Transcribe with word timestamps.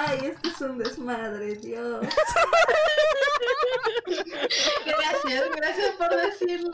Ay, 0.00 0.18
esto 0.26 0.48
es 0.48 0.60
un 0.60 0.78
desmadre, 0.78 1.56
Dios. 1.56 2.06
Gracias, 4.86 5.44
gracias 5.56 5.94
por 5.96 6.16
decirlo. 6.16 6.70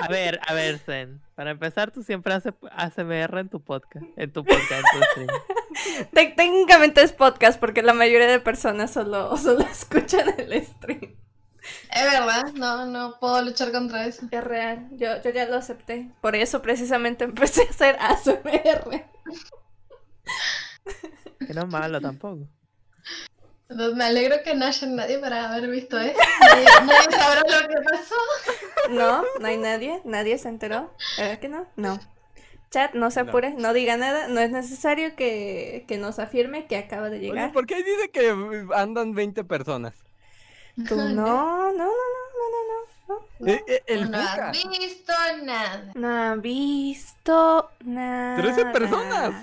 A 0.00 0.08
ver, 0.08 0.40
a 0.46 0.54
ver, 0.54 0.78
Zen. 0.78 1.20
Para 1.34 1.50
empezar, 1.50 1.90
tú 1.90 2.02
siempre 2.02 2.32
haces 2.32 2.54
ASMR 2.72 3.38
en 3.38 3.48
tu 3.50 3.60
podcast. 3.62 4.06
En 4.16 4.32
tu 4.32 4.44
podcast, 4.44 4.72
en 4.72 4.82
tu 4.82 5.06
stream. 5.10 5.28
Técnicamente 6.36 7.02
es 7.02 7.12
podcast 7.12 7.60
porque 7.60 7.82
la 7.82 7.92
mayoría 7.92 8.28
de 8.28 8.40
personas 8.40 8.90
solo, 8.90 9.36
solo 9.36 9.60
escuchan 9.60 10.34
el 10.38 10.64
stream. 10.64 11.16
Es 11.90 12.04
verdad, 12.04 12.44
no, 12.54 12.86
no 12.86 13.18
puedo 13.20 13.42
luchar 13.42 13.72
contra 13.72 14.06
eso. 14.06 14.26
Es 14.30 14.44
real, 14.44 14.88
yo, 14.92 15.20
yo 15.22 15.30
ya 15.30 15.46
lo 15.46 15.56
acepté. 15.56 16.10
Por 16.22 16.34
eso 16.34 16.62
precisamente 16.62 17.24
empecé 17.24 17.62
a 17.62 17.70
hacer 17.70 17.96
ASMR. 18.00 19.13
Que 21.46 21.54
no 21.54 21.62
es 21.62 21.68
malo 21.68 22.00
tampoco. 22.00 22.46
Entonces, 23.68 23.96
Me 23.96 24.04
alegro 24.04 24.36
que 24.44 24.54
no 24.54 24.66
haya 24.66 24.86
nadie 24.88 25.18
para 25.18 25.52
haber 25.52 25.68
visto 25.70 25.98
esto. 25.98 26.18
Nadie, 26.40 26.64
nadie 26.86 27.10
sabrá 27.18 27.40
lo 27.62 27.68
que 27.68 27.74
pasó. 27.82 28.14
No, 28.90 29.24
no 29.40 29.46
hay 29.46 29.56
nadie, 29.56 30.00
nadie 30.04 30.36
se 30.38 30.48
enteró. 30.48 30.94
¿Verdad 31.16 31.38
que 31.38 31.48
no? 31.48 31.66
No. 31.76 31.98
Chat, 32.70 32.92
no 32.94 33.10
se 33.10 33.22
No. 33.22 33.28
apure, 33.30 33.54
no 33.54 33.72
diga 33.72 33.96
nada. 33.96 34.28
No 34.28 34.40
es 34.40 34.50
necesario 34.50 35.16
que, 35.16 35.84
que 35.88 35.96
nos 35.96 36.18
afirme 36.18 36.66
que 36.66 36.76
acaba 36.76 37.08
de 37.08 37.18
Oye, 37.18 37.26
llegar. 37.28 37.52
¿por 37.52 37.66
qué 37.66 37.76
dice 37.82 38.10
que 38.12 38.34
andan 38.74 39.14
20 39.14 39.44
personas? 39.44 39.94
Tú 40.88 40.96
no, 40.96 41.12
no, 41.12 41.72
no, 41.72 41.72
no, 41.72 41.86
no, 41.86 42.48
no, 43.08 43.20
no. 43.40 43.46
Eh, 43.46 43.62
eh, 43.68 43.82
el 43.86 44.10
no 44.10 44.18
visto 44.52 45.12
nada. 45.44 45.92
No 45.94 46.08
ha 46.08 46.34
visto 46.36 47.70
nada. 47.84 48.42
Trece 48.42 48.66
personas. 48.66 49.34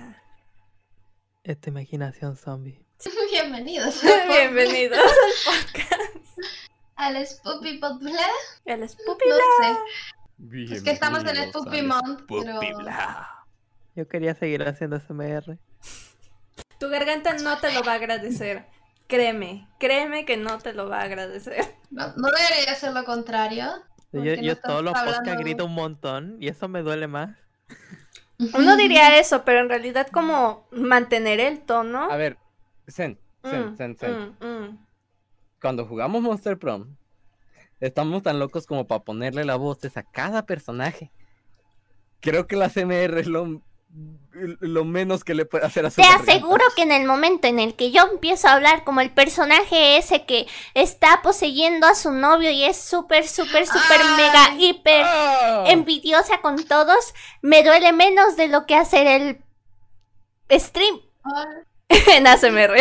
Esta 1.43 1.69
imaginación 1.69 2.35
zombie. 2.35 2.85
Bienvenidos. 3.31 3.99
Bienvenidos 4.27 4.99
al 4.99 5.55
podcast. 5.55 6.37
Al 6.95 7.25
Spoopy 7.25 7.79
Popular. 7.79 8.29
El 8.65 8.81
No 8.81 8.87
Spoopy 8.87 9.25
sé. 9.59 10.75
Es 10.75 10.83
que 10.83 10.91
estamos 10.91 11.21
en 11.21 11.37
el 11.37 11.51
Month, 11.81 12.21
pero. 12.27 12.59
Yo 13.95 14.07
quería 14.07 14.35
seguir 14.35 14.61
haciendo 14.67 14.97
ASMR. 14.97 15.57
Tu 16.79 16.89
garganta 16.89 17.33
no 17.33 17.57
te 17.57 17.73
lo 17.73 17.83
va 17.83 17.93
a 17.93 17.95
agradecer. 17.95 18.67
Créeme, 19.07 19.67
créeme 19.79 20.25
que 20.25 20.37
no 20.37 20.59
te 20.59 20.73
lo 20.73 20.89
va 20.89 20.99
a 20.99 21.03
agradecer. 21.05 21.75
No, 21.89 22.13
no 22.17 22.29
debería 22.29 22.75
ser 22.75 22.93
lo 22.93 23.03
contrario. 23.03 23.83
Yo, 24.11 24.35
no 24.35 24.55
todos 24.57 24.83
los 24.83 24.93
podcasts 24.93 25.39
grito 25.39 25.65
un 25.65 25.73
montón 25.73 26.37
y 26.39 26.49
eso 26.49 26.67
me 26.67 26.83
duele 26.83 27.07
más. 27.07 27.35
Uno 28.57 28.75
diría 28.75 29.19
eso, 29.19 29.43
pero 29.45 29.59
en 29.59 29.69
realidad 29.69 30.07
como 30.07 30.67
mantener 30.71 31.39
el 31.39 31.61
tono. 31.61 32.09
A 32.11 32.15
ver, 32.17 32.37
Zen, 32.87 33.19
Zen, 33.43 33.71
Mm, 33.71 33.77
Zen, 33.77 33.97
Zen. 33.97 34.35
mm, 34.39 34.45
mm. 34.45 34.87
Cuando 35.61 35.85
jugamos 35.85 36.21
Monster 36.21 36.57
Prom, 36.57 36.95
estamos 37.79 38.23
tan 38.23 38.39
locos 38.39 38.65
como 38.65 38.87
para 38.87 39.03
ponerle 39.03 39.45
la 39.45 39.55
voces 39.55 39.95
a 39.97 40.03
cada 40.03 40.45
personaje. 40.45 41.11
Creo 42.19 42.47
que 42.47 42.55
la 42.55 42.69
CMR 42.69 43.19
es 43.19 43.27
lo, 43.27 43.61
lo 44.33 44.85
menos 44.85 45.23
que 45.23 45.35
le 45.35 45.45
puede 45.45 45.65
hacer 45.65 45.85
a 45.85 45.89
su 45.91 46.01
Te 46.01 46.07
garganta. 46.07 46.31
aseguro 46.31 46.63
que 46.75 46.83
en 46.83 46.91
el 46.91 47.05
momento 47.05 47.47
en 47.47 47.59
el 47.59 47.75
que 47.75 47.91
yo 47.91 48.03
empiezo 48.11 48.47
a 48.47 48.53
hablar 48.53 48.83
como 48.85 49.01
el 49.01 49.11
personaje 49.11 49.97
ese 49.97 50.25
que 50.25 50.47
está 50.73 51.21
poseyendo 51.21 51.85
a 51.85 51.95
su 51.95 52.11
novio 52.11 52.49
y 52.49 52.63
es 52.63 52.77
súper, 52.77 53.27
súper, 53.27 53.67
súper, 53.67 53.99
mega, 54.15 54.55
hiper 54.57 55.03
¡Ah! 55.05 55.63
envidiosa 55.67 56.41
con 56.41 56.63
todos, 56.65 57.13
me 57.41 57.63
duele 57.63 57.91
menos 57.93 58.37
de 58.37 58.47
lo 58.47 58.65
que 58.65 58.75
hacer 58.75 59.05
el 59.07 59.43
stream. 60.59 60.99
Ay, 61.23 61.63
en 62.15 62.25
ASMR. 62.25 62.77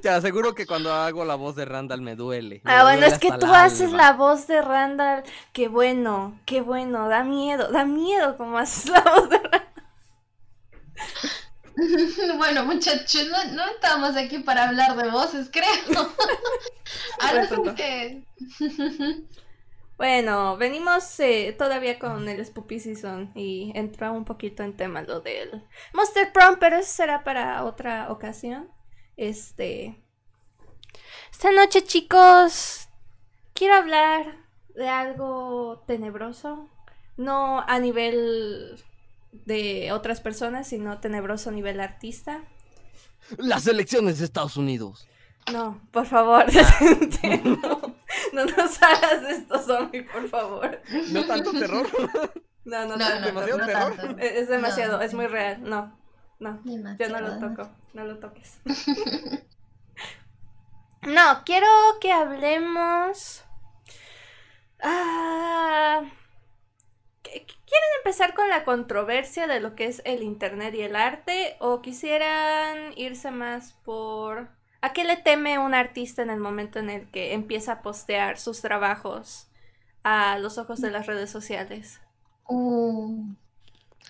Te 0.00 0.08
aseguro 0.08 0.54
que 0.54 0.66
cuando 0.66 0.92
hago 0.94 1.26
la 1.26 1.34
voz 1.34 1.56
de 1.56 1.66
Randall 1.66 2.00
me 2.00 2.16
duele. 2.16 2.62
me 2.64 2.72
Ah, 2.72 2.84
bueno, 2.84 3.00
duele 3.00 3.06
es 3.06 3.18
que 3.18 3.32
tú 3.32 3.46
haces 3.52 3.88
alma. 3.88 3.96
la 3.98 4.12
voz 4.14 4.46
de 4.46 4.62
Randall. 4.62 5.24
Qué 5.52 5.68
bueno, 5.68 6.40
qué 6.46 6.62
bueno, 6.62 7.08
da 7.08 7.22
miedo, 7.22 7.70
da 7.70 7.84
miedo 7.84 8.38
como 8.38 8.58
haces 8.58 8.86
la 8.90 9.02
voz 9.02 9.28
de 9.28 9.38
Randall. 9.38 9.69
Bueno, 12.36 12.64
muchachos, 12.64 13.28
no, 13.28 13.52
no 13.52 13.66
estamos 13.66 14.16
aquí 14.16 14.38
para 14.40 14.68
hablar 14.68 14.96
de 14.96 15.10
voces, 15.10 15.50
creo. 15.50 15.66
Ahora 17.20 17.48
sí 17.48 17.74
que. 17.76 18.24
Bueno, 19.96 20.56
venimos 20.56 21.20
eh, 21.20 21.54
todavía 21.58 21.98
con 21.98 22.26
el 22.26 22.42
Spoopy 22.42 22.80
Season 22.80 23.32
y 23.34 23.70
entra 23.74 24.10
un 24.12 24.24
poquito 24.24 24.62
en 24.62 24.74
tema 24.74 25.02
lo 25.02 25.20
del 25.20 25.62
Monster 25.92 26.32
Prom, 26.32 26.56
pero 26.58 26.78
eso 26.78 26.90
será 26.90 27.22
para 27.22 27.62
otra 27.64 28.10
ocasión. 28.10 28.70
Este. 29.18 30.02
Esta 31.30 31.52
noche, 31.52 31.84
chicos, 31.84 32.88
quiero 33.52 33.74
hablar 33.74 34.38
de 34.74 34.88
algo 34.88 35.84
tenebroso. 35.86 36.70
No 37.18 37.62
a 37.68 37.78
nivel 37.78 38.82
de 39.32 39.92
otras 39.92 40.20
personas, 40.20 40.68
sino 40.68 40.98
tenebroso 41.00 41.50
a 41.50 41.52
nivel 41.52 41.80
artista. 41.80 42.42
Las 43.38 43.66
elecciones 43.66 44.18
de 44.18 44.24
Estados 44.24 44.56
Unidos. 44.56 45.06
No, 45.52 45.80
por 45.90 46.06
favor, 46.06 46.44
no, 47.44 47.96
no 48.32 48.44
nos 48.44 48.82
hagas 48.82 49.22
esto, 49.28 49.58
zombie, 49.62 50.02
por 50.02 50.28
favor. 50.28 50.80
No 51.10 51.24
tanto 51.26 51.52
terror. 51.52 51.88
No, 52.64 52.84
no, 52.86 52.96
No, 52.96 52.98
tanto, 52.98 53.20
no, 53.20 53.26
demasiado 53.26 53.58
no 53.58 53.66
terror. 53.66 53.96
tanto. 53.96 54.18
Es, 54.22 54.32
es 54.32 54.48
demasiado, 54.48 54.98
No, 54.98 55.02
es 55.02 55.14
muy 55.14 55.26
real. 55.26 55.62
No, 55.62 55.98
no, 56.38 56.60
yo 56.64 57.08
no 57.08 57.20
lo 57.20 57.38
toco, 57.38 57.70
no 57.94 58.04
lo 58.04 58.18
toques. 58.18 58.58
No, 61.02 61.42
quiero 61.46 61.66
que 61.98 62.12
hablemos. 62.12 63.42
Ah, 64.82 66.02
¿qu- 66.02 66.10
¿Quieren 67.70 67.88
empezar 67.98 68.34
con 68.34 68.48
la 68.48 68.64
controversia 68.64 69.46
de 69.46 69.60
lo 69.60 69.76
que 69.76 69.86
es 69.86 70.02
el 70.04 70.22
internet 70.24 70.74
y 70.74 70.82
el 70.82 70.96
arte? 70.96 71.56
¿O 71.60 71.82
quisieran 71.82 72.92
irse 72.96 73.30
más 73.30 73.74
por... 73.84 74.48
¿A 74.82 74.92
qué 74.92 75.04
le 75.04 75.16
teme 75.16 75.58
un 75.58 75.74
artista 75.74 76.22
en 76.22 76.30
el 76.30 76.40
momento 76.40 76.78
en 76.80 76.90
el 76.90 77.10
que 77.10 77.32
empieza 77.34 77.72
a 77.74 77.82
postear 77.82 78.38
sus 78.38 78.60
trabajos 78.62 79.46
a 80.02 80.38
los 80.38 80.58
ojos 80.58 80.80
de 80.80 80.90
las 80.90 81.06
redes 81.06 81.30
sociales? 81.30 82.00
Uh, 82.48 83.34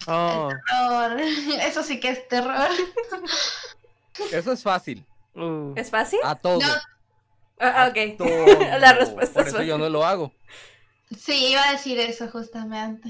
Oh, 0.07 0.49
terror. 0.67 1.21
Eso 1.61 1.83
sí 1.83 2.01
que 2.01 2.09
es 2.11 2.27
terror. 2.29 2.71
Eso 4.33 4.53
es 4.53 4.63
fácil. 4.63 5.05
uh, 5.35 5.73
¿Es 5.77 5.91
fácil? 5.91 6.21
A 6.23 6.35
todo. 6.37 6.61
No, 6.61 6.67
Ah, 7.59 7.89
ok. 7.91 8.17
todo. 8.17 8.47
La 8.79 8.95
respuesta 8.95 9.35
Por 9.35 9.43
es 9.43 9.49
eso 9.49 9.57
fácil. 9.59 9.69
yo 9.69 9.77
no 9.79 9.89
lo 9.91 10.05
hago. 10.05 10.33
Sí, 11.17 11.49
iba 11.53 11.63
a 11.69 11.73
decir 11.73 11.99
eso 11.99 12.29
justamente. 12.29 13.09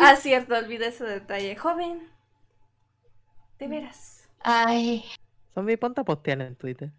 Ah, 0.00 0.16
cierto, 0.16 0.54
olvidé 0.56 0.88
ese 0.88 1.04
detalle. 1.04 1.56
Joven. 1.56 2.08
De 3.58 3.68
veras. 3.68 4.28
Ay, 4.42 5.04
zombie, 5.54 5.76
ponte 5.76 6.00
a 6.00 6.04
postear 6.04 6.40
en 6.40 6.56
Twitter. 6.56 6.90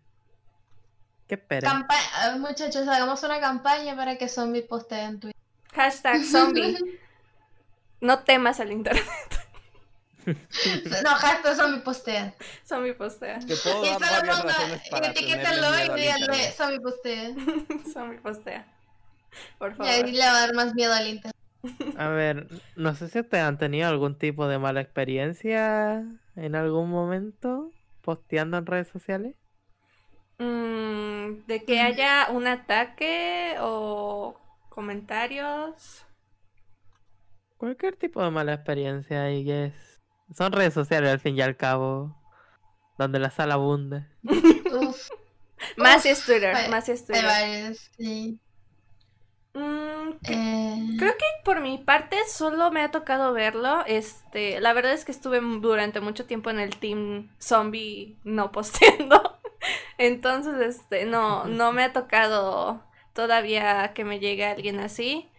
¿Qué 1.27 1.35
esperas? 1.35 1.71
campa- 1.71 1.95
ah, 2.15 2.35
muchachos, 2.37 2.87
hagamos 2.87 3.23
una 3.23 3.39
campaña 3.39 3.95
para 3.95 4.17
que 4.17 4.27
Zombie 4.29 4.61
postee 4.63 5.03
en 5.05 5.19
Twitter. 5.19 5.41
Hashtag 5.73 6.23
zombie. 6.23 6.77
No 8.01 8.23
temas 8.23 8.59
al 8.59 8.71
internet. 8.71 9.05
No, 11.03 11.09
hashtag 11.15 11.55
Zombie 11.55 11.79
postea. 11.81 12.33
Zombie 12.67 12.93
postea. 12.93 13.39
Te 13.39 13.55
puedo 13.55 13.83
Y 13.83 13.89
dar 13.89 13.99
solo 13.99 14.11
varias 14.11 14.41
ponga, 14.41 14.53
razones 14.53 14.89
para 14.89 15.07
y 15.07 15.25
díganle. 16.01 16.51
Zombie 16.51 16.79
postea. 16.79 17.29
Zombie 17.93 18.17
postea. 18.19 18.67
Por 19.59 19.71
Y 19.71 19.75
favor. 19.75 19.91
ahí 19.91 20.11
le 20.11 20.19
va 20.19 20.29
a 20.37 20.39
dar 20.47 20.53
más 20.53 20.73
miedo 20.75 20.93
al 20.93 21.07
internet. 21.07 21.35
A 21.97 22.07
ver, 22.07 22.47
no 22.75 22.95
sé 22.95 23.07
si 23.07 23.19
ustedes 23.19 23.43
han 23.43 23.57
tenido 23.59 23.87
algún 23.87 24.17
tipo 24.17 24.47
de 24.47 24.57
mala 24.57 24.81
experiencia 24.81 26.03
en 26.35 26.55
algún 26.55 26.89
momento 26.89 27.69
posteando 28.01 28.57
en 28.57 28.65
redes 28.65 28.87
sociales. 28.87 29.35
Mm, 30.39 31.45
de 31.45 31.63
que 31.65 31.79
haya 31.81 32.29
un 32.31 32.47
ataque 32.47 33.55
o 33.59 34.35
comentarios. 34.69 36.03
Cualquier 37.57 37.95
tipo 37.95 38.23
de 38.23 38.31
mala 38.31 38.53
experiencia 38.53 39.31
y 39.31 39.45
que 39.45 39.65
es... 39.65 39.73
Son 40.35 40.51
redes 40.51 40.73
sociales 40.73 41.11
al 41.11 41.19
fin 41.19 41.37
y 41.37 41.41
al 41.41 41.57
cabo. 41.57 42.17
Donde 42.97 43.19
la 43.19 43.29
sala 43.29 43.53
abunda. 43.55 44.07
Uf, 44.23 45.09
Más 45.77 46.01
si 46.03 46.09
es 46.09 46.25
Twitter. 46.25 46.55
hay- 46.55 46.69
Más 46.71 46.89
es 46.89 47.01
hay 47.01 47.05
Twitter. 47.07 47.25
varios, 47.25 47.91
sí. 47.97 48.39
Mm, 49.53 50.11
Eh, 50.27 50.95
Creo 50.97 51.13
que 51.17 51.25
por 51.43 51.61
mi 51.61 51.77
parte 51.77 52.17
solo 52.27 52.71
me 52.71 52.81
ha 52.81 52.91
tocado 52.91 53.33
verlo. 53.33 53.83
Este, 53.85 54.59
la 54.61 54.73
verdad 54.73 54.93
es 54.93 55.05
que 55.05 55.11
estuve 55.11 55.39
durante 55.59 55.99
mucho 56.01 56.25
tiempo 56.25 56.49
en 56.49 56.59
el 56.59 56.77
team 56.77 57.29
zombie 57.39 58.17
no 58.23 58.51
posteando. 58.51 59.39
Entonces, 59.97 60.55
este, 60.61 61.05
no, 61.05 61.45
no 61.45 61.71
me 61.73 61.83
ha 61.83 61.93
tocado 61.93 62.83
todavía 63.13 63.93
que 63.93 64.05
me 64.05 64.19
llegue 64.19 64.45
alguien 64.45 64.79
así. 64.79 65.29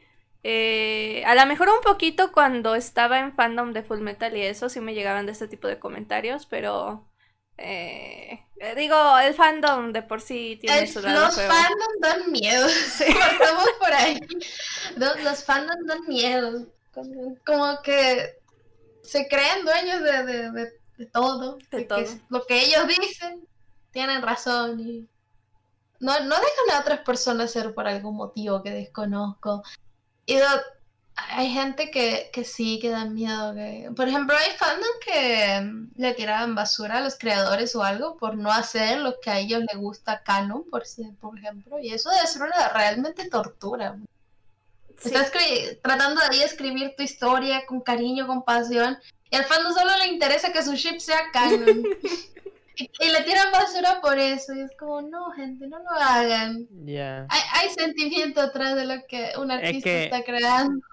Eh, 0.45 1.23
a 1.27 1.35
lo 1.37 1.47
mejor 1.47 1.69
un 1.69 1.81
poquito 1.85 2.33
cuando 2.33 2.75
estaba 2.75 3.21
en 3.21 3.33
fandom 3.35 3.73
de 3.73 3.83
Full 3.85 4.01
Metal 4.01 4.37
y 4.37 4.43
eso 4.43 4.69
sí 4.69 4.81
me 4.81 4.95
llegaban 4.95 5.27
de 5.27 5.33
este 5.33 5.49
tipo 5.49 5.69
de 5.69 5.79
comentarios, 5.79 6.47
pero 6.47 7.05
eh, 7.59 8.45
eh, 8.59 8.75
digo, 8.77 9.19
el 9.19 9.35
fandom 9.35 9.93
de 9.93 10.03
por 10.03 10.21
sí 10.21 10.59
tiene 10.61 10.81
El- 10.81 10.89
su 10.89 11.01
lado 11.01 11.27
los 11.27 11.35
feo. 11.37 11.49
fandoms 11.51 12.01
dan 12.01 12.31
miedo. 12.33 12.67
Partamos 13.21 13.69
por 13.79 13.93
ahí. 13.93 14.21
Los, 14.97 15.23
los 15.23 15.45
fandoms 15.45 15.87
dan 15.87 16.07
miedo. 16.09 16.67
Como, 16.93 17.37
como 17.47 17.83
que 17.83 18.39
se 19.03 19.27
creen 19.29 19.65
dueños 19.65 20.03
de, 20.03 20.25
de, 20.25 20.51
de- 20.53 20.73
de 20.99 21.07
todo. 21.07 21.57
De 21.71 21.79
que 21.79 21.85
todo. 21.85 22.05
lo 22.29 22.45
que 22.47 22.65
ellos 22.65 22.87
dicen 22.87 23.47
tienen 23.91 24.23
razón. 24.23 24.81
Y 24.81 25.09
no, 26.01 26.21
no 26.21 26.35
dejan 26.37 26.77
a 26.77 26.81
otras 26.81 27.01
personas 27.01 27.51
ser 27.51 27.75
por 27.75 27.87
algún 27.89 28.17
motivo 28.17 28.63
que 28.63 28.71
desconozco. 28.71 29.63
Y 30.27 30.37
hay 31.31 31.51
gente 31.51 31.91
que, 31.91 32.31
que 32.33 32.45
sí, 32.45 32.79
que 32.81 32.91
da 32.91 33.05
miedo. 33.05 33.55
Que... 33.55 33.91
Por 33.95 34.09
ejemplo, 34.09 34.37
hay 34.37 34.51
fandom 34.57 34.91
que 35.05 35.61
mm, 35.61 36.01
le 36.01 36.15
tiraban 36.15 36.55
basura 36.55 36.99
a 36.99 37.01
los 37.01 37.17
creadores 37.17 37.75
o 37.77 37.83
algo 37.83 38.17
por 38.17 38.37
no 38.37 38.51
hacer 38.53 38.99
lo 38.99 39.21
que 39.21 39.31
a 39.31 39.39
ellos 39.39 39.63
les 39.71 39.81
gusta 39.81 40.23
canon, 40.23 40.65
por, 40.71 40.87
si- 40.87 41.05
por 41.21 41.39
ejemplo. 41.39 41.79
Y 41.79 41.93
eso 41.93 42.11
debe 42.11 42.27
ser 42.27 42.43
una 42.43 42.69
realmente 42.69 43.29
tortura. 43.29 43.97
Sí. 44.99 45.09
Estás 45.09 45.33
tratando 45.83 46.21
de 46.21 46.27
ahí 46.31 46.43
escribir 46.43 46.95
tu 46.97 47.03
historia 47.03 47.67
con 47.67 47.81
cariño, 47.81 48.27
con 48.27 48.43
pasión. 48.45 48.99
Y 49.31 49.37
al 49.37 49.45
fandom 49.45 49.73
solo 49.73 49.97
le 49.97 50.09
interesa 50.09 50.53
que 50.53 50.63
su 50.63 50.75
ship 50.75 50.99
sea 50.99 51.31
canon. 51.33 51.85
y, 52.77 52.91
y 53.01 53.11
le 53.11 53.23
tiran 53.25 53.53
basura 53.53 54.01
por 54.01 54.19
eso. 54.19 54.55
Y 54.55 54.61
es 54.61 54.71
como, 54.79 55.03
no, 55.03 55.31
gente, 55.33 55.67
no 55.69 55.79
lo 55.79 55.91
hagan. 55.91 56.67
Ya. 56.85 57.27
Hay, 57.29 57.41
hay 57.55 57.69
sentimiento 57.71 58.41
atrás 58.41 58.75
de 58.77 58.85
lo 58.87 58.95
que 59.09 59.31
un 59.39 59.51
artista 59.51 59.83
que- 59.85 60.05
está 60.05 60.23
creando. 60.25 60.85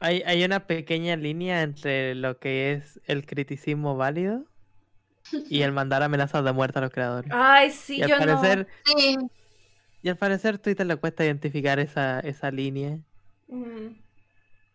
Hay, 0.00 0.22
hay 0.26 0.44
una 0.44 0.66
pequeña 0.66 1.16
línea 1.16 1.62
entre 1.62 2.14
lo 2.14 2.38
que 2.38 2.72
es 2.72 3.00
el 3.06 3.24
criticismo 3.26 3.96
válido 3.96 4.44
y 5.48 5.62
el 5.62 5.72
mandar 5.72 6.02
amenazas 6.02 6.44
de 6.44 6.52
muerte 6.52 6.78
a 6.78 6.82
los 6.82 6.90
creadores. 6.90 7.30
Ay, 7.34 7.70
sí, 7.70 7.98
y 7.98 8.02
al 8.02 8.10
yo 8.10 8.18
parecer, 8.18 8.66
Sí, 8.84 9.16
y 10.02 10.08
al 10.08 10.16
parecer 10.16 10.58
Twitter 10.58 10.86
le 10.86 10.96
cuesta 10.96 11.24
identificar 11.24 11.78
esa, 11.78 12.20
esa 12.20 12.50
línea. 12.50 12.98
no. 13.48 13.56
Mm. 13.56 14.01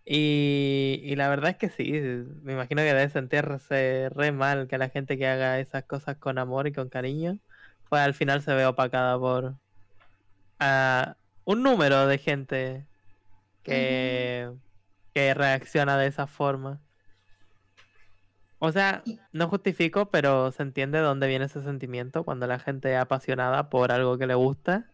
Y, 0.10 1.02
y 1.04 1.18
la 1.18 1.28
verdad 1.28 1.50
es 1.50 1.58
que 1.58 1.70
sí, 1.70 1.92
me 2.42 2.54
imagino 2.54 2.82
que 2.82 2.94
debe 2.94 3.10
sentirse 3.10 4.10
re 4.16 4.32
mal 4.32 4.70
que 4.70 4.78
la 4.78 4.88
gente 4.88 5.18
que 5.18 5.28
haga 5.28 5.60
esas 5.60 5.84
cosas 5.84 6.16
con 6.16 6.38
amor 6.38 6.66
y 6.66 6.72
con 6.72 6.88
cariño, 6.88 7.40
pues 7.90 8.02
al 8.02 8.14
final 8.14 8.42
se 8.42 8.54
ve 8.54 8.66
opacada 8.66 9.20
por 9.20 9.56
ah, 10.60 11.18
un 11.44 11.62
número 11.62 12.08
de 12.08 12.20
gente 12.20 12.86
que, 13.64 14.50
que 15.14 15.34
reacciona 15.34 15.98
de 15.98 16.08
esa 16.08 16.26
forma. 16.26 16.80
O 18.60 18.72
sea, 18.72 19.04
no 19.34 19.50
justifico, 19.50 20.10
pero 20.10 20.54
se 20.54 20.64
entiende 20.64 21.00
de 21.00 21.04
dónde 21.04 21.28
viene 21.28 21.46
ese 21.46 21.62
sentimiento 21.64 22.24
cuando 22.24 22.48
la 22.48 22.60
gente 22.60 22.94
es 22.94 22.98
apasionada 22.98 23.70
por 23.70 23.92
algo 23.92 24.18
que 24.18 24.28
le 24.28 24.36
gusta 24.36 24.86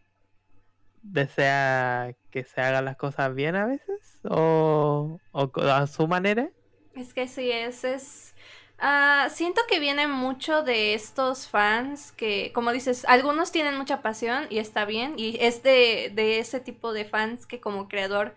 desea 1.03 2.13
que 2.31 2.43
se 2.45 2.61
hagan 2.61 2.85
las 2.85 2.97
cosas 2.97 3.35
bien 3.35 3.55
a 3.55 3.65
veces 3.67 4.19
o, 4.29 5.21
o 5.31 5.51
a 5.61 5.87
su 5.87 6.07
manera. 6.07 6.49
Es 6.93 7.13
que 7.13 7.27
sí, 7.27 7.51
es, 7.51 7.83
es... 7.83 8.35
ah, 8.77 9.27
siento 9.31 9.61
que 9.67 9.79
viene 9.79 10.07
mucho 10.07 10.61
de 10.63 10.93
estos 10.93 11.47
fans 11.49 12.11
que, 12.11 12.51
como 12.53 12.71
dices, 12.71 13.05
algunos 13.05 13.51
tienen 13.51 13.77
mucha 13.77 14.01
pasión 14.03 14.45
y 14.49 14.59
está 14.59 14.85
bien, 14.85 15.15
y 15.17 15.37
es 15.41 15.63
de, 15.63 16.11
de 16.13 16.39
ese 16.39 16.59
tipo 16.59 16.93
de 16.93 17.05
fans 17.05 17.47
que 17.47 17.59
como 17.59 17.87
creador 17.87 18.35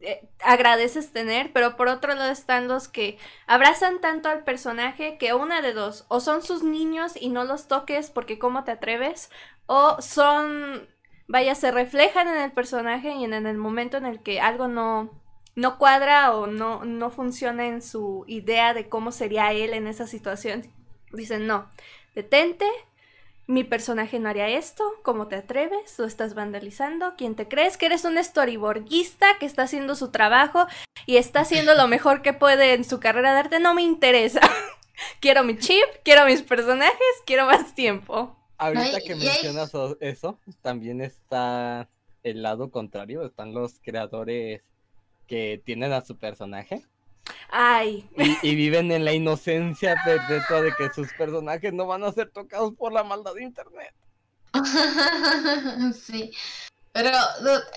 eh, 0.00 0.28
agradeces 0.40 1.12
tener, 1.12 1.52
pero 1.52 1.76
por 1.76 1.88
otro 1.88 2.14
lado 2.14 2.30
están 2.32 2.68
los 2.68 2.88
que 2.88 3.18
abrazan 3.46 4.00
tanto 4.00 4.28
al 4.28 4.44
personaje 4.44 5.18
que 5.18 5.34
una 5.34 5.62
de 5.62 5.72
dos, 5.74 6.06
o 6.08 6.20
son 6.20 6.42
sus 6.42 6.62
niños 6.64 7.14
y 7.20 7.30
no 7.30 7.44
los 7.44 7.68
toques 7.68 8.10
porque 8.10 8.38
cómo 8.40 8.64
te 8.64 8.72
atreves, 8.72 9.30
o 9.66 10.00
son, 10.02 10.88
vaya, 11.28 11.54
se 11.54 11.70
reflejan 11.70 12.28
en 12.28 12.36
el 12.36 12.52
personaje 12.52 13.12
y 13.14 13.24
en, 13.24 13.32
el 13.32 13.56
momento 13.56 13.96
en 13.96 14.06
el 14.06 14.20
que 14.20 14.40
algo 14.40 14.68
no, 14.68 15.10
no 15.54 15.78
cuadra 15.78 16.34
o 16.34 16.46
no, 16.46 16.84
no 16.84 17.10
funciona 17.10 17.66
en 17.66 17.82
su 17.82 18.24
idea 18.26 18.74
de 18.74 18.88
cómo 18.88 19.12
sería 19.12 19.52
él 19.52 19.74
en 19.74 19.86
esa 19.86 20.06
situación. 20.06 20.64
Dicen, 21.12 21.46
no, 21.46 21.68
detente, 22.14 22.66
mi 23.46 23.62
personaje 23.62 24.18
no 24.18 24.28
haría 24.28 24.48
esto, 24.48 24.84
¿cómo 25.02 25.28
te 25.28 25.36
atreves? 25.36 25.98
Lo 25.98 26.06
estás 26.06 26.34
vandalizando, 26.34 27.14
¿quién 27.16 27.34
te 27.34 27.46
crees? 27.46 27.76
Que 27.76 27.86
eres 27.86 28.04
un 28.04 28.22
storyboardista 28.22 29.38
que 29.38 29.46
está 29.46 29.62
haciendo 29.62 29.94
su 29.94 30.10
trabajo 30.10 30.66
y 31.06 31.18
está 31.18 31.40
haciendo 31.40 31.74
lo 31.74 31.86
mejor 31.86 32.22
que 32.22 32.32
puede 32.32 32.74
en 32.74 32.84
su 32.84 33.00
carrera 33.00 33.32
de 33.34 33.40
arte, 33.40 33.60
no 33.60 33.74
me 33.74 33.82
interesa. 33.82 34.40
quiero 35.20 35.44
mi 35.44 35.58
chip, 35.58 35.84
quiero 36.04 36.24
mis 36.24 36.42
personajes, 36.42 36.96
quiero 37.26 37.46
más 37.46 37.74
tiempo. 37.74 38.36
Ahorita 38.58 39.00
que 39.00 39.14
mencionas 39.16 39.72
eso, 40.00 40.38
también 40.62 41.00
está 41.00 41.88
el 42.22 42.42
lado 42.42 42.70
contrario, 42.70 43.24
están 43.24 43.52
los 43.52 43.80
creadores 43.80 44.62
que 45.26 45.60
tienen 45.64 45.92
a 45.92 46.04
su 46.04 46.16
personaje 46.16 46.84
Ay, 47.50 48.08
y, 48.16 48.50
y 48.50 48.54
viven 48.54 48.90
en 48.90 49.04
la 49.04 49.12
inocencia 49.12 49.96
perpetua 50.04 50.60
de 50.62 50.72
que 50.76 50.90
sus 50.90 51.12
personajes 51.12 51.72
no 51.72 51.86
van 51.86 52.04
a 52.04 52.12
ser 52.12 52.30
tocados 52.30 52.74
por 52.74 52.92
la 52.92 53.04
maldad 53.04 53.34
de 53.34 53.44
internet. 53.44 53.94
sí. 55.94 56.30
Pero, 56.94 57.10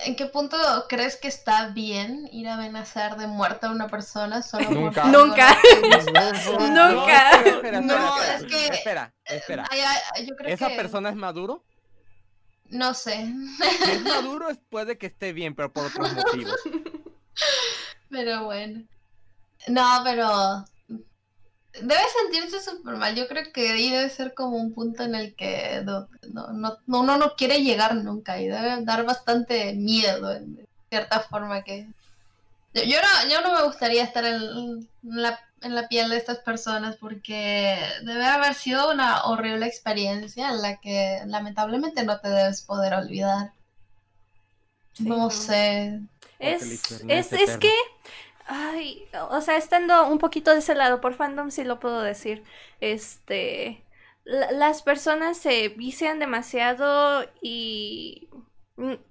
¿en 0.06 0.14
qué 0.14 0.26
punto 0.26 0.56
crees 0.88 1.16
que 1.16 1.26
está 1.26 1.70
bien 1.70 2.28
ir 2.30 2.46
a 2.48 2.54
amenazar 2.54 3.16
de 3.16 3.26
muerte 3.26 3.66
a 3.66 3.70
una 3.70 3.88
persona 3.88 4.42
solo 4.42 4.66
por 4.68 4.76
Nunca. 4.76 5.04
Nunca. 5.06 5.58
no- 6.72 6.90
Nunca. 6.92 7.30
espera, 7.32 7.50
espera, 7.50 7.80
No, 7.80 7.94
espera, 8.22 8.36
es 8.36 8.44
que- 8.44 8.66
espera, 8.76 9.14
espera. 9.24 9.66
Ay, 9.70 9.80
ay, 10.14 10.24
yo 10.26 10.36
creo 10.36 10.54
¿Esa 10.54 10.68
que... 10.68 10.76
persona 10.76 11.08
es 11.10 11.16
maduro? 11.16 11.64
No 12.66 12.94
sé. 12.94 13.26
Si 13.84 13.90
es 13.90 14.02
maduro, 14.02 14.50
es- 14.50 14.60
puede 14.70 14.98
que 14.98 15.06
esté 15.06 15.32
bien, 15.32 15.56
pero 15.56 15.72
por 15.72 15.86
otros 15.86 16.12
motivos. 16.14 16.54
Pero 18.10 18.44
bueno. 18.44 18.84
No, 19.66 20.00
pero 20.04 20.64
debe 21.74 22.00
sentirse 22.22 22.60
súper 22.60 22.96
mal. 22.96 23.14
Yo 23.14 23.28
creo 23.28 23.52
que 23.52 23.70
ahí 23.70 23.90
debe 23.90 24.10
ser 24.10 24.34
como 24.34 24.56
un 24.56 24.72
punto 24.72 25.02
en 25.04 25.14
el 25.14 25.34
que 25.34 25.82
no, 25.84 26.08
no, 26.32 26.48
no- 26.52 26.78
no- 26.86 27.00
uno 27.00 27.16
no 27.18 27.34
quiere 27.36 27.62
llegar 27.62 27.94
nunca 27.96 28.40
y 28.40 28.48
debe 28.48 28.82
dar 28.84 29.04
bastante 29.04 29.72
miedo 29.74 30.32
en 30.32 30.66
cierta 30.88 31.20
forma 31.20 31.62
que... 31.62 31.86
Yo, 32.74 32.82
yo 32.82 32.96
no, 33.00 33.30
yo 33.30 33.40
no 33.42 33.54
me 33.54 33.62
gustaría 33.64 34.04
estar 34.04 34.24
en, 34.24 34.88
la, 35.02 35.40
en 35.62 35.74
la 35.74 35.88
piel 35.88 36.10
de 36.10 36.16
estas 36.16 36.38
personas 36.38 36.96
porque 36.96 37.78
debe 38.02 38.24
haber 38.26 38.54
sido 38.54 38.90
una 38.92 39.24
horrible 39.24 39.66
experiencia 39.66 40.50
en 40.50 40.62
la 40.62 40.76
que 40.78 41.20
lamentablemente 41.26 42.04
no 42.04 42.20
te 42.20 42.28
debes 42.28 42.62
poder 42.62 42.94
olvidar. 42.94 43.52
Sí, 44.94 45.04
no 45.04 45.30
sé. 45.30 46.00
Es, 46.38 46.62
es, 47.08 47.32
es 47.32 47.56
que, 47.58 47.72
ay, 48.48 49.08
o 49.30 49.40
sea, 49.40 49.56
estando 49.56 50.08
un 50.08 50.18
poquito 50.18 50.52
de 50.52 50.58
ese 50.60 50.74
lado, 50.74 51.00
por 51.00 51.14
fandom 51.14 51.50
sí 51.50 51.64
lo 51.64 51.80
puedo 51.80 52.02
decir, 52.02 52.44
este, 52.80 53.86
la- 54.24 54.52
las 54.52 54.82
personas 54.82 55.38
se 55.38 55.68
vician 55.70 56.18
demasiado 56.18 57.24
y 57.42 58.28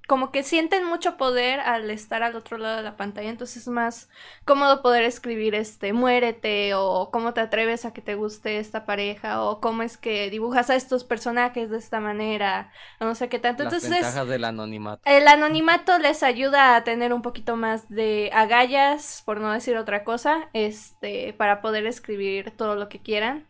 como 0.07 0.31
que 0.31 0.43
sienten 0.43 0.85
mucho 0.85 1.17
poder 1.17 1.59
al 1.59 1.89
estar 1.89 2.23
al 2.23 2.35
otro 2.35 2.57
lado 2.57 2.77
de 2.77 2.83
la 2.83 2.95
pantalla, 2.95 3.29
entonces 3.29 3.63
es 3.63 3.67
más 3.67 4.09
cómodo 4.45 4.81
poder 4.81 5.03
escribir 5.03 5.55
este, 5.55 5.91
muérete 5.91 6.73
o 6.75 7.09
cómo 7.11 7.33
te 7.33 7.41
atreves 7.41 7.83
a 7.83 7.91
que 7.91 8.01
te 8.01 8.15
guste 8.15 8.59
esta 8.59 8.85
pareja 8.85 9.43
o 9.43 9.59
cómo 9.59 9.83
es 9.83 9.97
que 9.97 10.29
dibujas 10.29 10.69
a 10.69 10.75
estos 10.75 11.03
personajes 11.03 11.69
de 11.69 11.77
esta 11.77 11.99
manera, 11.99 12.71
o 12.99 13.05
no 13.05 13.15
sé 13.15 13.27
qué 13.27 13.39
tanto, 13.39 13.63
Las 13.63 13.73
entonces... 13.73 14.01
ventajas 14.01 14.27
del 14.27 14.45
anonimato. 14.45 15.01
El 15.05 15.27
anonimato 15.27 15.97
les 15.99 16.23
ayuda 16.23 16.75
a 16.75 16.83
tener 16.85 17.11
un 17.11 17.21
poquito 17.21 17.57
más 17.57 17.89
de 17.89 18.29
agallas, 18.33 19.21
por 19.25 19.41
no 19.41 19.51
decir 19.51 19.75
otra 19.75 20.05
cosa, 20.05 20.49
este, 20.53 21.33
para 21.33 21.61
poder 21.61 21.85
escribir 21.85 22.51
todo 22.55 22.75
lo 22.75 22.87
que 22.87 23.01
quieran. 23.01 23.47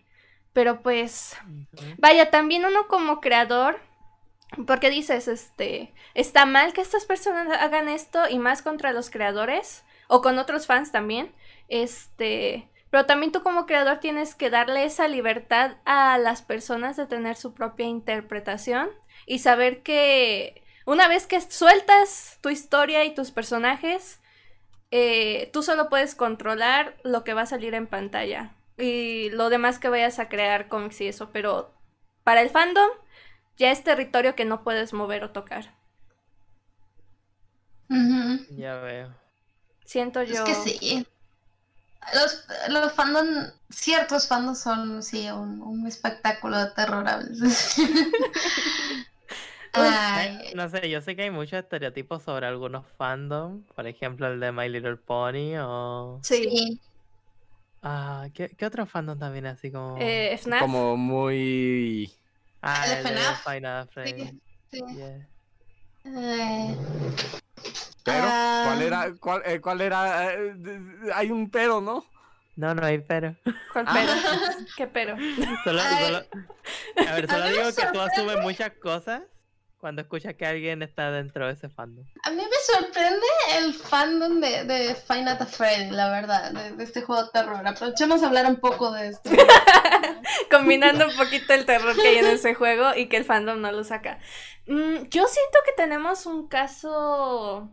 Pero 0.54 0.82
pues, 0.82 1.38
vaya, 2.00 2.32
también 2.32 2.66
uno 2.66 2.88
como 2.88 3.22
creador, 3.22 3.80
porque 4.66 4.90
dices, 4.90 5.28
este, 5.28 5.94
está 6.14 6.46
mal 6.46 6.74
que 6.74 6.82
estas 6.82 7.06
personas 7.06 7.50
hagan 7.60 7.90
esto 7.90 8.30
y 8.30 8.40
más 8.40 8.62
contra 8.62 8.94
los 8.94 9.10
creadores 9.10 9.84
o 10.08 10.22
con 10.22 10.40
otros 10.40 10.68
fans 10.68 10.92
también, 10.92 11.34
este, 11.68 12.70
pero 12.90 13.06
también 13.06 13.32
tú 13.32 13.44
como 13.44 13.66
creador 13.66 13.98
tienes 14.00 14.36
que 14.36 14.50
darle 14.50 14.86
esa 14.86 15.08
libertad 15.08 15.78
a 15.86 16.18
las 16.18 16.42
personas 16.42 16.96
de 16.96 17.06
tener 17.06 17.36
su 17.36 17.54
propia 17.54 17.86
interpretación 17.86 18.90
y 19.26 19.40
saber 19.40 19.84
que 19.84 20.64
una 20.86 21.10
vez 21.10 21.28
que 21.28 21.42
sueltas 21.42 22.40
tu 22.42 22.50
historia 22.50 23.04
y 23.04 23.14
tus 23.14 23.32
personajes, 23.32 24.22
eh, 24.92 25.50
tú 25.52 25.62
solo 25.62 25.90
puedes 25.90 26.16
controlar 26.16 26.96
lo 27.04 27.26
que 27.26 27.34
va 27.34 27.42
a 27.42 27.48
salir 27.48 27.74
en 27.74 27.88
pantalla 27.88 28.56
y 28.78 29.30
lo 29.32 29.50
demás 29.50 29.80
que 29.80 29.90
vayas 29.90 30.20
a 30.20 30.30
crear 30.30 30.70
cómics 30.70 31.02
y 31.02 31.08
eso, 31.08 31.32
pero 31.34 31.74
para 32.24 32.42
el 32.42 32.50
fandom 32.50 32.90
ya 33.58 33.72
es 33.72 33.84
territorio 33.84 34.36
que 34.36 34.46
no 34.46 34.64
puedes 34.64 34.94
mover 34.94 35.24
o 35.24 35.32
tocar. 35.32 35.74
Ya 38.50 38.76
veo. 38.82 39.14
Siento 39.86 40.22
Es 40.22 40.30
yo. 40.30 40.44
que 40.44 40.54
sí. 40.56 41.06
Los, 42.14 42.46
los 42.70 42.94
fandom, 42.94 43.28
ciertos 43.70 44.28
fandoms 44.28 44.60
son, 44.60 45.04
sí, 45.04 45.30
un, 45.30 45.62
un 45.62 45.88
espectáculo 45.88 46.58
de 46.58 46.72
terror 46.72 47.08
a 47.08 47.18
veces. 47.18 47.76
Ay, 49.74 50.40
Eh, 50.42 50.54
No 50.56 50.70
sé, 50.70 50.90
yo 50.90 51.02
sé 51.02 51.16
que 51.16 51.24
hay 51.24 51.32
muchos 51.32 51.60
estereotipos 51.60 52.24
sobre 52.24 52.48
algunos 52.48 52.86
fandom, 52.88 53.64
por 53.76 53.88
ejemplo 53.88 54.28
el 54.28 54.40
de 54.40 54.52
My 54.52 54.70
Little 54.70 54.98
Pony 54.98 55.58
o... 55.60 56.20
Sí. 56.24 56.44
sí. 56.50 56.82
Ah, 57.82 58.28
¿qué, 58.34 58.50
qué 58.58 58.66
otro 58.66 58.86
fandom 58.86 59.18
también 59.20 59.46
así 59.46 59.72
como... 59.72 59.98
Eh, 60.00 60.38
FNAF. 60.38 60.62
Como 60.62 60.98
muy... 60.98 62.12
ah, 62.68 62.86
el 62.88 63.04
de 63.04 63.10
FNAF. 63.10 63.44
Final 63.44 63.88
Frame. 63.90 64.34
sí. 64.72 64.82
yeah. 64.96 65.28
Ay, 66.06 66.78
Pero, 68.04 68.22
¿cuál 68.22 68.80
Ah. 68.80 68.84
era? 68.84 69.14
¿Cuál, 69.20 69.42
eh, 69.46 69.60
cuál 69.60 69.82
era? 69.82 70.34
eh, 70.34 70.56
hay 71.14 71.32
un 71.32 71.50
pero, 71.50 71.82
¿no? 71.82 72.06
No, 72.56 72.74
no 72.74 72.86
hay 72.86 73.00
pero. 73.00 73.36
¿Cuál 73.74 73.86
Ah. 73.88 73.94
pero? 73.94 74.66
¿Qué 74.78 74.88
pero? 74.88 75.16
Solo, 75.64 75.82
solo- 75.82 76.26
A 77.08 77.14
ver, 77.14 77.26
A 77.26 77.34
solo 77.34 77.44
me 77.46 77.52
digo 77.52 77.64
que 77.76 77.86
tú 77.94 78.00
asumes 78.02 78.38
muchas 78.42 78.72
cosas 78.82 79.22
cuando 79.80 80.02
escuchas 80.02 80.36
que 80.36 80.46
alguien 80.46 80.82
está 80.82 81.12
dentro 81.12 81.46
de 81.48 81.54
ese 81.54 81.70
fandom. 81.70 82.06
A 82.24 82.32
mí 82.32 82.38
me 82.38 82.76
sorprende 82.76 83.26
el 83.58 83.74
fandom 83.74 84.40
de, 84.40 84.64
de 84.64 84.96
at 85.10 85.48
Freddy, 85.48 85.92
la 85.92 86.10
verdad, 86.10 86.52
de, 86.52 86.72
de 86.72 86.84
este 86.84 87.02
juego 87.02 87.24
de 87.24 87.30
terror. 87.32 87.66
Aprovechemos 87.66 88.24
a 88.24 88.28
hablar 88.28 88.48
un 88.48 88.58
poco 88.60 88.92
de 88.92 89.10
esto. 89.10 89.30
Combinando 90.52 91.08
un 91.08 91.16
poquito 91.16 91.54
el 91.54 91.66
terror 91.66 91.96
que 91.96 92.08
hay 92.08 92.18
en 92.18 92.26
ese 92.28 92.56
juego 92.56 92.96
y 92.96 93.08
que 93.08 93.18
el 93.18 93.26
fandom 93.26 93.62
no 93.62 93.72
lo 93.72 93.84
saca. 93.84 94.20
Mm, 94.66 95.04
yo 95.10 95.26
siento 95.28 95.60
que 95.66 95.72
tenemos 95.76 96.26
un 96.26 96.48
caso 96.48 97.70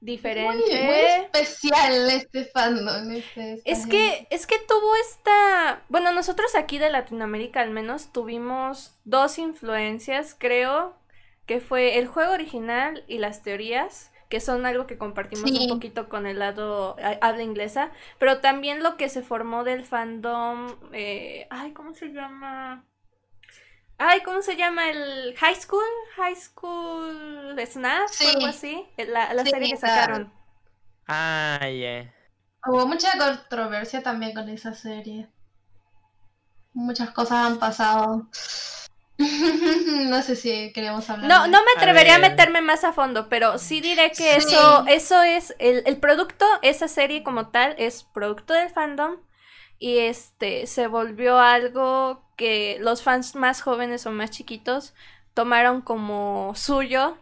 diferente. 0.00 0.84
muy 0.84 0.94
especial 1.24 2.10
este 2.10 2.44
fandom. 2.46 3.10
Este, 3.12 3.60
Es 3.64 3.80
gente. 3.80 3.90
que, 3.90 4.26
es 4.30 4.46
que 4.46 4.58
tuvo 4.66 4.96
esta. 4.96 5.82
Bueno, 5.88 6.12
nosotros 6.12 6.54
aquí 6.54 6.78
de 6.78 6.90
Latinoamérica 6.90 7.60
al 7.60 7.70
menos 7.70 8.12
tuvimos 8.12 8.94
dos 9.04 9.38
influencias, 9.38 10.34
creo, 10.38 10.96
que 11.46 11.60
fue 11.60 11.98
el 11.98 12.06
juego 12.06 12.32
original 12.32 13.04
y 13.08 13.18
las 13.18 13.42
teorías, 13.42 14.10
que 14.28 14.40
son 14.40 14.64
algo 14.66 14.86
que 14.86 14.96
compartimos 14.98 15.50
Sí. 15.50 15.58
un 15.62 15.68
poquito 15.68 16.08
con 16.08 16.26
el 16.26 16.38
lado 16.38 16.96
a- 17.02 17.18
habla 17.26 17.42
inglesa, 17.42 17.90
pero 18.18 18.40
también 18.40 18.82
lo 18.82 18.96
que 18.96 19.08
se 19.08 19.22
formó 19.22 19.64
del 19.64 19.84
fandom. 19.84 20.76
eh, 20.92 21.46
ay, 21.50 21.72
¿cómo 21.72 21.94
se 21.94 22.12
llama? 22.12 22.84
Ay, 23.98 24.22
¿cómo 24.22 24.42
se 24.42 24.56
llama 24.56 24.90
el 24.90 25.34
High 25.36 25.54
School? 25.56 25.84
High 26.16 26.36
School 26.36 27.56
Snap, 27.66 28.08
Sí. 28.08 28.24
o 28.26 28.28
algo 28.30 28.46
así. 28.46 28.86
La, 28.96 29.32
la 29.34 29.44
Sí, 29.44 29.50
serie 29.50 29.70
que 29.70 29.76
sacaron. 29.76 30.32
Ah, 31.06 31.60
yeah. 31.68 32.12
Hubo 32.66 32.86
mucha 32.86 33.16
controversia 33.18 34.02
también 34.02 34.34
con 34.34 34.48
esa 34.48 34.74
serie. 34.74 35.28
Muchas 36.74 37.10
cosas 37.10 37.46
han 37.46 37.58
pasado. 37.58 38.28
no 40.08 40.22
sé 40.22 40.36
si 40.36 40.72
queríamos 40.72 41.08
hablar. 41.10 41.28
No, 41.28 41.46
no 41.46 41.58
me 41.64 41.70
atrevería 41.80 42.16
a, 42.16 42.18
meterme 42.18 42.60
más 42.60 42.84
a 42.84 42.92
fondo, 42.92 43.28
pero 43.28 43.58
sí 43.58 43.80
diré 43.80 44.10
que 44.10 44.40
Sí. 44.40 44.48
eso, 44.48 44.84
eso 44.88 45.22
es, 45.22 45.54
el, 45.58 45.82
el 45.86 45.98
producto, 45.98 46.46
esa 46.62 46.88
serie 46.88 47.22
como 47.22 47.48
tal, 47.50 47.74
es 47.78 48.04
producto 48.04 48.54
del 48.54 48.70
fandom. 48.70 49.16
Y 49.78 49.98
este 49.98 50.66
se 50.68 50.86
volvió 50.86 51.38
algo 51.40 52.24
que 52.36 52.78
los 52.80 53.02
fans 53.02 53.34
más 53.34 53.62
jóvenes 53.62 54.06
o 54.06 54.12
más 54.12 54.30
chiquitos 54.30 54.94
tomaron 55.34 55.80
como 55.82 56.52
suyo. 56.54 57.18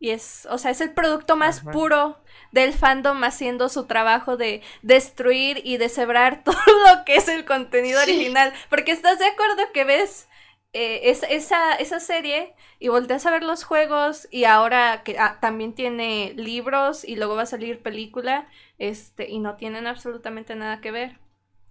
Y 0.00 0.10
es, 0.10 0.46
o 0.50 0.58
sea, 0.58 0.70
es 0.70 0.82
el 0.82 0.92
producto 0.92 1.34
más 1.34 1.60
Ajá. 1.60 1.70
puro 1.70 2.22
del 2.52 2.74
fandom 2.74 3.24
haciendo 3.24 3.70
su 3.70 3.86
trabajo 3.86 4.36
de 4.36 4.60
destruir 4.82 5.62
y 5.64 5.78
deshebrar 5.78 6.42
todo 6.44 6.56
lo 6.86 7.04
que 7.06 7.16
es 7.16 7.28
el 7.28 7.44
contenido 7.46 8.00
Sí. 8.02 8.10
original. 8.10 8.52
Porque 8.68 8.92
estás 8.92 9.18
de 9.18 9.26
acuerdo 9.26 9.62
que 9.72 9.84
ves 9.84 10.28
eh, 10.74 11.10
es- 11.10 11.24
esa, 11.30 11.74
esa 11.76 12.00
serie 12.00 12.54
y 12.80 12.88
volteas 12.88 13.26
a 13.26 13.30
ver 13.32 13.42
los 13.44 13.64
juegos 13.64 14.28
y 14.30 14.44
ahora 14.44 15.02
que 15.04 15.18
ah, 15.18 15.38
también 15.40 15.74
tiene 15.74 16.34
libros 16.36 17.04
y 17.04 17.16
luego 17.16 17.36
va 17.36 17.42
a 17.42 17.46
salir 17.46 17.82
película, 17.82 18.48
este, 18.78 19.30
y 19.30 19.38
no 19.40 19.56
tienen 19.56 19.86
absolutamente 19.86 20.56
nada 20.56 20.80
que 20.82 20.90
ver. 20.92 21.18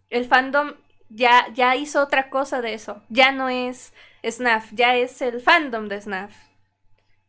El 0.09 0.25
fandom 0.25 0.75
ya, 1.09 1.47
ya 1.53 1.75
hizo 1.75 2.01
otra 2.03 2.29
cosa 2.29 2.61
de 2.61 2.73
eso. 2.73 3.03
Ya 3.09 3.31
no 3.31 3.49
es 3.49 3.93
SNAF, 4.23 4.71
ya 4.73 4.95
es 4.95 5.21
el 5.21 5.41
fandom 5.41 5.89
de 5.89 6.01
SNAF. 6.01 6.33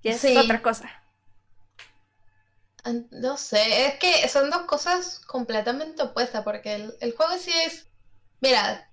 Ya 0.05 0.13
es 0.15 0.21
Sí. 0.21 0.37
otra 0.37 0.63
cosa. 0.63 0.91
No 3.11 3.37
sé, 3.39 3.87
es 3.87 3.99
que 3.99 4.29
son 4.29 4.51
dos 4.51 4.63
cosas 4.67 5.21
completamente 5.27 6.03
opuestas, 6.03 6.45
porque 6.45 6.75
el, 6.75 6.95
el 7.01 7.13
juego 7.17 7.33
sí 7.39 7.51
es, 7.65 7.89
mira, 8.41 8.91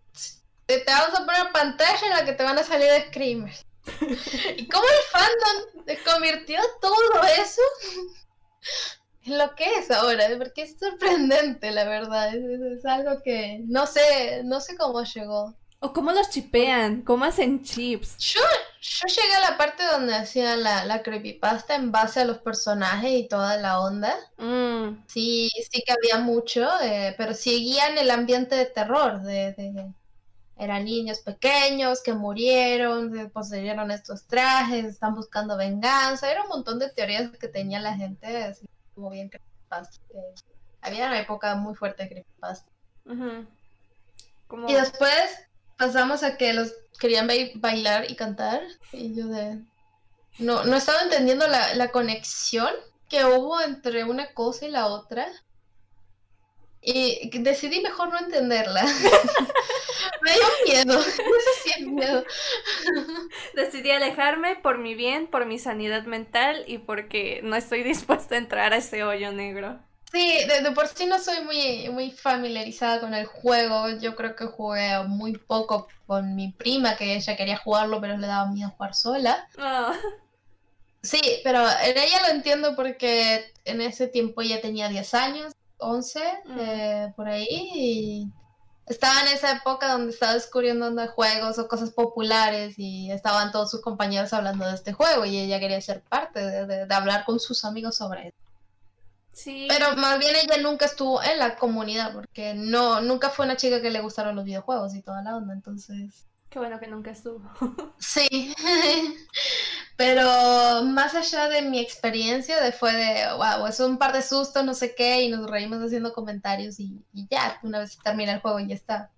te, 0.80 0.92
vamos 0.92 1.20
a 1.20 1.26
poner 1.26 1.52
pantalla 1.52 2.02
en 2.08 2.10
la 2.12 2.26
que 2.26 2.34
te 2.34 2.44
van 2.44 2.58
a 2.58 2.64
salir 2.64 2.90
screamers. 3.08 3.66
Y 4.58 4.68
cómo 4.68 4.84
el 4.86 5.04
fandom 5.12 5.98
convirtió 6.06 6.60
todo 6.82 7.24
eso 7.42 7.62
en 9.26 9.38
lo 9.38 9.54
que 9.56 9.66
es 9.76 9.92
ahora, 9.92 10.26
porque 10.38 10.64
es 10.64 10.78
sorprendente, 10.80 11.72
la 11.72 11.84
verdad, 11.86 12.30
es, 12.36 12.44
es- 12.44 12.78
es 12.80 12.86
algo 12.86 13.22
que 13.24 13.60
no 13.68 13.86
sé, 13.88 14.42
no 14.46 14.60
sé 14.62 14.76
cómo 14.78 15.04
llegó. 15.04 15.56
O 15.84 15.94
cómo 15.94 16.12
los 16.12 16.30
chipean, 16.30 17.02
cómo 17.02 17.26
hacen 17.26 17.64
chips. 17.64 18.16
Yo, 18.20 18.40
yo 18.82 19.08
llegué 19.08 19.34
a 19.34 19.50
la 19.52 19.58
parte 19.58 19.84
donde 19.84 20.14
hacían 20.14 20.62
la, 20.62 20.86
la 20.86 21.02
creepypasta 21.02 21.74
en 21.74 21.92
base 21.92 22.20
a 22.22 22.26
los 22.26 22.38
personajes 22.38 23.10
y 23.12 23.28
toda 23.28 23.58
la 23.58 23.80
onda. 23.80 24.16
Mm, 24.38 25.04
Sí, 25.08 25.50
sí 25.72 25.82
que 25.84 25.92
había 25.92 26.20
mucho, 26.24 26.70
eh, 26.84 27.16
pero 27.18 27.34
seguían 27.34 27.98
el 27.98 28.12
ambiente 28.12 28.54
de 28.56 28.68
terror, 28.68 29.22
de, 29.24 29.54
de- 29.54 29.92
eran 30.64 30.86
niños 30.86 31.20
pequeños 31.22 32.02
que 32.04 32.14
murieron, 32.14 33.12
que 33.12 33.26
poseyeron 33.26 33.90
estos 33.90 34.28
trajes, 34.28 34.86
están 34.86 35.16
buscando 35.16 35.58
venganza, 35.58 36.32
era 36.32 36.44
un 36.44 36.50
montón 36.50 36.78
de 36.78 36.90
teorías 36.92 37.32
que 37.38 37.48
tenía 37.48 37.80
la 37.80 37.96
gente, 37.96 38.44
así 38.44 38.66
como 38.94 39.10
bien 39.10 39.30
creepypasta. 39.30 39.98
Había 40.82 41.08
una 41.08 41.20
época 41.20 41.56
muy 41.56 41.74
fuerte 41.74 42.04
de 42.04 42.10
creepypasta. 42.10 42.70
Como- 44.48 44.70
Y 44.70 44.74
después 44.74 45.48
pasamos 45.78 46.22
a 46.22 46.38
que 46.38 46.54
los 46.54 46.72
querían 47.00 47.28
bai- 47.28 47.54
bailar 47.56 48.10
y 48.12 48.16
cantar, 48.16 48.62
y 48.92 49.16
yo 49.16 49.28
de... 49.28 49.60
No, 50.38 50.64
no 50.64 50.76
estaba 50.76 51.02
entendiendo 51.02 51.48
la, 51.48 51.74
la 51.74 51.90
conexión 51.92 52.70
que 53.10 53.26
hubo 53.26 53.60
entre 53.62 54.04
una 54.04 54.34
cosa 54.34 54.66
y 54.66 54.70
la 54.70 54.86
otra. 54.88 55.28
Y 56.82 57.30
decidí 57.40 57.82
mejor 57.82 58.10
no 58.10 58.20
entenderla. 58.20 58.84
Me 60.22 60.32
dio 60.34 60.48
miedo. 60.66 61.00
Eso 61.00 61.52
sí 61.64 61.72
es 61.78 61.88
miedo. 61.88 62.24
Decidí 63.56 63.92
alejarme 63.92 64.56
por 64.56 64.78
mi 64.78 64.96
bien, 64.96 65.28
por 65.28 65.46
mi 65.46 65.60
sanidad 65.60 66.04
mental 66.04 66.64
y 66.68 66.80
porque 66.80 67.42
no 67.44 67.56
estoy 67.56 67.84
dispuesta 67.84 68.36
a 68.36 68.40
entrar 68.40 68.74
a 68.74 68.78
ese 68.78 69.04
hoyo 69.04 69.32
negro. 69.32 69.80
Sí, 70.12 70.40
de, 70.46 70.62
de 70.62 70.72
por 70.72 70.88
sí 70.88 71.06
no 71.06 71.20
soy 71.20 71.42
muy, 71.44 71.90
muy 71.90 72.12
familiarizada 72.12 73.00
con 73.00 73.14
el 73.14 73.26
juego. 73.26 73.90
Yo 74.00 74.16
creo 74.16 74.36
que 74.36 74.46
jugué 74.46 75.04
muy 75.08 75.38
poco 75.38 75.88
con 76.06 76.36
mi 76.36 76.52
prima, 76.52 76.98
que 76.98 77.16
ella 77.16 77.38
quería 77.38 77.58
jugarlo, 77.58 78.02
pero 78.02 78.18
le 78.18 78.28
daba 78.28 78.52
miedo 78.52 78.72
jugar 78.72 78.94
sola. 78.94 79.48
Ah, 79.58 79.94
Sí, 81.04 81.20
pero 81.44 81.66
en 81.84 81.98
ella 81.98 82.28
lo 82.28 82.34
entiendo 82.34 82.76
porque 82.76 83.52
en 83.66 83.82
ese 83.82 84.08
tiempo 84.08 84.42
ella 84.42 84.62
tenía 84.62 84.88
10 84.88 85.14
años, 85.16 85.54
11, 85.82 86.20
Mm. 86.46 86.60
eh, 86.60 87.14
por 87.16 87.28
ahí, 87.28 87.48
y 87.50 88.28
estaba 88.86 89.22
en 89.22 89.28
esa 89.30 89.52
época 89.52 89.92
donde 89.92 90.12
estaba 90.12 90.34
descubriendo 90.34 90.88
onda 90.88 91.08
juegos 91.08 91.58
o 91.60 91.68
cosas 91.68 91.92
populares 91.92 92.76
y 92.78 93.12
estaban 93.12 93.52
todos 93.52 93.72
sus 93.72 93.82
compañeros 93.82 94.34
hablando 94.34 94.66
de 94.68 94.76
este 94.76 94.94
juego 94.94 95.26
y 95.26 95.38
ella 95.38 95.60
quería 95.60 95.80
ser 95.82 96.02
parte 96.02 96.40
de, 96.46 96.66
de- 96.66 96.86
de 96.86 96.94
hablar 96.96 97.26
con 97.26 97.40
sus 97.40 97.64
amigos 97.66 97.96
sobre 97.98 98.28
eso. 98.30 98.38
sí. 99.34 99.68
Pero 99.70 99.96
más 99.96 100.20
bien 100.20 100.36
ella 100.36 100.58
nunca 100.62 100.86
estuvo 100.86 101.22
en 101.24 101.40
la 101.40 101.56
comunidad 101.56 102.14
porque 102.14 102.54
no, 102.54 103.00
nunca 103.02 103.30
fue 103.30 103.46
una 103.46 103.56
chica 103.58 103.82
que 103.82 103.90
le 103.92 104.02
gustaron 104.02 104.36
los 104.36 104.46
videojuegos 104.46 104.94
y 104.96 105.02
toda 105.02 105.22
la 105.24 105.38
onda, 105.38 105.54
entonces... 105.54 106.26
Qué 106.52 106.60
bueno 106.60 106.80
que 106.80 106.88
nunca 106.88 107.10
estuvo. 107.12 107.42
Sí, 107.98 108.54
pero 109.96 110.84
más 110.84 111.14
allá 111.14 111.48
de 111.50 111.62
mi 111.62 111.80
experiencia, 111.80 112.60
de 112.60 112.72
fue 112.72 112.92
de, 112.94 113.26
wow, 113.38 113.68
es 113.68 113.80
un 113.80 113.98
par 114.00 114.12
de 114.12 114.24
sustos, 114.24 114.66
no 114.66 114.74
sé 114.74 114.96
qué, 114.96 115.22
y 115.22 115.30
nos 115.30 115.48
reímos 115.48 115.80
haciendo 115.84 116.12
comentarios 116.12 116.80
y, 116.80 117.06
y 117.14 117.28
ya, 117.30 117.60
una 117.62 117.78
vez 117.78 117.98
termina 118.04 118.34
el 118.34 118.42
juego 118.42 118.60
y 118.60 118.68
ya 118.68 118.74
está. 118.76 119.12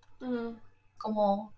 Como, 0.98 1.54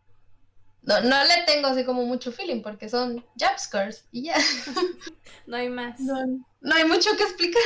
no, 0.83 1.01
no 1.01 1.23
le 1.23 1.43
tengo 1.47 1.67
así 1.67 1.83
como 1.83 2.03
mucho 2.05 2.31
feeling 2.31 2.61
porque 2.61 2.89
son 2.89 3.25
jumpscares 3.39 4.05
y 4.11 4.25
ya, 4.25 4.35
no 5.47 5.57
hay 5.57 5.69
más. 5.69 5.99
no, 5.99 6.15
no 6.61 6.75
hay 6.75 6.85
mucho 6.85 7.09
que 7.17 7.23
explicar. 7.23 7.61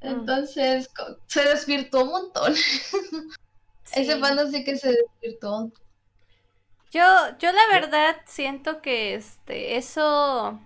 Entonces, 0.00 0.88
co- 0.88 1.18
se 1.26 1.42
desvirtuó 1.44 2.04
un 2.04 2.10
montón. 2.10 2.54
Ese 3.92 4.18
fandom 4.18 4.50
sí 4.50 4.64
que 4.64 4.76
se 4.78 4.94
desvirtuó. 4.94 5.70
Yo, 6.90 7.02
yo 7.38 7.52
la 7.52 7.66
verdad 7.68 8.16
siento 8.26 8.80
que 8.80 9.14
este, 9.14 9.76
eso, 9.76 10.60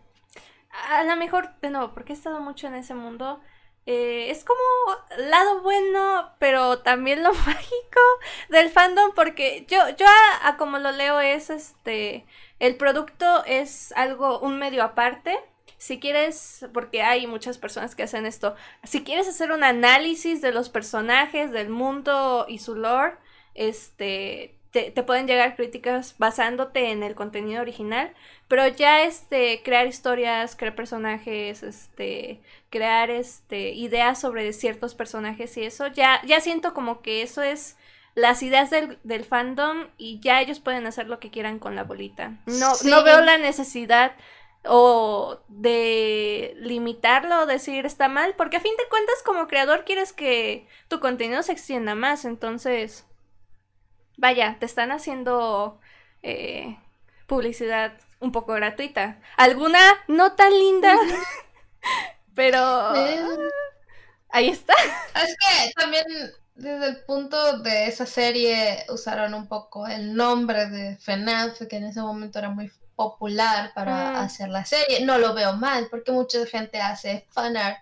a 0.89 1.05
lo 1.05 1.17
mejor, 1.17 1.55
de 1.61 1.71
nuevo, 1.71 1.93
porque 1.95 2.12
he 2.12 2.17
estado 2.17 2.41
mucho 2.41 2.67
en 2.67 2.75
ese 2.75 2.95
mundo, 2.95 3.41
eh, 3.87 4.31
es 4.31 4.45
como 4.45 4.61
lado 5.17 5.62
bueno, 5.62 6.33
pero 6.39 6.81
también 6.81 7.23
lo 7.23 7.33
mágico 7.47 8.00
del 8.50 8.71
fandom, 8.71 9.12
porque 9.15 9.67
yo, 9.69 9.79
yo 9.97 10.07
a, 10.07 10.49
a 10.49 10.57
como 10.57 10.79
lo 10.79 10.93
leo 10.93 11.21
es 11.21 11.50
este, 11.50 12.27
el 12.61 12.77
producto 12.77 13.45
es 13.47 13.93
algo, 13.97 14.39
un 14.41 14.59
medio 14.59 14.85
aparte. 14.85 15.39
Si 15.79 15.99
quieres, 15.99 16.67
porque 16.75 17.03
hay 17.03 17.27
muchas 17.27 17.57
personas 17.57 17.95
que 17.97 18.03
hacen 18.03 18.27
esto, 18.27 18.55
si 18.85 19.03
quieres 19.03 19.27
hacer 19.29 19.50
un 19.50 19.65
análisis 19.65 20.43
de 20.43 20.53
los 20.53 20.69
personajes, 20.69 21.53
del 21.53 21.71
mundo 21.71 22.45
y 22.49 22.59
su 22.59 22.75
lore, 22.75 23.17
este, 23.55 24.60
te, 24.73 24.91
te 24.91 25.03
pueden 25.03 25.27
llegar 25.27 25.57
críticas 25.57 26.15
basándote 26.19 26.91
en 26.91 27.03
el 27.03 27.15
contenido 27.15 27.61
original, 27.62 28.12
pero 28.49 28.67
ya 28.69 29.03
este, 29.03 29.62
crear 29.62 29.87
historias, 29.87 30.55
crear 30.57 30.75
personajes, 30.75 31.62
este, 31.62 32.41
crear 32.71 33.11
este, 33.11 33.71
ideas 33.71 34.21
sobre 34.21 34.53
ciertos 34.53 34.95
personajes 34.95 35.57
y 35.57 35.65
eso, 35.65 35.89
ya, 35.89 36.21
ya 36.25 36.41
siento 36.41 36.73
como 36.75 37.03
que 37.03 37.23
eso 37.23 37.43
es 37.43 37.77
las 38.15 38.43
ideas 38.43 38.71
del, 38.71 38.99
del 39.05 39.25
fandom 39.25 39.87
y 39.97 40.21
ya 40.21 40.41
ellos 40.41 40.61
pueden 40.61 40.87
hacer 40.87 41.07
lo 41.09 41.21
que 41.21 41.31
quieran 41.31 41.59
con 41.59 41.75
la 41.77 41.85
bolita. 41.85 42.33
No, 42.47 42.75
Sí. 42.75 42.89
no 42.91 43.03
veo 43.05 43.21
la 43.23 43.39
necesidad 43.39 44.12
o 44.65 45.41
de 45.49 46.55
limitarlo 46.59 47.41
o 47.41 47.47
decir 47.47 47.87
está 47.87 48.09
mal, 48.09 48.35
porque 48.37 48.59
a 48.59 48.61
fin 48.61 48.73
de 48.77 48.89
cuentas 48.91 49.23
como 49.25 49.47
creador 49.47 49.85
quieres 49.85 50.12
que 50.12 50.67
tu 50.89 51.00
contenido 51.00 51.43
se 51.43 51.53
extienda 51.53 51.95
más, 51.95 52.25
entonces, 52.25 53.07
vaya, 54.21 54.57
te 54.61 54.67
están 54.67 54.93
haciendo 54.93 55.81
eh, 56.23 56.79
publicidad 57.27 57.93
un 58.21 58.33
poco 58.33 58.53
gratuita. 58.53 59.19
Alguna 59.39 59.81
no 60.09 60.33
tan 60.33 60.53
linda, 60.53 60.95
pero 62.35 62.59
ahí 64.29 64.49
está. 64.50 64.75
Es 65.25 65.37
que 65.37 65.73
también 65.75 66.05
desde 66.55 66.87
el 66.89 67.05
punto 67.05 67.59
de 67.61 67.87
esa 67.87 68.05
serie 68.07 68.85
usaron 68.91 69.33
un 69.35 69.49
poco 69.49 69.87
el 69.87 70.15
nombre 70.15 70.67
de 70.67 70.97
FNAF, 70.97 71.62
que 71.69 71.77
en 71.77 71.85
ese 71.85 72.00
momento 72.03 72.39
era 72.39 72.50
muy 72.50 72.71
popular 72.97 73.73
para 73.75 74.12
Mm. 74.12 74.17
hacer 74.17 74.49
la 74.50 74.65
serie. 74.67 75.05
No 75.07 75.17
lo 75.19 75.33
veo 75.33 75.55
mal, 75.55 75.89
porque 75.91 76.12
mucha 76.12 76.45
gente 76.47 76.79
hace 76.81 77.27
fanart 77.31 77.79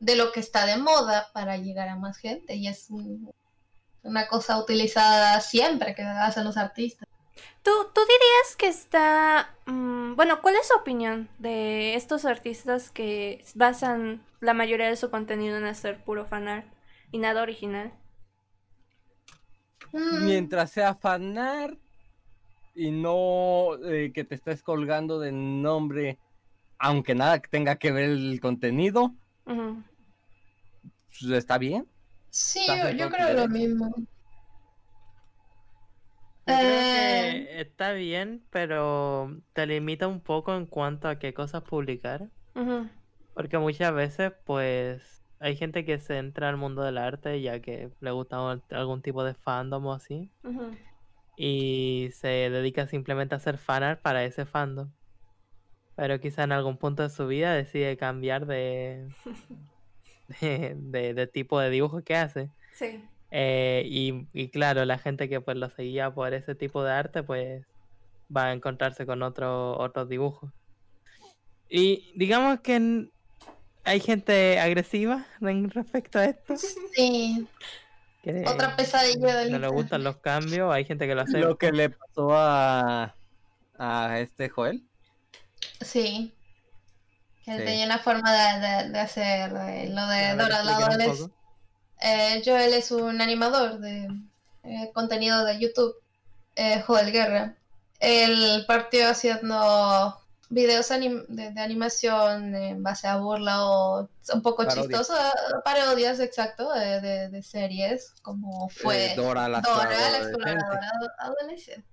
de 0.00 0.16
lo 0.16 0.32
que 0.32 0.40
está 0.40 0.64
de 0.64 0.78
moda 0.78 1.28
para 1.34 1.58
llegar 1.58 1.88
a 1.88 1.96
más 1.96 2.16
gente 2.16 2.54
y 2.54 2.66
es 2.68 2.86
un- 2.88 3.30
una 4.02 4.28
cosa 4.28 4.58
utilizada 4.58 5.40
siempre 5.40 5.94
que 5.94 6.02
hacen 6.02 6.44
los 6.44 6.56
artistas. 6.56 7.06
¿Tú, 7.62 7.70
tú 7.94 8.00
dirías 8.02 8.56
que 8.56 8.68
está... 8.68 9.54
mm, 9.66 10.14
bueno, 10.16 10.40
¿cuál 10.42 10.56
es 10.56 10.68
su 10.68 10.74
opinión 10.78 11.28
de 11.38 11.94
estos 11.94 12.24
artistas 12.24 12.90
que 12.90 13.44
basan 13.54 14.22
la 14.40 14.54
mayoría 14.54 14.88
de 14.88 14.96
su 14.96 15.10
contenido 15.10 15.56
en 15.56 15.64
hacer 15.64 16.02
puro 16.04 16.26
fanart 16.26 16.66
y 17.12 17.18
nada 17.18 17.42
original? 17.42 17.92
Mm, 19.92 20.24
Mientras 20.24 20.70
sea 20.70 20.94
fanart 20.94 21.78
y 22.74 22.90
no 22.90 23.76
eh, 23.84 24.12
que 24.14 24.24
te 24.24 24.34
estés 24.36 24.62
colgando 24.62 25.18
de 25.20 25.32
nombre, 25.32 26.18
aunque 26.78 27.14
nada 27.14 27.40
que 27.40 27.48
tenga 27.48 27.76
que 27.76 27.92
ver 27.92 28.10
el 28.10 28.40
contenido, 28.40 29.14
Ujú. 29.46 29.82
pues, 31.20 31.30
está 31.32 31.58
bien. 31.58 31.86
Sí, 32.32 32.60
yo, 32.96 33.10
creo 33.10 33.34
lo 33.34 33.48
mismo. 33.48 33.94
Yo 36.46 36.58
creo 36.58 36.84
Eh, 36.84 37.46
que 37.46 37.60
está 37.60 37.92
bien, 37.92 38.46
pero 38.50 39.40
te 39.52 39.66
limita 39.66 40.08
un 40.08 40.20
poco 40.22 40.54
en 40.56 40.66
cuanto 40.66 41.08
a 41.08 41.18
qué 41.18 41.34
cosas 41.34 41.62
publicar. 41.62 42.30
Porque 43.34 43.58
muchas 43.58 43.94
veces, 43.94 44.32
pues, 44.44 45.22
hay 45.38 45.56
gente 45.56 45.84
que 45.84 45.98
se 45.98 46.18
entra 46.18 46.48
al 46.48 46.56
mundo 46.56 46.82
del 46.82 46.98
arte 46.98 47.40
ya 47.42 47.60
que 47.60 47.92
le 48.00 48.10
gusta 48.10 48.50
al- 48.50 48.64
algún 48.70 49.02
tipo 49.02 49.24
de 49.24 49.34
fandom 49.34 49.86
o 49.86 49.92
así. 49.94 50.32
Y 51.36 52.08
se 52.14 52.28
dedica 52.28 52.86
simplemente 52.86 53.34
a 53.34 53.38
hacer 53.38 53.58
fanart 53.58 54.00
para 54.02 54.24
ese 54.24 54.46
fandom. 54.46 54.92
Pero 55.94 56.20
quizá 56.20 56.44
en 56.44 56.52
algún 56.52 56.78
punto 56.78 57.02
de 57.02 57.10
su 57.10 57.26
vida 57.26 57.54
decide 57.54 57.96
cambiar 57.96 58.46
de, 58.46 59.14
de, 60.40 61.14
de- 61.14 61.26
tipo 61.26 61.58
de 61.60 61.70
dibujo 61.70 62.02
que 62.02 62.16
hace. 62.16 62.48
Sí. 62.74 63.04
Eh, 63.30 63.82
y, 63.86 64.26
y 64.32 64.48
claro, 64.48 64.84
la 64.84 64.98
gente 64.98 65.28
que 65.28 65.40
pues 65.40 65.56
lo 65.56 65.70
seguía 65.70 66.10
por 66.12 66.34
ese 66.34 66.54
tipo 66.54 66.84
de 66.84 66.92
arte, 66.92 67.22
pues 67.22 67.64
va 68.34 68.46
a 68.46 68.52
encontrarse 68.52 69.06
con 69.06 69.22
otro, 69.22 69.78
otros 69.78 70.08
dibujos. 70.08 70.50
Y 71.68 72.12
digamos 72.14 72.60
que 72.60 72.76
en- 72.76 73.12
hay 73.84 74.00
gente 74.00 74.60
agresiva 74.60 75.26
en 75.40 75.70
respecto 75.70 76.18
a 76.18 76.26
esto. 76.26 76.56
sí, 76.56 77.46
que 78.22 78.44
otra 78.46 78.76
pesadilla 78.76 79.36
del 79.38 79.50
no 79.52 79.58
le 79.58 79.68
gustan 79.68 80.04
los 80.04 80.18
cambios, 80.18 80.72
hay 80.72 80.84
gente 80.84 81.06
que 81.08 81.14
lo 81.14 81.22
hace. 81.22 81.40
Lo 81.40 81.56
que 81.58 81.72
le 81.72 81.90
pasó 81.90 82.28
a, 82.32 83.16
a 83.78 84.20
este 84.20 84.48
Joel. 84.48 84.82
Sí. 85.80 86.32
Que 87.44 87.58
Sí. 87.58 87.64
tenía 87.64 87.86
una 87.86 87.98
forma 87.98 88.32
de, 88.32 88.60
de- 88.84 88.88
de 88.90 88.98
hacer 89.00 89.50
lo 89.52 90.06
de 90.06 90.36
Dora 90.36 90.62
la 90.62 90.78
poco. 91.06 91.30
Eh, 92.00 92.42
Joel 92.44 92.72
es 92.74 92.90
un 92.90 93.20
animador 93.20 93.78
de 93.78 94.08
eh, 94.64 94.90
contenido 94.94 95.44
de 95.44 95.58
YouTube, 95.58 95.94
eh, 96.56 96.80
Joel 96.86 97.10
Guerra. 97.12 97.54
Él 98.00 98.64
partió 98.66 99.08
haciendo 99.08 100.18
videos 100.50 100.90
anim- 100.90 101.24
de, 101.28 101.50
de 101.50 101.60
animación 101.60 102.54
en 102.54 102.82
base 102.82 103.06
a 103.08 103.16
burla 103.16 103.64
o 103.66 104.08
un 104.34 104.42
poco 104.42 104.64
Parodias. 104.64 104.86
chistoso, 104.86 105.14
parodias, 105.64 106.20
exacto, 106.20 106.72
de, 106.74 107.00
de- 107.00 107.28
de 107.28 107.42
series, 107.42 108.12
como 108.22 108.68
fue 108.68 109.12
Eh, 109.12 109.14
Dora 109.16 109.48
la 109.48 109.60
Dora, 109.60 109.88
la 110.10 110.18
exploradora 110.18 110.92
adolescente. 111.18 111.86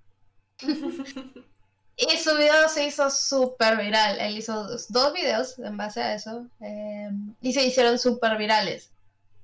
Y 1.99 2.15
su 2.17 2.33
video 2.38 2.69
se 2.69 2.85
hizo 2.85 3.09
súper 3.09 3.77
viral. 3.77 4.19
Él 4.19 4.38
hizo 4.38 4.63
dos, 4.63 4.89
dos 4.89 5.13
videos 5.13 5.59
en 5.59 5.75
base 5.75 6.01
a 6.01 6.13
eso 6.15 6.47
eh, 6.62 7.09
y 7.41 7.51
se 7.51 7.65
hicieron 7.65 7.99
súper 7.99 8.38
virales. 8.38 8.91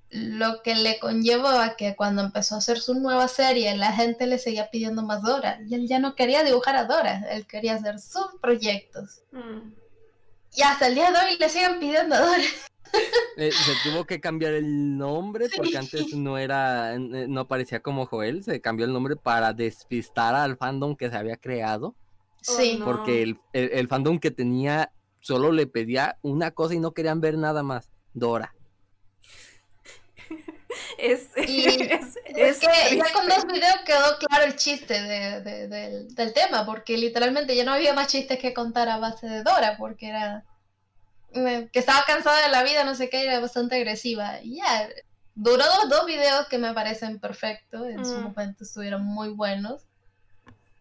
Lo 0.10 0.62
que 0.64 0.76
le 0.76 0.98
conllevó 1.00 1.48
a 1.50 1.76
que 1.76 1.96
cuando 1.98 2.22
empezó 2.22 2.56
a 2.56 2.60
hacer 2.60 2.80
su 2.80 2.94
nueva 2.94 3.28
serie, 3.28 3.76
la 3.76 3.92
gente 3.92 4.26
le 4.26 4.40
seguía 4.40 4.70
pidiendo 4.72 5.02
más 5.04 5.22
Dora. 5.22 5.60
Y 5.68 5.76
él 5.76 5.88
ya 5.90 6.00
no 6.00 6.16
quería 6.16 6.44
dibujar 6.44 6.78
a 6.78 6.86
Dora, 6.86 7.26
él 7.30 7.46
quería 7.46 7.76
hacer 7.76 8.00
sus 8.00 8.28
proyectos. 8.42 9.22
Mm. 9.34 9.72
Y 10.56 10.62
hasta 10.62 10.88
el 10.88 10.96
día 10.96 11.12
de 11.12 11.18
hoy 11.18 11.38
le 11.38 11.50
siguen 11.50 11.80
pidiendo 11.80 12.16
a 12.16 12.20
Dora. 12.20 12.44
Eh, 13.36 13.52
se 13.52 13.90
tuvo 13.90 14.06
que 14.06 14.22
cambiar 14.22 14.54
el 14.54 14.98
nombre 14.98 15.50
porque 15.54 15.72
Sí. 15.72 15.76
antes 15.76 16.14
no 16.14 16.38
era, 16.38 16.94
eh, 16.94 17.00
no 17.28 17.42
aparecía 17.42 17.82
como 17.82 18.06
Joel, 18.06 18.42
se 18.46 18.62
cambió 18.62 18.86
el 18.86 18.94
nombre 18.94 19.18
para 19.18 19.52
despistar 19.52 20.34
al 20.34 20.56
fandom 20.56 20.96
que 20.96 21.10
se 21.10 21.18
había 21.18 21.36
creado, 21.36 21.94
Sí, 22.54 22.78
no. 22.78 22.86
porque 22.86 23.22
el, 23.24 23.40
el- 23.54 23.72
el 23.74 23.88
fandom 23.88 24.20
que 24.20 24.32
tenía 24.32 24.92
solo 25.20 25.52
le 25.52 25.66
pedía 25.68 26.18
una 26.22 26.52
cosa 26.52 26.76
y 26.76 26.80
no 26.80 26.94
querían 26.94 27.20
ver 27.22 27.38
nada 27.38 27.64
más, 27.64 27.90
Dora. 28.14 28.54
Es, 30.98 31.30
Y 31.48 31.66
es, 31.68 32.18
Es 32.26 32.58
es 32.58 32.60
que 32.60 32.98
ya 32.98 33.06
con 33.14 33.28
dos 33.28 33.46
videos 33.48 33.78
quedó 33.86 34.18
claro 34.20 34.46
el 34.46 34.56
chiste 34.56 35.02
de- 35.02 35.42
de- 35.42 35.68
del, 35.68 36.14
del 36.16 36.34
tema, 36.34 36.66
porque 36.66 36.98
literalmente 36.98 37.56
ya 37.56 37.64
no 37.64 37.74
había 37.74 37.94
más 37.94 38.08
chistes 38.08 38.40
que 38.40 38.54
contar 38.54 38.90
a 38.90 38.98
base 38.98 39.28
de 39.28 39.44
Dora, 39.44 39.76
porque 39.78 40.10
era 40.10 40.44
que 41.34 41.80
estaba 41.80 42.04
cansada 42.08 42.44
de 42.44 42.50
la 42.50 42.64
vida, 42.64 42.86
no 42.86 42.96
sé 42.96 43.10
qué, 43.10 43.24
era 43.24 43.40
bastante 43.42 43.76
agresiva. 43.76 44.40
Y 44.42 44.58
ya, 44.58 44.88
duró 45.34 45.66
dos, 45.66 45.90
dos 45.90 46.06
videos 46.06 46.48
que 46.48 46.58
me 46.58 46.74
parecen 46.74 47.20
perfectos, 47.20 47.88
en 47.88 48.06
su 48.06 48.18
Mm. 48.20 48.24
momento 48.24 48.64
estuvieron 48.64 49.04
muy 49.04 49.30
buenos. 49.30 49.84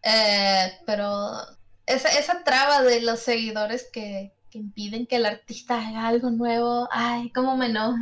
Eh, 0.01 0.71
pero 0.85 1.33
esa, 1.85 2.09
esa 2.09 2.43
traba 2.43 2.81
de 2.81 3.01
los 3.01 3.19
seguidores 3.19 3.89
que, 3.91 4.33
que 4.49 4.59
impiden 4.59 5.07
que 5.07 5.17
el 5.17 5.25
artista 5.25 5.79
haga 5.79 6.07
algo 6.07 6.29
nuevo, 6.31 6.87
ay, 6.91 7.31
cómo 7.31 7.57
me 7.57 7.67
enoja. 7.67 7.99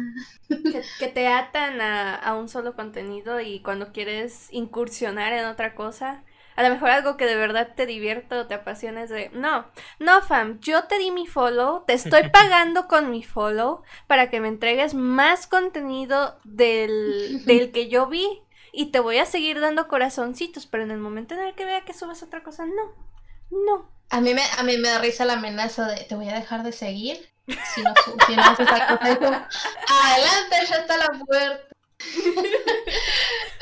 que, 0.48 0.82
que 1.00 1.08
te 1.08 1.28
atan 1.28 1.82
a, 1.82 2.16
a 2.16 2.36
un 2.36 2.50
solo 2.50 2.76
contenido 2.76 3.40
y 3.40 3.62
cuando 3.62 3.92
quieres 3.92 4.48
incursionar 4.52 5.34
en 5.34 5.46
otra 5.46 5.76
cosa, 5.76 6.24
a 6.56 6.64
lo 6.64 6.70
mejor 6.70 6.90
algo 6.90 7.18
que 7.18 7.26
de 7.26 7.36
verdad 7.36 7.74
te 7.76 7.86
divierta 7.86 8.40
o 8.40 8.48
te 8.48 8.54
apasiona 8.54 9.04
es 9.04 9.10
de, 9.10 9.30
no, 9.34 9.66
no 10.00 10.22
fam, 10.22 10.60
yo 10.60 10.84
te 10.84 11.00
di 11.00 11.12
mi 11.12 11.26
follow, 11.26 11.84
te 11.86 11.94
estoy 11.94 12.30
pagando 12.32 12.88
con 12.88 13.10
mi 13.10 13.24
follow 13.24 13.82
para 14.08 14.30
que 14.30 14.40
me 14.40 14.48
entregues 14.48 14.94
más 14.94 15.48
contenido 15.48 16.40
del, 16.44 17.44
del 17.46 17.72
que 17.72 17.90
yo 17.90 18.08
vi 18.08 18.28
y 18.72 18.88
te 18.88 19.00
voy 19.00 19.18
a 19.18 19.26
seguir 19.26 19.60
dando 19.60 19.88
corazoncitos, 19.88 20.66
pero 20.66 20.84
en 20.84 20.92
el 20.92 21.00
momento 21.00 21.36
en 21.36 21.42
el 21.42 21.56
que 21.56 21.66
vea 21.66 21.86
que 21.86 21.94
subas 21.94 22.24
otra 22.24 22.44
cosa, 22.44 22.66
no, 22.66 23.13
no. 23.66 23.90
A 24.10 24.22
mí, 24.22 24.34
me, 24.34 24.44
a 24.58 24.64
mí 24.64 24.78
me 24.78 24.90
da 24.90 25.00
risa 25.00 25.26
la 25.26 25.34
amenaza 25.34 25.88
de 25.88 26.04
te 26.04 26.16
voy 26.16 26.30
a 26.30 26.36
dejar 26.36 26.64
de 26.64 26.72
seguir 26.72 27.18
si 27.48 27.82
no, 27.82 27.94
si 28.28 28.36
no 28.36 28.44
haces 28.44 28.68
adelante, 28.70 30.56
ya 30.70 30.76
está 30.78 30.98
la 30.98 31.10
puerta. 31.26 31.68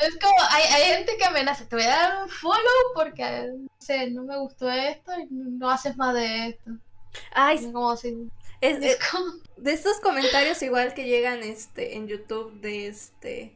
es 0.00 0.18
como, 0.20 0.34
hay, 0.50 0.64
hay 0.64 0.96
gente 0.96 1.16
que 1.16 1.24
amenaza, 1.24 1.66
te 1.68 1.76
voy 1.76 1.84
a 1.84 1.88
dar 1.88 2.22
un 2.22 2.28
follow 2.28 2.92
porque, 2.94 3.48
no 3.56 3.68
sé, 3.78 4.10
no 4.10 4.24
me 4.24 4.36
gustó 4.38 4.70
esto 4.70 5.12
y 5.18 5.26
no 5.30 5.70
haces 5.70 5.96
más 5.96 6.14
de 6.14 6.48
esto. 6.48 6.70
Ay, 7.32 7.56
Es 7.58 7.62
como 7.66 7.90
así. 7.90 8.14
Es- 8.60 8.78
Es 8.78 8.84
es- 8.98 9.08
como- 9.10 9.32
de 9.56 9.72
estos 9.72 9.98
comentarios 10.00 10.60
igual 10.62 10.92
que 10.94 11.04
llegan 11.04 11.42
este 11.42 11.96
en 11.96 12.08
YouTube 12.08 12.52
de 12.60 12.88
este 12.88 13.54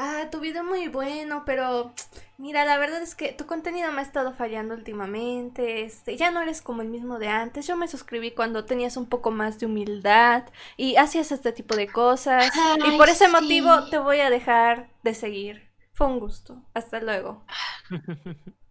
ah 0.00 0.30
tu 0.30 0.40
video 0.40 0.64
muy 0.64 0.88
bueno 0.88 1.44
pero 1.44 1.92
mira 2.38 2.64
la 2.64 2.78
verdad 2.78 3.02
es 3.02 3.14
que 3.14 3.32
tu 3.32 3.46
contenido 3.46 3.92
me 3.92 4.00
ha 4.00 4.04
estado 4.04 4.32
fallando 4.32 4.74
últimamente 4.74 5.82
este 5.82 6.16
ya 6.16 6.30
no 6.30 6.40
eres 6.40 6.62
como 6.62 6.82
el 6.82 6.88
mismo 6.88 7.18
de 7.18 7.28
antes. 7.28 7.66
Yo 7.66 7.76
me 7.76 7.88
suscribí 7.88 8.32
cuando 8.32 8.64
tenías 8.64 8.96
un 8.96 9.06
poco 9.06 9.30
más 9.30 9.58
de 9.58 9.66
humildad 9.66 10.44
y 10.76 10.96
hacías 10.96 11.32
este 11.32 11.52
tipo 11.52 11.76
de 11.76 11.88
cosas. 11.88 12.50
Y 12.84 12.96
por 12.96 13.08
ese 13.08 13.26
sí. 13.26 13.32
motivo 13.32 13.88
te 13.90 13.98
voy 13.98 14.20
a 14.20 14.30
dejar 14.30 14.90
de 15.02 15.14
seguir. 15.14 15.70
Fue 15.92 16.06
un 16.06 16.18
gusto. 16.18 16.62
Hasta 16.74 17.00
luego. 17.00 17.44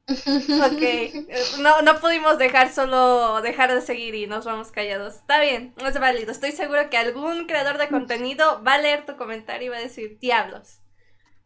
Ok, 0.08 0.82
eh, 0.82 1.24
no, 1.60 1.82
no 1.84 2.00
pudimos 2.00 2.38
dejar 2.38 2.72
solo 2.72 3.42
dejar 3.42 3.74
de 3.74 3.82
seguir 3.82 4.16
y 4.16 4.28
nos 4.28 4.46
vamos 4.46 4.72
callados. 4.72 5.16
Está 5.16 5.40
bien, 5.40 5.74
es 5.78 6.00
válido. 6.00 6.32
Estoy 6.32 6.52
seguro 6.52 6.90
que 6.90 6.98
algún 6.98 7.46
creador 7.46 7.78
de 7.78 7.90
contenido 7.90 8.64
va 8.64 8.74
a 8.76 8.80
leer 8.80 9.06
tu 9.06 9.16
comentario 9.18 9.68
y 9.68 9.70
va 9.70 9.78
a 9.78 9.82
decir, 9.82 10.18
diablos, 10.20 10.80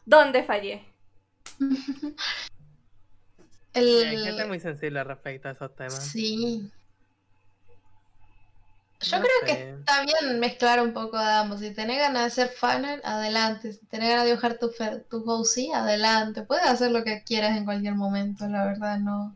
¿dónde 0.06 0.44
fallé? 0.44 0.86
El... 3.74 3.86
Sí, 3.86 4.06
hay 4.06 4.24
gente 4.24 4.46
muy 4.46 4.60
sensible 4.60 5.04
respecto 5.04 5.48
a 5.48 5.52
esos 5.52 5.76
temas. 5.76 5.96
Sí. 6.06 6.70
Yo 9.02 9.18
No 9.18 9.24
creo 9.24 9.36
sé. 9.42 9.46
que 9.48 9.70
está 9.80 10.04
bien 10.06 10.40
mezclar 10.40 10.80
un 10.82 10.94
poco 10.94 11.18
de 11.18 11.26
ambos. 11.26 11.60
Si 11.60 11.72
tenés 11.74 11.98
ganas 11.98 12.24
de 12.24 12.30
ser 12.30 12.48
fanner, 12.56 13.02
adelante. 13.04 13.74
Si 13.74 13.86
tenés 13.88 14.10
ganas 14.10 14.24
de 14.26 14.30
dibujar 14.30 14.60
tu, 14.60 14.70
fe- 14.70 15.00
tu 15.10 15.24
OC, 15.30 15.74
adelante. 15.76 16.44
Puedes 16.44 16.66
hacer 16.66 16.92
lo 16.92 17.04
que 17.04 17.24
quieras 17.24 17.58
en 17.58 17.66
cualquier 17.66 17.96
momento, 17.96 18.48
la 18.48 18.64
verdad, 18.66 19.00
no. 19.00 19.36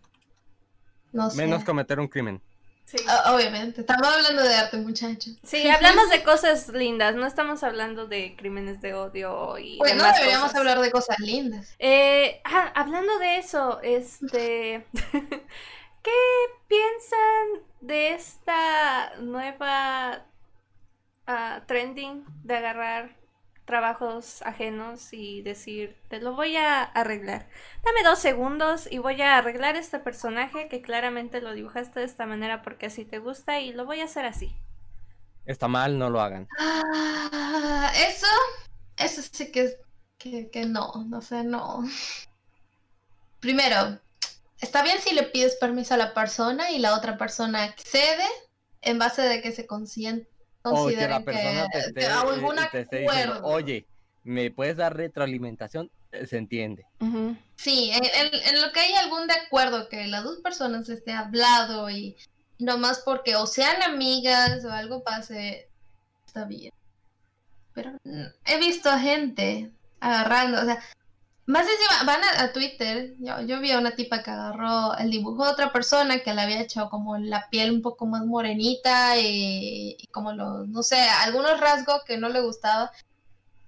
No 1.11 1.29
sé. 1.31 1.37
Menos 1.37 1.63
cometer 1.63 1.99
un 1.99 2.07
crimen. 2.07 2.41
Sí. 2.89 2.97
O- 3.05 3.35
Obviamente. 3.35 3.81
Estamos 3.81 4.07
hablando 4.07 4.41
de 4.43 4.55
arte, 4.55 4.77
muchachos. 4.77 5.33
Sí, 5.43 5.67
hablamos 5.69 6.09
de 6.09 6.23
cosas 6.23 6.69
lindas, 6.69 7.15
no 7.15 7.25
estamos 7.27 7.61
hablando 7.63 8.07
de 8.07 8.33
crímenes 8.37 8.79
de 8.79 8.93
odio 8.93 9.57
y 9.57 9.77
Pues 9.77 9.93
no 9.95 10.05
deberíamos 10.05 10.43
cosas. 10.47 10.55
hablar 10.57 10.79
de 10.79 10.89
cosas 10.91 11.19
lindas. 11.19 11.75
Eh, 11.79 12.39
ah, 12.45 12.71
hablando 12.75 13.19
de 13.19 13.39
eso, 13.39 13.81
este, 13.83 14.87
¿qué 16.01 16.11
piensan 16.69 17.65
de 17.81 18.13
esta 18.13 19.11
nueva 19.19 20.25
ah, 21.27 21.61
trending 21.67 22.23
de 22.45 22.55
agarrar 22.55 23.15
trabajos 23.67 24.41
ajenos 24.41 25.13
y 25.13 25.43
decir, 25.43 25.95
te 26.09 26.19
lo 26.19 26.33
voy 26.33 26.55
a 26.55 26.81
arreglar? 26.81 27.47
Dame 27.83 28.01
dos 28.03 28.17
segundos 28.17 28.87
y 28.91 28.97
voy 28.97 29.21
a 29.21 29.37
arreglar 29.37 29.75
este 29.75 29.99
personaje 29.99 30.69
que 30.69 30.81
claramente 30.81 31.41
lo 31.41 31.53
dibujaste 31.53 31.99
de 31.99 32.07
esta 32.07 32.25
manera 32.25 32.63
porque 32.63 32.87
así 32.87 33.05
te 33.05 33.19
gusta 33.19 33.59
y 33.59 33.73
lo 33.73 33.85
voy 33.85 34.01
a 34.01 34.05
hacer 34.05 34.25
así. 34.25 34.55
Está 35.45 35.67
mal, 35.67 35.99
no 35.99 36.09
lo 36.09 36.19
hagan. 36.21 36.47
Ah, 36.59 37.91
eso, 38.09 38.27
eso 38.97 39.21
sí 39.21 39.51
que, 39.51 39.75
que, 40.17 40.49
que 40.49 40.65
no, 40.65 41.05
no 41.07 41.21
sé, 41.21 41.43
no. 41.43 41.83
Primero, 43.39 43.99
está 44.59 44.81
bien 44.83 44.97
si 44.99 45.13
le 45.13 45.23
pides 45.23 45.55
permiso 45.57 45.93
a 45.93 45.97
la 45.97 46.13
persona 46.13 46.71
y 46.71 46.79
la 46.79 46.95
otra 46.95 47.17
persona 47.17 47.63
accede 47.63 48.25
en 48.81 48.97
base 48.99 49.21
de 49.21 49.41
que 49.41 49.51
se 49.51 49.67
conscien- 49.67 50.27
O 50.73 50.87
que 50.87 51.07
la 51.07 51.23
persona 51.23 51.67
te 51.71 51.79
esté, 51.79 51.93
que 51.93 52.05
eh, 52.05 52.69
te 52.71 52.79
esté 52.81 52.97
diciendo, 52.99 53.33
acuerdo. 53.35 53.47
oye, 53.55 53.85
¿me 54.23 54.51
puedes 54.51 54.77
dar 54.77 54.95
retroalimentación? 54.95 55.89
Eh, 56.11 56.25
Se 56.25 56.37
entiende. 56.37 56.85
Sí, 57.55 57.91
en, 57.93 58.03
en- 58.03 58.55
en 58.55 58.61
lo 58.61 58.71
que 58.71 58.79
hay 58.79 58.93
algún 58.95 59.27
de 59.27 59.33
acuerdo 59.33 59.89
que 59.89 60.07
las 60.07 60.23
dos 60.23 60.39
personas 60.39 60.87
esté 60.89 61.11
hablado 61.11 61.89
y 61.89 62.15
no 62.59 62.77
más 62.77 63.01
porque 63.05 63.35
o 63.35 63.45
sean 63.47 63.81
amigas 63.83 64.63
o 64.65 64.71
algo 64.71 65.03
pase, 65.03 65.69
está 66.25 66.45
bien. 66.45 66.71
Pero 67.73 67.91
mm, 68.03 68.25
he 68.45 68.57
visto 68.59 68.89
gente 68.97 69.71
agarrando, 69.99 70.61
o 70.61 70.65
sea, 70.65 70.79
más 71.47 71.65
encima 71.65 72.03
van 72.05 72.21
a, 72.23 72.51
Twitter, 72.51 73.15
yo, 73.19 73.61
vi 73.61 73.71
a 73.71 73.79
una 73.79 73.95
tipa 73.95 74.21
que 74.21 74.31
agarró 74.31 74.97
el 74.97 75.09
dibujo 75.09 75.45
de 75.45 75.51
otra 75.51 75.71
persona 75.71 76.19
que 76.19 76.33
le 76.33 76.41
había 76.41 76.61
hecho 76.61 76.89
como 76.89 77.17
la 77.17 77.49
piel 77.49 77.71
un 77.71 77.81
poco 77.81 78.05
más 78.05 78.25
morenita 78.25 79.17
y, 79.17 79.97
como 80.11 80.33
los, 80.33 80.67
no 80.67 80.83
sé, 80.83 80.97
algunos 80.99 81.57
rasgos 81.61 82.03
que 82.05 82.17
no 82.17 82.27
le 82.27 82.41
gustaba. 82.41 82.91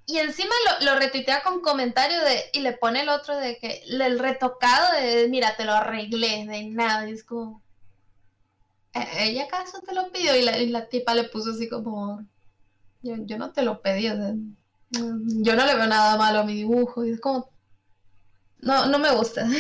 Y 0.05 0.17
encima 0.17 0.53
lo, 0.81 0.95
retuitea 0.95 1.41
con 1.41 1.61
comentario 1.61 2.19
de, 2.21 2.49
y 2.51 2.59
le 2.61 2.73
pone 2.73 3.01
el 3.01 3.09
otro 3.09 3.37
de 3.37 3.57
que, 3.59 3.81
el 3.87 4.19
retocado 4.19 4.99
de, 4.99 5.29
mira, 5.29 5.55
te 5.55 5.63
lo 5.63 5.73
arreglé, 5.73 6.45
de 6.47 6.65
nada, 6.65 7.09
y 7.09 7.13
es 7.13 7.23
como, 7.23 7.63
"¿E- 8.93 9.29
¿ella 9.29 9.45
acaso 9.45 9.79
te 9.81 9.93
lo 9.93 10.11
pidió? 10.11 10.35
Y 10.35 10.43
la, 10.43 10.57
y 10.57 10.67
la 10.69 10.89
tipa 10.89 11.15
le 11.15 11.25
puso 11.25 11.51
así 11.51 11.69
como, 11.69 12.21
yo, 13.01 13.15
yo 13.19 13.37
no 13.37 13.51
te 13.53 13.61
lo 13.61 13.81
pedí, 13.81 14.07
yo 14.07 15.55
no 15.55 15.65
le 15.65 15.75
veo 15.75 15.87
nada 15.87 16.17
malo 16.17 16.39
a 16.39 16.43
mi 16.43 16.55
dibujo, 16.55 17.05
y 17.05 17.11
es 17.11 17.21
como, 17.21 17.49
no, 18.61 18.85
no 18.87 18.99
me 18.99 19.11
gusta. 19.15 19.47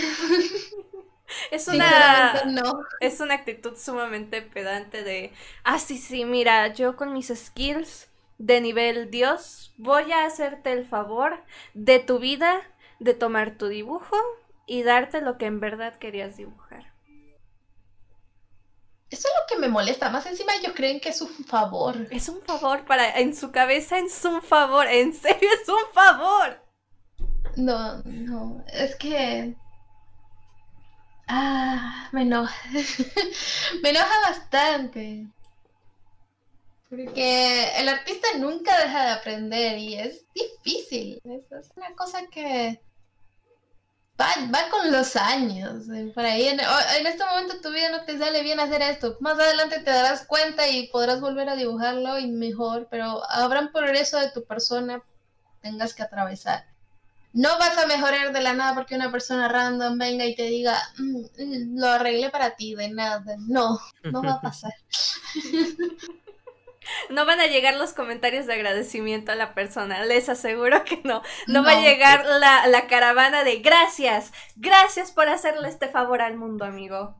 Es 1.51 1.67
una... 1.67 2.43
No. 2.45 2.81
Es 2.99 3.19
una 3.19 3.35
actitud 3.35 3.77
sumamente 3.77 4.41
pedante 4.41 5.03
de, 5.03 5.31
ah, 5.63 5.79
sí, 5.79 5.97
sí, 5.97 6.25
mira, 6.25 6.73
yo 6.73 6.95
con 6.95 7.13
mis 7.13 7.27
skills 7.27 8.07
de 8.39 8.61
nivel 8.61 9.11
Dios 9.11 9.73
voy 9.77 10.11
a 10.11 10.25
hacerte 10.25 10.71
el 10.71 10.87
favor 10.87 11.43
de 11.73 11.99
tu 11.99 12.19
vida, 12.19 12.61
de 12.99 13.13
tomar 13.13 13.57
tu 13.57 13.67
dibujo 13.67 14.17
y 14.65 14.83
darte 14.83 15.21
lo 15.21 15.37
que 15.37 15.45
en 15.45 15.59
verdad 15.59 15.95
querías 15.97 16.37
dibujar. 16.37 16.91
Eso 19.09 19.27
es 19.27 19.33
lo 19.39 19.55
que 19.55 19.59
me 19.59 19.67
molesta, 19.67 20.09
más 20.09 20.25
encima 20.27 20.55
ellos 20.55 20.73
creen 20.75 20.99
que 20.99 21.09
es 21.09 21.21
un 21.21 21.29
favor. 21.45 21.95
Es 22.11 22.29
un 22.29 22.41
favor 22.41 22.85
para, 22.85 23.19
en 23.19 23.35
su 23.35 23.51
cabeza 23.51 23.97
es 23.97 24.23
un 24.23 24.41
favor, 24.41 24.85
en 24.87 25.13
serio 25.13 25.49
es 25.61 25.67
un 25.67 25.93
favor. 25.93 26.68
No, 27.55 28.01
no, 28.03 28.63
es 28.67 28.95
que... 28.95 29.55
Ah, 31.27 32.09
me 32.11 32.23
enoja. 32.23 32.55
me 33.83 33.89
enoja 33.89 34.19
bastante. 34.27 35.27
Porque 36.89 37.71
el 37.77 37.87
artista 37.87 38.27
nunca 38.39 38.75
deja 38.79 39.05
de 39.05 39.11
aprender 39.11 39.77
y 39.77 39.95
es 39.95 40.25
difícil. 40.33 41.21
Es, 41.23 41.69
una 41.75 41.93
cosa 41.95 42.25
que 42.31 42.81
va, 44.19 44.27
va 44.53 44.69
con 44.71 44.91
los 44.91 45.15
años. 45.15 45.85
Por 46.15 46.25
ahí, 46.25 46.47
en, 46.47 46.59
en 46.59 47.07
este 47.07 47.23
momento 47.23 47.61
tu 47.61 47.69
vida 47.71 47.91
no 47.91 48.05
te 48.05 48.17
sale 48.17 48.41
bien 48.41 48.59
hacer 48.59 48.81
esto. 48.81 49.17
Más 49.19 49.37
adelante 49.37 49.81
te 49.81 49.91
darás 49.91 50.25
cuenta 50.25 50.67
y 50.67 50.87
podrás 50.87 51.21
volver 51.21 51.47
a 51.49 51.55
dibujarlo 51.55 52.17
y 52.17 52.31
mejor, 52.31 52.87
pero 52.89 53.21
habrá 53.29 53.59
un 53.59 53.71
progreso 53.71 54.17
de 54.17 54.31
tu 54.31 54.43
persona 54.45 54.99
que 54.99 55.69
tengas 55.69 55.93
que 55.93 56.01
atravesar. 56.01 56.65
No 57.31 57.57
vas 57.59 57.77
a 57.77 57.85
mejorar 57.85 58.33
de 58.33 58.41
la 58.41 58.53
nada 58.53 58.73
porque 58.73 58.95
una 58.95 59.11
persona 59.11 59.47
random 59.47 59.97
venga 59.97 60.25
y 60.25 60.35
te 60.35 60.43
diga, 60.43 60.81
"Mm, 60.97 61.79
lo 61.79 61.87
arreglé 61.87 62.29
para 62.31 62.55
ti, 62.55 62.73
de 62.75 62.89
nada. 62.89 63.35
No, 63.47 63.79
no 64.03 64.23
va 64.23 64.33
a 64.33 64.41
pasar. 64.41 64.73
No 67.09 67.25
van 67.25 67.39
a 67.39 67.45
llegar 67.45 67.75
los 67.75 67.93
comentarios 67.93 68.47
de 68.47 68.53
agradecimiento 68.53 69.31
a 69.31 69.35
la 69.35 69.53
persona, 69.53 70.05
les 70.05 70.27
aseguro 70.27 70.83
que 70.85 70.99
no. 71.03 71.21
No, 71.45 71.63
va 71.63 71.73
a 71.73 71.81
llegar 71.81 72.25
la, 72.25 72.65
la 72.67 72.87
caravana 72.87 73.43
de 73.43 73.59
gracias, 73.59 74.31
gracias 74.55 75.11
por 75.11 75.29
hacerle 75.29 75.69
este 75.69 75.87
favor 75.87 76.21
al 76.21 76.35
mundo, 76.35 76.65
amigo. 76.65 77.15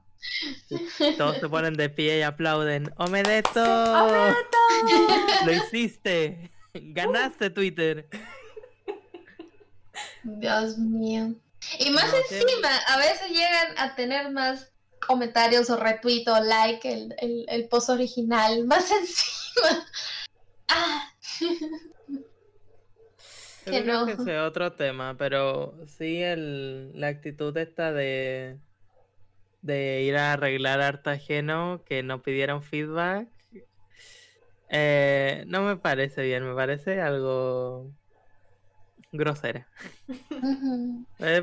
Todos 1.17 1.37
se 1.37 1.47
ponen 1.47 1.75
de 1.75 1.89
pie 1.89 2.19
y 2.19 2.21
aplauden. 2.23 2.91
¡Omedeto! 2.97 3.63
¡Omedeto! 3.63 4.57
¡Lo 5.45 5.51
hiciste! 5.53 6.51
¡Ganaste 6.73 7.49
Twitter! 7.49 8.07
Dios 10.23 10.77
mío. 10.77 11.33
Y 11.79 11.89
más 11.91 12.11
No, 12.11 12.17
encima, 12.17 12.69
a 12.87 12.97
veces 12.97 13.29
llegan 13.29 13.77
a 13.77 13.95
tener 13.95 14.31
más 14.31 14.71
comentarios 15.05 15.69
o 15.69 15.77
retweet 15.77 16.27
o 16.27 16.39
like 16.43 16.91
el, 16.91 17.15
el, 17.19 17.45
el 17.49 17.67
post 17.67 17.89
original. 17.89 18.65
Más 18.67 18.89
encima. 18.91 19.85
Ah. 20.67 21.09
Yo 23.65 23.71
Que 23.71 23.83
creo 23.83 24.05
no. 24.05 24.05
que 24.05 24.13
es 24.13 24.39
otro 24.39 24.73
tema, 24.73 25.15
pero 25.17 25.73
sí 25.87 26.21
el, 26.23 26.91
la 26.99 27.07
actitud 27.07 27.55
esta 27.57 27.91
de, 27.91 28.57
de 29.61 30.01
ir 30.03 30.15
a 30.17 30.33
arreglar 30.33 30.81
arte 30.81 31.09
ajeno 31.11 31.83
que 31.85 32.01
no 32.03 32.21
pidieron 32.23 32.63
feedback, 32.63 33.27
eh, 34.69 35.43
no 35.47 35.63
me 35.63 35.77
parece 35.77 36.21
bien, 36.23 36.47
me 36.47 36.55
parece 36.55 37.01
algo 37.01 37.91
grosera. 39.11 39.67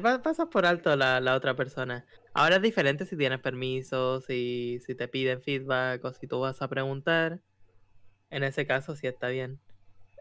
Pa- 0.03 0.23
pasas 0.23 0.49
por 0.49 0.67
alto 0.67 0.95
la, 0.97 1.21
la 1.21 1.35
otra 1.35 1.55
persona. 1.55 2.07
Ahora 2.35 2.57
es 2.57 2.63
diferente 2.63 3.07
si 3.07 3.17
tienes 3.17 3.41
permiso, 3.41 4.21
si, 4.21 4.81
si 4.87 4.95
te 4.95 5.09
piden 5.09 5.43
feedback 5.43 6.05
o 6.05 6.13
si 6.13 6.27
tú 6.27 6.41
vas 6.41 6.63
a 6.63 6.69
preguntar. 6.69 7.41
En 8.31 8.43
ese 8.43 8.67
caso 8.67 8.97
sí 8.97 9.07
está 9.07 9.29
bien. 9.29 9.61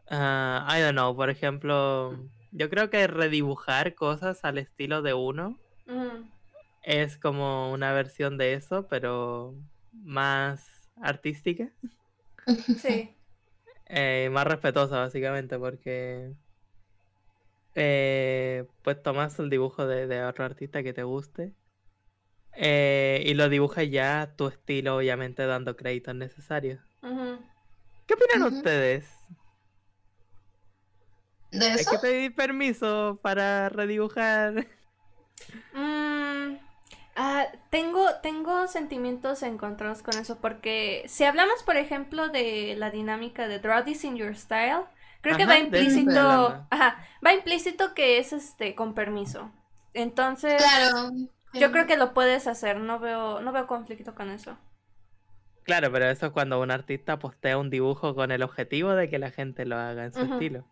Ah, 0.09 0.67
I 0.69 0.81
don't 0.81 0.93
know, 0.93 1.15
por 1.15 1.29
ejemplo, 1.29 2.17
yo 2.51 2.69
creo 2.69 2.89
que 2.89 3.07
redibujar 3.07 3.95
cosas 3.95 4.45
al 4.45 4.57
estilo 4.59 5.01
de 5.01 5.13
uno 5.13 5.57
es 6.83 7.17
como 7.17 7.71
una 7.71 7.91
versión 7.93 8.37
de 8.37 8.53
eso, 8.53 8.87
pero 8.87 9.55
más 9.91 10.89
artística. 11.01 11.71
Sí. 12.77 13.15
eh, 13.87 14.29
más 14.31 14.45
respetuosa, 14.45 14.99
básicamente, 14.99 15.57
porque 15.57 16.31
eh, 17.75 18.65
pues 18.81 19.01
tomas 19.03 19.37
el 19.39 19.49
dibujo 19.49 19.85
de, 19.85 20.07
de 20.07 20.23
otro 20.23 20.45
artista 20.45 20.81
que 20.83 20.93
te 20.93 21.03
guste 21.03 21.53
eh, 22.57 23.21
y 23.25 23.33
lo 23.33 23.49
dibujas 23.49 23.89
ya 23.89 24.21
a 24.21 24.35
tu 24.35 24.47
estilo, 24.47 24.95
obviamente 24.95 25.45
dando 25.45 25.75
créditos 25.75 26.15
necesarios. 26.15 26.79
¿Qué 27.01 28.13
opinan 28.13 28.53
ustedes? 28.53 29.09
¿De 31.51 31.65
Hay 31.65 31.85
que 31.85 31.99
pedir 31.99 32.35
permiso 32.35 33.19
para 33.21 33.69
redibujar. 33.69 34.67
Mm, 35.73 36.57
ah, 37.15 37.47
tengo, 37.69 38.07
tengo 38.21 38.67
sentimientos 38.67 39.43
encontrados 39.43 40.01
con 40.01 40.17
eso 40.17 40.39
porque 40.39 41.03
si 41.07 41.25
hablamos, 41.25 41.61
por 41.63 41.77
ejemplo, 41.77 42.29
de 42.29 42.75
la 42.77 42.89
dinámica 42.89 43.47
de 43.47 43.59
Draw 43.59 43.83
This 43.83 44.05
in 44.05 44.15
Your 44.15 44.35
Style, 44.35 44.85
creo 45.25 45.37
que 45.37 45.45
va 45.45 45.57
implícito, 45.57 46.67
ajá, 46.69 46.97
va 47.25 47.33
implícito 47.33 47.93
que 47.93 48.17
es 48.19 48.31
este 48.33 48.75
con 48.75 48.93
permiso. 48.93 49.51
Entonces, 49.93 50.55
Claro. 50.61 51.11
yo 51.53 51.71
creo 51.71 51.85
que 51.87 51.97
lo 51.97 52.13
puedes 52.13 52.47
hacer, 52.47 52.79
no 52.79 52.99
veo, 52.99 53.41
no 53.41 53.51
veo 53.51 53.65
conflicto 53.67 54.13
con 54.15 54.29
eso. 54.29 54.57
Claro, 55.63 55.91
pero 55.91 56.05
eso 56.05 56.27
es 56.27 56.31
cuando 56.31 56.61
un 56.61 56.69
artista 56.69 57.17
postea 57.17 57.57
un 57.57 57.71
dibujo 57.71 58.13
con 58.13 58.31
el 58.31 58.43
objetivo 58.43 58.91
de 58.91 59.09
que 59.09 59.17
la 59.17 59.31
gente 59.31 59.65
lo 59.65 59.77
haga 59.77 60.05
en 60.05 60.13
su 60.13 60.21
estilo. 60.21 60.65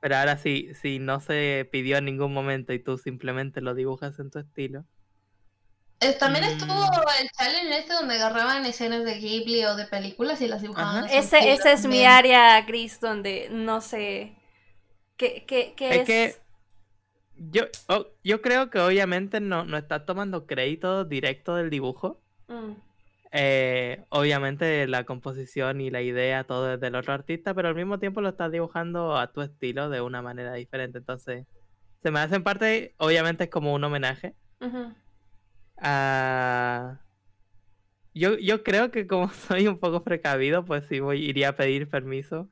Pero 0.00 0.16
ahora 0.16 0.38
sí, 0.38 0.70
si 0.74 0.98
no 0.98 1.20
se 1.20 1.68
pidió 1.70 1.98
en 1.98 2.06
ningún 2.06 2.32
momento 2.32 2.72
y 2.72 2.78
tú 2.78 2.96
simplemente 2.96 3.60
lo 3.60 3.74
dibujas 3.74 4.18
en 4.18 4.30
tu 4.30 4.38
estilo. 4.38 4.84
También 6.20 6.44
Mm. 6.44 6.48
estuvo 6.48 7.00
el 7.20 7.28
challenge 7.30 7.78
este 7.78 7.92
donde 7.94 8.14
agarraban 8.14 8.64
escenas 8.66 9.04
de 9.04 9.18
Ghibli 9.18 9.64
o 9.64 9.74
de 9.74 9.84
películas 9.86 10.40
y 10.40 10.46
las 10.48 10.62
dibujaban. 10.62 11.06
Ese, 11.10 11.52
ese 11.52 11.72
es 11.72 11.86
mi 11.86 12.04
área 12.04 12.60
gris 12.62 13.00
donde 13.00 13.48
no 13.50 13.80
sé 13.80 14.36
qué, 15.16 15.44
qué, 15.46 15.74
qué 15.76 15.90
Es 15.90 16.00
es. 16.02 16.06
que 16.06 16.36
yo, 17.36 17.64
oh, 17.88 18.06
yo 18.24 18.42
creo 18.42 18.70
que 18.70 18.80
obviamente 18.80 19.40
no, 19.40 19.64
no 19.64 19.76
estás 19.76 20.04
tomando 20.06 20.46
crédito 20.46 21.04
directo 21.04 21.54
del 21.56 21.70
dibujo. 21.70 22.20
Mm, 22.48 22.74
Eh, 23.30 24.04
obviamente 24.08 24.86
la 24.86 25.04
composición 25.04 25.80
y 25.82 25.90
la 25.90 26.00
idea, 26.00 26.44
todo 26.44 26.72
es 26.74 26.80
del 26.80 26.94
otro 26.94 27.12
artista, 27.12 27.54
pero 27.54 27.68
al 27.68 27.74
mismo 27.74 27.98
tiempo 27.98 28.20
lo 28.22 28.30
estás 28.30 28.50
dibujando 28.50 29.16
a 29.18 29.32
tu 29.32 29.42
estilo 29.42 29.90
de 29.90 30.00
una 30.00 30.22
manera 30.22 30.54
diferente. 30.54 30.98
Entonces, 30.98 31.46
se 32.02 32.10
me 32.10 32.20
hace 32.20 32.36
en 32.36 32.44
parte, 32.44 32.94
obviamente 32.98 33.44
es 33.44 33.50
como 33.50 33.74
un 33.74 33.84
homenaje 33.84 34.34
ujú. 34.60 34.94
A... 35.80 37.00
Yo, 38.14 38.36
yo 38.38 38.62
creo 38.64 38.90
que 38.90 39.06
como 39.06 39.28
soy 39.48 39.66
un 39.68 39.78
poco 39.78 40.02
precavido, 40.02 40.64
pues 40.64 40.84
sí 40.88 41.00
voy, 41.00 41.24
iría 41.24 41.50
a 41.50 41.56
pedir 41.56 41.88
permiso 41.88 42.48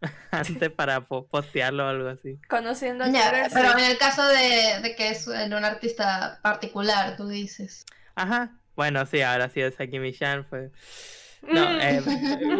antes 0.30 0.70
para 0.76 1.02
po- 1.02 1.26
postearlo 1.26 1.84
o 1.86 1.88
algo 1.88 2.08
así. 2.08 2.38
Conociendo 2.48 3.04
a 3.04 3.08
pero 3.52 3.72
sí. 3.72 3.78
en 3.78 3.90
el 3.90 3.98
caso 3.98 4.26
de, 4.26 4.80
de 4.82 4.94
que 4.96 5.10
es 5.10 5.26
en 5.28 5.54
un 5.54 5.64
artista 5.64 6.40
particular, 6.42 7.16
tú 7.16 7.28
dices. 7.28 7.84
Ajá. 8.14 8.56
Bueno, 8.76 9.04
sí, 9.04 9.20
ahora 9.20 9.48
sí 9.50 9.60
es 9.60 9.78
aquí 9.80 9.98
Michan, 9.98 10.46
fue... 10.46 10.70
No, 11.42 11.80
eh, 11.80 12.02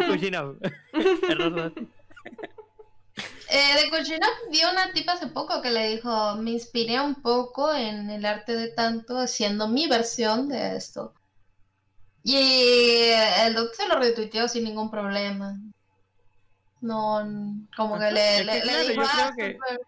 Kuchinov. 0.08 0.56
Eh, 3.52 3.82
de 3.82 3.90
Kuchinov 3.90 4.30
vi 4.50 4.60
una 4.70 4.92
tipa 4.92 5.12
hace 5.12 5.26
poco 5.26 5.60
que 5.60 5.70
le 5.70 5.88
dijo, 5.88 6.36
me 6.36 6.52
inspiré 6.52 7.00
un 7.00 7.16
poco 7.16 7.74
en 7.74 8.08
el 8.10 8.24
arte 8.24 8.54
de 8.54 8.68
tanto 8.68 9.18
haciendo 9.18 9.66
mi 9.66 9.88
versión 9.88 10.48
de 10.48 10.76
esto. 10.76 11.14
Y 12.22 13.10
el 13.44 13.54
doctor 13.54 13.74
se 13.76 13.88
lo 13.88 13.98
retuiteó 13.98 14.46
sin 14.46 14.64
ningún 14.64 14.90
problema. 14.90 15.56
No, 16.80 17.26
como 17.76 17.98
que 17.98 18.04
Ajá, 18.04 18.12
le, 18.12 18.36
que 18.38 18.44
le, 18.44 18.54
le 18.54 18.60
claro, 18.62 18.80
dijo, 18.88 18.94
yo 19.02 19.08
"Ah, 19.10 19.32
creo 19.34 19.48
que- 19.48 19.54
súper". 19.58 19.80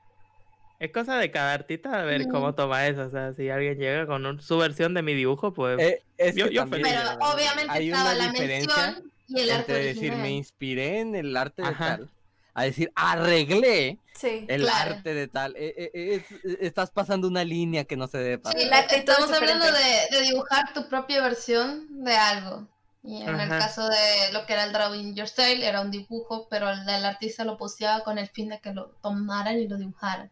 Es 0.81 0.91
cosa 0.93 1.17
de 1.19 1.31
cada 1.31 1.53
artista 1.53 2.01
a 2.01 2.03
ver 2.03 2.27
cómo 2.27 2.57
toma 2.57 2.89
eso. 2.89 3.03
O 3.03 3.11
sea, 3.11 3.33
si 3.35 3.49
alguien 3.49 3.79
llega 3.79 4.05
con 4.05 4.27
un- 4.27 4.41
su 4.43 4.59
versión 4.59 4.95
de 4.95 5.03
mi 5.03 5.15
dibujo, 5.15 5.55
pues... 5.55 5.79
Eh, 5.79 6.03
es 6.19 6.35
Yo- 6.35 6.49
que 6.49 6.55
yo 6.55 6.63
también 6.63 6.85
feliz, 6.85 7.01
Pero 7.05 7.33
obviamente 7.33 7.71
hay 7.73 7.91
estaba 7.91 8.11
una 8.11 8.15
la 8.27 8.33
diferencia 8.33 8.87
mención 8.87 9.13
y 9.29 9.41
el 9.41 9.51
arte 9.53 9.61
entre 9.61 9.75
decir 9.85 9.99
original. 10.11 10.21
me 10.23 10.31
inspiré 10.33 10.99
en 10.99 11.15
el 11.15 11.37
arte 11.37 11.63
de 11.63 11.69
Ajá. 11.69 11.97
tal 11.99 12.11
a 12.55 12.65
decir 12.65 12.93
arreglé 12.95 13.99
Sí. 14.15 14.45
el 14.49 14.63
Claro. 14.63 14.95
arte 14.97 15.15
de 15.15 15.27
tal. 15.29 15.57
Eh, 15.57 15.75
eh, 15.77 15.91
eh, 15.95 16.25
es- 16.45 16.57
estás 16.61 16.91
pasando 16.91 17.27
una 17.29 17.45
línea 17.45 17.85
que 17.85 17.97
no 17.97 18.07
se 18.09 18.19
debe 18.19 18.39
pasar. 18.39 18.61
Sí, 18.61 18.67
La 18.69 18.79
actitud 18.81 19.09
estamos 19.11 19.31
es 19.31 19.37
hablando 19.37 19.67
de, 19.67 20.17
de 20.17 20.23
dibujar 20.23 20.73
tu 20.75 20.89
propia 20.89 21.23
versión 21.23 22.05
de 22.05 22.15
algo. 22.15 22.69
Y 23.05 23.23
en 23.23 23.41
el 23.41 23.49
caso 23.49 23.89
de 23.89 24.33
lo 24.33 24.47
que 24.47 24.53
era 24.53 24.63
el 24.65 24.73
Drawing 24.73 25.17
Your 25.17 25.27
Style, 25.27 25.65
era 25.65 25.81
un 25.81 25.91
dibujo, 25.91 26.47
pero 26.49 26.71
el, 26.71 26.89
el 26.89 27.05
artista 27.05 27.45
lo 27.45 27.57
posteaba 27.57 28.05
con 28.05 28.17
el 28.17 28.29
fin 28.29 28.49
de 28.51 28.61
que 28.61 28.73
lo 28.73 28.91
tomaran 29.03 29.59
y 29.59 29.67
lo 29.67 29.77
dibujaran. 29.77 30.31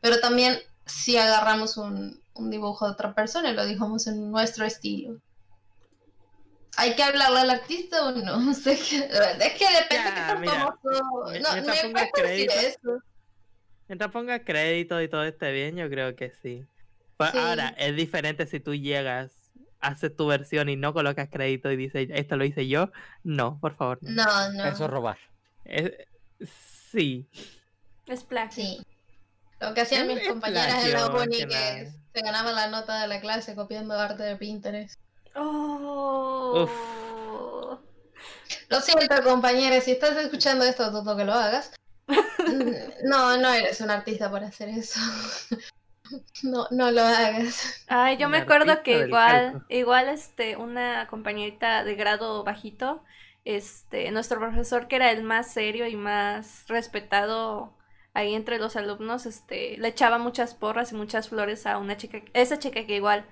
Pero 0.00 0.18
también 0.18 0.58
si 0.86 1.16
agarramos 1.18 1.76
un, 1.76 2.20
un 2.34 2.50
dibujo 2.50 2.86
de 2.86 2.92
otra 2.92 3.14
persona 3.14 3.50
y 3.50 3.54
lo 3.54 3.64
dibujamos 3.64 4.08
en 4.08 4.28
nuestro 4.32 4.64
estilo. 4.64 5.18
¿Hay 6.76 6.94
que 6.94 7.02
hablarle 7.02 7.40
al 7.40 7.50
artista 7.50 8.06
o 8.06 8.12
no? 8.12 8.50
O 8.50 8.54
sea, 8.54 8.74
que- 8.74 8.80
es 8.80 9.52
que 9.54 9.66
depende 9.66 9.88
Ya, 9.90 10.04
de 10.04 10.14
qué 10.14 10.20
tan 10.26 10.40
mira, 10.40 10.52
famoso. 10.54 10.80
No, 11.40 11.52
mientras 11.52 11.84
me 11.84 11.92
decir 11.92 12.10
crédito. 12.12 12.52
eso. 12.54 12.98
Mientras 13.88 14.10
ponga 14.12 14.44
crédito 14.44 15.00
y 15.02 15.08
todo 15.08 15.24
esté 15.24 15.50
bien, 15.52 15.76
yo 15.76 15.88
creo 15.90 16.14
que 16.14 16.30
sí. 16.42 16.64
Sí. 17.32 17.38
ahora, 17.38 17.74
es 17.76 17.94
diferente 17.96 18.46
si 18.46 18.60
tú 18.60 18.74
llegas, 18.74 19.32
haces 19.80 20.14
tu 20.16 20.26
versión 20.26 20.68
y 20.68 20.76
no 20.76 20.94
colocas 20.94 21.28
crédito 21.30 21.70
y 21.70 21.76
dices, 21.76 22.08
esto 22.12 22.36
lo 22.36 22.44
hice 22.44 22.66
yo. 22.68 22.90
No, 23.24 23.58
por 23.60 23.74
favor. 23.74 23.98
no. 24.02 24.24
No, 24.24 24.52
no. 24.52 24.64
Eso 24.66 24.84
es 24.84 24.90
robar. 24.90 25.18
Es- 25.64 25.92
sí. 26.90 27.28
Es 28.06 28.24
plagio. 28.24 28.64
Sí. 28.64 28.86
Lo 29.60 29.74
que 29.74 29.82
hacían 29.82 30.08
Es- 30.08 30.14
mis 30.16 30.22
es 30.22 30.28
compañeras 30.30 30.84
en 30.84 30.92
la 30.92 31.06
uni 31.08 31.36
que 31.38 31.46
que 31.48 31.92
se 32.14 32.22
ganaban 32.22 32.54
la 32.54 32.68
nota 32.68 33.00
de 33.02 33.08
la 33.08 33.20
clase 33.20 33.54
copiando 33.54 33.94
arte 33.98 34.22
de 34.22 34.36
Pinterest. 34.36 34.98
Oh. 35.34 36.68
Lo 38.68 38.80
siento, 38.80 39.22
compañeras, 39.24 39.84
si 39.84 39.92
estás 39.92 40.16
escuchando 40.16 40.64
esto, 40.64 40.90
dudo 40.90 41.16
que 41.16 41.24
lo 41.24 41.32
hagas. 41.34 41.72
No, 43.04 43.36
no 43.36 43.52
eres 43.52 43.80
un 43.80 43.90
artista 43.90 44.30
por 44.30 44.42
hacer 44.44 44.68
eso. 44.70 45.00
No, 46.42 46.66
no 46.70 46.90
lo 46.90 47.02
hagas. 47.02 47.84
Ay, 47.86 48.16
yo 48.16 48.26
Un 48.26 48.32
me 48.32 48.38
acuerdo 48.38 48.82
que 48.82 48.98
igual, 48.98 49.52
calco. 49.52 49.66
igual 49.68 50.08
este, 50.08 50.56
una 50.56 51.06
compañerita 51.08 51.84
de 51.84 51.94
grado 51.94 52.42
bajito, 52.44 53.04
este, 53.44 54.10
nuestro 54.10 54.40
profesor 54.40 54.88
que 54.88 54.96
era 54.96 55.10
el 55.12 55.22
más 55.22 55.52
serio 55.52 55.86
y 55.86 55.96
más 55.96 56.64
respetado 56.68 57.76
ahí 58.12 58.34
entre 58.34 58.58
los 58.58 58.74
alumnos, 58.76 59.24
este, 59.26 59.76
le 59.78 59.88
echaba 59.88 60.18
muchas 60.18 60.54
porras 60.54 60.90
y 60.92 60.96
muchas 60.96 61.28
flores 61.28 61.64
a 61.66 61.78
una 61.78 61.96
chica, 61.96 62.22
esa 62.34 62.58
chica 62.58 62.86
que 62.86 62.96
igual, 62.96 63.24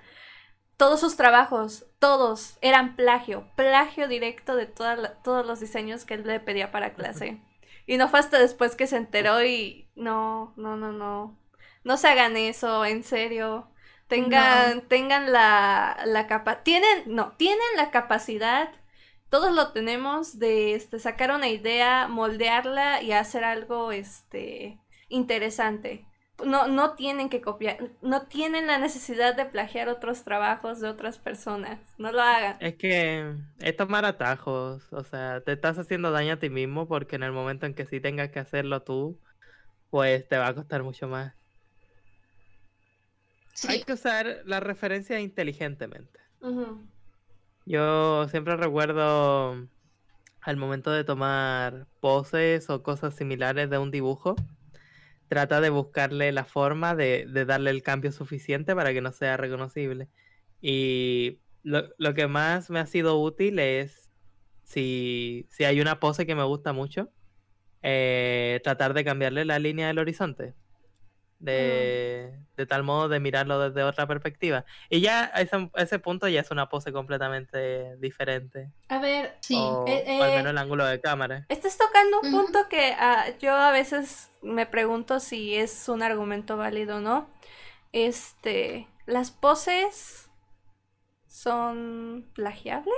todos 0.79 1.01
sus 1.01 1.17
trabajos, 1.17 1.85
todos 1.99 2.57
eran 2.63 2.97
plagio, 2.97 3.51
plagio 3.57 4.09
directo 4.09 4.55
de 4.57 4.67
toda 4.67 4.97
la- 4.97 5.21
todos 5.23 5.45
los 5.47 5.61
diseños 5.61 6.05
que 6.05 6.15
él 6.15 6.25
le 6.27 6.41
pedía 6.41 6.71
para 6.71 6.95
clase. 6.95 7.43
Y 7.87 7.97
no 7.97 8.09
fue 8.09 8.19
hasta 8.21 8.39
después 8.39 8.75
que 8.77 8.87
se 8.87 8.97
enteró 8.97 9.43
y 9.45 9.91
no, 9.95 10.53
no, 10.57 10.77
no, 10.77 10.93
no. 10.93 11.39
No 11.85 11.97
se 11.97 12.09
hagan 12.09 12.37
eso, 12.37 12.85
en 12.85 13.03
serio. 13.03 13.71
Tengan, 14.07 14.87
tengan 14.89 15.31
la, 15.33 15.99
la 16.05 16.27
capa, 16.27 16.63
tienen, 16.63 17.03
no, 17.07 17.33
tienen 17.37 17.59
la 17.77 17.91
capacidad, 17.91 18.71
todos 19.29 19.53
lo 19.53 19.71
tenemos, 19.73 20.39
de 20.39 20.75
este, 20.75 20.99
sacar 20.99 21.31
una 21.31 21.49
idea, 21.49 22.07
moldearla 22.09 23.03
y 23.03 23.11
hacer 23.13 23.43
algo 23.43 23.91
este 23.91 24.79
interesante. 25.09 26.08
No, 26.45 26.67
no 26.67 26.93
tienen 26.95 27.29
que 27.29 27.41
copiar, 27.41 27.77
no 28.01 28.23
tienen 28.23 28.67
la 28.67 28.77
necesidad 28.77 29.35
de 29.35 29.45
plagiar 29.45 29.89
otros 29.89 30.23
trabajos 30.23 30.79
de 30.79 30.87
otras 30.87 31.17
personas. 31.17 31.79
No 31.97 32.11
lo 32.11 32.21
hagan. 32.21 32.57
Es 32.59 32.75
que 32.75 33.35
es 33.59 33.77
tomar 33.77 34.05
atajos, 34.05 34.91
o 34.91 35.03
sea, 35.03 35.41
te 35.41 35.53
estás 35.53 35.77
haciendo 35.77 36.11
daño 36.11 36.33
a 36.33 36.39
ti 36.39 36.49
mismo 36.49 36.87
porque 36.87 37.15
en 37.15 37.23
el 37.23 37.31
momento 37.31 37.65
en 37.65 37.73
que 37.73 37.85
sí 37.85 37.99
tengas 37.99 38.29
que 38.29 38.39
hacerlo 38.39 38.83
tú, 38.83 39.19
pues 39.89 40.27
te 40.27 40.37
va 40.37 40.47
a 40.47 40.55
costar 40.55 40.83
mucho 40.83 41.07
más. 41.07 41.33
Hay 43.67 43.83
que 43.83 43.93
usar 43.93 44.41
la 44.45 44.59
referencia 44.59 45.19
inteligentemente. 45.19 46.19
Yo 47.65 48.27
siempre 48.29 48.55
recuerdo 48.55 49.67
al 50.41 50.57
momento 50.57 50.91
de 50.91 51.03
tomar 51.03 51.87
poses 51.99 52.69
o 52.69 52.81
cosas 52.81 53.15
similares 53.15 53.69
de 53.69 53.77
un 53.77 53.91
dibujo, 53.91 54.35
trata 55.29 55.61
de 55.61 55.69
buscarle 55.69 56.31
la 56.33 56.43
forma 56.43 56.95
de, 56.95 57.25
darle 57.45 57.69
el 57.71 57.83
cambio 57.83 58.11
suficiente 58.11 58.75
para 58.75 58.93
que 58.93 59.01
no 59.01 59.13
sea 59.13 59.37
reconocible. 59.37 60.09
Y 60.61 61.39
lo, 61.63 61.89
lo 61.97 62.13
que 62.13 62.27
más 62.27 62.69
me 62.69 62.79
ha 62.79 62.85
sido 62.85 63.21
útil 63.21 63.59
es 63.59 64.09
si, 64.63 65.47
si 65.49 65.63
hay 65.63 65.81
una 65.81 65.99
pose 65.99 66.25
que 66.25 66.35
me 66.35 66.43
gusta 66.43 66.73
mucho, 66.73 67.09
eh, 67.81 68.59
tratar 68.63 68.93
de 68.93 69.05
cambiarle 69.05 69.45
la 69.45 69.59
línea 69.59 69.87
del 69.87 69.99
horizonte. 69.99 70.53
De, 71.39 72.37
de 72.57 72.65
tal 72.65 72.83
modo 72.83 73.07
de 73.07 73.21
mirarlo 73.21 73.59
desde 73.59 73.83
otra 73.83 74.05
perspectiva. 74.07 74.65
Y 74.89 74.99
ya 74.99 75.31
a 75.33 75.39
ese, 75.39 75.55
a 75.73 75.81
ese 75.81 75.97
punto 75.97 76.27
ya 76.27 76.41
es 76.41 76.51
una 76.51 76.67
pose 76.67 76.91
completamente 76.91 77.95
diferente. 77.97 78.71
A 78.89 78.99
ver, 78.99 79.37
Sí. 79.39 79.55
o, 79.57 79.85
eh, 79.87 80.03
o 80.19 80.23
al 80.23 80.31
eh, 80.31 80.35
menos 80.35 80.51
el 80.51 80.57
ángulo 80.57 80.85
de 80.85 80.99
cámara. 80.99 81.45
estás 81.47 81.77
tocando 81.77 82.19
un 82.21 82.31
punto 82.31 82.67
que 82.69 82.93
ah, 82.99 83.25
yo 83.39 83.53
a 83.55 83.71
veces 83.71 84.29
me 84.41 84.65
pregunto 84.65 85.21
si 85.21 85.55
es 85.55 85.87
un 85.87 86.03
argumento 86.03 86.57
válido 86.57 86.97
o 86.97 86.99
no. 86.99 87.29
Este, 87.93 88.87
las 89.05 89.31
poses 89.31 90.29
son 91.25 92.29
plagiables. 92.33 92.93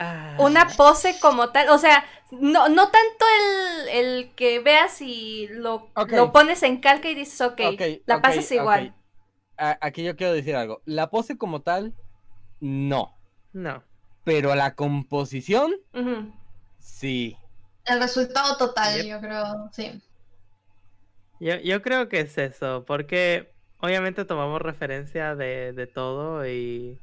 Ah, 0.00 0.36
Una 0.38 0.68
pose 0.68 1.18
como 1.20 1.50
tal, 1.50 1.68
o 1.70 1.78
sea, 1.78 2.04
no, 2.30 2.68
no 2.68 2.84
tanto 2.88 3.24
el, 3.40 3.67
el 3.88 4.34
que 4.34 4.60
veas 4.60 5.00
y 5.02 5.48
lo, 5.50 5.90
lo 6.08 6.32
pones 6.32 6.62
en 6.62 6.80
calca 6.80 7.08
y 7.10 7.14
dices, 7.14 7.40
ok, 7.40 7.60
Ok, 7.60 7.80
la 8.06 8.16
ok, 8.16 8.22
pasas 8.22 8.50
igual. 8.52 8.94
Aquí 9.56 10.04
yo 10.04 10.16
quiero 10.16 10.32
decir 10.32 10.54
algo. 10.56 10.82
La 10.84 11.10
pose 11.10 11.36
como 11.36 11.62
tal, 11.62 11.94
no. 12.60 13.18
No. 13.52 13.82
Pero 14.24 14.54
la 14.54 14.74
composición, 14.74 15.72
sí. 16.78 17.36
El 17.84 17.98
resultado 18.00 18.56
total, 18.56 18.94
Yep. 18.94 19.04
yo 19.04 19.20
creo, 19.20 19.68
sí. 19.72 20.00
Yo, 21.40 21.56
yo 21.60 21.82
creo 21.82 22.08
que 22.08 22.20
es 22.20 22.36
eso, 22.38 22.84
porque 22.86 23.54
obviamente 23.78 24.24
tomamos 24.24 24.60
referencia 24.60 25.36
de, 25.36 25.72
de 25.72 25.86
todo 25.86 26.46
y, 26.48 27.00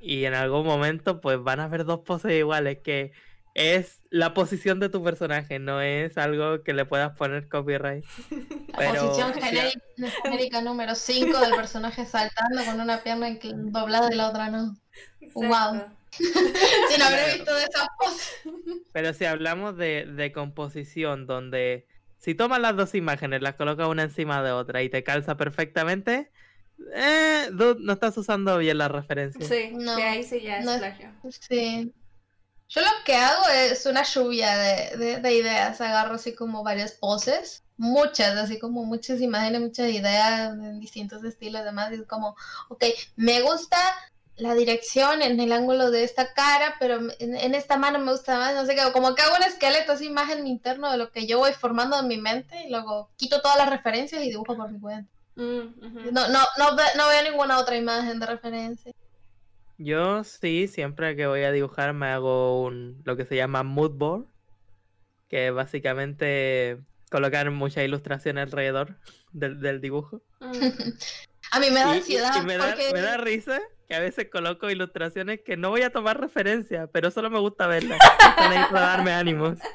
y 0.00 0.24
en 0.26 0.34
algún 0.34 0.66
momento 0.66 1.20
pues 1.20 1.42
van 1.42 1.60
a 1.60 1.64
haber 1.64 1.84
dos 1.84 2.00
poses 2.02 2.32
iguales, 2.32 2.80
que 2.84 3.12
es 3.58 4.02
la 4.10 4.34
posición 4.34 4.80
de 4.80 4.90
tu 4.90 5.02
personaje, 5.02 5.58
no 5.58 5.80
es 5.80 6.18
algo 6.18 6.62
que 6.62 6.74
le 6.74 6.84
puedas 6.84 7.16
poner 7.16 7.48
copyright. 7.48 8.04
La 8.68 8.76
Pero, 8.78 9.06
posición 9.08 9.32
sí, 9.34 9.40
genérica, 9.40 9.80
genérica 10.22 10.60
número 10.60 10.94
5 10.94 11.38
del 11.40 11.54
personaje 11.56 12.04
saltando 12.04 12.62
con 12.66 12.80
una 12.82 13.02
pierna 13.02 13.34
doblada 13.40 14.12
y 14.12 14.16
la 14.16 14.28
otra 14.28 14.50
no. 14.50 14.76
Wow. 15.34 15.84
Sin 16.10 17.02
haber 17.02 17.18
Claro. 17.18 17.34
visto 17.34 17.54
de 17.54 17.64
esa 17.64 17.88
pose. 17.98 18.32
Pero 18.92 19.14
si 19.14 19.24
hablamos 19.24 19.76
de, 19.78 20.04
de 20.06 20.32
composición, 20.32 21.26
donde 21.26 21.86
si 22.18 22.34
tomas 22.34 22.60
las 22.60 22.76
dos 22.76 22.94
imágenes, 22.94 23.40
las 23.40 23.54
colocas 23.54 23.88
una 23.88 24.02
encima 24.02 24.42
de 24.42 24.52
otra 24.52 24.82
y 24.82 24.90
te 24.90 25.02
calza 25.02 25.38
perfectamente, 25.38 26.30
eh, 26.94 27.48
dude, 27.52 27.80
no 27.80 27.94
estás 27.94 28.16
usando 28.18 28.58
bien 28.58 28.76
la 28.76 28.88
referencia. 28.88 29.46
Sí, 29.46 29.70
No, 29.72 29.96
que 29.96 30.02
ahí 30.02 30.22
sí 30.22 30.42
ya 30.42 30.58
es 30.58 30.64
no 30.66 30.76
plagio. 30.76 31.10
Sí. 31.30 31.94
Yo 32.68 32.80
lo 32.80 32.88
que 33.04 33.14
hago 33.14 33.48
es 33.48 33.86
una 33.86 34.02
lluvia 34.02 34.56
de, 34.58 34.96
de- 34.96 35.20
de 35.20 35.34
ideas. 35.34 35.80
Agarro 35.80 36.14
así 36.16 36.34
como 36.34 36.62
varias 36.64 36.92
poses, 36.92 37.64
muchas, 37.76 38.36
así 38.36 38.58
como 38.58 38.84
muchas 38.84 39.20
imágenes, 39.20 39.60
muchas 39.60 39.88
ideas 39.90 40.52
en 40.52 40.80
distintos 40.80 41.22
estilos 41.24 41.62
y 41.62 41.64
demás. 41.64 41.92
Y 41.92 41.96
es 41.96 42.06
como, 42.06 42.36
ok, 42.68 42.84
me 43.16 43.42
gusta 43.42 43.76
la 44.36 44.54
dirección 44.54 45.22
en 45.22 45.40
el 45.40 45.52
ángulo 45.52 45.90
de 45.90 46.04
esta 46.04 46.34
cara, 46.34 46.74
pero 46.78 46.96
en, 47.20 47.36
en 47.36 47.54
esta 47.54 47.78
mano 47.78 47.98
me 48.00 48.12
gusta 48.12 48.36
más, 48.38 48.54
no 48.54 48.66
sé 48.66 48.74
qué, 48.74 48.82
como 48.92 49.14
que 49.14 49.22
hago 49.22 49.36
un 49.36 49.42
esqueleto, 49.44 49.92
así 49.92 50.06
imagen 50.06 50.46
interno 50.46 50.90
de 50.90 50.98
lo 50.98 51.10
que 51.10 51.26
yo 51.26 51.38
voy 51.38 51.52
formando 51.54 51.98
en 51.98 52.08
mi 52.08 52.18
mente 52.18 52.64
y 52.66 52.70
luego 52.70 53.10
quito 53.16 53.40
todas 53.40 53.56
las 53.56 53.70
referencias 53.70 54.22
y 54.22 54.28
dibujo 54.30 54.54
por 54.56 54.70
mi 54.70 54.78
cuenta. 54.80 55.10
Mm. 55.36 56.12
No, 56.12 56.28
no, 56.28 56.40
no 56.96 57.08
veo 57.08 57.22
ninguna 57.30 57.58
otra 57.58 57.76
imagen 57.76 58.20
de 58.20 58.26
referencia. 58.26 58.92
Yo 59.78 60.24
sí, 60.24 60.68
siempre 60.68 61.16
que 61.16 61.26
voy 61.26 61.42
a 61.42 61.52
dibujar 61.52 61.92
me 61.92 62.06
hago 62.06 62.62
un 62.62 63.02
lo 63.04 63.16
que 63.16 63.24
se 63.26 63.36
llama 63.36 63.62
mood 63.62 63.92
board, 63.92 64.26
que 65.28 65.48
es 65.48 65.52
básicamente 65.54 66.78
colocar 67.10 67.50
muchas 67.50 67.84
ilustraciones 67.84 68.44
alrededor 68.44 68.98
del, 69.32 69.60
del 69.60 69.80
dibujo. 69.80 70.22
Mm. 70.40 70.52
A 71.52 71.60
mí 71.60 71.70
me 71.70 71.80
da 71.80 71.94
y- 71.94 71.98
ansiedad 71.98 72.32
y 72.42 72.46
me 72.46 72.56
da, 72.56 72.66
porque... 72.68 72.92
me 72.92 73.00
da 73.00 73.16
risa 73.18 73.60
que 73.88 73.94
a 73.94 74.00
veces 74.00 74.28
coloco 74.30 74.68
ilustraciones 74.68 75.40
que 75.40 75.56
no 75.56 75.70
voy 75.70 75.82
a 75.82 75.90
tomar 75.90 76.20
referencia, 76.20 76.88
pero 76.88 77.10
solo 77.10 77.30
me 77.30 77.38
gusta 77.38 77.66
verlas. 77.66 77.98
Están 78.28 78.52
ahí 78.52 78.64
para 78.70 78.86
darme 78.86 79.12
ánimos. 79.12 79.58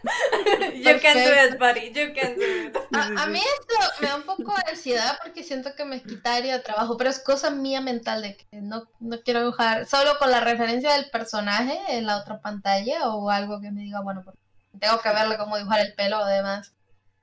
You 0.74 1.00
can 1.02 1.16
do 1.16 1.32
it, 1.32 1.60
buddy. 1.60 1.88
You 1.90 2.14
can 2.14 2.36
do 2.36 2.68
it. 2.68 2.78
A, 2.94 3.24
a 3.24 3.28
mí 3.28 3.40
esto 3.40 3.76
me 4.02 4.08
da 4.08 4.16
un 4.16 4.24
poco 4.24 4.54
de 4.56 4.72
ansiedad 4.72 5.18
porque 5.24 5.44
siento 5.44 5.76
que 5.76 5.86
me 5.86 6.02
quitaría 6.02 6.62
trabajo, 6.64 6.98
pero 6.98 7.10
es 7.10 7.20
cosa 7.20 7.50
mía 7.52 7.82
mental 7.82 8.22
de 8.22 8.36
que 8.36 8.62
no, 8.62 8.88
no 9.00 9.22
quiero 9.22 9.42
dibujar 9.42 9.86
solo 9.86 10.18
con 10.20 10.32
la 10.32 10.42
referencia 10.42 10.94
del 10.94 11.10
personaje 11.10 11.80
en 11.90 12.06
la 12.06 12.18
otra 12.18 12.42
pantalla 12.42 13.10
o 13.10 13.30
algo 13.30 13.62
que 13.62 13.72
me 13.72 13.82
diga, 13.82 14.02
bueno, 14.02 14.24
pues, 14.24 14.36
tengo 14.80 15.00
que 15.00 15.10
verle 15.10 15.38
cómo 15.38 15.58
dibujar 15.58 15.82
el 15.82 15.94
pelo 15.94 16.20
o 16.20 16.26
demás. 16.26 16.74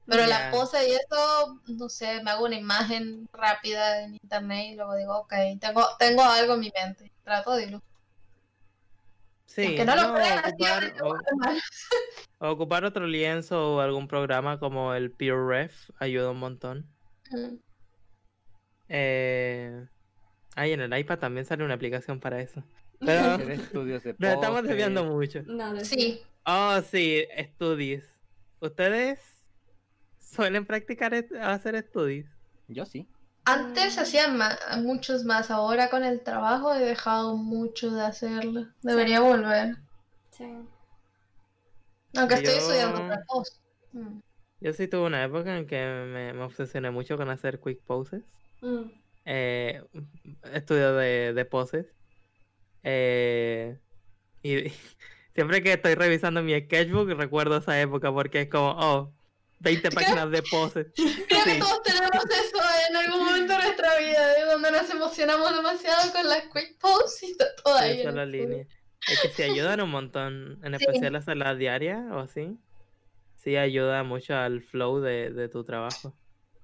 Pero 0.09 0.27
la 0.27 0.51
pose 0.51 0.89
y 0.89 0.93
eso, 0.93 1.61
no 1.67 1.89
sé, 1.89 2.23
me 2.23 2.31
hago 2.31 2.47
una 2.47 2.57
imagen 2.57 3.29
rápida 3.33 4.03
en 4.03 4.15
internet 4.15 4.71
y 4.73 4.75
luego 4.77 4.97
digo, 4.97 5.19
ok, 5.19 5.35
tengo, 5.61 5.85
tengo 5.99 6.23
algo 6.23 6.55
en 6.55 6.61
mi 6.61 6.73
mente, 6.75 7.13
trato 7.25 7.53
de 7.55 7.67
dibujar. 7.67 7.89
Sí, 9.45 9.75
que 9.77 9.85
no 9.85 9.95
lo 9.97 10.03
no, 10.09 10.15
creas, 10.15 10.39
ocupar, 10.47 10.57
siempre 10.83 11.03
o- 11.03 11.05
dibujo 11.05 11.37
mal. 11.37 11.61
o 12.39 12.49
ocupar 12.51 12.85
otro 12.85 13.07
lienzo 13.07 13.75
o 13.77 13.81
algún 13.81 14.09
programa 14.09 14.59
como 14.59 14.95
el 14.95 15.11
PureRef 15.11 15.91
ayuda 15.99 16.31
un 16.31 16.39
montón. 16.39 16.87
Mm. 17.31 17.57
Eh... 18.89 19.87
Ay, 20.55 20.73
en 20.73 20.81
el 20.81 20.97
iPad 20.99 21.19
también 21.19 21.47
sale 21.47 21.65
una 21.65 21.75
aplicación 21.75 22.19
para 22.21 22.41
eso. 22.41 22.63
Pero 23.01 23.35
estudios 23.51 24.03
de 24.03 24.15
nos 24.19 24.33
estamos 24.35 24.63
desviando 24.63 25.05
mucho. 25.05 25.43
No, 25.45 25.73
de 25.75 25.85
Sí, 25.85 26.23
Oh, 26.45 26.81
sí, 26.81 27.27
estudios. 27.37 28.05
¿Ustedes 28.61 29.21
suelen 30.31 30.67
practicar 30.67 31.15
est- 31.15 31.33
hacer 31.35 31.75
estudios? 31.75 32.27
Yo 32.69 32.85
sí. 32.87 33.09
Antes 33.45 33.97
hacía 33.99 34.29
muchos 34.83 35.25
más, 35.25 35.51
ahora 35.51 35.89
con 35.89 36.05
el 36.05 36.21
trabajo 36.23 36.75
he 36.75 36.81
dejado 36.81 37.37
mucho 37.37 37.91
de 37.91 38.03
hacerlo. 38.03 38.67
Debería 38.83 39.21
volver. 39.21 39.77
Sí. 40.33 40.45
Aunque 42.17 42.35
estoy 42.35 42.55
Yo- 42.55 42.59
estudiando 42.61 43.03
otra 43.05 43.25
cosa. 43.27 43.53
Mm. 43.93 44.21
Yo 44.61 44.73
sí 44.73 44.89
tuve 44.89 45.07
una 45.07 45.23
época 45.25 45.57
en 45.57 45.67
que 45.67 45.77
me, 45.77 46.33
me 46.35 46.43
obsesioné 46.43 46.91
mucho 46.91 47.17
con 47.17 47.31
hacer 47.31 47.61
quick 47.61 47.81
poses. 47.85 48.25
Mm. 48.61 48.91
Eh, 49.25 49.83
estudio 50.53 50.95
de, 50.95 51.33
de 51.33 51.45
poses. 51.45 51.87
Eh, 52.83 53.79
y 54.43 54.57
siempre 55.35 55.63
que 55.63 55.73
estoy 55.75 55.95
revisando 55.95 56.43
mi 56.43 56.59
sketchbook 56.61 57.09
recuerdo 57.11 57.59
esa 57.59 57.81
época 57.81 58.13
porque 58.13 58.43
es 58.43 58.49
como, 58.51 58.73
oh, 58.79 59.13
20 59.61 59.91
páginas 59.91 60.31
de 60.31 60.43
poses. 60.43 60.87
Creo 60.95 61.45
que 61.45 61.55
todos 61.59 61.83
tenemos 61.83 62.25
eso 62.25 62.59
en 62.89 62.97
algún 62.97 63.25
momento 63.27 63.53
de 63.55 63.59
nuestra 63.65 63.99
vida, 63.99 64.27
de 64.35 64.45
donde 64.45 64.71
nos 64.71 64.91
emocionamos 64.91 65.57
demasiado 65.57 66.13
con 66.13 66.29
las 66.29 66.43
quick 66.53 66.79
poses 66.79 67.23
y 67.31 67.37
todo 67.37 67.75
ahí. 67.77 68.01
Esa 68.01 68.09
es 68.11 68.15
la 68.15 68.27
línea. 68.27 68.67
Que 69.23 69.29
sí 69.31 69.43
ayudan 69.43 69.81
un 69.81 69.91
montón, 69.91 70.61
en 70.65 70.77
Sí. 70.79 70.85
especial 70.85 71.17
hacerla 71.17 71.55
diaria 71.55 72.05
o 72.13 72.19
así. 72.21 72.59
Sí 73.37 73.57
ayuda 73.57 74.03
mucho 74.03 74.35
al 74.37 74.63
flow 74.63 75.01
de, 75.01 75.31
de 75.31 75.49
tu 75.49 75.65
trabajo. 75.65 76.15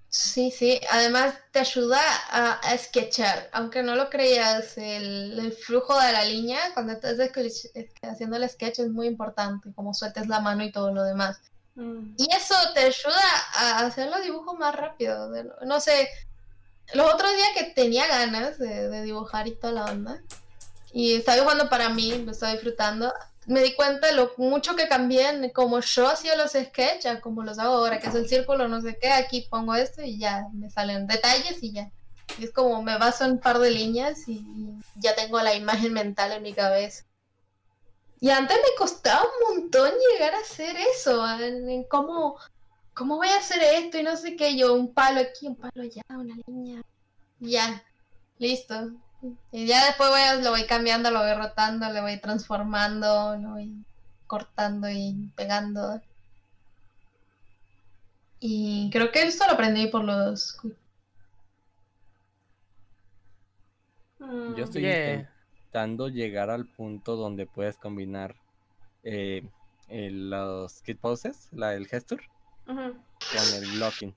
Sí, 0.08 0.52
sí, 0.52 0.80
además 0.90 1.34
te 1.50 1.58
ayuda 1.58 1.98
a, 2.30 2.52
a 2.52 2.78
sketchar, 2.78 3.48
aunque 3.52 3.82
no 3.82 3.96
lo 3.96 4.10
creas, 4.10 4.78
el, 4.78 5.36
el 5.40 5.52
flujo 5.52 6.00
de 6.00 6.12
la 6.12 6.24
línea 6.24 6.60
cuando 6.72 6.92
estás 6.92 7.18
sketch- 7.18 7.90
haciendo 8.02 8.36
el 8.36 8.48
sketch 8.48 8.78
es 8.78 8.90
muy 8.90 9.08
importante, 9.08 9.72
como 9.74 9.92
sueltes 9.92 10.28
la 10.28 10.38
mano 10.38 10.62
y 10.62 10.70
todo 10.70 10.92
lo 10.92 11.02
demás. 11.02 11.40
Mm. 11.74 12.14
Y 12.16 12.32
eso 12.34 12.54
te 12.72 12.80
ayuda 12.80 13.20
a 13.54 13.86
hacer 13.86 14.10
los 14.10 14.22
dibujos 14.22 14.58
más 14.58 14.74
rápido. 14.74 15.30
No 15.64 15.80
sé, 15.80 16.08
los 16.92 17.12
otros 17.12 17.34
días 17.34 17.48
que 17.56 17.64
tenía 17.64 18.06
ganas 18.06 18.58
de, 18.58 19.02
dibujar 19.02 19.48
y 19.48 19.56
toda 19.56 19.72
la 19.72 19.84
onda, 19.86 20.22
y 20.92 21.14
estaba 21.14 21.36
dibujando 21.36 21.68
para 21.68 21.88
mí, 21.88 22.18
lo 22.24 22.32
estaba 22.32 22.52
disfrutando, 22.52 23.12
me 23.46 23.62
di 23.62 23.74
cuenta 23.74 24.06
de 24.06 24.14
lo 24.14 24.32
mucho 24.36 24.76
que 24.76 24.88
cambié 24.88 25.28
en 25.28 25.50
cómo 25.50 25.80
yo 25.80 26.08
hacía 26.08 26.36
los 26.36 26.52
sketches, 26.52 27.20
como 27.20 27.42
los 27.42 27.58
hago 27.58 27.74
ahora, 27.74 27.98
que 27.98 28.08
es 28.08 28.14
el 28.14 28.28
círculo, 28.28 28.68
no 28.68 28.80
sé 28.80 28.96
qué, 29.00 29.10
aquí 29.10 29.46
pongo 29.50 29.74
esto 29.74 30.02
y 30.02 30.18
ya 30.18 30.46
me 30.52 30.70
salen 30.70 31.06
detalles 31.06 31.62
y 31.62 31.72
ya. 31.72 31.90
Es 32.40 32.52
como 32.52 32.82
me 32.82 32.96
baso 32.96 33.24
en 33.24 33.32
un 33.32 33.38
par 33.38 33.58
de 33.58 33.70
líneas 33.70 34.28
y 34.28 34.44
ya 34.96 35.14
tengo 35.14 35.40
la 35.40 35.54
imagen 35.54 35.92
mental 35.92 36.32
en 36.32 36.42
mi 36.42 36.54
cabeza. 36.54 37.04
Y 38.24 38.30
antes 38.30 38.56
me 38.56 38.74
costaba 38.78 39.22
un 39.22 39.60
montón 39.60 39.90
llegar 40.10 40.34
a 40.34 40.38
hacer 40.38 40.74
eso, 40.94 41.28
en, 41.38 41.68
en 41.68 41.84
cómo, 41.84 42.38
cómo 42.94 43.16
voy 43.16 43.28
a 43.28 43.36
hacer 43.36 43.62
esto 43.62 43.98
y 43.98 44.02
no 44.02 44.16
sé 44.16 44.34
qué, 44.34 44.56
yo 44.56 44.72
un 44.72 44.94
palo 44.94 45.20
aquí, 45.20 45.46
un 45.46 45.56
palo 45.56 45.82
allá, 45.82 46.00
una 46.08 46.34
línea, 46.46 46.80
ya, 47.38 47.82
listo. 48.38 48.92
Y 49.52 49.66
ya 49.66 49.84
después 49.84 50.08
voy 50.08 50.22
a- 50.22 50.36
lo 50.36 50.52
voy 50.52 50.64
cambiando, 50.64 51.10
lo 51.10 51.18
voy 51.18 51.34
rotando, 51.34 51.90
le 51.90 52.00
voy 52.00 52.18
transformando, 52.18 53.36
lo 53.36 53.50
voy 53.50 53.84
cortando 54.26 54.88
y 54.88 55.30
pegando. 55.36 56.00
Y 58.40 58.88
creo 58.90 59.12
que 59.12 59.20
esto 59.24 59.44
lo 59.46 59.52
aprendí 59.52 59.88
por 59.88 60.02
los... 60.02 60.56
Mm. 64.18 64.54
Yo 64.54 64.64
estoy 64.64 64.80
Yeah. 64.80 65.33
Intentando 65.74 66.08
llegar 66.08 66.50
al 66.50 66.66
punto 66.66 67.16
donde 67.16 67.46
puedes 67.46 67.76
combinar 67.78 68.36
eh, 69.02 69.42
el- 69.88 70.30
los 70.30 70.80
kit 70.82 70.98
poses, 71.00 71.48
la, 71.52 71.74
el 71.74 71.88
gesture, 71.88 72.22
con 72.64 72.78
el 73.56 73.70
blocking. 73.72 74.14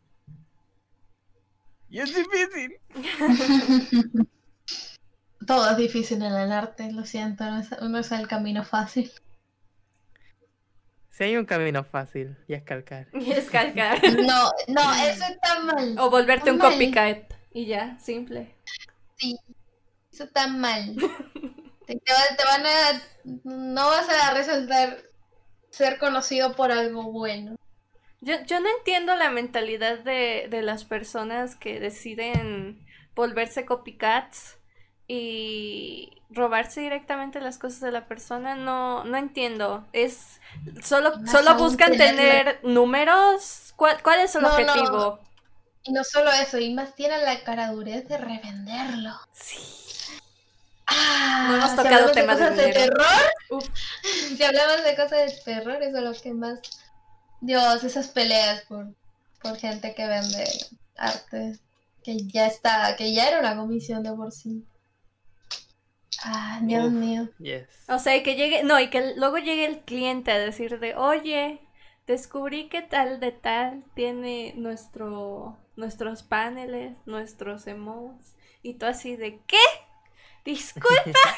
Y 1.90 2.00
es 2.00 2.14
difícil. 2.16 2.74
Todo 5.48 5.72
es 5.72 5.78
difícil 5.78 6.22
en 6.22 6.34
el 6.34 6.52
arte, 6.52 6.92
lo 6.92 7.06
siento, 7.06 7.44
no 7.46 7.60
es, 7.60 7.82
no 7.82 7.98
es 7.98 8.12
el 8.12 8.28
camino 8.28 8.64
fácil. 8.64 9.12
Si 11.10 11.24
hay 11.24 11.38
un 11.38 11.46
camino 11.46 11.84
fácil, 11.84 12.38
y 12.48 12.54
es 12.54 12.62
calcar. 12.64 13.08
Y 13.14 13.32
es 13.32 13.50
calcar. 13.50 14.00
No, 14.14 14.52
no, 14.68 14.94
eso 15.06 15.24
está 15.26 15.60
mal. 15.62 15.96
O 15.98 16.12
volverte 16.12 16.52
un 16.52 16.58
Mal. 16.60 16.72
copycat. 16.74 17.34
Y 17.52 17.66
ya, 17.66 17.98
simple. 18.00 18.54
Sí, 19.18 19.40
eso 20.12 20.26
está 20.26 20.48
mal. 20.48 20.96
Te, 21.88 21.96
te 22.00 22.14
va- 22.14 22.36
te 22.38 22.44
van 22.44 22.66
a. 22.66 23.02
No 23.44 23.88
vas 23.88 24.08
a 24.10 24.34
resaltar 24.34 25.02
ser 25.72 25.98
conocido 25.98 26.56
por 26.56 26.72
algo 26.72 27.12
bueno. 27.12 27.56
Yo, 28.22 28.36
yo 28.46 28.60
no 28.60 28.68
entiendo 28.78 29.16
la 29.16 29.30
mentalidad 29.30 30.00
de, 30.00 30.48
de 30.50 30.62
las 30.64 30.86
personas 30.86 31.56
que 31.56 31.80
deciden 31.80 32.86
volverse 33.16 33.66
copycats 33.66 34.58
y 35.08 36.12
robarse 36.30 36.82
directamente 36.82 37.40
las 37.40 37.58
cosas 37.58 37.80
de 37.82 37.92
la 37.92 38.08
persona. 38.08 38.56
No, 38.56 39.04
no 39.06 39.18
entiendo. 39.18 39.88
Es 39.94 40.42
solo, 40.84 41.16
Más 41.20 41.32
solo 41.32 41.56
buscan 41.56 41.92
tener 41.96 42.60
números. 42.64 43.74
¿Cuál, 43.76 44.02
cuál 44.04 44.20
es 44.22 44.36
el 44.36 44.42
No, 44.42 44.50
no. 44.50 44.56
objetivo? 44.74 45.20
Y 45.84 45.94
no 45.94 46.04
solo 46.04 46.32
eso, 46.32 46.58
y 46.60 46.74
más 46.74 46.96
tienen 46.96 47.24
la 47.24 47.44
caradurez 47.44 48.08
de 48.10 48.18
revenderlo. 48.18 49.12
Sí. 49.32 49.58
Ah, 50.88 51.48
No 51.50 51.56
hemos 51.58 51.72
si 51.72 51.76
tocado 51.76 52.08
de 52.08 52.14
temas 52.14 52.40
de 52.40 52.46
cosas 52.46 52.58
de 52.58 52.74
terror. 52.74 53.06
Uf. 53.50 53.66
Si 54.38 54.44
hablamos 54.44 54.84
de 54.84 54.96
cosas 54.96 55.12
de 55.12 55.42
terror, 55.44 55.82
eso 55.82 55.98
es 55.98 56.04
lo 56.04 56.14
que 56.14 56.34
más. 56.34 56.60
Dios, 57.42 57.84
esas 57.84 58.08
peleas 58.08 58.64
por, 58.64 58.88
por 59.42 59.58
gente 59.58 59.94
que 59.94 60.08
vende 60.08 60.46
arte. 60.98 61.60
Que 62.04 62.18
ya 62.28 62.48
está, 62.48 62.96
que 62.96 63.14
ya 63.14 63.28
era 63.28 63.40
una 63.40 63.56
comisión 63.58 64.02
de 64.02 64.14
por 64.14 64.32
sí. 64.32 64.66
Ah, 66.24 66.60
Dios 66.64 66.86
Uf. 66.86 66.94
mío. 66.94 67.30
Yes. 67.40 67.68
O 67.90 68.00
sea, 68.00 68.16
y 68.16 68.24
que 68.24 68.36
llegue, 68.36 68.64
no, 68.64 68.80
y 68.80 68.90
que 68.90 69.14
luego 69.16 69.38
llegue 69.38 69.66
el 69.66 69.80
cliente 69.82 70.32
a 70.32 70.40
decir 70.40 70.80
de, 70.80 70.96
oye, 70.96 71.62
descubrí 72.08 72.70
que 72.70 72.82
tal 72.82 73.20
de 73.20 73.32
tal 73.32 73.84
tiene 73.94 74.54
nuestro, 74.56 75.58
nuestros 75.76 76.24
paneles, 76.24 76.96
nuestros 77.06 77.68
emotes, 77.68 78.36
y 78.64 78.76
tú 78.76 78.86
así 78.86 79.16
de, 79.16 79.42
¿qué? 79.46 79.58
Disculpa. 80.48 81.04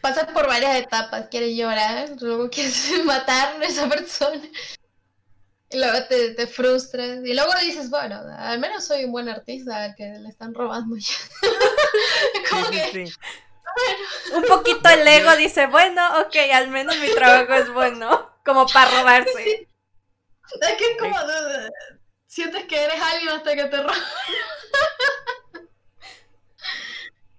Pasas 0.00 0.24
por 0.32 0.48
varias 0.48 0.74
etapas, 0.74 1.28
quieres 1.30 1.56
llorar, 1.56 2.08
luego 2.20 2.50
quieres 2.50 2.90
matar 3.04 3.62
a 3.62 3.64
esa 3.64 3.88
persona. 3.88 4.42
Y 5.70 5.78
luego 5.78 6.04
te, 6.08 6.34
te 6.34 6.48
frustras. 6.48 7.20
Y 7.24 7.32
luego 7.32 7.52
dices, 7.60 7.90
bueno, 7.90 8.20
al 8.36 8.58
menos 8.58 8.84
soy 8.84 9.04
un 9.04 9.12
buen 9.12 9.28
artista 9.28 9.84
al 9.84 9.94
que 9.94 10.04
le 10.18 10.28
están 10.28 10.52
robando 10.52 10.96
ya. 10.96 11.14
Como 12.50 12.64
Sí, 12.66 12.72
que, 12.72 12.92
sí, 12.92 13.06
sí. 13.06 13.14
Un 14.34 14.42
poquito 14.44 14.88
el 14.88 15.06
ego 15.06 15.36
dice, 15.36 15.66
bueno, 15.66 16.22
ok, 16.22 16.34
al 16.54 16.68
menos 16.70 16.96
mi 16.98 17.08
trabajo 17.14 17.54
es 17.54 17.72
bueno, 17.72 18.32
como 18.44 18.66
para 18.66 18.90
robarse. 18.98 19.68
es 20.60 20.76
que 20.78 20.92
es 20.92 20.98
como 20.98 21.16
sientes 22.26 22.64
que 22.64 22.84
eres 22.84 23.00
alguien 23.00 23.28
hasta 23.30 23.54
que 23.54 23.64
te 23.64 23.76
roban. 23.82 23.98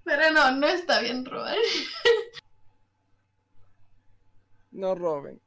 Pero 0.08 0.32
no, 0.32 0.52
no 0.52 0.68
está 0.68 1.02
bien 1.02 1.26
robar. 1.26 1.58
No 4.70 4.94
roben. 4.94 5.42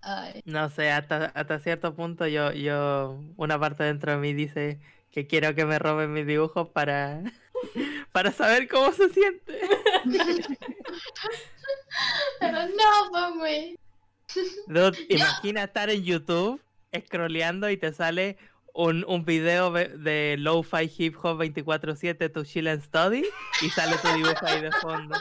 Ay. 0.00 0.42
No 0.44 0.70
sé, 0.70 0.92
hasta, 0.92 1.32
hasta 1.34 1.58
cierto 1.58 1.96
punto 1.96 2.28
yo, 2.28 2.52
yo, 2.52 3.18
una 3.36 3.58
parte 3.58 3.82
dentro 3.82 4.12
de 4.12 4.18
mí 4.18 4.32
dice 4.32 4.78
que 5.10 5.26
quiero 5.26 5.56
que 5.56 5.64
me 5.64 5.80
roben 5.80 6.12
mis 6.12 6.24
dibujos 6.24 6.68
para, 6.68 7.20
para 8.12 8.30
saber 8.30 8.68
cómo 8.68 8.92
se 8.92 9.08
siente. 9.08 9.60
Pero 12.38 12.58
no, 12.68 13.34
güey. 13.38 13.76
Dude, 14.68 15.04
imagina 15.08 15.64
estar 15.64 15.90
en 15.90 16.04
YouTube 16.04 16.62
scrolleando 16.96 17.70
y 17.70 17.76
te 17.76 17.92
sale 17.92 18.38
un, 18.74 19.04
un 19.06 19.24
video 19.24 19.70
de 19.72 20.36
Lo-Fi 20.38 20.90
Hip 20.98 21.16
Hop 21.22 21.40
24-7 21.40 22.32
to 22.32 22.44
Chill 22.44 22.68
and 22.68 22.82
Study 22.82 23.24
y 23.60 23.70
sale 23.70 23.96
tu 23.98 24.08
dibujo 24.14 24.46
ahí 24.46 24.60
de 24.62 24.72
fondo. 24.72 25.14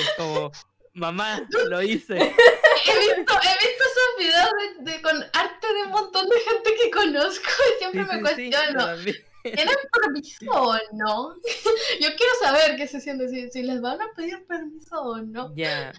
Es 0.00 0.10
como, 0.16 0.52
mamá, 0.94 1.42
lo 1.68 1.82
hice. 1.82 2.14
He 2.86 2.98
visto, 2.98 3.34
he 3.34 3.66
visto 3.66 3.84
esos 3.84 4.18
videos 4.18 4.50
de, 4.80 4.92
de- 4.92 5.02
con 5.02 5.16
arte 5.32 5.66
de 5.74 5.82
un 5.84 5.90
montón 5.90 6.28
de 6.28 6.36
gente 6.40 6.70
que 6.82 6.90
conozco 6.90 7.48
y 7.74 7.78
siempre 7.78 8.04
Sí, 8.04 8.08
me 8.08 8.12
sí, 8.12 8.34
sí, 8.44 8.50
cuestiono. 8.50 8.84
también. 8.86 9.16
¿Tienen 9.42 9.74
permiso 10.02 10.50
o 10.52 10.74
no? 10.92 11.34
Yo 12.00 12.08
quiero 12.16 12.32
saber 12.42 12.76
qué 12.76 12.86
se 12.86 13.00
siente, 13.00 13.28
si, 13.28 13.50
si 13.50 13.62
les 13.62 13.80
van 13.80 14.00
a 14.00 14.06
pedir 14.16 14.44
permiso 14.46 15.00
o 15.02 15.18
no. 15.18 15.52
Ya. 15.56 15.92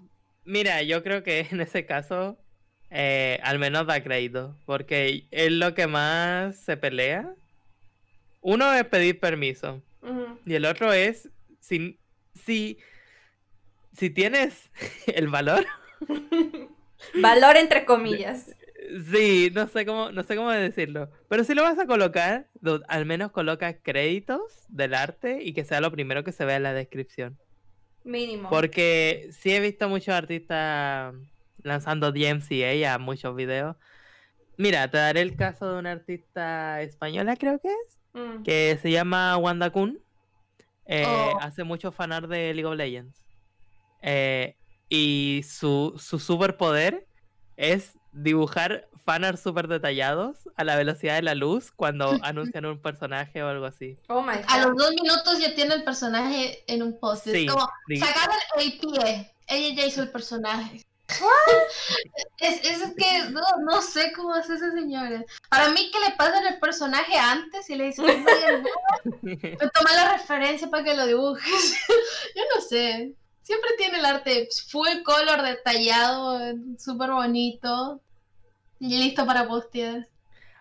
Mira, 0.44 0.82
yo 0.82 1.02
creo 1.02 1.22
que 1.22 1.40
en 1.50 1.60
ese 1.60 1.84
caso, 1.84 2.38
eh, 2.90 3.38
al 3.42 3.58
menos 3.58 3.86
da 3.86 4.02
crédito, 4.02 4.56
porque 4.64 5.26
es 5.30 5.52
lo 5.52 5.74
que 5.74 5.86
más 5.86 6.56
se 6.56 6.76
pelea. 6.76 7.32
Uno 8.40 8.72
es 8.72 8.84
pedir 8.84 9.18
permiso 9.20 9.82
y 10.46 10.54
el 10.54 10.64
otro 10.64 10.92
es 10.92 11.28
si, 11.60 11.98
si, 12.34 12.78
si 13.96 14.10
tienes 14.10 14.70
el 15.06 15.28
valor. 15.28 15.66
Valor 17.14 17.56
entre 17.56 17.84
comillas. 17.84 18.54
Sí, 19.12 19.50
no 19.52 19.68
sé 19.68 19.84
cómo, 19.84 20.12
no 20.12 20.22
sé 20.22 20.34
cómo 20.34 20.50
decirlo. 20.50 21.10
Pero 21.28 21.44
si 21.44 21.54
lo 21.54 21.62
vas 21.62 21.78
a 21.78 21.86
colocar, 21.86 22.48
al 22.86 23.04
menos 23.04 23.32
coloca 23.32 23.74
créditos 23.74 24.40
del 24.68 24.94
arte 24.94 25.42
y 25.42 25.52
que 25.52 25.64
sea 25.64 25.82
lo 25.82 25.92
primero 25.92 26.24
que 26.24 26.32
se 26.32 26.46
vea 26.46 26.56
en 26.56 26.62
la 26.62 26.72
descripción. 26.72 27.36
Mínimo. 28.04 28.48
Porque 28.48 29.28
sí 29.32 29.52
he 29.52 29.60
visto 29.60 29.90
muchos 29.90 30.14
artistas 30.14 31.12
lanzando 31.62 32.12
DMCA 32.12 32.94
a 32.94 32.98
muchos 32.98 33.34
videos. 33.34 33.76
Mira, 34.56 34.90
te 34.90 34.98
daré 34.98 35.20
el 35.22 35.36
caso 35.36 35.72
de 35.72 35.78
una 35.78 35.92
artista 35.92 36.80
española, 36.82 37.36
creo 37.36 37.58
que 37.60 37.68
es, 37.68 37.98
Mm. 38.14 38.42
que 38.42 38.78
se 38.82 38.90
llama 38.90 39.36
Wanda 39.36 39.70
Kun. 39.70 40.00
Eh, 40.86 41.04
Oh. 41.06 41.38
Hace 41.40 41.62
mucho 41.64 41.92
fanart 41.92 42.26
de 42.28 42.54
League 42.54 42.64
of 42.66 42.74
Legends. 42.76 43.22
Eh, 44.02 44.56
y 44.88 45.42
su, 45.46 45.94
su 45.98 46.18
superpoder 46.18 47.06
es 47.56 47.92
dibujar 48.12 48.88
fanarts 49.04 49.40
súper 49.42 49.68
detallados 49.68 50.48
a 50.56 50.64
la 50.64 50.76
velocidad 50.76 51.16
de 51.16 51.22
la 51.22 51.34
luz 51.34 51.70
cuando 51.70 52.10
anuncian 52.24 52.64
un 52.64 52.80
personaje 52.80 53.42
o 53.42 53.48
algo 53.48 53.66
así. 53.66 53.98
Oh 54.08 54.22
my 54.22 54.34
A 54.48 54.66
los 54.66 54.76
dos 54.76 54.90
minutos 55.00 55.38
ya 55.40 55.54
tiene 55.54 55.74
el 55.74 55.84
personaje 55.84 56.64
en 56.66 56.82
un 56.82 56.98
post. 56.98 57.24
Sí, 57.24 57.46
es 57.46 57.52
como, 57.52 57.68
el 58.58 58.78
pie. 58.78 59.32
Ella 59.46 59.74
ya 59.76 59.86
hizo 59.86 60.02
el 60.02 60.10
personaje. 60.10 60.82
es, 62.38 62.64
es 62.64 62.94
que 62.96 63.30
no, 63.30 63.40
no 63.60 63.82
sé 63.82 64.12
cómo 64.12 64.34
hace 64.34 64.54
esa 64.54 64.70
señora. 64.72 65.24
Para 65.48 65.70
mí 65.70 65.90
que 65.90 66.00
le 66.00 66.14
pasan 66.16 66.46
el 66.46 66.58
personaje 66.60 67.16
antes 67.16 67.68
y 67.70 67.76
le 67.76 67.84
dicen, 67.86 68.04
"Oye, 68.04 68.62
no, 68.62 69.70
toma 69.74 69.92
la 69.94 70.12
referencia 70.12 70.68
para 70.68 70.84
que 70.84 70.94
lo 70.94 71.06
dibujes. 71.06 71.76
Yo 72.36 72.42
no 72.54 72.60
sé. 72.62 73.14
Siempre 73.42 73.70
tiene 73.78 73.98
el 73.98 74.04
arte 74.04 74.48
full 74.70 75.02
color 75.04 75.42
detallado, 75.42 76.38
súper 76.78 77.10
bonito. 77.12 78.02
Y 78.78 78.98
listo 78.98 79.24
para 79.26 79.48
postear. 79.48 80.06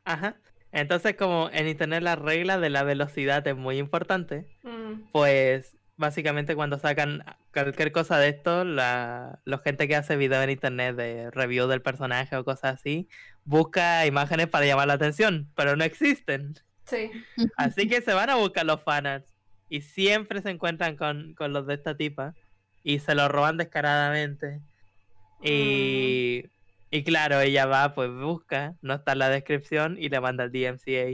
Ajá. 0.06 0.38
Entonces, 0.72 1.16
como 1.18 1.50
en 1.52 1.68
internet 1.68 2.02
la 2.02 2.16
regla 2.16 2.58
de 2.60 2.70
la 2.70 2.84
velocidad 2.84 3.46
es 3.48 3.56
muy 3.56 3.78
importante, 3.78 4.46
Mm. 4.64 5.10
pues 5.12 5.77
básicamente 5.98 6.56
cuando 6.56 6.78
sacan 6.80 7.24
cualquier 7.52 7.92
cosa 7.92 8.18
de 8.20 8.30
esto, 8.30 8.64
la, 8.64 9.40
la 9.46 9.58
gente 9.60 9.88
que 9.88 9.96
hace 9.96 10.16
video 10.16 10.42
en 10.44 10.52
internet 10.52 10.96
de 10.96 11.32
review 11.32 11.68
del 11.68 11.82
personaje 11.82 12.36
o 12.36 12.46
cosas 12.46 12.76
así, 12.76 13.10
busca 13.44 14.06
imágenes 14.06 14.48
para 14.48 14.66
llamar 14.66 14.88
la 14.88 14.94
atención, 14.94 15.52
pero 15.56 15.76
no 15.76 15.84
existen. 15.84 16.56
Sí. 16.86 17.12
Así 17.58 17.88
que 17.90 18.02
se 18.02 18.14
van 18.14 18.30
a 18.30 18.36
buscar 18.36 18.66
los 18.66 18.82
fanarts 18.82 19.34
y 19.70 19.82
siempre 19.82 20.42
se 20.42 20.50
encuentran 20.52 20.96
con, 20.96 21.34
con 21.34 21.52
los 21.52 21.68
de 21.68 21.74
esta 21.74 21.98
tipa 21.98 22.34
y 22.84 23.00
se 23.00 23.16
los 23.16 23.30
roban 23.30 23.58
descaradamente. 23.58 24.62
Y, 25.42 26.46
y 26.90 27.04
claro, 27.04 27.40
ella 27.42 27.66
va, 27.66 27.94
pues 27.94 28.10
busca, 28.12 28.76
no 28.82 28.94
está 28.94 29.12
en 29.14 29.20
la 29.20 29.30
descripción 29.30 29.98
y 30.00 30.10
le 30.10 30.20
manda 30.22 30.46
el 30.46 30.52
DMCA. 30.52 31.10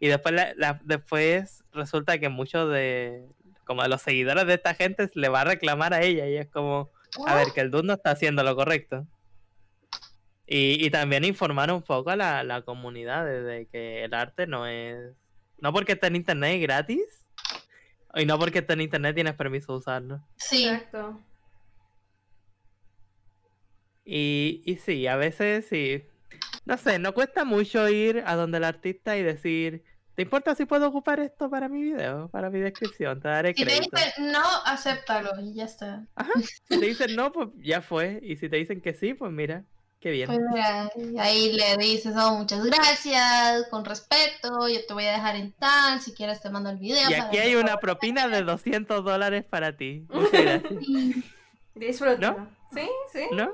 Y 0.00 0.08
después, 0.08 0.34
la- 0.34 0.52
la- 0.56 0.80
después 0.84 1.62
resulta 1.72 2.18
que 2.18 2.28
muchos 2.28 2.70
de, 2.72 3.24
como 3.72 3.82
de 3.82 3.88
los 3.88 4.02
seguidores 4.02 4.46
de 4.46 4.54
esta 4.54 4.74
gente 4.74 5.08
le 5.14 5.28
va 5.30 5.40
a 5.40 5.44
reclamar 5.44 5.94
a 5.94 6.02
ella 6.02 6.28
y 6.28 6.36
es 6.36 6.46
como, 6.48 6.90
a 7.26 7.34
ver, 7.34 7.48
que 7.54 7.62
el 7.62 7.70
dude 7.70 7.84
no 7.84 7.94
está 7.94 8.10
haciendo 8.10 8.42
lo 8.42 8.54
correcto. 8.54 9.06
Y, 10.46 10.84
y 10.84 10.90
también 10.90 11.24
informar 11.24 11.72
un 11.72 11.80
poco 11.80 12.10
a 12.10 12.16
la, 12.16 12.44
la 12.44 12.60
comunidad 12.60 13.24
de, 13.24 13.42
de 13.42 13.66
que 13.66 14.04
el 14.04 14.12
arte 14.12 14.46
no 14.46 14.66
es... 14.66 15.14
No 15.56 15.72
porque 15.72 15.92
está 15.92 16.08
en 16.08 16.16
internet 16.16 16.56
es 16.56 16.60
gratis. 16.60 17.26
Y 18.14 18.26
no 18.26 18.38
porque 18.38 18.58
está 18.58 18.74
en 18.74 18.82
internet 18.82 19.14
tienes 19.14 19.34
permiso 19.34 19.72
de 19.72 19.78
usarlo. 19.78 20.20
Sí. 20.36 20.68
Exacto. 20.68 21.22
Y, 24.04 24.62
y 24.66 24.76
sí, 24.76 25.06
a 25.06 25.16
veces 25.16 25.66
sí. 25.66 26.04
No 26.66 26.76
sé, 26.76 26.98
no 26.98 27.14
cuesta 27.14 27.44
mucho 27.44 27.88
ir 27.88 28.22
a 28.26 28.34
donde 28.34 28.58
el 28.58 28.64
artista 28.64 29.16
y 29.16 29.22
decir, 29.22 29.84
¿te 30.14 30.22
importa 30.22 30.54
si 30.54 30.64
puedo 30.64 30.88
ocupar 30.88 31.20
esto 31.20 31.48
para 31.50 31.68
mi 31.68 31.82
video, 31.82 32.28
para 32.28 32.50
mi 32.50 32.60
descripción? 32.60 33.20
Te 33.20 33.28
daré 33.28 33.54
Si 33.54 33.64
te 33.64 33.80
dicen 33.80 34.32
no, 34.32 34.44
acéptalo 34.64 35.40
y 35.40 35.54
ya 35.54 35.64
está. 35.64 36.04
Si 36.68 36.78
te 36.80 36.86
dicen 36.86 37.16
no, 37.16 37.32
pues 37.32 37.48
ya 37.56 37.80
fue. 37.80 38.20
Y 38.22 38.36
si 38.36 38.48
te 38.48 38.56
dicen 38.56 38.80
que 38.80 38.94
sí, 38.94 39.14
pues 39.14 39.32
mira, 39.32 39.64
qué 40.00 40.10
bien. 40.10 40.26
Pues 40.26 40.40
mira, 40.52 40.90
ahí 41.18 41.52
le 41.52 41.76
dices, 41.78 42.14
oh, 42.16 42.36
muchas 42.36 42.64
gracias, 42.64 43.68
con 43.70 43.84
respeto, 43.84 44.68
yo 44.68 44.84
te 44.86 44.92
voy 44.92 45.04
a 45.06 45.12
dejar 45.12 45.36
en 45.36 45.52
tal, 45.52 46.00
si 46.00 46.12
quieres 46.12 46.40
te 46.40 46.50
mando 46.50 46.70
el 46.70 46.78
video. 46.78 47.10
Y 47.10 47.14
aquí 47.14 47.38
hay 47.38 47.54
una 47.54 47.78
propina 47.78 48.28
de 48.28 48.42
200 48.42 49.04
dólares 49.04 49.44
para 49.44 49.76
ti. 49.76 50.06
Muchas 50.10 50.42
gracias. 50.42 50.74
Disfrútalo. 51.74 52.48
Sí, 52.74 52.88
sí. 53.12 53.24
¿No? 53.32 53.50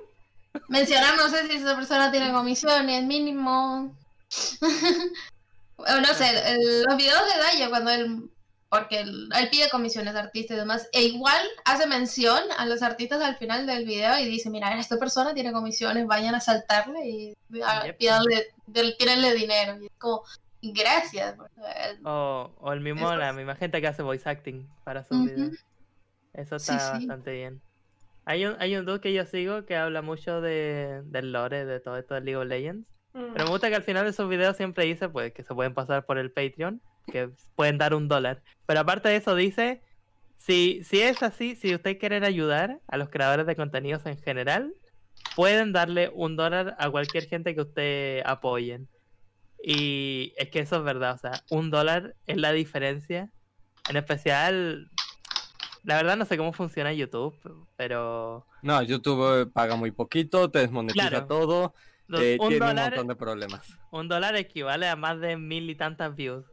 Mencionar, 0.69 1.17
no 1.17 1.29
sé 1.29 1.47
si 1.47 1.57
esa 1.57 1.77
persona 1.77 2.11
tiene 2.11 2.33
comisiones, 2.33 3.05
mínimo. 3.05 3.95
No 5.79 6.15
sé, 6.15 6.27
el- 6.53 6.83
los 6.83 6.97
videos 6.97 7.23
de 7.33 7.39
Daya 7.41 7.69
cuando 7.71 7.91
él, 7.91 8.31
porque 8.69 9.01
él, 9.01 9.29
él 9.39 9.49
pide 9.51 9.71
comisiones 9.71 10.13
de 10.15 10.21
artistas 10.21 10.57
y 10.57 10.61
demás, 10.61 10.89
e 10.93 11.03
igual 11.05 11.41
hace 11.65 11.87
mención 11.87 12.43
a 12.59 12.67
los 12.67 12.83
artistas 12.83 13.23
al 13.23 13.37
final 13.39 13.67
del 13.67 13.87
video 13.87 14.19
y 14.19 14.27
dice, 14.27 14.51
mira, 14.51 14.79
esta 14.79 14.99
persona 14.99 15.33
tiene 15.35 15.53
comisiones, 15.53 16.07
vayan 16.07 16.35
a 16.35 16.41
saltarle 16.41 17.09
y 17.09 17.35
a- 17.65 17.93
pídanle, 17.97 18.49
dinero. 19.35 19.79
Y 19.81 19.87
es 19.87 19.93
como, 19.99 20.23
gracias. 20.61 21.37
O, 22.05 22.51
o 22.59 22.73
el 22.73 22.81
mismo, 22.81 23.09
Eso 23.11 23.17
la 23.17 23.33
misma 23.33 23.55
gente 23.55 23.81
que 23.81 23.87
hace 23.87 24.03
voice 24.03 24.29
acting 24.29 24.69
para 24.85 25.05
sus 25.05 25.17
Ujú. 25.17 25.27
videos. 25.27 25.57
Eso 26.35 26.59
Sí, 26.59 26.73
está 26.73 26.99
sí. 26.99 27.07
bastante 27.07 27.33
bien. 27.33 27.63
Hay 28.27 28.45
un, 28.45 28.57
hay 28.61 28.77
un 28.77 28.85
dude 28.85 29.01
que 29.01 29.13
yo 29.15 29.25
sigo 29.25 29.65
que 29.65 29.77
habla 29.77 30.03
mucho 30.03 30.41
de, 30.43 31.01
del 31.05 31.33
lore, 31.33 31.65
de 31.65 31.81
todo 31.81 31.97
esto 31.97 32.15
de 32.15 32.21
League 32.21 32.37
of 32.37 32.47
Legends. 32.47 32.87
Mm. 33.13 33.33
Pero 33.33 33.45
me 33.45 33.51
gusta 33.51 33.69
que 33.69 33.77
al 33.77 33.83
final 33.83 34.05
de 34.05 34.13
sus 34.13 34.29
videos 34.29 34.57
siempre 34.57 34.85
dice 34.85 35.09
pues 35.09 35.33
que 35.33 35.43
se 35.43 35.55
pueden 35.55 35.75
pasar 35.75 36.05
por 36.07 36.19
el 36.19 36.31
Patreon, 36.31 36.81
que 37.11 37.31
pueden 37.57 37.79
dar 37.79 37.95
un 37.95 38.09
dólar. 38.09 38.43
Pero 38.67 38.81
aparte 38.81 39.09
de 39.09 39.17
eso 39.17 39.35
dice, 39.35 39.83
si, 40.37 40.83
si 40.85 41.01
es 41.01 41.23
así, 41.23 41.57
si 41.57 41.75
ustedes 41.75 41.99
quieren 41.99 42.25
ayudar 42.25 42.81
a 42.87 42.97
los 42.97 43.09
creadores 43.09 43.47
de 43.47 43.57
contenidos 43.57 44.07
en 44.07 44.19
general, 44.19 44.73
pueden 45.35 45.73
darle 45.73 46.11
un 46.15 46.37
dólar 46.37 46.77
a 46.79 46.91
cualquier 46.91 47.27
gente 47.27 47.55
que 47.55 47.63
ustedes 47.63 48.23
apoyen. 48.27 48.89
Y 49.63 50.33
es 50.37 50.51
que 50.51 50.61
eso 50.61 50.77
es 50.77 50.85
verdad, 50.85 51.15
o 51.15 51.19
sea, 51.19 51.33
un 51.51 51.71
dólar 51.71 52.15
es 52.27 52.37
la 52.37 52.53
diferencia. 52.53 53.31
En 53.91 53.97
especial, 53.97 54.89
la 55.83 55.97
verdad 55.97 56.17
no 56.17 56.25
sé 56.27 56.37
cómo 56.37 56.53
funciona 56.53 56.93
YouTube, 56.93 57.35
pero 57.77 58.47
No, 58.63 58.81
YouTube 58.83 59.41
eh, 59.43 59.47
paga 59.47 59.75
muy 59.77 59.91
poquito, 59.91 60.51
te 60.51 60.61
desmonetiza 60.61 61.09
Claro. 61.09 61.27
todo, 61.27 61.75
los- 62.09 62.21
eh, 62.21 62.37
un 62.41 62.49
tiene 62.49 62.65
un 62.65 62.69
dólar 62.71 62.91
montón 62.91 63.07
de 63.09 63.17
problemas. 63.17 63.69
Un 63.91 64.09
dólar 64.09 64.35
equivale 64.37 64.89
a 64.89 64.97
más 64.97 65.21
de 65.21 65.37
mil 65.37 65.71
y 65.71 65.77
tantas 65.77 66.15
views. 66.17 66.45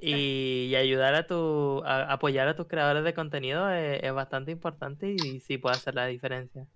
Y, 0.00 0.66
y 0.66 0.76
ayudar 0.76 1.14
a 1.14 1.26
tu, 1.26 1.82
a- 1.84 2.12
apoyar 2.12 2.46
a 2.48 2.54
tus 2.56 2.68
creadores 2.68 3.02
de 3.04 3.14
contenido 3.14 3.68
es, 3.70 4.00
es 4.02 4.12
bastante 4.12 4.52
importante 4.52 5.10
y 5.10 5.40
sí 5.40 5.58
puede 5.58 5.76
hacer 5.76 5.94
la 5.94 6.06
diferencia. 6.06 6.66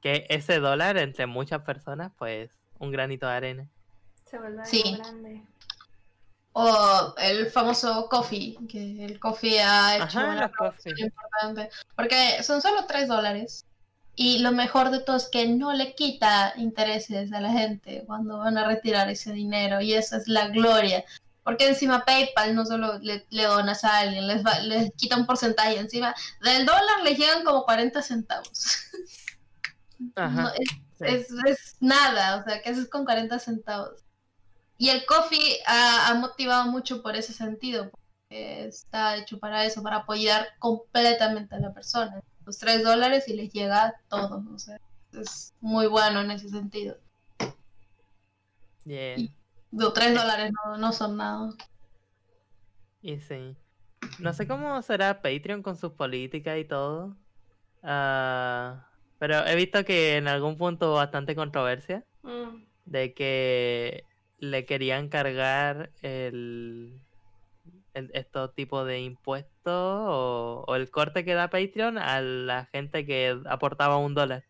Que 0.00 0.26
ese 0.30 0.60
dólar 0.60 0.96
entre 0.96 1.26
muchas 1.26 1.60
personas, 1.62 2.10
pues, 2.18 2.50
un 2.78 2.90
granito 2.90 3.26
de 3.26 3.32
arena. 3.34 3.68
Se 4.24 4.38
vuelve 4.38 4.64
Sí. 4.64 4.82
grande. 4.96 5.42
O 6.52 7.14
el 7.18 7.46
famoso 7.46 8.08
coffee, 8.08 8.56
que 8.66 9.04
el 9.04 9.20
coffee 9.20 9.60
ha 9.60 9.96
hecho 9.96 10.04
Ajá, 10.18 10.30
una 10.32 10.48
promoción 10.48 10.98
importante. 10.98 11.68
Porque 11.94 12.42
son 12.42 12.62
solo 12.62 12.86
3 12.86 13.06
dólares. 13.06 13.66
Y 14.16 14.40
lo 14.40 14.52
mejor 14.52 14.90
de 14.90 15.00
todo 15.00 15.16
es 15.16 15.28
que 15.30 15.46
no 15.48 15.72
le 15.72 15.94
quita 15.94 16.52
intereses 16.56 17.32
a 17.32 17.40
la 17.40 17.50
gente 17.52 18.04
cuando 18.06 18.38
van 18.38 18.58
a 18.58 18.66
retirar 18.66 19.08
ese 19.08 19.32
dinero. 19.32 19.80
Y 19.80 19.94
esa 19.94 20.16
es 20.18 20.28
la 20.28 20.48
gloria. 20.48 21.04
Porque 21.42 21.68
encima 21.68 22.04
PayPal 22.04 22.54
no 22.54 22.66
solo 22.66 22.98
le, 22.98 23.26
le 23.30 23.44
donas 23.44 23.82
a 23.84 24.00
alguien, 24.00 24.26
les, 24.26 24.44
va- 24.44 24.58
les 24.60 24.92
quita 24.94 25.16
un 25.16 25.26
porcentaje. 25.26 25.78
Encima 25.78 26.14
del 26.42 26.66
dólar 26.66 27.02
les 27.02 27.18
llegan 27.18 27.44
como 27.44 27.64
40 27.64 28.02
centavos. 28.02 28.50
Ajá. 30.16 30.42
No, 30.42 30.48
es, 30.50 30.68
sí. 30.98 31.04
es, 31.06 31.28
es 31.46 31.76
nada, 31.80 32.36
o 32.36 32.44
sea, 32.44 32.60
¿qué 32.62 32.70
haces 32.70 32.88
con 32.88 33.04
40 33.04 33.38
centavos? 33.38 34.00
Y 34.78 34.88
el 34.90 35.04
coffee 35.06 35.58
ha, 35.66 36.08
ha 36.08 36.14
motivado 36.14 36.66
mucho 36.70 37.02
por 37.02 37.16
ese 37.16 37.32
sentido, 37.34 37.90
porque 37.90 38.66
está 38.66 39.16
hecho 39.16 39.38
para 39.38 39.64
eso, 39.66 39.82
para 39.82 39.96
apoyar 39.98 40.48
completamente 40.58 41.54
a 41.54 41.58
la 41.60 41.72
persona. 41.74 42.22
Los 42.50 42.58
3 42.58 42.82
dólares 42.82 43.28
y 43.28 43.34
les 43.34 43.52
llega 43.52 43.94
todo, 44.08 44.42
o 44.52 44.58
sea, 44.58 44.80
es 45.12 45.54
muy 45.60 45.86
bueno 45.86 46.20
en 46.20 46.32
ese 46.32 46.48
sentido. 46.48 46.96
Yeah. 48.84 49.18
Los 49.70 49.94
3 49.94 50.16
dólares 50.16 50.50
no, 50.52 50.76
no 50.76 50.92
son 50.92 51.16
nada. 51.16 51.54
Y 53.02 53.20
sí. 53.20 53.56
No 54.18 54.32
sé 54.32 54.48
cómo 54.48 54.82
será 54.82 55.22
Patreon 55.22 55.62
con 55.62 55.76
sus 55.76 55.92
políticas 55.92 56.58
y 56.58 56.64
todo. 56.64 57.16
Ah, 57.84 58.84
pero 59.20 59.46
he 59.46 59.54
visto 59.54 59.84
que 59.84 60.16
en 60.16 60.26
algún 60.26 60.58
punto 60.58 60.88
hubo 60.88 60.94
bastante 60.96 61.36
controversia. 61.36 62.04
Mm. 62.24 62.64
de 62.84 63.14
que 63.14 64.02
le 64.38 64.66
querían 64.66 65.08
cargar 65.08 65.92
el- 66.02 67.00
estos 67.94 68.54
tipos 68.54 68.86
de 68.86 69.00
impuestos 69.00 69.50
o, 69.66 70.64
o 70.66 70.74
el 70.76 70.90
corte 70.90 71.24
que 71.24 71.34
da 71.34 71.48
Patreon 71.50 71.98
a 71.98 72.20
la 72.20 72.66
gente 72.66 73.04
que 73.06 73.38
aportaba 73.46 73.96
un 73.98 74.14
dólar. 74.14 74.44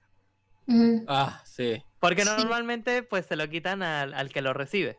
Ah, 1.09 1.43
sí. 1.45 1.82
Porque 1.99 2.24
Sí. 2.24 2.28
normalmente 2.28 3.03
pues 3.03 3.26
se 3.26 3.36
lo 3.36 3.49
quitan 3.49 3.82
al, 3.82 4.14
al 4.14 4.30
que 4.30 4.43
lo 4.43 4.53
recibe. 4.53 4.99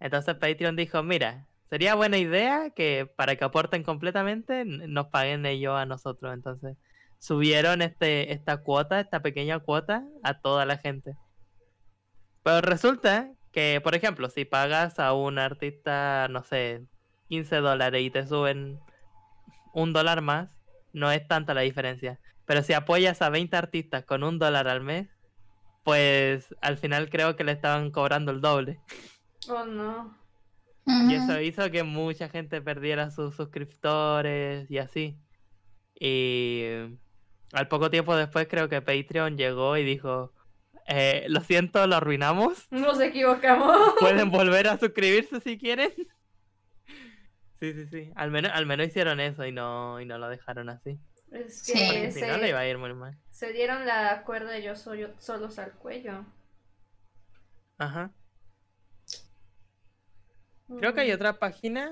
Entonces 0.00 0.34
Patreon 0.36 0.76
dijo, 0.76 1.02
mira, 1.02 1.46
sería 1.68 1.94
buena 1.94 2.18
idea 2.18 2.70
que 2.70 3.06
para 3.16 3.36
que 3.36 3.44
aporten 3.44 3.82
completamente 3.82 4.64
nos 4.64 5.06
paguen 5.08 5.46
ellos 5.46 5.74
a 5.76 5.86
nosotros. 5.86 6.32
Entonces 6.34 6.76
subieron 7.18 7.82
este, 7.82 8.32
esta 8.32 8.58
cuota, 8.58 9.00
esta 9.00 9.20
pequeña 9.22 9.58
cuota 9.60 10.04
a 10.22 10.40
toda 10.40 10.64
la 10.66 10.78
gente. 10.78 11.16
Pero 12.42 12.60
resulta 12.60 13.32
que, 13.52 13.80
por 13.82 13.94
ejemplo, 13.94 14.28
si 14.28 14.44
pagas 14.44 14.98
a 14.98 15.12
un 15.14 15.38
artista, 15.38 16.28
no 16.30 16.42
sé, 16.44 16.82
15 17.28 17.56
dólares 17.56 18.02
y 18.02 18.10
te 18.10 18.26
suben 18.26 18.78
un 19.72 19.92
dólar 19.92 20.20
más, 20.22 20.50
no 20.92 21.10
es 21.10 21.26
tanta 21.26 21.54
la 21.54 21.62
diferencia. 21.62 22.20
Pero 22.46 22.62
si 22.62 22.72
apoyas 22.72 23.22
a 23.22 23.30
20 23.30 23.56
artistas 23.56 24.04
con 24.04 24.22
un 24.22 24.38
dólar 24.38 24.68
al 24.68 24.80
mes, 24.82 25.08
pues 25.82 26.54
al 26.60 26.76
final 26.76 27.10
creo 27.10 27.36
que 27.36 27.44
le 27.44 27.52
estaban 27.52 27.90
cobrando 27.90 28.32
el 28.32 28.40
doble. 28.40 28.80
Oh, 29.48 29.64
no. 29.64 30.16
Y 30.86 31.14
eso 31.14 31.40
hizo 31.40 31.70
que 31.70 31.82
mucha 31.82 32.28
gente 32.28 32.60
perdiera 32.60 33.10
sus 33.10 33.34
suscriptores 33.34 34.70
y 34.70 34.78
así. 34.78 35.16
Y 35.98 36.62
al 37.52 37.68
poco 37.68 37.90
tiempo 37.90 38.14
después 38.16 38.46
creo 38.48 38.68
que 38.68 38.82
Patreon 38.82 39.38
llegó 39.38 39.76
y 39.78 39.84
dijo, 39.84 40.32
"Eh, 40.86 41.24
lo 41.28 41.40
siento, 41.40 41.86
lo 41.86 41.96
arruinamos. 41.96 42.70
Nos 42.70 43.00
equivocamos. 43.00 43.94
Pueden 43.98 44.30
volver 44.30 44.68
a 44.68 44.78
suscribirse 44.78 45.40
si 45.40 45.56
quieren. 45.58 45.92
Sí, 47.72 47.72
sí, 47.72 47.86
sí. 47.86 48.12
Al 48.16 48.30
menos, 48.30 48.50
al 48.52 48.66
menos 48.66 48.86
hicieron 48.88 49.20
eso 49.20 49.44
y 49.46 49.52
no, 49.52 50.00
y 50.00 50.04
no 50.04 50.18
lo 50.18 50.28
dejaron 50.28 50.68
así. 50.68 50.98
Es 51.32 51.62
Sí. 51.62 51.72
que 51.72 51.86
Porque 51.86 52.12
si 52.12 52.20
no 52.22 52.36
le 52.36 52.48
iba 52.50 52.58
se, 52.58 52.64
a 52.64 52.68
ir 52.68 52.78
muy 52.78 52.92
mal. 52.94 53.18
se 53.30 53.52
dieron 53.52 53.86
la 53.86 54.22
cuerda 54.24 54.50
de 54.50 54.62
yo 54.62 54.76
soy 54.76 55.06
solos 55.18 55.58
al 55.58 55.72
cuello. 55.72 56.24
Ajá. 57.78 58.12
Creo 60.78 60.94
que 60.94 61.00
hay 61.02 61.10
Mm. 61.10 61.14
otra 61.14 61.38
página 61.38 61.90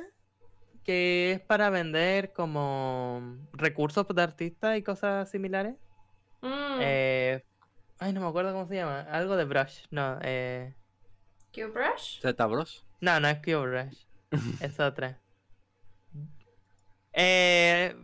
que 0.84 1.32
es 1.32 1.40
para 1.40 1.70
vender 1.70 2.32
como 2.32 3.38
recursos 3.52 4.06
de 4.08 4.22
artistas 4.22 4.76
y 4.76 4.82
cosas 4.82 5.30
similares. 5.30 5.76
Mm. 6.40 6.78
Eh, 6.80 7.44
ay, 7.98 8.12
no 8.12 8.20
me 8.20 8.26
acuerdo 8.26 8.52
cómo 8.52 8.66
se 8.66 8.76
llama. 8.76 9.00
Algo 9.02 9.36
de 9.36 9.44
Brush. 9.44 9.84
No, 9.90 10.18
eh, 10.22 10.74
¿Q-Brush? 11.54 12.20
Z-Bros. 12.20 12.84
no, 13.00 13.20
no 13.20 13.28
es 13.28 13.38
QBrush. 13.40 14.06
es 14.60 14.80
otra. 14.80 15.21
Eh... 17.12 17.94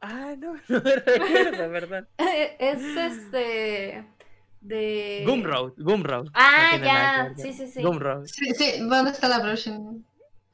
Ah, 0.00 0.34
no, 0.36 0.54
no 0.68 0.82
me 0.82 0.96
recuerdo, 0.96 1.70
¿verdad? 1.70 2.08
es 2.58 2.82
este. 2.82 4.04
De. 4.60 5.24
Gumroad, 5.26 5.72
Gumroad. 5.76 6.28
Ah, 6.34 6.76
ya. 6.82 7.32
Sí, 7.36 7.52
sí, 7.52 7.68
sí. 7.68 7.82
Gumroad. 7.82 8.26
Sí, 8.26 8.52
sí, 8.54 8.80
¿dónde 8.80 9.12
está 9.12 9.28
la 9.28 9.40
próxima? 9.40 9.94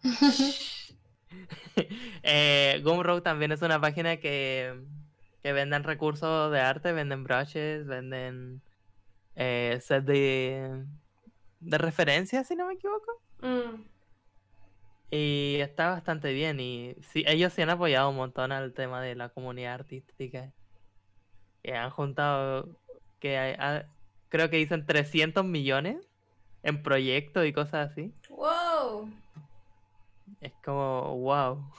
eh, 2.22 2.80
Gumroad 2.84 3.22
también 3.22 3.52
es 3.52 3.62
una 3.62 3.80
página 3.80 4.18
que, 4.18 4.78
que 5.42 5.52
venden 5.52 5.84
recursos 5.84 6.52
de 6.52 6.60
arte, 6.60 6.92
venden 6.92 7.24
brushes, 7.24 7.86
venden 7.86 8.60
eh, 9.34 9.78
set 9.80 10.04
de, 10.04 10.84
de 11.60 11.78
referencia, 11.78 12.44
si 12.44 12.54
no 12.54 12.66
me 12.66 12.74
equivoco. 12.74 13.22
Mm. 13.40 13.97
Y 15.10 15.56
está 15.60 15.90
bastante 15.90 16.32
bien. 16.32 16.60
Y 16.60 16.94
sí, 17.12 17.24
ellos 17.26 17.52
sí 17.52 17.62
han 17.62 17.70
apoyado 17.70 18.10
un 18.10 18.16
montón 18.16 18.52
al 18.52 18.74
tema 18.74 19.00
de 19.00 19.14
la 19.14 19.30
comunidad 19.30 19.74
artística. 19.74 20.52
Que 21.62 21.74
han 21.74 21.90
juntado. 21.90 22.68
Que 23.20 23.38
hay- 23.38 23.54
ha- 23.58 23.86
creo 24.28 24.50
que 24.50 24.58
dicen 24.58 24.84
300 24.86 25.44
millones 25.44 25.96
en 26.62 26.82
proyectos 26.82 27.46
y 27.46 27.52
cosas 27.52 27.90
así. 27.90 28.12
Wow. 28.28 29.10
Es 30.40 30.52
como, 30.64 31.16
wow. 31.18 31.72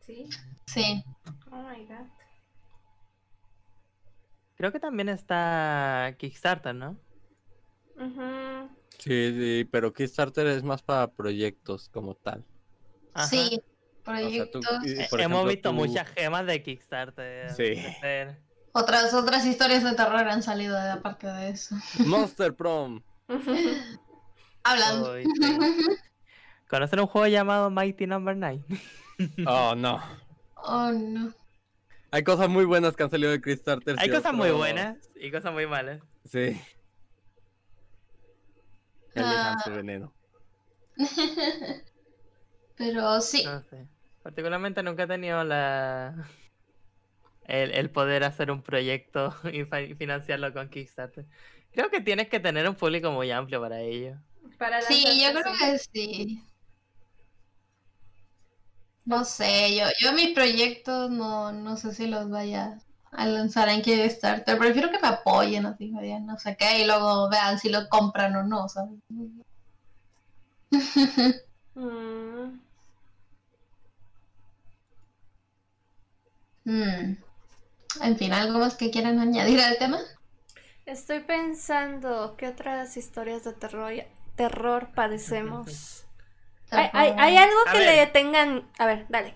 Sí. 0.00 0.28
Sí. 0.66 1.02
Oh 1.50 1.62
my 1.62 1.84
god. 1.84 2.06
Creo 4.56 4.72
que 4.72 4.80
también 4.80 5.08
está 5.08 6.14
Kickstarter, 6.18 6.74
¿no? 6.74 6.96
Ujú. 7.96 8.70
Sí, 8.98 9.32
sí, 9.32 9.68
pero 9.70 9.92
Kickstarter 9.92 10.46
es 10.48 10.62
más 10.64 10.82
para 10.82 11.06
proyectos 11.12 11.88
como 11.88 12.14
tal. 12.14 12.44
Ajá. 13.14 13.26
Sí. 13.28 13.60
O 14.06 14.16
sea, 14.16 14.50
tú- 14.50 14.60
Proyectos. 14.60 14.64
Eh, 14.86 15.06
por 15.10 15.20
Hemos 15.20 15.38
ejemplo, 15.44 15.44
visto 15.44 15.68
tú- 15.70 15.74
muchas 15.74 16.08
gemas 16.08 16.46
de 16.46 16.62
Kickstarter. 16.62 17.50
Sí. 17.54 17.74
Otras, 18.72 19.12
otras 19.14 19.44
historias 19.46 19.84
de 19.84 19.92
terror 19.94 20.28
han 20.28 20.42
salido 20.42 20.74
de 20.80 20.90
aparte 20.90 21.26
de 21.26 21.50
eso. 21.50 21.76
Monster 22.06 22.54
Prom. 22.54 23.02
Hablando. 24.64 25.14
¿Conocen 26.68 27.00
un 27.00 27.06
juego 27.06 27.26
llamado 27.26 27.70
Mighty 27.70 28.06
Number 28.06 28.36
9? 28.36 28.62
Oh, 29.46 29.74
no. 29.74 30.00
Oh, 30.54 30.92
no. 30.92 31.32
Hay 32.12 32.22
cosas 32.22 32.48
muy 32.48 32.64
buenas 32.64 32.94
que 32.94 33.02
han 33.02 33.10
salido 33.10 33.32
de 33.32 33.40
Kickstarter. 33.40 33.96
Hay 33.98 34.10
cosas 34.10 34.32
muy 34.32 34.50
buenas 34.52 34.96
y 35.16 35.30
cosas 35.32 35.52
muy 35.52 35.66
malas. 35.66 36.00
Sí. 36.24 36.60
Elijan 39.20 39.56
Ah. 39.56 39.62
su 39.64 39.70
veneno. 39.70 40.12
Pero 42.76 43.20
sí. 43.20 43.44
No 43.44 43.62
sé. 43.62 43.88
Particularmente 44.22 44.82
nunca 44.82 45.04
he 45.04 45.06
tenido 45.06 45.42
la 45.44 46.28
el, 47.46 47.72
el 47.72 47.90
poder 47.90 48.24
hacer 48.24 48.50
un 48.50 48.62
proyecto 48.62 49.34
y 49.52 49.64
financiarlo 49.94 50.52
con 50.52 50.68
Kickstarter. 50.68 51.26
Creo 51.72 51.90
que 51.90 52.00
tienes 52.00 52.28
que 52.28 52.40
tener 52.40 52.68
un 52.68 52.74
público 52.74 53.10
muy 53.10 53.30
amplio 53.30 53.60
para 53.60 53.80
ello. 53.80 54.16
Para 54.58 54.80
Sí, 54.82 55.04
yo 55.22 55.40
creo 55.40 55.54
que 55.58 55.78
sí. 55.78 56.42
No 59.04 59.24
sé, 59.24 59.74
yo, 59.76 59.86
yo 60.00 60.12
mis 60.12 60.34
proyectos 60.34 61.10
no, 61.10 61.50
no 61.52 61.76
sé 61.76 61.94
si 61.94 62.06
los 62.06 62.28
vaya 62.28 62.78
a 63.12 63.26
lanzar 63.26 63.68
en 63.68 63.82
Kickstarter. 63.82 64.58
Prefiero 64.58 64.90
que 64.90 64.98
me 64.98 65.08
apoyen, 65.08 65.66
así, 65.66 65.90
no 65.90 66.38
sé 66.38 66.56
qué, 66.56 66.80
y 66.82 66.86
luego 66.86 67.28
vean 67.28 67.58
si 67.58 67.68
lo 67.68 67.88
compran 67.88 68.36
o 68.36 68.42
no, 68.44 68.68
¿sabes? 68.68 68.98
Mm. 76.68 77.16
En 78.02 78.18
fin, 78.18 78.32
¿algo 78.34 78.58
más 78.58 78.74
que 78.74 78.90
quieran 78.90 79.18
añadir 79.18 79.58
al 79.60 79.78
tema? 79.78 79.98
Estoy 80.84 81.20
pensando 81.20 82.34
qué 82.36 82.48
otras 82.48 82.96
historias 82.98 83.44
de 83.44 83.54
terror, 83.54 83.92
terror 84.36 84.90
padecemos. 84.94 86.04
¿Hay, 86.70 86.90
hay, 86.92 87.14
hay 87.16 87.36
algo 87.38 87.56
A 87.66 87.72
que 87.72 87.78
ver. 87.78 87.96
le 87.96 88.06
tengan... 88.08 88.68
A 88.78 88.86
ver, 88.86 89.06
dale. 89.08 89.34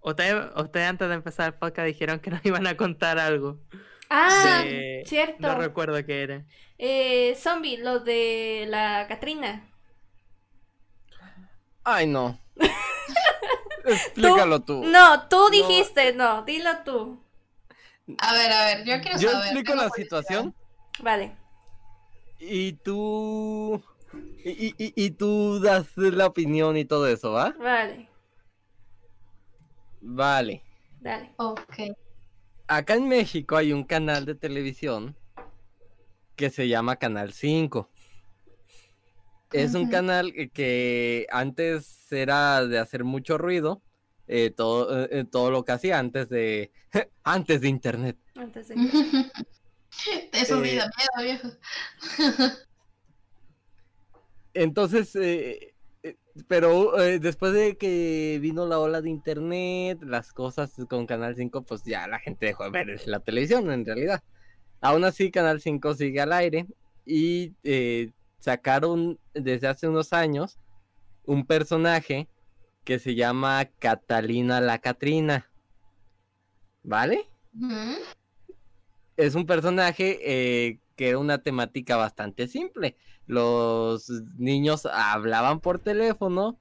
Ustedes, 0.00 0.46
ustedes 0.56 0.88
antes 0.88 1.08
de 1.08 1.14
empezar 1.14 1.46
el 1.48 1.54
podcast 1.54 1.86
dijeron 1.86 2.20
que 2.20 2.30
nos 2.30 2.44
iban 2.46 2.66
a 2.66 2.76
contar 2.76 3.18
algo. 3.18 3.58
Ah, 4.10 4.62
cierto. 5.04 5.36
No 5.40 5.56
recuerdo 5.56 6.02
qué 6.06 6.22
era. 6.22 6.44
Eh, 6.78 7.34
zombie, 7.38 7.76
lo 7.76 7.98
de 8.00 8.64
la 8.68 9.06
Katrina. 9.08 9.68
Ay, 11.84 12.06
no. 12.06 12.38
Explícalo 13.84 14.60
tú. 14.60 14.82
No, 14.84 15.28
tú 15.28 15.48
dijiste, 15.50 16.12
no, 16.12 16.42
dilo 16.42 16.70
tú. 16.84 17.22
A 18.18 18.32
ver, 18.32 18.52
a 18.52 18.64
ver, 18.66 18.84
yo 18.84 19.00
quiero 19.02 19.18
Yo 19.18 19.30
saber. 19.30 19.44
explico 19.46 19.72
tengo 19.72 19.84
la 19.84 19.90
situación 19.90 20.54
Vale. 21.00 21.36
y 22.38 22.72
tú. 22.74 23.82
Y, 24.44 24.50
y- 24.68 24.74
y- 24.78 24.92
y 24.96 25.10
tú 25.10 25.60
das 25.60 25.86
la 25.96 26.26
opinión 26.26 26.76
y 26.78 26.84
todo 26.86 27.06
eso, 27.08 27.32
¿va? 27.32 27.54
Vale, 27.58 28.07
Vale. 30.10 30.62
dale. 31.00 31.32
Ok. 31.36 31.74
Acá 32.66 32.94
en 32.94 33.08
México 33.08 33.56
hay 33.56 33.72
un 33.74 33.84
canal 33.84 34.24
de 34.24 34.34
televisión 34.34 35.14
que 36.34 36.48
se 36.48 36.66
llama 36.66 36.96
Canal 36.96 37.32
5. 37.32 37.90
Es 39.52 39.74
un 39.74 39.88
canal 39.88 40.32
que- 40.54 41.26
antes 41.30 42.10
era 42.12 42.66
de 42.66 42.78
hacer 42.78 43.04
mucho 43.04 43.36
ruido, 43.38 43.82
eh, 44.26 44.50
todo, 44.50 45.04
eh, 45.10 45.24
todo 45.24 45.50
lo 45.50 45.64
que 45.64 45.72
hacía 45.72 45.98
antes 45.98 46.28
de 46.30 46.70
antes 47.24 47.60
de 47.60 47.68
internet. 47.68 48.16
Antes 48.34 48.68
de... 48.68 48.74
Eso 50.32 50.58
me 50.58 50.72
Eh, 50.74 50.76
da 50.76 50.90
miedo, 50.96 51.22
viejo. 51.22 51.48
Entonces, 54.54 55.14
eh, 55.16 55.74
pero 56.46 57.00
eh, 57.00 57.18
después 57.18 57.52
de 57.52 57.76
que 57.76 58.38
vino 58.40 58.66
la 58.66 58.78
ola 58.78 59.00
de 59.00 59.10
internet, 59.10 59.98
las 60.02 60.32
cosas 60.32 60.72
con 60.88 61.06
Canal 61.06 61.34
5, 61.34 61.62
pues 61.62 61.82
ya 61.84 62.06
la 62.06 62.18
gente 62.18 62.46
dejó 62.46 62.64
de 62.64 62.70
ver 62.70 63.06
la 63.06 63.20
televisión 63.20 63.70
en 63.70 63.84
realidad. 63.84 64.22
Aún 64.80 65.04
así, 65.04 65.30
Canal 65.30 65.60
5 65.60 65.94
sigue 65.94 66.20
al 66.20 66.32
aire 66.32 66.66
y 67.04 67.54
eh, 67.64 68.12
sacaron 68.38 69.18
desde 69.34 69.66
hace 69.66 69.88
unos 69.88 70.12
años 70.12 70.58
un 71.24 71.46
personaje 71.46 72.28
que 72.84 72.98
se 72.98 73.14
llama 73.14 73.66
Catalina 73.78 74.60
la 74.60 74.78
Catrina. 74.78 75.50
¿Vale? 76.82 77.26
Es 79.18 79.34
un 79.34 79.44
personaje 79.46 80.18
eh, 80.22 80.80
que 80.96 81.10
era 81.10 81.18
una 81.18 81.42
temática 81.42 81.96
bastante 81.96 82.48
simple. 82.48 82.96
Los 83.26 84.08
niños 84.38 84.86
hablaban 84.86 85.60
por 85.60 85.78
teléfono 85.78 86.58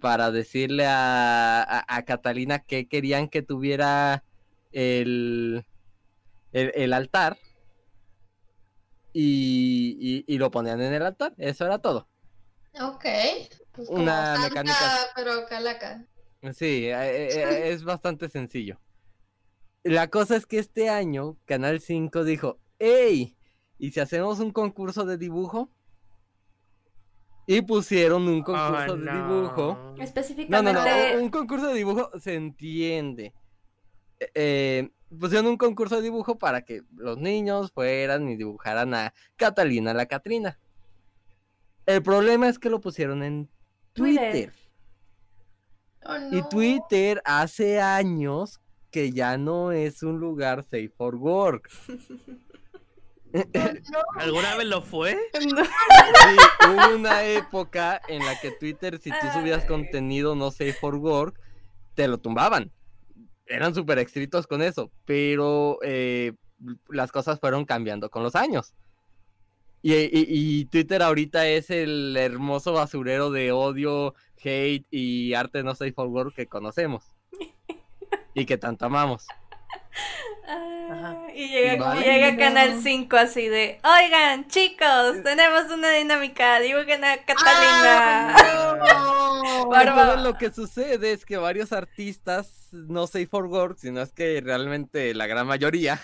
para 0.00 0.30
decirle 0.30 0.86
a, 0.86 1.60
a- 1.62 1.84
a 1.88 2.02
Catalina 2.04 2.60
que 2.60 2.88
querían 2.88 3.28
que 3.28 3.42
tuviera 3.42 4.24
el, 4.72 5.66
el, 6.52 6.72
el 6.74 6.92
altar. 6.94 7.36
Y, 9.12 9.96
y- 10.00 10.34
y 10.34 10.38
lo 10.38 10.50
ponían 10.50 10.80
en 10.80 10.92
el 10.94 11.02
altar. 11.02 11.34
Eso 11.38 11.66
era 11.66 11.78
todo. 11.78 12.08
Ok. 12.80 13.04
Pues 13.72 13.88
Una 13.88 14.36
mecánica- 14.38 14.74
Santa, 14.74 15.12
Pero 15.16 15.46
calaca. 15.48 16.06
Sí, 16.54 16.86
eh, 16.86 16.92
eh, 16.92 17.70
es 17.72 17.82
bastante 17.84 18.28
sencillo. 18.28 18.78
La 19.84 20.08
cosa 20.08 20.36
es 20.36 20.46
que 20.46 20.58
este 20.58 20.88
año 20.88 21.36
Canal 21.44 21.80
5 21.80 22.24
dijo, 22.24 22.58
¡Ey! 22.78 23.36
¿Y 23.78 23.90
si 23.92 24.00
hacemos 24.00 24.40
un 24.40 24.50
concurso 24.50 25.04
de 25.04 25.16
dibujo? 25.18 25.70
Y 27.46 27.62
pusieron 27.62 28.28
un 28.28 28.42
concurso 28.42 28.92
Oh, 28.92 28.96
de 28.96 29.04
no. 29.04 29.12
dibujo. 29.12 29.66
No, 29.74 29.82
no, 29.84 29.94
no, 29.96 30.02
Específicamente... 30.02 31.18
un 31.18 31.30
concurso 31.30 31.68
de 31.68 31.74
dibujo 31.74 32.10
se 32.18 32.34
entiende. 32.34 33.32
Eh, 34.20 34.30
eh, 34.34 34.90
pusieron 35.18 35.46
un 35.46 35.56
concurso 35.56 35.96
de 35.96 36.02
dibujo 36.02 36.36
para 36.38 36.62
que 36.62 36.82
los 36.96 37.16
niños 37.16 37.70
fueran 37.72 38.28
y 38.28 38.36
dibujaran 38.36 38.92
a 38.94 39.14
Catalina 39.36 39.94
la 39.94 40.06
Catrina. 40.06 40.58
El 41.86 42.02
problema 42.02 42.48
es 42.48 42.58
que 42.58 42.68
lo 42.68 42.80
pusieron 42.80 43.22
en 43.22 43.48
Twitter. 43.94 44.30
Twitter. 44.32 44.52
Oh, 46.04 46.16
Y 46.32 46.40
no. 46.42 46.48
Twitter 46.50 47.22
hace 47.24 47.80
años 47.80 48.60
que 48.90 49.12
ya 49.12 49.36
no 49.36 49.72
es 49.72 50.02
un 50.02 50.18
lugar 50.18 50.62
safe 50.62 50.88
for 50.96 51.14
work. 51.16 51.68
¿Alguna 54.16 54.56
vez 54.56 54.66
lo 54.66 54.82
fue? 54.82 55.16
No. 55.54 55.64
Sí, 55.64 56.36
hubo 56.70 56.96
una 56.96 57.24
época 57.24 58.00
en 58.08 58.24
la 58.24 58.40
que 58.40 58.50
Twitter, 58.52 58.98
si 58.98 59.10
tú 59.10 59.26
subías 59.34 59.64
contenido 59.66 60.34
no 60.34 60.50
safe 60.50 60.72
for 60.72 60.94
work, 60.96 61.38
te 61.94 62.08
lo 62.08 62.18
tumbaban. 62.18 62.72
Eran 63.46 63.74
súper 63.74 63.98
estrictos 63.98 64.46
con 64.46 64.62
eso, 64.62 64.90
pero 65.04 65.78
eh, 65.82 66.32
las 66.88 67.12
cosas 67.12 67.38
fueron 67.40 67.64
cambiando 67.64 68.10
con 68.10 68.22
los 68.22 68.34
años. 68.34 68.74
Y, 69.82 69.94
y- 69.94 70.10
y 70.28 70.64
Twitter 70.66 71.02
ahorita 71.02 71.46
es 71.48 71.70
el 71.70 72.16
hermoso 72.16 72.72
basurero 72.72 73.30
de 73.30 73.52
odio, 73.52 74.14
hate 74.42 74.86
y 74.90 75.34
arte 75.34 75.62
no 75.62 75.74
safe 75.74 75.92
for 75.92 76.08
work 76.08 76.34
que 76.34 76.46
conocemos. 76.46 77.04
Y 78.34 78.46
que 78.46 78.56
tanto 78.58 78.86
amamos. 78.86 79.26
Ah, 80.46 81.26
y 81.34 81.48
llega, 81.48 81.84
Vale. 81.84 82.00
llega 82.02 82.32
No. 82.32 82.38
Canal 82.38 82.80
5 82.82 83.16
así 83.16 83.48
de, 83.48 83.78
oigan 83.84 84.48
chicos, 84.48 85.22
tenemos 85.22 85.70
una 85.70 85.90
dinámica, 85.90 86.58
dibujen 86.60 87.04
a 87.04 87.18
Catalina. 87.24 88.34
Ah, 88.34 88.74
no. 88.78 89.74
Entonces 89.80 90.22
lo 90.22 90.38
que 90.38 90.50
sucede 90.52 91.12
es 91.12 91.26
que 91.26 91.36
varios 91.36 91.72
artistas, 91.72 92.68
no 92.72 93.06
safe 93.06 93.26
for 93.26 93.46
work, 93.46 93.76
sino 93.78 94.00
es 94.00 94.12
que 94.12 94.40
realmente 94.40 95.12
la 95.14 95.26
gran 95.26 95.46
mayoría, 95.46 96.00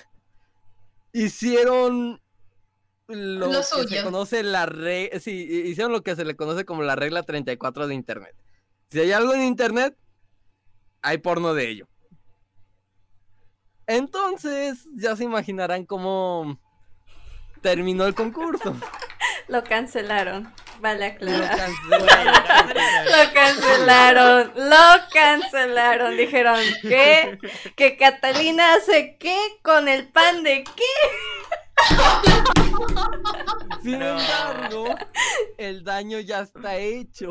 hicieron 1.12 2.20
lo, 3.08 3.46
Lo 3.46 3.50
que 3.50 3.62
se 3.62 3.82
suyo. 3.82 4.04
conoce 4.04 4.42
la 4.42 4.66
regla, 4.66 5.20
sí, 5.20 5.46
hi- 5.48 5.68
hicieron 5.70 5.92
lo 5.92 6.02
que 6.02 6.16
se 6.16 6.24
le 6.24 6.36
conoce 6.36 6.64
como 6.64 6.82
la 6.82 6.96
regla 6.96 7.22
34 7.22 7.86
de 7.86 7.94
internet. 7.94 8.34
Si 8.90 9.00
hay 9.00 9.12
algo 9.12 9.32
en 9.34 9.42
internet, 9.42 9.96
hay 11.02 11.18
porno 11.18 11.54
de 11.54 11.68
ello. 11.68 11.88
Entonces, 13.86 14.86
ya 14.94 15.16
se 15.16 15.24
imaginarán 15.24 15.84
cómo 15.84 16.58
terminó 17.60 18.06
el 18.06 18.14
concurso. 18.14 18.74
Lo 19.48 19.62
cancelaron. 19.64 20.52
Vale 20.80 21.16
Lo 21.20 21.30
aclarar. 21.30 21.56
cancelaron. 21.56 22.34
Lo 23.04 23.32
cancelaron, 23.32 24.52
lo 24.56 25.08
cancelaron. 25.12 26.16
Dijeron 26.16 26.60
que 26.82 27.38
que 27.76 27.96
Catalina 27.96 28.74
hace 28.74 29.16
qué 29.18 29.36
con 29.62 29.88
el 29.88 30.08
pan 30.08 30.42
de 30.42 30.64
qué. 30.64 30.82
Sin 33.82 34.02
embargo, 34.02 34.86
el 35.56 35.84
daño 35.84 36.18
ya 36.20 36.40
está 36.40 36.76
hecho. 36.76 37.30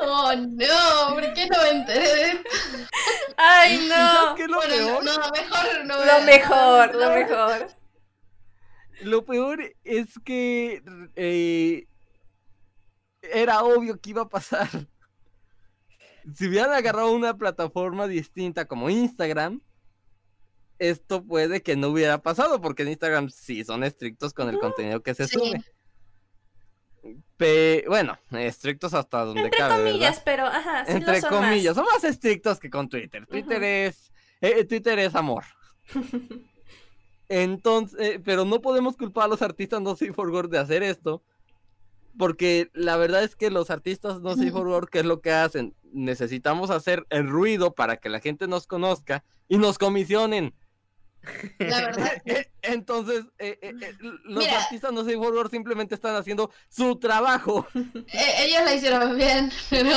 Oh 0.00 0.32
no, 0.34 1.14
¿por 1.14 1.32
qué 1.34 1.46
no 1.46 1.62
me 1.62 1.70
enteré 1.70 2.00
de 2.14 2.22
esto? 2.32 2.50
Ay, 3.36 3.74
¿Y 3.76 3.88
sabes 3.88 4.20
no. 4.30 4.34
qué 4.34 4.42
es 4.42 4.48
lo 4.48 4.56
Bueno, 4.56 4.74
peor? 4.74 5.04
no, 5.04 5.30
mejor 5.30 5.84
no. 5.84 6.04
Lo 6.04 6.20
mejor, 6.24 6.94
lo 6.94 7.10
mejor. 7.10 7.66
Lo 9.02 9.24
peor 9.24 9.60
es 9.84 10.08
que 10.24 10.82
eh, 11.16 11.86
era 13.22 13.62
obvio 13.62 14.00
que 14.00 14.10
iba 14.10 14.22
a 14.22 14.28
pasar. 14.28 14.68
Si 16.34 16.46
hubieran 16.46 16.72
agarrado 16.72 17.12
una 17.12 17.34
plataforma 17.36 18.06
distinta 18.06 18.66
como 18.66 18.90
Instagram, 18.90 19.62
esto 20.78 21.24
puede 21.24 21.62
que 21.62 21.76
no 21.76 21.88
hubiera 21.88 22.18
pasado, 22.20 22.60
porque 22.60 22.82
en 22.82 22.90
Instagram 22.90 23.30
sí 23.30 23.64
son 23.64 23.84
estrictos 23.84 24.34
con 24.34 24.50
el 24.50 24.58
contenido 24.58 25.02
que 25.02 25.14
se 25.14 25.26
Sí. 25.26 25.38
sube. 25.38 25.64
Pe- 27.36 27.84
bueno, 27.88 28.18
estrictos 28.32 28.92
hasta 28.94 29.24
donde 29.24 29.42
Entre 29.42 29.58
cabe, 29.58 29.74
¿verdad? 29.76 29.90
comillas, 29.92 30.22
pero 30.24 30.46
ajá, 30.46 30.84
sí 30.84 30.92
Entre 30.92 31.14
lo 31.14 31.20
son 31.20 31.30
comillas, 31.30 31.76
más. 31.76 31.84
son 31.86 31.94
más 31.94 32.04
estrictos 32.04 32.60
que 32.60 32.68
con 32.70 32.88
Twitter. 32.88 33.26
Twitter 33.26 33.62
es 33.62 34.12
eh, 34.40 34.64
Twitter 34.64 34.98
es 34.98 35.14
amor. 35.14 35.44
Entonces, 37.28 37.98
eh, 38.00 38.20
pero 38.24 38.44
no 38.44 38.60
podemos 38.60 38.96
culpar 38.96 39.24
a 39.24 39.28
los 39.28 39.42
artistas 39.42 39.80
no 39.80 39.90
safe 39.96 40.12
for 40.12 40.30
work 40.30 40.50
de 40.50 40.58
hacer 40.58 40.82
esto, 40.82 41.22
porque 42.18 42.70
la 42.74 42.96
verdad 42.96 43.22
es 43.22 43.36
que 43.36 43.50
los 43.50 43.70
artistas 43.70 44.20
no 44.20 44.34
safe 44.34 44.50
for 44.50 44.66
work, 44.66 44.90
¿qué 44.90 45.00
es 45.00 45.04
lo 45.06 45.20
que 45.20 45.30
hacen? 45.32 45.74
Necesitamos 45.92 46.70
hacer 46.70 47.06
el 47.10 47.28
ruido 47.28 47.74
para 47.74 47.98
que 47.98 48.08
la 48.08 48.20
gente 48.20 48.48
nos 48.48 48.66
conozca 48.66 49.24
y 49.48 49.58
nos 49.58 49.78
comisionen. 49.78 50.54
La 51.58 51.80
verdad. 51.86 52.22
Eh, 52.24 52.50
Entonces, 52.62 53.24
eh, 53.38 53.58
eh, 53.62 53.72
eh, 53.82 53.94
los 54.24 54.44
Mira. 54.44 54.58
artistas 54.62 54.92
no 54.92 55.02
safe 55.04 55.16
for 55.16 55.32
work 55.34 55.50
simplemente 55.50 55.94
están 55.94 56.16
haciendo 56.16 56.50
su 56.68 56.96
trabajo. 56.98 57.66
Eh, 57.74 58.34
ellos 58.44 58.62
la 58.64 58.74
hicieron 58.74 59.16
bien, 59.16 59.52
pero 59.70 59.90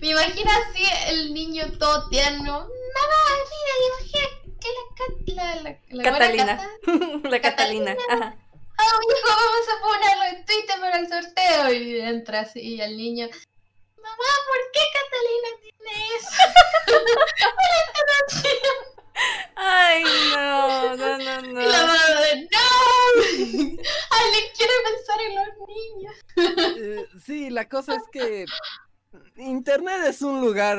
me 0.00 0.08
imagino 0.10 0.50
así 0.50 0.82
el 1.08 1.34
niño 1.34 1.64
todo 1.78 2.08
tierno. 2.08 2.52
Mamá, 2.52 3.20
mira, 3.50 3.74
dibujé 3.84 4.22
que 4.60 4.68
la, 4.68 4.84
Cat- 4.96 5.26
la, 5.26 5.54
la, 5.56 5.70
la 5.88 6.10
buena 6.10 6.18
Catalina. 6.18 6.56
Cata- 6.56 7.28
La 7.28 7.40
Catalina. 7.40 7.96
Ajá. 8.10 8.36
Oh, 8.76 9.00
hijo, 9.02 9.28
vamos 9.28 9.66
a 9.68 9.80
ponerlo 9.82 10.24
en 10.38 10.44
Twitter 10.46 10.80
para 10.80 10.98
el 10.98 11.08
sorteo. 11.08 11.72
Y 11.72 12.00
entra 12.00 12.40
así 12.40 12.60
y 12.60 12.80
el 12.80 12.96
niño. 12.96 13.28
Mamá, 13.96 14.30
¿por 14.46 14.60
qué 14.72 14.80
Catalina 14.92 15.48
tiene 15.62 15.92
eso? 16.16 16.36
Ay, 19.56 20.02
no, 20.34 20.96
no, 20.96 21.18
no, 21.18 21.62
Y 21.62 21.66
la 21.66 21.80
no. 21.80 21.86
mamá 21.86 22.20
de 22.20 22.42
¡No! 22.42 22.58
¡Ay, 24.10 24.30
le 24.32 24.52
quiero 24.56 24.72
pensar 24.84 25.18
en 25.20 25.34
los 25.36 25.48
niños! 25.68 26.14
Eh, 26.76 27.06
sí, 27.24 27.50
la 27.50 27.68
cosa 27.68 27.94
es 27.94 28.02
que 28.10 28.44
Internet 29.36 30.00
es 30.06 30.22
un 30.22 30.40
lugar 30.40 30.78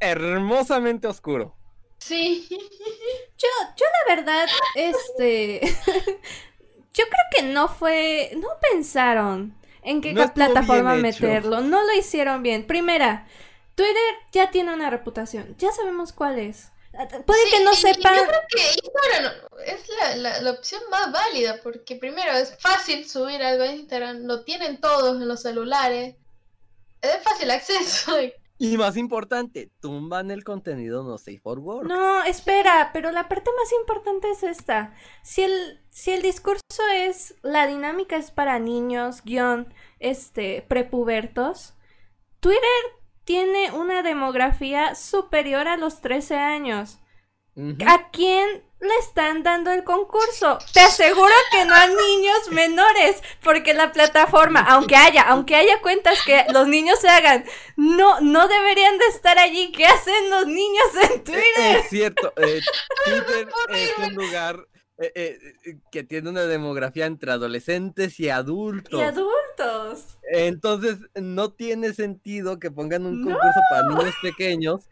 hermosamente 0.00 1.06
oscuro. 1.06 1.54
Sí. 1.98 2.46
Yo, 2.50 3.48
yo 3.76 3.84
la 4.06 4.16
verdad, 4.16 4.48
este, 4.74 5.60
yo 6.94 7.04
creo 7.04 7.24
que 7.36 7.42
no 7.42 7.68
fue, 7.68 8.30
no 8.36 8.48
pensaron 8.72 9.54
en 9.82 10.00
qué 10.00 10.12
No 10.12 10.32
plataforma 10.32 10.94
meterlo, 10.94 11.60
no 11.60 11.82
lo 11.82 11.92
hicieron 11.94 12.42
bien. 12.42 12.66
Primera, 12.66 13.26
Twitter 13.78 14.14
ya 14.32 14.50
tiene 14.50 14.74
una 14.74 14.90
reputación, 14.90 15.54
ya 15.56 15.70
sabemos 15.70 16.12
cuál 16.12 16.40
es. 16.40 16.72
Puede 17.24 17.44
Sí, 17.44 17.50
que 17.52 17.64
no 17.64 17.72
sepan, 17.74 18.16
Yo 18.16 18.24
creo 18.24 18.40
que 18.48 18.60
Instagram 18.82 19.32
es 19.64 19.88
la, 20.00 20.16
la, 20.16 20.42
la 20.42 20.50
opción 20.50 20.82
más 20.90 21.12
válida 21.12 21.60
porque 21.62 21.94
primero 21.94 22.32
es 22.32 22.56
fácil 22.58 23.08
subir 23.08 23.40
algo 23.40 23.62
a 23.62 23.68
Instagram, 23.68 24.24
lo 24.24 24.42
tienen 24.42 24.80
todos 24.80 25.22
en 25.22 25.28
los 25.28 25.42
celulares, 25.42 26.16
es 27.02 27.12
de 27.12 27.18
fácil 27.20 27.50
acceso. 27.52 28.16
Y 28.60 28.76
más 28.76 28.96
importante, 28.96 29.70
tumban 29.80 30.32
el 30.32 30.42
contenido 30.42 31.04
no 31.04 31.16
safe 31.16 31.38
for 31.38 31.60
work. 31.60 31.86
no, 31.86 32.24
espera, 32.24 32.90
pero 32.92 33.12
la 33.12 33.28
parte 33.28 33.52
más 33.56 33.72
importante 33.72 34.28
es 34.32 34.42
esta. 34.42 34.96
Si 35.22 35.44
el, 35.44 35.80
si 35.90 36.10
el 36.10 36.22
discurso 36.22 36.82
es, 36.92 37.36
la 37.42 37.68
dinámica 37.68 38.16
es 38.16 38.32
para 38.32 38.58
niños, 38.58 39.22
guion, 39.22 39.72
este, 40.00 40.66
prepubertos, 40.66 41.74
Twitter 42.40 42.97
tiene 43.28 43.70
una 43.72 44.02
demografía 44.02 44.94
superior 44.94 45.68
a 45.68 45.76
los 45.76 46.00
13 46.00 46.36
años. 46.36 46.98
¿A 47.86 48.08
quién 48.10 48.64
le 48.80 48.96
están 49.00 49.42
dando 49.42 49.70
el 49.70 49.84
concurso? 49.84 50.58
Te 50.72 50.80
aseguro 50.80 51.34
que 51.52 51.66
no 51.66 51.74
a 51.74 51.88
niños 51.88 52.50
menores, 52.52 53.22
porque 53.42 53.74
la 53.74 53.92
plataforma, 53.92 54.60
aunque 54.60 54.96
haya, 54.96 55.20
aunque 55.20 55.56
haya 55.56 55.82
cuentas 55.82 56.18
que 56.24 56.46
los 56.54 56.68
niños 56.68 57.00
se 57.00 57.10
hagan, 57.10 57.44
no, 57.76 58.18
no 58.22 58.48
deberían 58.48 58.96
de 58.96 59.06
estar 59.08 59.38
allí. 59.38 59.72
¿Qué 59.72 59.84
hacen 59.84 60.30
los 60.30 60.46
niños 60.46 60.86
en 61.10 61.22
Twitter? 61.22 61.76
Es 61.76 61.90
cierto, 61.90 62.32
eh, 62.38 62.62
Twitter 63.04 63.48
es 63.74 63.98
un 63.98 64.14
lugar 64.14 64.66
eh, 64.98 65.12
eh, 65.14 65.38
eh, 65.64 65.76
que 65.92 66.02
tiene 66.02 66.28
una 66.30 66.42
demografía 66.42 67.06
entre 67.06 67.30
adolescentes 67.32 68.18
y 68.20 68.30
adultos. 68.30 68.98
Y 68.98 69.02
adultos. 69.02 70.18
Entonces, 70.32 70.98
no 71.14 71.52
tiene 71.52 71.92
sentido 71.94 72.58
que 72.58 72.70
pongan 72.70 73.06
un 73.06 73.20
No. 73.20 73.26
concurso 73.30 73.60
para 73.70 73.88
niños 73.88 74.14
pequeños 74.22 74.88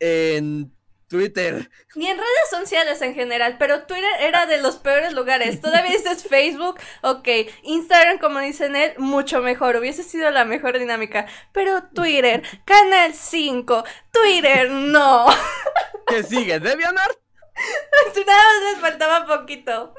en 0.00 0.70
Twitter. 1.08 1.70
Ni 1.94 2.06
en 2.08 2.18
redes 2.18 2.50
sociales 2.50 3.00
en 3.00 3.14
general, 3.14 3.56
pero 3.58 3.86
Twitter 3.86 4.10
era 4.20 4.44
de 4.44 4.60
los 4.60 4.76
peores 4.76 5.14
lugares. 5.14 5.60
Todavía 5.62 5.92
dices 5.92 6.24
Facebook, 6.24 6.78
ok. 7.02 7.28
Instagram, 7.62 8.18
como 8.18 8.40
dicen 8.40 8.76
él, 8.76 8.92
mucho 8.98 9.40
mejor. 9.40 9.76
Hubiese 9.76 10.02
sido 10.02 10.30
la 10.30 10.44
mejor 10.44 10.78
dinámica. 10.78 11.26
Pero 11.52 11.84
Twitter, 11.94 12.42
Canal 12.66 13.14
5, 13.14 13.84
Twitter, 14.12 14.70
no. 14.70 15.26
¿Qué 16.06 16.22
sigue? 16.22 16.60
¿Devianar? 16.60 17.08
Nada 18.26 18.42
más 18.42 18.72
les 18.72 18.80
faltaba 18.80 19.26
poquito. 19.26 19.94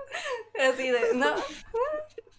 Así 0.60 0.90
de, 0.90 1.14
no. 1.16 1.28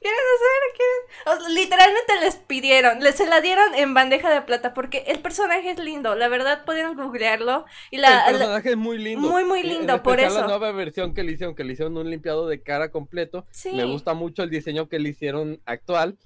¿Quieren 0.02 0.18
hacer? 0.34 0.76
¿Quieren? 0.76 1.26
O 1.26 1.40
sea, 1.42 1.48
literalmente 1.50 2.20
les 2.20 2.36
pidieron, 2.36 3.00
les 3.00 3.16
se 3.16 3.26
la 3.26 3.42
dieron 3.42 3.74
en 3.74 3.92
bandeja 3.92 4.30
de 4.32 4.40
plata 4.40 4.72
porque 4.72 5.04
el 5.08 5.18
personaje 5.20 5.72
es 5.72 5.78
lindo, 5.78 6.14
la 6.14 6.28
verdad 6.28 6.64
pudieron 6.64 6.96
googlearlo 6.96 7.66
y 7.90 7.98
la, 7.98 8.20
el 8.28 8.32
la- 8.32 8.38
personaje 8.38 8.70
es 8.70 8.76
muy 8.78 8.96
lindo. 8.96 9.28
muy, 9.28 9.44
muy 9.44 9.60
En- 9.60 9.66
en 9.66 9.72
lindo, 9.72 10.02
por 10.02 10.18
eso. 10.18 10.40
la 10.40 10.46
nueva 10.46 10.72
versión 10.72 11.12
que 11.12 11.22
le 11.22 11.32
hicieron, 11.32 11.54
que 11.54 11.64
le 11.64 11.74
hicieron 11.74 11.98
un 11.98 12.08
limpiado 12.08 12.48
de 12.48 12.62
cara 12.62 12.90
completo. 12.90 13.44
sí. 13.50 13.72
Me 13.72 13.84
gusta 13.84 14.14
mucho 14.14 14.42
el 14.42 14.48
diseño 14.48 14.88
que 14.88 14.98
le 14.98 15.10
hicieron 15.10 15.60
actual. 15.66 16.16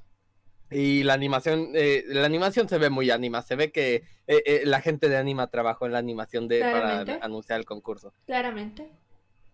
Y 0.75 1.03
la 1.05 1.15
animación, 1.15 1.71
eh, 1.75 2.05
la 2.09 2.27
animación 2.27 2.69
se 2.69 2.79
ve 2.79 2.91
muy 2.91 3.11
anima. 3.11 3.43
Se 3.43 3.55
ve 3.57 3.71
que 3.71 3.95
eh, 4.27 4.43
eh, 4.45 4.63
la 4.65 4.81
gente 4.81 5.09
de 5.09 5.17
anima 5.17 5.47
trabajó 5.49 5.87
en 5.87 5.93
la 5.93 5.99
animación 5.99 6.49
de 6.49 6.61
para 6.61 7.01
anunciar 7.23 7.61
el 7.61 7.65
concurso. 7.67 8.13
Claramente. 8.27 8.91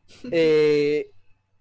Eh, 0.33 1.13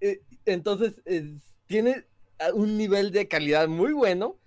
eh, 0.01 0.22
entonces, 0.45 1.01
eh, 1.05 1.36
tiene 1.68 2.05
a- 2.39 2.51
un 2.53 2.78
nivel 2.78 3.12
de 3.12 3.28
calidad 3.28 3.68
muy 3.68 3.93
bueno, 3.93 4.39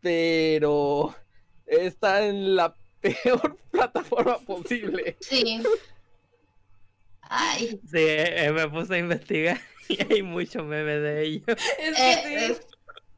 pero 0.00 1.14
está 1.66 2.26
en 2.26 2.56
la 2.56 2.74
peor 3.00 3.56
plataforma 3.70 4.38
posible. 4.38 5.16
Sí. 5.20 5.62
Ay, 7.20 7.80
Sí, 7.90 7.98
eh, 7.98 8.50
me 8.52 8.68
puse 8.68 8.94
a 8.94 8.98
investigar 8.98 9.60
y 9.88 10.12
hay 10.12 10.22
muchos 10.22 10.64
memes 10.66 11.00
de 11.02 11.22
ellos. 11.22 11.44
Es 11.78 11.98
eh, 11.98 12.22
que 12.24 12.54
sí. 12.54 12.60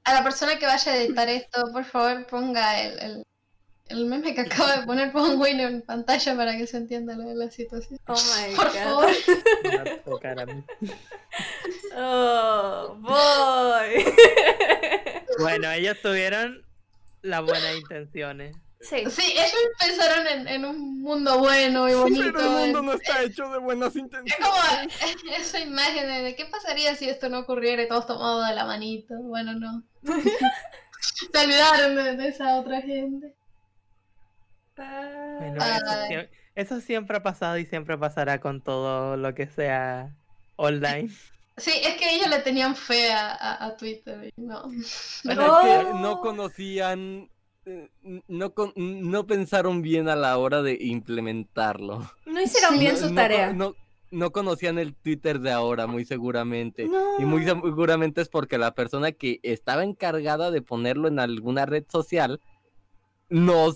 A 0.05 0.15
la 0.15 0.23
persona 0.23 0.59
que 0.59 0.67
vaya 0.67 0.93
a 0.93 0.97
editar 0.97 1.29
esto, 1.29 1.65
por 1.73 1.85
favor 1.85 2.27
ponga 2.27 2.81
el, 2.81 2.99
el, 3.01 3.23
el 3.87 4.07
meme 4.07 4.35
que 4.35 4.43
acabo 4.43 4.67
de 4.69 4.87
poner, 4.87 5.13
pongo 5.13 5.47
en 5.47 5.83
pantalla 5.83 6.37
para 6.37 6.57
que 6.57 6.67
se 6.67 6.77
entienda 6.77 7.17
la, 7.17 7.25
la 7.35 7.51
situación. 7.51 7.99
Oh 8.07 8.15
my 8.15 8.55
Por 8.55 8.67
god. 8.67 8.75
favor. 8.75 9.11
Me 9.63 9.77
va 9.77 9.83
a 9.83 10.03
tocar 10.03 10.41
a 10.41 10.47
mí. 10.47 10.65
Oh, 11.97 12.97
boy. 13.01 14.05
Bueno, 15.39 15.71
ellos 15.73 15.97
tuvieron 16.03 16.65
las 17.23 17.43
buenas 17.43 17.77
intenciones. 17.77 18.57
Sí. 18.89 19.03
Sí, 19.11 19.33
ellos 19.33 19.53
pensaron 19.79 20.27
en, 20.27 20.47
en 20.49 20.65
un 20.67 21.01
mundo 21.01 21.39
bueno 21.39 21.89
y 21.89 21.95
bonito. 21.95 22.25
Pero 22.35 22.41
el 22.41 22.51
mundo 22.67 22.83
no 22.83 22.93
está 22.93 23.23
hecho 23.23 23.49
de 23.49 23.59
buenas 23.59 23.91
Es 23.91 24.03
intenciones. 24.03 24.47
como 24.47 25.35
esa 25.37 25.61
imagen 25.61 26.07
de, 26.25 26.37
qué 26.37 26.45
pasaría 26.47 26.95
si 26.95 27.09
esto 27.09 27.29
no 27.31 27.41
ocurriera 27.41 27.83
y 27.83 27.89
todos 27.89 28.07
tomados 28.07 28.47
de 28.47 28.55
la 28.55 28.65
manito. 28.67 29.15
Bueno, 29.23 29.55
no. 29.55 29.83
Se 31.33 31.45
olvidaron 31.45 31.97
de, 31.97 32.17
de 32.17 32.29
esa 32.29 32.57
otra 32.61 32.81
gente. 32.83 33.35
Bueno, 34.77 35.59
Ah, 35.61 35.77
eso, 35.77 35.87
Ay. 35.91 36.09
sie- 36.17 36.29
eso 36.57 36.81
siempre 36.81 37.17
ha 37.17 37.23
pasado 37.23 37.59
y 37.59 37.67
siempre 37.67 37.97
pasará 37.99 38.41
con 38.41 38.63
todo 38.63 39.17
lo 39.17 39.35
que 39.35 39.47
sea 39.47 40.15
online. 40.57 41.11
Sí, 41.57 41.73
es 41.85 41.95
que 41.97 42.17
ellos 42.17 42.29
le 42.29 42.41
tenían 42.41 42.75
fe 42.75 43.13
a, 43.13 43.31
a- 43.33 43.65
a 43.67 43.77
Twitter. 43.77 44.25
y 44.37 44.41
No. 44.41 44.65
Es 44.73 45.23
que 45.25 45.35
no 45.95 46.21
conocían, 46.21 47.29
no, 48.29 48.53
con- 48.55 48.73
no 48.77 49.27
pensaron 49.27 49.83
bien 49.83 50.09
a 50.09 50.17
la 50.17 50.37
hora 50.39 50.63
de 50.63 50.77
implementarlo. 50.81 52.11
No 52.27 52.41
hicieron 52.43 52.79
bien 52.79 52.93
No- 52.95 52.99
su 53.01 53.09
no 53.11 53.15
tarea. 53.15 53.53
No, 53.53 53.75
no 54.11 54.31
conocían 54.33 54.79
el 54.79 54.95
Twitter 54.95 55.41
de 55.41 55.51
ahora, 55.51 55.87
muy 55.87 56.05
seguramente. 56.05 56.87
No. 56.87 57.19
Y 57.21 57.25
muy 57.25 57.45
seguramente 57.45 58.21
es 58.21 58.29
porque 58.29 58.59
la 58.59 58.75
persona 58.75 59.13
que 59.13 59.41
estaba 59.43 59.83
encargada 59.85 60.51
de 60.51 60.63
ponerlo 60.63 61.09
en 61.09 61.19
alguna 61.19 61.67
red 61.67 61.85
social 61.91 62.41
no 63.29 63.73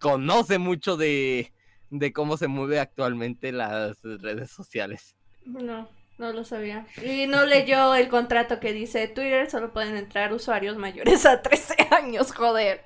conoce 0.00 0.58
mucho 0.58 0.96
de, 0.96 1.52
de 1.90 2.12
cómo 2.12 2.36
se 2.36 2.48
mueve 2.48 2.78
actualmente 2.80 3.52
las 3.52 4.02
redes 4.02 4.50
sociales. 4.50 5.14
No, 5.46 5.88
no 6.18 6.32
lo 6.32 6.44
sabía. 6.44 6.86
Y 7.02 7.26
no 7.26 7.44
leyó 7.46 7.94
el 7.94 8.08
contrato 8.08 8.60
que 8.60 8.72
dice 8.72 9.08
Twitter 9.08 9.50
solo 9.50 9.72
pueden 9.72 9.96
entrar 9.96 10.32
usuarios 10.32 10.76
mayores 10.76 11.26
a 11.26 11.42
13 11.42 11.88
años, 11.90 12.32
joder. 12.32 12.84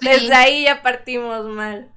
Sí. 0.00 0.08
Desde 0.08 0.34
ahí 0.34 0.64
ya 0.64 0.82
partimos 0.82 1.44
mal. 1.46 1.90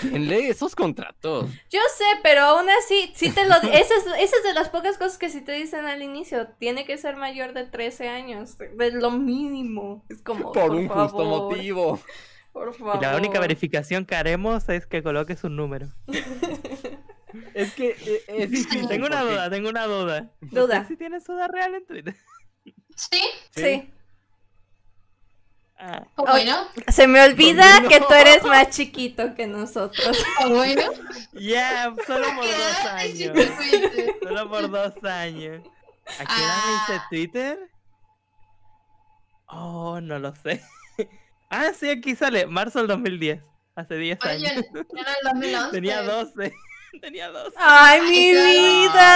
¿Quién 0.00 0.26
lee 0.26 0.46
esos 0.48 0.74
contratos? 0.74 1.50
Yo 1.70 1.80
sé, 1.96 2.04
pero 2.22 2.40
aún 2.42 2.66
así, 2.70 3.12
sí 3.14 3.30
te 3.30 3.44
lo 3.46 3.60
di- 3.60 3.68
esa 3.72 3.94
es, 3.94 4.06
esa 4.06 4.36
es 4.36 4.42
de 4.44 4.54
las 4.54 4.70
pocas 4.70 4.96
cosas 4.96 5.18
que 5.18 5.28
sí 5.28 5.42
te 5.42 5.52
dicen 5.52 5.84
al 5.84 6.00
inicio. 6.02 6.48
Tiene 6.58 6.86
que 6.86 6.96
ser 6.96 7.16
mayor 7.16 7.52
de 7.52 7.64
13 7.64 8.08
años. 8.08 8.56
De 8.58 8.90
lo 8.92 9.10
mínimo. 9.10 10.04
Es 10.08 10.22
como. 10.22 10.52
Por 10.52 10.68
Por, 10.68 10.70
un 10.76 10.88
justo 10.88 11.24
motivo. 11.24 12.00
Por 12.54 12.74
favor. 12.74 12.96
Y 12.96 13.00
la 13.00 13.16
única 13.16 13.38
verificación 13.40 14.06
que 14.06 14.14
haremos 14.14 14.66
es 14.70 14.86
que 14.86 15.02
coloques 15.02 15.44
un 15.44 15.56
número. 15.56 15.88
Es 17.54 17.72
que 17.74 17.90
eh, 17.90 18.24
es 18.28 18.50
difícil. 18.50 18.88
Tengo 18.88 19.06
una 19.06 19.22
duda, 19.22 19.50
tengo 19.50 19.68
una 19.68 19.86
duda. 19.86 20.30
Duda. 20.40 20.86
si 20.86 20.96
tienes 20.96 21.24
duda 21.24 21.48
real 21.48 21.74
en 21.74 21.86
Twitter? 21.86 22.16
Sí, 22.96 23.22
Sí. 23.54 23.92
Ah, 25.84 26.04
pues 26.14 26.30
bueno, 26.30 26.68
Se 26.88 27.08
me 27.08 27.20
olvida 27.24 27.80
No. 27.80 27.88
que 27.88 27.98
tú 27.98 28.14
eres 28.14 28.44
más 28.44 28.70
chiquito 28.70 29.34
que 29.34 29.48
nosotros. 29.48 30.16
pues 30.38 30.48
bueno. 30.50 30.82
ya, 31.32 31.92
solo 32.06 32.26
por 32.36 32.44
¿Qué 32.44 32.52
dos 32.52 32.84
años. 32.86 33.48
Solo 34.22 34.48
por 34.48 34.70
dos 34.70 35.04
años. 35.04 35.66
¿A 36.20 36.24
qué 36.24 36.32
edad 36.40 36.56
me 36.66 36.74
hice 36.74 36.94
Ah. 37.00 37.06
Twitter? 37.10 37.58
Oh, 39.46 40.00
no 40.00 40.18
lo 40.20 40.34
sé. 40.36 40.62
ah, 41.50 41.72
sí, 41.78 41.90
aquí 41.90 42.14
sale, 42.14 42.46
marzo 42.46 42.78
del 42.78 42.88
2010. 42.88 43.42
Hace 43.74 43.96
10 43.96 44.18
Oye, 44.24 44.30
años. 44.32 44.64
era 44.96 45.12
el 45.12 45.32
2011. 45.40 45.70
Tenía 45.72 46.02
12. 46.02 46.52
Tenía 47.00 47.30
12. 47.30 47.56
¡Ay, 47.58 48.00
mi 48.02 48.32
vida! 48.32 49.12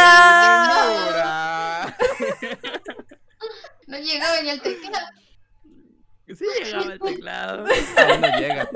No 3.87 3.99
llegaba 3.99 4.41
ni 4.43 4.51
al 4.51 4.61
teclado. 4.61 5.07
Sí 6.27 6.45
llegaba 6.65 6.93
el 6.93 7.01
teclado. 7.01 7.67
Aún 7.99 8.21
no 8.21 8.39
llega. 8.39 8.69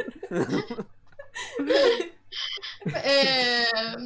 Eh, 3.04 3.64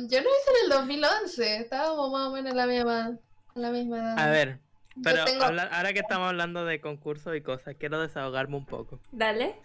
yo 0.08 0.20
no 0.22 0.28
hice 0.30 0.50
en 0.50 0.64
el 0.64 0.70
2011. 0.70 1.56
Estábamos 1.58 2.10
más 2.10 2.28
o 2.28 2.32
menos 2.32 2.50
en 2.52 2.56
la 2.56 2.66
misma, 2.66 3.18
en 3.54 3.62
la 3.62 3.70
misma 3.70 3.98
edad. 3.98 4.18
A 4.18 4.30
ver, 4.30 4.60
pero 5.02 5.24
tengo- 5.26 5.44
habla- 5.44 5.68
ahora 5.72 5.92
que 5.92 5.98
estamos 6.00 6.28
hablando 6.28 6.64
de 6.64 6.80
concursos 6.80 7.36
y 7.36 7.42
cosas, 7.42 7.74
quiero 7.78 8.00
desahogarme 8.00 8.56
un 8.56 8.64
poco. 8.66 8.98
Dale. 9.12 9.60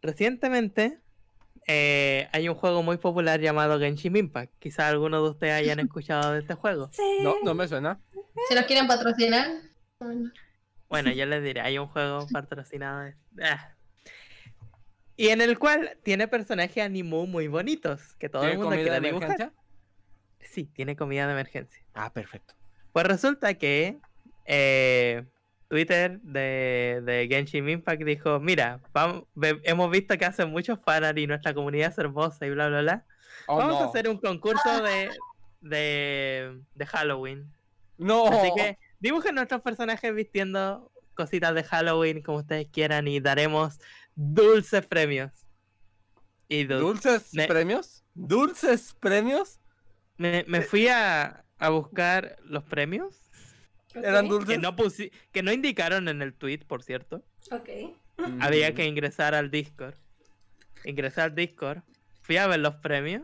Recientemente 0.00 1.00
eh, 1.66 2.28
hay 2.32 2.48
un 2.48 2.54
juego 2.54 2.82
muy 2.82 2.96
popular 2.98 3.40
llamado 3.40 3.78
Genshin 3.78 4.16
Impact. 4.16 4.52
Quizá 4.58 4.88
algunos 4.88 5.22
de 5.22 5.30
ustedes 5.30 5.54
hayan 5.54 5.80
escuchado 5.80 6.32
de 6.32 6.40
este 6.40 6.54
juego. 6.54 6.88
Sí. 6.92 7.18
No, 7.22 7.34
no 7.42 7.54
me 7.54 7.66
suena. 7.68 8.00
Si 8.48 8.54
nos 8.54 8.64
quieren 8.66 8.86
patrocinar. 8.86 9.48
bueno. 10.88 11.10
Yo 11.12 11.26
les 11.26 11.42
diré, 11.42 11.60
hay 11.60 11.78
un 11.78 11.86
juego 11.88 12.26
patrocinado. 12.32 13.00
de- 13.02 13.14
ah. 13.42 13.70
Y 15.16 15.28
en 15.28 15.40
el 15.40 15.58
cual 15.58 15.96
tiene 16.02 16.26
personajes 16.26 16.82
animu 16.84 17.26
muy 17.26 17.46
bonitos, 17.46 18.14
que 18.16 18.28
todo 18.28 18.42
el 18.42 18.50
¿Tiene 18.50 18.62
mundo 18.64 18.76
de 18.76 18.82
quiere 18.82 19.00
dibujar. 19.00 19.28
emergencia? 19.30 19.52
Sí, 20.40 20.64
tiene 20.66 20.96
comida 20.96 21.26
de 21.26 21.32
emergencia. 21.32 21.84
Ah, 21.94 22.12
perfecto. 22.12 22.54
Pues 22.92 23.06
resulta 23.06 23.54
que 23.54 23.98
eh, 24.44 25.24
Twitter 25.68 26.20
de, 26.20 27.02
de 27.04 27.26
Genshin 27.28 27.68
Impact 27.68 28.02
dijo, 28.04 28.38
mira, 28.40 28.80
vamos, 28.92 29.24
hemos 29.62 29.90
visto 29.90 30.16
que 30.18 30.24
hacen 30.24 30.50
muchos 30.50 30.78
fanart 30.84 31.18
y 31.18 31.26
nuestra 31.26 31.54
comunidad 31.54 31.90
es 31.90 31.98
hermosa 31.98 32.46
y 32.46 32.50
bla, 32.50 32.68
bla, 32.68 32.80
bla. 32.82 33.06
Oh, 33.46 33.56
Vamos 33.56 33.80
a 33.82 33.86
hacer 33.86 34.08
un 34.08 34.18
concurso 34.18 34.82
de, 34.82 35.10
de, 35.60 36.60
de 36.74 36.86
Halloween. 36.86 37.52
No. 37.98 38.26
Así 38.26 38.52
que 38.56 38.78
dibujen 39.00 39.34
nuestros 39.34 39.62
personajes 39.62 40.14
vistiendo 40.14 40.90
cositas 41.14 41.54
de 41.54 41.64
Halloween 41.64 42.22
como 42.22 42.38
ustedes 42.38 42.68
quieran 42.70 43.08
y 43.08 43.20
daremos 43.20 43.78
dulces 44.14 44.86
premios. 44.86 45.32
Y 46.48 46.64
¿Dulces 46.64 47.30
Me- 47.32 47.46
premios? 47.46 48.04
¿Dulces 48.14 48.94
premios? 49.00 49.60
me, 50.16 50.44
me 50.46 50.62
fui 50.62 50.86
a, 50.88 51.44
a 51.58 51.68
buscar 51.70 52.36
los 52.44 52.62
premios 52.64 53.23
¿Eran 53.94 54.28
dulces? 54.28 54.56
que 54.56 54.58
no, 54.62 54.74
pusi- 54.76 55.10
que 55.32 55.42
no 55.42 55.52
indicaron 55.52 56.08
en 56.08 56.22
el 56.22 56.34
tweet, 56.34 56.60
por 56.66 56.82
cierto. 56.82 57.22
Ok. 57.50 57.68
Había 58.40 58.74
que 58.74 58.84
ingresar 58.86 59.34
al 59.34 59.50
Discord. 59.50 59.94
Ingresé 60.84 61.20
al 61.22 61.34
Discord, 61.34 61.78
fui 62.22 62.36
a 62.36 62.46
ver 62.46 62.60
los 62.60 62.74
premios 62.76 63.22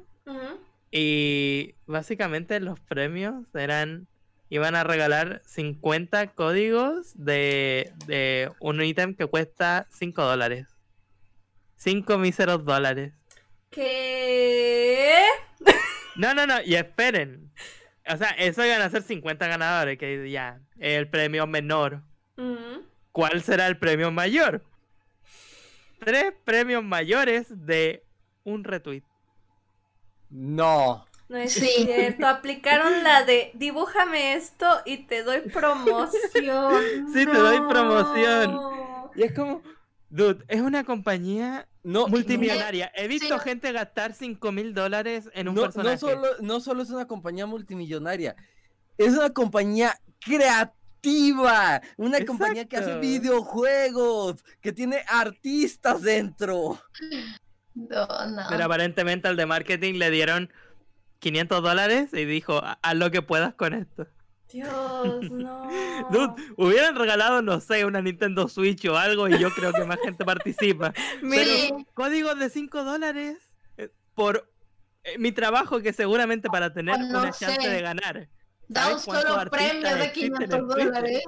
y 0.91 1.75
básicamente 1.87 2.59
los 2.61 2.81
premios 2.81 3.45
eran 3.55 4.07
iban 4.49 4.75
a 4.75 4.83
regalar 4.83 5.43
50 5.45 6.29
códigos 6.35 7.13
de, 7.15 7.93
de 8.07 8.51
un 8.61 8.83
ítem 8.83 9.15
que 9.15 9.27
cuesta 9.27 9.87
5 9.91 10.23
dólares. 10.25 10.67
5 11.77 12.19
míseros 12.19 12.65
dólares. 12.65 13.13
¿Qué? 13.71 15.23
No, 16.17 16.35
no, 16.35 16.47
no, 16.47 16.61
y 16.65 16.75
esperen. 16.75 17.53
O 18.13 18.17
sea, 18.17 18.31
eso 18.31 18.65
iban 18.65 18.83
a 18.83 18.91
ser 18.91 19.03
50 19.03 19.47
ganadores, 19.47 19.99
que 19.99 20.31
ya, 20.31 20.61
el 20.79 21.09
premio 21.09 21.47
menor. 21.47 22.03
¿Cuál 23.13 23.43
será 23.43 23.67
el 23.67 23.77
premio 23.79 24.11
mayor? 24.11 24.63
Tres 26.01 26.33
premios 26.45 26.83
mayores 26.83 27.47
de 27.67 28.05
un 28.45 28.65
retweet. 28.65 29.03
No. 30.31 31.05
No 31.29 31.37
es 31.37 31.53
Sí. 31.53 31.67
cierto. 31.85 32.27
Aplicaron 32.27 33.05
la 33.05 33.25
de 33.25 33.51
dibújame 33.55 34.35
esto 34.35 34.67
y 34.85 34.99
te 35.07 35.23
doy 35.23 35.41
promoción. 35.41 36.11
Sí, 37.13 37.27
te 37.27 37.39
doy 37.39 37.59
promoción. 37.69 38.59
Y 39.15 39.23
es 39.23 39.33
como, 39.33 39.63
dude, 40.09 40.45
es 40.49 40.61
una 40.61 40.85
compañía 40.85 41.69
No, 41.83 42.09
multimillonaria. 42.09 42.93
He 42.95 43.09
visto 43.09 43.39
Sí. 43.39 43.45
gente 43.45 43.73
gastar 43.73 44.13
5 44.13 44.53
mil 44.53 44.75
dólares 44.75 45.31
en 45.35 45.49
un 45.49 45.55
no, 45.55 45.63
personaje. 45.63 45.93
no 45.95 45.99
solo, 45.99 46.27
no 46.41 46.61
solo 46.61 46.83
es 46.83 46.91
una 46.91 47.07
compañía 47.07 47.47
multimillonaria, 47.47 48.37
es 48.99 49.15
una 49.15 49.31
compañía 49.31 49.99
creativa, 50.21 51.81
una 51.97 52.25
compañía 52.27 52.67
que 52.69 52.77
hace 52.77 52.99
videojuegos, 52.99 54.45
que 54.61 54.73
tiene 54.73 55.03
artistas 55.09 56.03
dentro. 56.03 56.79
No, 57.75 58.07
no. 58.27 58.43
Pero 58.51 58.65
aparentemente 58.65 59.29
al 59.29 59.37
de 59.37 59.47
marketing 59.47 59.95
le 59.95 60.11
dieron 60.11 60.53
500 61.21 61.63
dólares 61.63 62.11
y 62.13 62.25
dijo, 62.27 62.59
"Ha- 62.59 62.79
haz 62.83 62.95
lo 62.97 63.11
que 63.11 63.23
puedas 63.23 63.55
con 63.55 63.73
esto. 63.75 64.07
Dios, 64.53 65.31
no. 65.31 65.69
Dude, 66.11 66.35
hubieran 66.57 66.97
regalado, 66.97 67.43
no 67.43 67.61
sé, 67.61 67.85
una 67.85 68.01
Nintendo 68.03 68.49
Switch 68.49 68.85
o 68.87 68.97
algo 68.97 69.29
y 69.29 69.39
yo 69.39 69.51
creo 69.51 69.73
que 69.73 69.85
más 69.85 69.99
gente 70.01 70.25
participa. 70.25 70.93
Pero 71.21 71.85
códigos 71.95 72.39
de 72.39 72.51
5 72.51 72.85
dólares 72.85 73.37
eh, 73.77 73.91
por 74.15 74.51
eh, 75.05 75.19
mi 75.19 75.33
trabajo 75.33 75.81
que 75.81 75.93
seguramente 75.93 76.49
para 76.49 76.73
tener 76.73 76.97
Oh, 76.97 76.99
no 77.07 77.21
una 77.21 77.33
chance 77.33 77.69
de 77.69 77.81
ganar. 77.83 78.29
Da 78.69 78.87
un 78.89 78.99
¿sabes 79.01 79.05
cuántos 79.05 79.31
solo 79.35 79.51
premio 79.51 79.97
de 79.97 80.05
existen 80.05 80.49
500 80.49 80.59
en 80.59 80.69
Twitter? 80.69 80.85
dólares. 80.87 81.23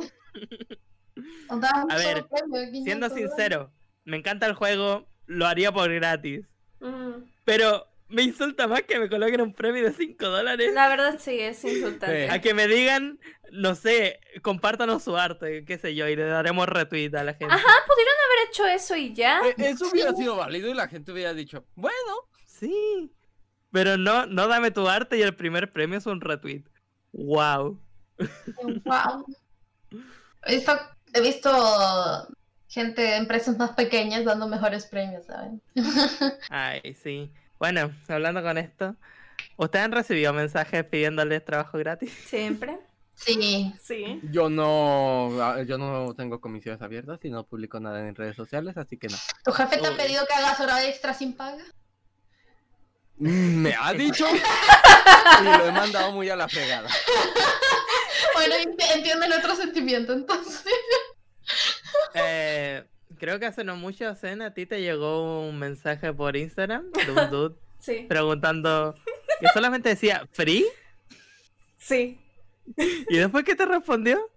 O 1.48 1.56
da 1.58 1.84
un 1.84 1.90
A 1.92 1.98
solo 1.98 2.14
ver, 2.14 2.26
premio 2.26 2.60
de 2.60 2.66
500 2.70 2.84
Siendo 2.84 3.08
dólares. 3.08 3.30
sincero, 3.30 3.72
me 4.04 4.16
encanta 4.16 4.46
el 4.46 4.54
juego, 4.54 5.08
lo 5.26 5.46
haría 5.46 5.72
por 5.72 5.92
gratis. 5.92 6.46
ujú. 6.80 7.24
Pero 7.44 7.86
me 8.12 8.22
insulta 8.22 8.66
más 8.66 8.82
que 8.82 8.98
me 8.98 9.08
coloquen 9.08 9.40
un 9.40 9.52
premio 9.52 9.82
de 9.84 9.92
5 9.92 10.28
dólares. 10.28 10.72
la 10.74 10.88
verdad 10.88 11.18
sí, 11.18 11.38
es 11.38 11.64
insultante. 11.64 12.30
A 12.30 12.40
que 12.40 12.54
me 12.54 12.66
digan, 12.68 13.18
no 13.50 13.74
sé, 13.74 14.20
compártanos 14.42 15.02
su 15.02 15.16
arte, 15.16 15.64
qué 15.64 15.78
sé 15.78 15.94
yo, 15.94 16.08
y 16.08 16.16
le 16.16 16.24
daremos 16.24 16.68
retweet 16.68 17.14
a 17.16 17.24
la 17.24 17.34
gente. 17.34 17.54
Ajá, 17.54 17.72
pudieron 17.86 18.14
haber 18.26 18.48
hecho 18.48 18.66
eso 18.66 18.96
y 18.96 19.12
ya. 19.14 19.40
Eh, 19.44 19.54
Eso 19.58 19.88
hubiera 19.90 20.14
sido 20.14 20.36
válido 20.36 20.68
y 20.70 20.74
la 20.74 20.88
gente 20.88 21.12
hubiera 21.12 21.34
dicho, 21.34 21.64
bueno, 21.74 21.96
Sí. 22.46 23.10
Pero 23.72 23.96
no, 23.96 24.26
no 24.26 24.46
dame 24.46 24.70
tu 24.70 24.86
arte 24.88 25.16
y 25.18 25.22
el 25.22 25.34
primer 25.34 25.72
premio 25.72 25.98
es 25.98 26.06
un 26.06 26.20
retweet. 26.20 26.62
Wow. 27.12 27.80
Wow. 28.84 29.26
He 30.44 30.54
visto, 30.56 30.72
he 31.14 31.20
visto 31.20 31.50
gente 32.68 33.02
de 33.02 33.16
empresas 33.16 33.56
más 33.58 33.72
pequeñas 33.72 34.24
dando 34.24 34.46
mejores 34.46 34.86
premios, 34.86 35.26
¿saben? 35.26 35.60
Ay, 36.50 36.94
sí. 36.94 37.32
Bueno, 37.62 37.94
hablando 38.08 38.42
con 38.42 38.58
esto, 38.58 38.96
¿Ustedes 39.56 39.84
han 39.84 39.92
recibido 39.92 40.32
mensajes 40.32 40.82
pidiéndoles 40.82 41.44
trabajo 41.44 41.78
gratis? 41.78 42.12
Siempre. 42.26 42.76
Sí. 43.14 43.72
Sí. 43.80 44.18
Yo 44.32 44.50
no, 44.50 45.62
yo 45.62 45.78
no 45.78 46.12
tengo 46.16 46.40
comisiones 46.40 46.82
abiertas 46.82 47.20
y 47.22 47.30
no 47.30 47.46
publico 47.46 47.78
nada 47.78 48.00
en 48.00 48.16
redes 48.16 48.34
sociales, 48.34 48.76
así 48.76 48.96
que 48.96 49.06
no. 49.06 49.16
¿Tu 49.44 49.52
jefe 49.52 49.76
te 49.78 49.86
ha 49.86 49.96
pedido 49.96 50.26
que 50.26 50.34
hagas 50.34 50.58
hora 50.58 50.84
extra 50.84 51.14
sin 51.14 51.36
paga? 51.36 51.62
Me 53.18 53.76
ha 53.78 53.92
dicho 53.92 54.26
y 55.40 55.44
lo 55.44 55.66
he 55.66 55.70
mandado 55.70 56.10
muy 56.10 56.28
a 56.30 56.34
la 56.34 56.48
fregada. 56.48 56.88
Bueno, 58.34 58.56
ent- 58.56 58.92
entiendo 58.96 59.24
el 59.24 59.34
otro 59.34 59.54
sentimiento 59.54 60.12
entonces. 60.14 60.64
Eh, 62.14 62.82
creo 63.22 63.38
que 63.38 63.46
hace 63.46 63.62
no 63.62 63.76
mucho, 63.76 64.12
Zen, 64.16 64.42
a 64.42 64.52
ti 64.52 64.66
te 64.66 64.80
llegó 64.80 65.46
un 65.48 65.56
mensaje 65.56 66.12
por 66.12 66.36
Instagram 66.36 66.90
de 66.90 67.12
un 67.12 67.30
dude 67.30 67.54
Sí. 67.78 68.04
preguntando 68.08 68.96
que 69.40 69.46
solamente 69.54 69.90
decía 69.90 70.26
free 70.32 70.66
Sí. 71.78 72.18
y 72.76 73.16
después 73.16 73.44
que 73.44 73.54
te 73.54 73.64
respondió 73.64 74.28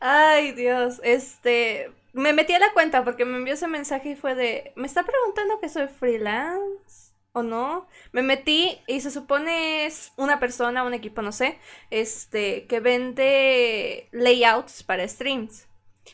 Ay, 0.00 0.50
Dios, 0.52 1.00
este, 1.04 1.92
me 2.12 2.32
metí 2.32 2.52
a 2.54 2.58
la 2.58 2.72
cuenta 2.72 3.04
porque 3.04 3.24
me 3.24 3.36
envió 3.38 3.54
ese 3.54 3.68
mensaje 3.68 4.10
y 4.10 4.16
fue 4.16 4.34
de, 4.34 4.72
¿me 4.74 4.86
está 4.88 5.04
preguntando 5.04 5.60
que 5.60 5.68
soy 5.68 5.86
freelance 5.86 7.12
o 7.32 7.42
no? 7.44 7.86
Me 8.12 8.22
metí 8.22 8.78
y 8.88 9.00
se 9.00 9.12
supone 9.12 9.86
es 9.86 10.12
una 10.16 10.40
persona, 10.40 10.82
un 10.82 10.92
equipo, 10.92 11.22
no 11.22 11.30
sé, 11.32 11.56
este, 11.90 12.66
que 12.66 12.80
vende 12.80 14.08
layouts 14.12 14.82
para 14.82 15.06
streams. 15.08 15.66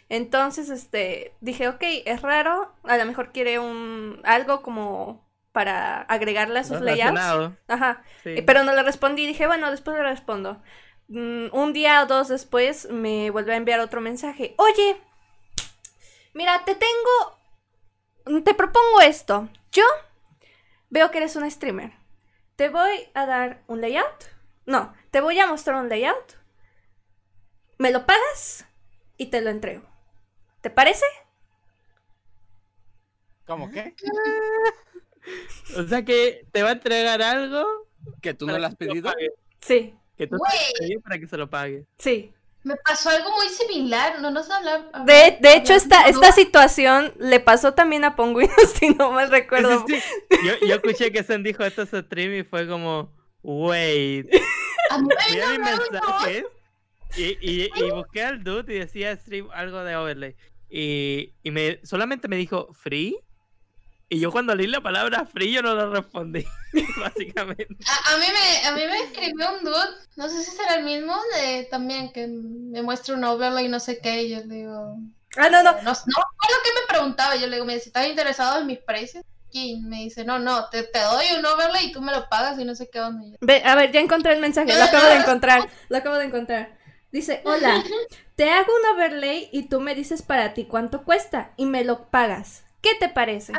Entonces, 0.09 0.71
este, 0.71 1.35
dije, 1.41 1.69
ok, 1.69 1.83
es 2.05 2.23
raro, 2.23 2.73
a 2.85 2.97
lo 2.97 3.05
mejor 3.05 3.33
quiere 3.33 3.59
un, 3.59 4.21
algo 4.25 4.63
como 4.63 5.29
para 5.53 6.03
agregarle 6.03 6.61
a 6.61 6.65
sus 6.65 6.81
layouts. 6.81 7.57
Ajá. 7.69 8.05
Sí. 8.23 8.31
Eh, 8.31 8.43
Pero 8.43 8.63
no 8.63 8.73
le 8.73 8.83
respondí, 8.83 9.27
dije, 9.27 9.47
bueno, 9.47 9.71
después 9.71 9.97
le 9.97 10.03
respondo. 10.03 10.63
Mm, 11.09 11.47
un 11.53 11.73
día 11.73 12.03
o 12.03 12.07
dos 12.07 12.29
después 12.29 12.89
me 12.91 13.31
volvió 13.31 13.53
a 13.53 13.57
enviar 13.57 13.81
otro 13.81 14.01
mensaje. 14.01 14.55
Oye, 14.59 14.97
mira, 16.35 16.65
te 16.65 16.75
tengo... 16.75 18.43
Te 18.45 18.55
propongo 18.55 19.01
esto. 19.01 19.49
Yo 19.73 19.85
veo 20.89 21.11
que 21.11 21.19
eres 21.19 21.35
un 21.35 21.51
streamer. 21.51 21.93
Te 22.55 22.69
voy 22.69 23.09
a 23.15 23.27
dar 23.27 23.65
un 23.67 23.81
layout. 23.81 24.27
No, 24.67 24.95
te 25.11 25.21
voy 25.21 25.41
a 25.41 25.47
mostrar 25.47 25.83
un 25.83 25.89
layout. 25.89 26.37
Me 27.79 27.91
lo 27.91 28.07
pagas 28.07 28.67
y 29.21 29.27
te 29.27 29.43
lo 29.43 29.51
entrego. 29.51 29.83
¿Te 30.63 30.71
parece? 30.71 31.05
¿Cómo 33.47 33.71
qué? 33.71 33.95
O 35.77 35.87
sea 35.87 36.03
que 36.03 36.47
te 36.51 36.63
va 36.63 36.71
a 36.71 36.73
entregar 36.73 37.21
algo 37.21 37.67
¿Que 38.23 38.33
tú 38.33 38.47
no 38.47 38.59
lo 38.59 38.67
has 38.67 38.75
pedido? 38.75 39.13
Sí, 39.61 39.95
Que 40.17 40.27
tú 40.27 40.39
te 40.79 40.99
para 41.01 41.19
que 41.19 41.29
se 41.29 41.37
lo 41.37 41.51
pague. 41.51 41.85
sí. 41.99 42.33
Me 42.63 42.75
pasó 42.77 43.09
algo 43.09 43.31
muy 43.37 43.49
similar, 43.49 44.21
no 44.21 44.31
nos 44.31 44.51
hablar. 44.51 44.91
De, 45.07 45.39
de 45.41 45.57
hecho, 45.57 45.73
esta, 45.73 46.09
esta 46.09 46.31
situación 46.33 47.15
le 47.19 47.41
pasó 47.41 47.73
también 47.73 48.05
a 48.05 48.17
Ponguino, 48.17 48.53
si 48.79 48.91
no 48.91 49.13
mal 49.13 49.31
recuerdo. 49.31 49.85
Sí, 49.87 49.99
sí. 49.99 50.37
Yo, 50.45 50.67
yo 50.67 50.75
escuché 50.75 51.11
que 51.11 51.23
Zen 51.23 51.43
dijo 51.43 51.65
esto 51.65 51.83
en 51.83 51.89
su 51.89 52.01
stream 52.01 52.35
y 52.35 52.43
fue 52.45 52.69
como, 52.69 53.15
wait, 53.43 54.31
A 54.91 54.99
mí 54.99 55.09
me 55.09 55.53
vino 55.53 55.71
y, 57.17 57.39
y, 57.41 57.71
y 57.75 57.91
busqué 57.91 58.23
al 58.23 58.43
dude 58.45 58.75
y 58.75 58.79
decía 58.79 59.17
stream 59.17 59.49
algo 59.53 59.83
de 59.85 59.97
overlay. 59.97 60.37
Y, 60.69 61.33
y 61.43 61.51
me, 61.51 61.81
solamente 61.85 62.29
me 62.29 62.37
dijo 62.37 62.73
free. 62.73 63.19
Y 64.13 64.19
yo 64.19 64.33
cuando 64.33 64.55
leí 64.57 64.67
la 64.67 64.81
palabra 64.81 65.25
free 65.25 65.53
yo 65.53 65.63
no 65.63 65.75
lo 65.75 65.93
respondí, 65.93 66.45
básicamente. 66.99 67.77
A, 67.87 68.15
a 68.15 68.19
mí 68.19 68.27
me, 68.27 68.69
a 68.69 68.73
mí 68.73 68.83
me 68.91 69.05
escribió 69.05 69.53
un 69.57 69.65
dude, 69.65 69.77
no 70.17 70.29
sé 70.29 70.43
si 70.43 70.51
será 70.51 70.75
el 70.75 70.85
mismo, 70.85 71.17
de 71.37 71.69
también 71.71 72.13
que 72.13 72.27
me 72.27 72.83
muestra 72.83 73.15
un 73.15 73.23
overlay 73.23 73.67
y 73.67 73.69
no 73.69 73.79
sé 73.79 74.01
qué, 74.01 74.25
y 74.25 74.31
yo 74.31 74.39
le 74.39 74.55
digo... 74.55 74.97
Ah, 75.37 75.49
no, 75.49 75.63
no. 75.63 75.73
No, 75.73 75.81
no 75.83 75.85
recuerdo 75.85 76.59
qué 76.65 76.71
me 76.81 76.89
preguntaba, 76.89 77.37
yo 77.37 77.47
le 77.47 77.55
digo, 77.55 77.67
mira, 77.67 77.79
si 77.79 77.89
estás 77.89 78.09
interesado 78.09 78.61
en 78.61 78.67
mis 78.67 78.81
precios, 78.81 79.25
y 79.53 79.81
me 79.81 79.99
dice, 79.99 80.25
no, 80.25 80.39
no, 80.39 80.69
te, 80.71 80.85
te 80.85 81.01
doy 81.01 81.27
un 81.39 81.47
overlay 81.47 81.87
y 81.87 81.93
tú 81.93 82.01
me 82.01 82.13
lo 82.13 82.29
pagas 82.29 82.59
y 82.59 82.65
no 82.65 82.75
sé 82.75 82.89
qué 82.91 83.01
onda. 83.01 83.37
Ve, 83.41 83.63
a 83.65 83.75
ver, 83.75 83.93
ya 83.93 84.01
encontré 84.01 84.33
el 84.33 84.41
mensaje, 84.41 84.77
lo 84.77 84.83
acabo 84.83 85.07
de 85.07 85.17
encontrar, 85.17 85.69
lo 85.89 85.97
acabo 85.97 86.17
de 86.17 86.25
encontrar. 86.25 86.79
Dice, 87.13 87.41
hola, 87.45 87.83
te 88.37 88.51
hago 88.51 88.73
un 88.73 88.97
overlay 88.97 89.49
y 89.53 89.69
tú 89.69 89.81
me 89.81 89.95
dices 89.95 90.23
para 90.23 90.55
ti 90.55 90.65
cuánto 90.65 91.03
cuesta 91.05 91.53
y 91.57 91.67
me 91.67 91.85
lo 91.85 92.07
pagas. 92.09 92.65
¿Qué 92.83 92.91
te 92.99 93.09
parece? 93.09 93.53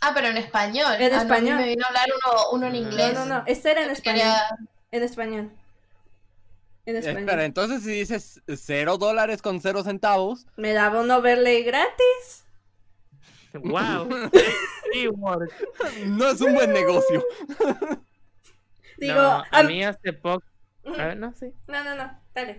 Ah, 0.00 0.12
pero 0.14 0.28
en 0.28 0.36
español. 0.36 0.94
En 0.98 1.12
Ah, 1.12 1.16
no, 1.16 1.22
español. 1.22 1.56
me 1.58 1.66
vino 1.68 1.84
a 1.84 1.88
hablar 1.88 2.06
uno, 2.24 2.42
uno 2.52 2.66
en 2.66 2.72
No, 2.74 2.78
No, 2.80 2.86
inglés. 2.88 3.14
no, 3.14 3.26
no, 3.26 3.42
este 3.46 3.70
era 3.72 3.82
en 3.84 3.90
español. 3.90 4.18
Quería- 4.20 4.56
En 4.92 5.02
español. 5.02 5.50
En 6.86 6.96
Espera, 6.96 7.20
español. 7.20 7.40
entonces 7.44 7.82
si 7.82 7.90
dices 7.90 8.40
cero 8.56 8.96
dólares 8.98 9.42
con 9.42 9.60
cero 9.60 9.82
centavos, 9.82 10.46
Me 10.56 10.72
daba 10.72 11.00
un 11.00 11.10
overlay 11.10 11.64
gratis. 11.64 12.44
Wow. 13.54 14.08
No 16.06 16.28
es 16.30 16.40
un 16.40 16.54
buen 16.54 16.72
negocio. 16.72 17.22
Digo, 18.98 19.14
No, 19.14 19.44
a 19.50 19.62
mí 19.64 19.84
hace 19.84 20.12
poco. 20.12 20.44
A 20.98 21.06
ver, 21.06 21.16
no, 21.18 21.32
sí. 21.34 21.52
no, 21.66 21.82
no, 21.84 21.94
no, 21.96 22.18
dale. 22.36 22.56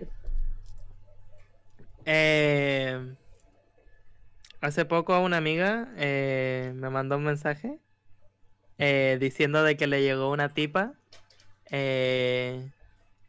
Eh, 2.04 3.14
hace 4.60 4.84
poco 4.84 5.18
una 5.20 5.36
amiga 5.36 5.88
eh, 5.96 6.72
me 6.74 6.90
mandó 6.90 7.16
un 7.16 7.24
mensaje 7.24 7.78
eh, 8.78 9.18
diciendo 9.20 9.62
de 9.62 9.76
que 9.76 9.86
le 9.86 10.02
llegó 10.02 10.30
una 10.30 10.54
tipa 10.54 10.94
eh, 11.70 12.70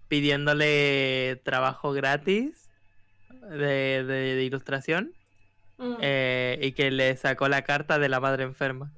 pidiéndole 0.08 1.42
trabajo 1.44 1.92
gratis 1.92 2.70
de, 3.50 4.04
de- 4.04 4.36
de 4.36 4.44
ilustración 4.44 5.14
Mm, 5.82 5.96
eh, 6.02 6.60
y 6.62 6.74
que 6.74 6.92
le 6.92 7.16
sacó 7.16 7.48
la 7.48 7.62
carta 7.62 8.00
de 8.00 8.10
la 8.10 8.20
madre 8.20 8.44
enferma, 8.44 8.92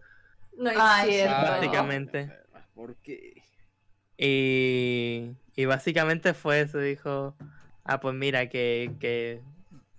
no 0.57 0.67
es 0.71 0.77
Ay, 0.79 1.11
cierto. 1.11 1.35
sí. 1.35 1.47
básicamente. 1.51 2.31
¿Por 2.73 2.95
qué? 3.03 3.43
Y, 4.17 5.35
y 5.55 5.65
básicamente 5.65 6.33
fue 6.33 6.61
eso, 6.61 6.79
dijo, 6.79 7.35
ah, 7.83 7.99
pues 7.99 8.15
mira, 8.15 8.49
que, 8.49 8.91
que 8.99 9.41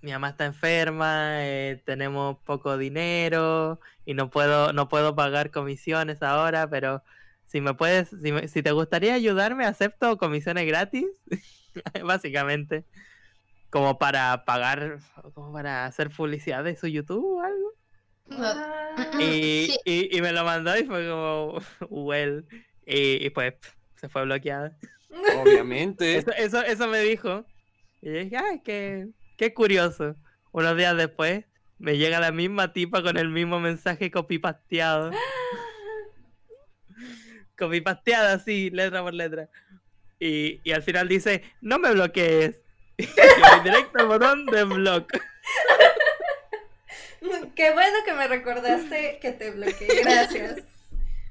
mi 0.01 0.11
mamá 0.13 0.31
está 0.31 0.47
enferma, 0.47 1.45
eh, 1.47 1.81
tenemos 1.85 2.39
poco 2.45 2.77
dinero 2.79 3.81
y 4.05 4.15
no 4.15 4.31
puedo, 4.31 4.73
no 4.73 4.89
puedo 4.89 5.15
pagar 5.15 5.51
comisiones 5.51 6.23
ahora, 6.23 6.69
pero 6.69 7.03
si 7.47 7.61
me 7.61 7.75
puedes, 7.75 8.09
si, 8.09 8.33
me- 8.33 8.49
si 8.49 8.63
te 8.63 8.73
gustaría 8.73 9.15
ayudarme, 9.15 9.65
acepto 9.67 10.17
comisiones 10.19 10.67
gratis, 10.67 11.07
básicamente, 12.05 12.85
como 13.71 13.99
para 13.99 14.45
pagar, 14.45 14.99
como 15.35 15.53
para 15.53 15.87
hacer 15.87 16.11
publicidad 16.11 16.65
de 16.65 16.77
su 16.77 16.87
YouTube 16.89 17.25
o 17.39 17.41
algo. 17.43 17.73
No. 18.27 18.45
Ah, 18.47 19.11
Y, 19.21 19.67
Sí. 19.67 19.77
y, 19.85 20.17
y 20.19 20.23
me 20.23 20.33
lo 20.33 20.45
mandó 20.45 20.77
y 20.77 20.85
fue 20.85 21.09
como, 21.09 21.59
well, 21.91 22.47
y, 22.87 23.25
y 23.27 23.31
pues 23.31 23.55
se 23.97 24.09
fue 24.09 24.25
bloqueada. 24.25 24.77
Obviamente. 25.37 26.17
Eso, 26.17 26.33
eso, 26.33 26.63
eso 26.63 26.89
me 26.89 27.01
dijo. 27.01 27.45
Y 28.01 28.07
yo 28.07 28.19
dije, 28.19 28.37
ay, 28.37 28.61
qué, 28.65 29.09
qué 29.37 29.55
curioso. 29.55 30.17
Unos 30.53 30.77
días 30.77 30.97
después 30.97 31.45
me 31.79 31.99
llega 31.99 32.21
la 32.21 32.33
misma 32.33 32.73
tipa 32.73 33.03
con 33.03 33.17
el 33.17 33.29
mismo 33.29 33.61
mensaje 33.61 34.11
copy-pasteado. 34.11 35.11
copy-pasteado 37.59 38.35
así, 38.35 38.71
letra 38.71 39.03
por 39.03 39.15
letra. 39.15 39.49
Y, 40.19 40.61
y 40.65 40.73
al 40.73 40.83
final 40.83 41.09
dice, 41.09 41.43
no 41.61 41.79
me 41.79 41.93
bloquees. 41.93 42.59
Y 42.99 43.07
yo 43.07 43.63
directo 43.65 43.99
al 43.99 44.07
botón 44.07 44.47
de 44.47 44.65
block. 44.65 45.13
Qué 47.57 47.73
bueno 47.73 47.99
que 48.05 48.13
me 48.13 48.29
recordaste 48.29 49.19
que 49.21 49.33
te 49.33 49.51
bloqueé. 49.51 50.03
Gracias. 50.03 50.63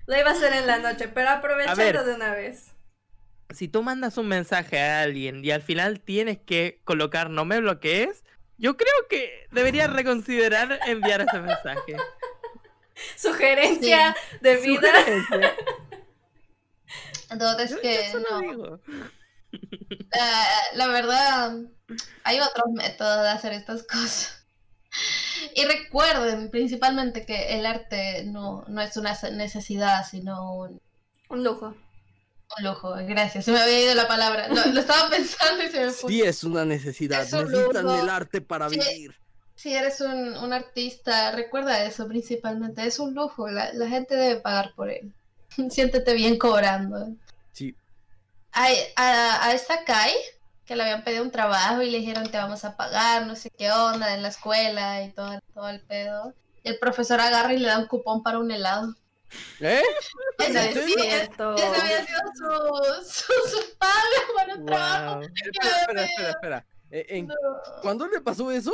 Lo 0.08 0.20
iba 0.20 0.30
a 0.30 0.34
hacer 0.34 0.54
en 0.54 0.68
la 0.68 0.80
noche, 0.80 1.08
pero 1.08 1.30
aprovechando 1.30 1.84
ver. 1.84 2.04
de 2.04 2.16
una 2.16 2.34
vez. 2.34 2.71
Si 3.54 3.68
tú 3.68 3.84
mandas 3.84 4.18
un 4.18 4.28
mensaje 4.28 4.80
a 4.80 5.02
alguien 5.02 5.44
y 5.44 5.52
al 5.52 5.62
final 5.62 6.00
tienes 6.00 6.40
que 6.40 6.82
colocar 6.84 7.30
no 7.30 7.46
me 7.46 7.60
bloquees, 7.60 8.24
yo 8.58 8.78
creo 8.78 8.94
que 9.10 9.48
deberías 9.52 9.92
reconsiderar 9.92 10.80
enviar 10.88 11.22
ese 11.22 11.40
mensaje. 11.40 11.96
Sugerencia 13.18 14.16
de 14.42 14.58
vida. 14.58 14.90
Sugerencia. 15.00 15.56
Entonces 17.32 17.72
Yo- 17.72 17.82
que 17.82 18.12
solo 18.12 18.26
no. 18.30 18.40
digo. 18.42 18.80
La, 20.12 20.46
la 20.76 20.88
verdad, 20.88 21.58
hay 22.24 22.40
otros 22.40 22.66
métodos 22.74 23.24
de 23.24 23.30
hacer 23.30 23.54
estas 23.54 23.84
cosas. 23.84 24.38
Y 25.56 25.64
recuerden 25.66 26.52
principalmente 26.52 27.26
que 27.26 27.58
el 27.58 27.66
arte 27.66 28.26
no, 28.26 28.66
no 28.68 28.82
es 28.82 28.96
una 28.98 29.18
necesidad, 29.32 30.06
sino 30.10 30.54
un, 30.56 30.82
Un 31.30 31.44
lujo. 31.44 31.76
Un 32.58 32.64
lujo. 32.66 32.94
Gracias, 33.08 33.46
se 33.46 33.52
me 33.52 33.60
había 33.60 33.82
ido 33.84 33.96
la 33.96 34.08
palabra. 34.08 34.48
Lo, 34.50 34.66
lo 34.66 34.80
estaba 34.80 35.10
pensando 35.10 35.64
y 35.64 35.68
se 35.70 35.80
me 35.86 35.92
fue. 35.92 36.10
Sí 36.12 36.22
es 36.22 36.44
una 36.44 36.66
necesidad. 36.66 37.22
Es 37.24 37.34
un 37.34 37.52
Necesitan 37.52 37.84
lujo. 37.86 38.02
el 38.02 38.10
arte 38.10 38.42
para 38.42 38.70
Sí. 38.70 38.80
vivir. 38.80 39.16
Si 39.56 39.74
eres 39.76 40.02
un, 40.02 40.36
un 40.38 40.54
artista, 40.54 41.32
recuerda 41.32 41.84
eso 41.86 42.08
principalmente. 42.08 42.84
Es 42.86 42.98
un 43.00 43.14
lujo, 43.14 43.48
la, 43.48 43.72
la 43.74 43.88
gente 43.88 44.16
debe 44.16 44.42
pagar 44.42 44.74
por 44.76 44.90
él. 44.90 45.14
Siéntete 45.70 46.14
bien 46.14 46.38
cobrando. 46.38 47.08
a, 48.54 48.68
a, 48.96 49.46
a 49.48 49.54
esta 49.54 49.84
Kai, 49.86 50.14
que 50.66 50.76
le 50.76 50.84
habían 50.84 51.04
pedido 51.04 51.24
un 51.24 51.32
trabajo 51.32 51.82
y 51.82 51.90
le 51.92 52.00
dijeron 52.00 52.30
te 52.30 52.38
vamos 52.38 52.66
a 52.66 52.76
pagar, 52.76 53.26
no 53.26 53.36
sé 53.36 53.50
qué 53.52 53.72
onda, 53.72 54.14
en 54.14 54.22
la 54.24 54.30
escuela 54.30 55.04
y 55.04 55.12
todo, 55.12 55.40
todo 55.54 55.70
el 55.70 55.80
pedo. 55.82 56.34
Y 56.64 56.70
el 56.70 56.80
profesor 56.80 57.20
agarra 57.22 57.54
y 57.54 57.58
le 57.60 57.68
da 57.68 57.80
un 57.80 57.88
cupón 57.88 58.24
para 58.24 58.40
un 58.40 58.52
helado. 58.52 58.96
¿Eh? 59.60 59.82
Ese, 60.40 60.54
No 60.54 60.60
es 60.60 60.86
cierto. 60.94 61.56
ese 61.56 61.66
había 61.66 62.06
sido 62.06 62.20
su, 62.36 63.10
su, 63.10 63.50
su 63.58 63.78
paga 63.78 63.94
para 64.36 64.56
un 64.56 64.66
trabajo. 64.66 65.16
Wow. 65.16 65.22
Espera, 65.24 65.72
espera, 65.82 66.04
espera, 66.06 66.30
espera. 66.30 66.66
Eh, 66.92 67.06
¿en- 67.10 67.28
No. 67.28 67.36
¿Cuándo 67.82 68.08
le 68.08 68.20
pasó 68.22 68.52
eso? 68.52 68.74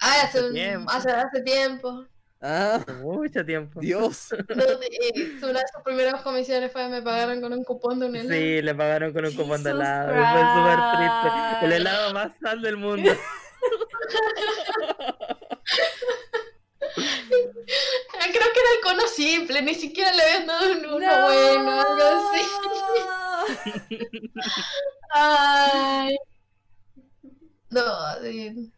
Ah, 0.00 0.22
hace, 0.24 0.42
un- 0.42 0.54
tiempo. 0.54 0.90
hace, 0.90 1.10
hace 1.10 1.42
tiempo. 1.42 2.04
Ah, 2.40 2.78
Mucho 3.02 3.44
tiempo. 3.44 3.80
Dios. 3.80 4.28
Una 4.32 4.64
de 5.60 5.64
sus 5.74 5.82
primeras 5.84 6.22
comisiones 6.22 6.70
fue 6.70 6.88
me 6.88 7.02
pagaron 7.02 7.40
con 7.40 7.52
un 7.52 7.64
cupón 7.64 7.98
de 7.98 8.06
un 8.06 8.14
helado. 8.14 8.30
Sí, 8.32 8.62
le 8.62 8.74
pagaron 8.76 9.12
con 9.12 9.24
un 9.26 9.32
cupón 9.34 9.62
de 9.64 9.70
Jesus 9.72 9.84
helado. 9.84 10.12
y 10.12 10.14
Fue 10.14 10.40
súper 10.54 10.78
triste. 10.96 11.28
El 11.28 11.58
Christ. 11.58 11.72
helado 11.74 12.14
más 12.14 12.30
sal 12.40 12.62
del 12.62 12.76
mundo. 12.76 13.10
Ah, 17.00 18.26
Creo 18.32 18.52
que 18.52 18.60
era 18.60 18.70
el 18.76 18.77
cono 18.88 19.06
simple, 19.08 19.62
ni 19.62 19.74
siquiera 19.74 20.12
le 20.12 20.22
habían 20.22 20.46
dado 20.46 20.72
un 20.72 20.86
uno 20.86 20.98
No. 20.98 21.22
bueno, 21.22 21.80
algo 21.80 22.02
así. 22.02 22.42
Ay. 25.10 26.16
No, 27.70 27.82
sí. 28.22 28.72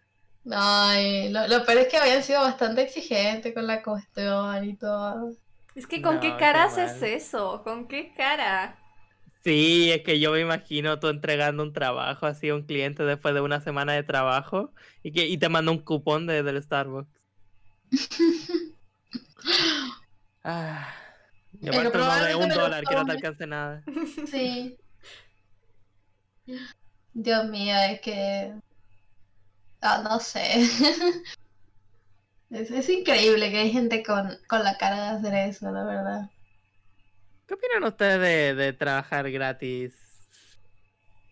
No, 0.45 0.57
ay, 0.59 1.31
lo, 1.33 1.47
lo 1.49 1.65
peor 1.65 1.79
es 1.79 1.89
que 1.89 1.97
habían 1.99 2.23
sido 2.23 2.41
bastante 2.43 2.83
exigentes 2.83 3.53
con 3.55 3.67
la 3.67 3.83
cuestión 3.83 4.65
y 4.65 4.77
todo. 4.77 5.33
Es 5.75 5.87
que 5.87 6.03
con 6.03 6.17
No, 6.17 6.21
qué 6.21 6.23
qué 6.37 6.37
cara 6.37 6.65
haces 6.65 7.03
eso, 7.03 7.63
con 7.65 7.89
qué 7.89 8.13
cara. 8.15 8.77
Sí, 9.43 9.91
es 9.91 10.03
que 10.03 10.21
yo 10.21 10.33
me 10.33 10.41
imagino 10.41 11.01
tú 11.01 11.09
entregando 11.09 11.63
un 11.63 11.73
trabajo 11.73 12.27
así 12.27 12.51
a 12.51 12.55
un 12.55 12.65
cliente 12.67 13.05
después 13.05 13.33
de 13.35 13.41
una 13.41 13.61
semana 13.61 13.95
de 13.95 14.03
trabajo 14.03 14.75
y 15.03 15.13
que 15.13 15.27
y 15.29 15.39
te 15.39 15.49
manda 15.49 15.73
un 15.73 15.79
cupón 15.83 16.27
de, 16.27 16.43
del 16.43 16.63
Starbucks. 16.63 17.09
Ah, 20.43 20.89
y 21.61 21.69
aparte 21.69 21.99
uno 21.99 22.25
de 22.25 22.35
un 22.35 22.49
dólar 22.49 22.85
que 22.85 22.95
no 22.95 23.05
te 23.05 23.13
alcance 23.13 23.47
nada. 23.47 23.83
Sí. 24.27 24.77
Dios 27.15 27.49
mío, 27.49 27.75
es 27.77 28.01
que. 28.01 28.53
Ah, 29.83 30.03
no 30.05 30.19
sé. 30.21 30.43
Es, 32.51 32.71
es 32.71 32.89
increíble 32.91 33.51
que 33.51 33.59
hay 33.59 33.71
gente 33.73 34.03
con, 34.03 34.37
con 34.49 34.63
la 34.65 34.77
cara 34.77 34.97
de 35.13 35.19
hacer 35.19 35.35
eso, 35.49 35.71
la 35.71 35.85
verdad. 35.85 36.31
¿Qué 37.47 37.55
opinan 37.55 37.85
ustedes 37.85 38.21
de, 38.21 38.55
de 38.55 38.73
trabajar 38.73 39.31
gratis 39.31 39.95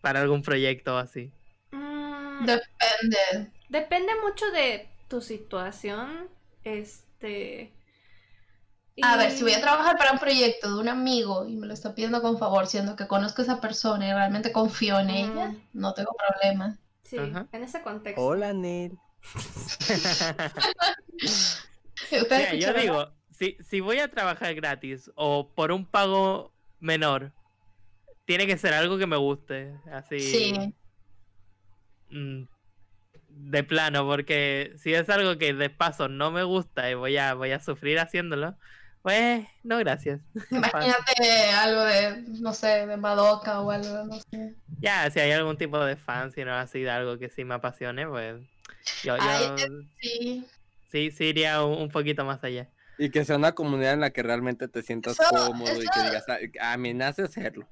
para 0.00 0.20
algún 0.20 0.42
proyecto 0.42 0.94
o 0.94 0.98
así? 0.98 1.32
Mm, 1.72 2.46
Depende. 2.46 3.52
Depende 3.68 4.12
mucho 4.22 4.50
de 4.50 4.88
tu 5.08 5.20
situación. 5.20 6.28
Este. 6.64 7.72
A 9.02 9.16
ver, 9.16 9.30
si 9.30 9.42
voy 9.42 9.52
a 9.52 9.60
trabajar 9.60 9.96
para 9.96 10.12
un 10.12 10.18
proyecto 10.18 10.74
de 10.74 10.80
un 10.80 10.88
amigo 10.88 11.46
y 11.46 11.56
me 11.56 11.66
lo 11.66 11.74
está 11.74 11.94
pidiendo 11.94 12.20
con 12.22 12.38
favor, 12.38 12.66
siendo 12.66 12.96
que 12.96 13.06
conozco 13.06 13.42
a 13.42 13.44
esa 13.44 13.60
persona 13.60 14.08
y 14.08 14.12
realmente 14.12 14.52
confío 14.52 14.98
en 14.98 15.10
ella, 15.10 15.48
Mm. 15.48 15.56
no 15.74 15.94
tengo 15.94 16.14
problema. 16.16 16.78
Sí, 17.04 17.16
Ajá. 17.18 17.46
en 17.52 17.62
ese 17.62 17.82
contexto. 17.82 18.20
Hola, 18.22 18.52
Nel. 18.52 18.98
¿Ustedes 22.10 22.52
Mira, 22.52 22.54
yo 22.54 22.72
digo, 22.74 23.12
si, 23.30 23.56
si 23.60 23.80
voy 23.80 23.98
a 23.98 24.08
trabajar 24.10 24.54
gratis 24.54 25.10
o 25.14 25.52
por 25.54 25.72
un 25.72 25.86
pago 25.86 26.52
menor, 26.80 27.32
tiene 28.24 28.46
que 28.46 28.58
ser 28.58 28.74
algo 28.74 28.98
que 28.98 29.06
me 29.06 29.16
guste, 29.16 29.74
así 29.92 30.20
Sí, 30.20 30.74
mm, 32.10 32.42
de 33.28 33.64
plano, 33.64 34.04
porque 34.06 34.74
si 34.76 34.92
es 34.94 35.08
algo 35.08 35.38
que 35.38 35.54
de 35.54 35.70
paso 35.70 36.08
no 36.08 36.30
me 36.30 36.42
gusta 36.42 36.90
y 36.90 36.94
voy 36.94 37.16
a, 37.16 37.34
voy 37.34 37.52
a 37.52 37.60
sufrir 37.60 37.98
haciéndolo, 37.98 38.56
pues 39.08 39.46
no, 39.64 39.78
gracias. 39.78 40.20
imagínate 40.50 41.50
algo 41.54 41.82
de, 41.82 42.24
no 42.40 42.52
sé, 42.52 42.86
de 42.86 42.96
Madoka 42.98 43.60
o 43.62 43.70
algo, 43.70 44.04
no 44.04 44.20
sé. 44.20 44.54
Ya, 44.80 45.10
si 45.10 45.18
hay 45.20 45.32
algún 45.32 45.56
tipo 45.56 45.82
de 45.82 45.96
fan, 45.96 46.30
si 46.32 46.44
no 46.44 46.54
así 46.54 46.80
de 46.82 46.90
algo 46.90 47.18
que 47.18 47.30
sí 47.30 47.42
me 47.44 47.54
apasione, 47.54 48.06
pues 48.06 48.36
yo, 49.02 49.16
Ay, 49.18 49.46
yo 49.56 49.66
Sí, 50.00 50.46
sí, 50.92 51.10
sí 51.10 51.24
iría 51.24 51.64
un, 51.64 51.78
un 51.82 51.88
poquito 51.88 52.24
más 52.26 52.44
allá. 52.44 52.68
Y 52.98 53.10
que 53.10 53.24
sea 53.24 53.36
una 53.36 53.52
comunidad 53.52 53.94
en 53.94 54.00
la 54.00 54.10
que 54.10 54.22
realmente 54.22 54.68
te 54.68 54.82
sientas 54.82 55.18
Eso- 55.18 55.46
cómodo 55.46 55.72
y 55.72 55.86
que 55.86 56.00
eso- 56.00 56.04
digas, 56.04 56.24
"Ah, 56.60 56.72
a 56.72 56.76
mí 56.76 56.92
nace 56.92 57.22
hacerlo. 57.22 57.66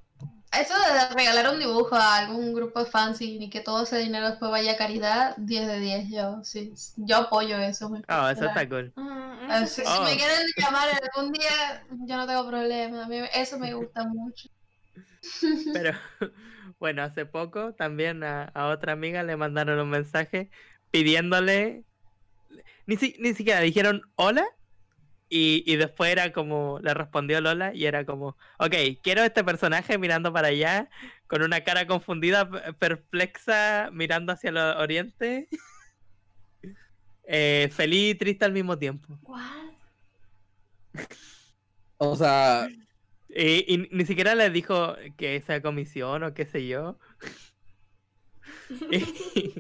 Eso 0.61 0.75
de 0.75 1.15
regalar 1.15 1.53
un 1.53 1.59
dibujo 1.61 1.95
a 1.97 2.17
algún 2.17 2.55
grupo 2.55 2.81
de 2.85 2.91
fans 2.91 3.21
y 3.21 3.39
ni 3.39 3.51
que 3.51 3.61
todo 3.61 3.83
ese 3.85 3.99
dinero 3.99 4.29
después 4.31 4.51
vaya 4.51 4.73
a 4.73 4.77
caridad, 4.77 5.35
10 5.39 5.67
de 5.67 5.81
10, 5.81 6.09
yo 6.11 6.43
sí, 6.45 6.73
yo 6.97 7.17
apoyo 7.19 7.59
eso. 7.59 7.91
Oh, 8.09 8.29
eso 8.29 8.45
está 8.47 8.69
cool. 8.69 8.93
Mm, 8.97 9.51
Ah, 9.51 9.63
eso 9.63 9.83
Si, 9.83 9.83
me 10.05 10.17
quieren 10.17 10.47
llamar 10.57 10.89
algún 11.15 11.33
día, 11.33 11.85
yo 12.07 12.17
no 12.17 12.27
tengo 12.27 12.47
problema. 12.49 13.05
A 13.05 13.09
mí 13.09 13.19
eso 13.35 13.59
me 13.59 13.75
gusta 13.75 14.05
mucho. 14.07 14.49
Pero 15.73 15.93
bueno, 16.79 17.03
hace 17.03 17.27
poco 17.27 17.75
también 17.75 18.25
a, 18.25 18.45
a 18.45 18.69
otra 18.69 18.93
amiga 18.93 19.23
le 19.23 19.37
mandaron 19.37 19.79
un 19.81 19.91
mensaje 19.91 20.51
pidiéndole, 20.91 21.85
ni, 22.87 22.97
si- 22.97 23.17
ni 23.21 23.35
siquiera 23.35 23.61
dijeron 23.61 24.03
hola 24.17 24.47
y, 25.29 25.65
y 25.71 25.77
después 25.77 26.11
era 26.13 26.33
como, 26.33 26.79
le 26.83 26.95
respondió 26.95 27.41
Lola 27.41 27.75
y 27.75 27.87
era 27.87 28.05
como, 28.07 28.37
ok, 28.59 28.75
quiero 29.03 29.23
este 29.25 29.45
personaje 29.45 29.99
mirando 29.99 30.33
para 30.33 30.49
allá 30.49 30.89
con 31.27 31.43
una 31.43 31.63
cara 31.65 31.87
confundida, 31.87 32.49
pe- 32.51 32.73
perplexa, 32.75 33.91
mirando 33.93 34.33
hacia 34.33 34.51
el 34.51 34.59
oriente. 34.59 35.49
eh, 37.25 37.69
feliz 37.73 38.13
y 38.15 38.19
triste 38.19 38.45
al 38.45 38.53
mismo 38.53 38.79
tiempo. 38.79 39.19
What? 39.23 39.77
O 41.99 42.15
sea, 42.17 42.69
Y, 43.29 43.75
y 43.75 43.89
ni 43.93 44.05
siquiera 44.07 44.35
le 44.35 44.51
dijo 44.51 44.95
que 45.17 45.41
sea 45.43 45.63
comisión 45.63 46.23
o 46.25 46.35
qué 46.35 46.47
sé 46.47 46.67
yo. 46.67 46.99
Y- 48.91 49.55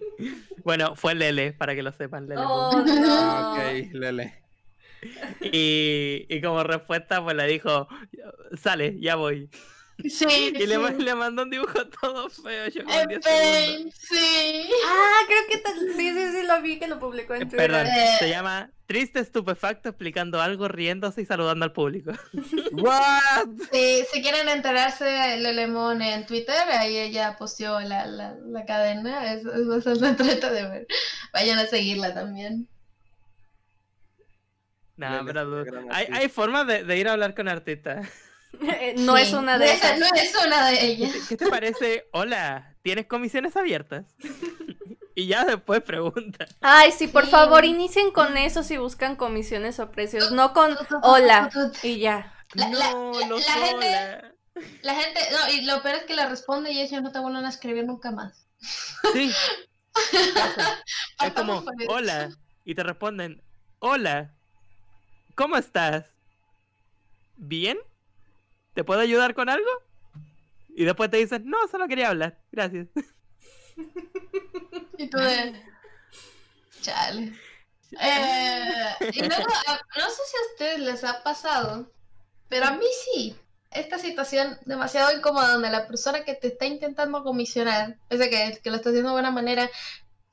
bueno, 0.64 0.97
fue 0.97 1.14
Lele, 1.14 1.53
para 1.53 1.75
que 1.75 1.83
lo 1.83 1.93
sepan. 1.93 2.27
Lele 2.29 2.49
Oh, 2.49 2.85
ah, 3.05 3.43
no. 3.45 3.47
ok, 3.47 3.57
Lele. 3.93 4.46
Y, 5.41 6.27
y 6.29 6.41
como 6.41 6.63
respuesta, 6.65 7.23
pues 7.23 7.37
le 7.37 7.47
dijo, 7.47 7.89
sale, 8.61 8.99
ya 9.01 9.17
voy. 9.17 9.49
Sí, 10.11 10.27
Y 10.55 10.67
le, 10.67 10.75
sí. 10.75 10.79
ma- 10.79 10.91
le 10.91 11.15
mandó 11.15 11.45
un 11.45 11.51
dibujo 11.51 11.87
todo 12.03 12.29
feo, 12.29 12.69
yo 12.69 12.85
como 12.85 12.99
En 13.01 13.09
10 13.09 13.25
segundos. 13.25 13.51
Paint, 13.51 13.93
sí. 13.95 14.69
Ah, 14.87 15.21
creo 15.27 15.41
que 15.49 15.93
sí, 15.97 16.13
sí, 16.13 16.33
sí, 16.33 16.47
lo 16.47 16.61
vi 16.61 16.79
que 16.79 16.87
lo 16.87 16.99
publicó 16.99 17.35
en 17.35 17.43
Eh, 17.43 17.47
Twitter. 17.47 17.71
Perdón, 17.71 17.87
Eh. 17.87 18.17
se 18.18 18.29
llama 18.29 18.71
Triste 18.87 19.21
Estupefacto 19.21 19.89
explicando 19.89 20.43
algo, 20.43 20.68
riéndose 20.68 21.23
y 21.23 21.25
saludando 21.25 21.64
al 21.64 21.73
público. 21.73 22.13
What? 22.73 23.49
Sí, 23.73 24.05
si 24.13 24.21
quieren 24.21 24.51
enterarse 24.51 25.05
de 25.07 25.39
Lelemon 25.39 26.03
en 26.03 26.27
Twitter, 26.27 26.55
ahí 26.73 26.99
ella 26.99 27.35
posteó 27.39 27.81
la, 27.81 28.07
la, 28.07 28.35
la 28.45 28.67
cadena. 28.67 29.33
Es, 29.33 29.47
es 29.47 29.67
bastante 29.67 30.09
entrete 30.31 30.51
de 30.51 30.68
ver. 30.68 30.87
Vayan 31.33 31.59
a 31.59 31.67
seguirla 31.67 32.13
también. 32.13 32.68
No, 34.97 35.25
pero 35.27 35.64
hay, 35.91 36.07
hay 36.13 36.29
formas 36.29 36.67
de, 36.67 36.85
de 36.85 36.97
ir 36.97 37.09
a 37.09 37.13
hablar 37.13 37.35
con 37.35 37.49
artistas. 37.49 38.09
No 38.97 39.18
es 39.18 39.35
una 39.35 39.59
de 39.59 39.67
Esa 39.67 39.95
esas. 39.95 39.99
No 39.99 40.07
es 40.14 40.35
una 40.47 40.71
de 40.71 40.79
¿Qué 40.79 40.87
ellas. 40.87 41.13
te, 41.13 41.18
qué 41.29 41.37
te 41.37 41.47
parece? 41.51 42.09
Hola, 42.13 42.75
¿tienes 42.81 43.07
comisiones 43.07 43.55
abiertas? 43.55 44.07
y 45.14 45.27
ya 45.27 45.45
después 45.45 45.83
pregunta. 45.83 46.47
Ay, 46.63 46.91
sí, 46.93 47.07
por 47.07 47.27
Sí. 47.27 47.33
favor, 47.33 47.67
inicien 47.67 48.13
con 48.13 48.39
eso 48.39 48.63
si 48.63 48.79
buscan 48.79 49.17
comisiones 49.17 49.79
o 49.79 49.91
precios, 49.91 50.33
no 50.33 50.55
con 50.55 50.75
hola 51.03 51.51
y 51.83 51.99
ya. 51.99 52.33
La- 52.55 52.68
la- 52.71 52.91
no, 52.93 53.13
no 53.27 53.37
la 53.37 53.43
gente-. 53.43 54.23
La 54.81 54.95
gente, 54.95 55.21
no, 55.33 55.53
y 55.53 55.61
lo 55.67 55.83
peor 55.83 55.97
es 55.97 56.05
que 56.05 56.14
le 56.14 56.27
responde 56.27 56.73
y 56.73 56.81
ellos 56.81 57.03
no 57.03 57.13
te 57.13 57.18
vuelven 57.18 57.45
a 57.45 57.51
escribir 57.51 57.85
nunca 57.85 58.11
más. 58.11 58.47
Sí. 59.13 59.31
Es 61.25 61.33
como, 61.35 61.63
hola. 61.89 62.31
Y 62.64 62.75
te 62.75 62.83
responden, 62.83 63.43
hola. 63.81 64.33
¿Cómo 65.37 65.58
estás? 65.58 66.07
¿Bien? 67.37 67.76
¿Te 68.72 68.84
puedo 68.84 69.00
ayudar 69.00 69.34
con 69.34 69.50
algo? 69.50 69.68
Y 70.71 70.84
después 70.84 71.11
te 71.11 71.18
dicen, 71.18 71.42
no, 71.45 71.58
solo 71.71 71.87
quería 71.87 72.08
hablar. 72.08 72.41
Gracias. 72.50 72.88
Y 74.99 75.08
tú 75.11 75.18
de... 75.18 75.63
Chale. 76.80 77.34
Eh, 78.00 78.95
y 79.13 79.18
luego, 79.18 79.45
no 79.99 80.08
sé 80.08 80.22
si 80.25 80.37
a 80.37 80.53
ustedes 80.53 80.79
les 80.79 81.04
ha 81.04 81.22
pasado, 81.22 81.92
pero 82.49 82.64
a 82.64 82.71
mí 82.71 82.87
sí. 83.04 83.37
Esta 83.71 83.99
situación 83.99 84.58
demasiado 84.64 85.14
incómoda 85.14 85.53
donde 85.53 85.68
la 85.68 85.87
persona 85.87 86.25
que 86.25 86.34
te 86.34 86.46
está 86.46 86.64
intentando 86.64 87.22
comisionar, 87.22 87.99
pese 88.08 88.30
que, 88.30 88.58
que 88.63 88.71
lo 88.71 88.76
está 88.76 88.88
haciendo 88.88 89.11
de 89.11 89.17
buena 89.17 89.30
manera, 89.30 89.68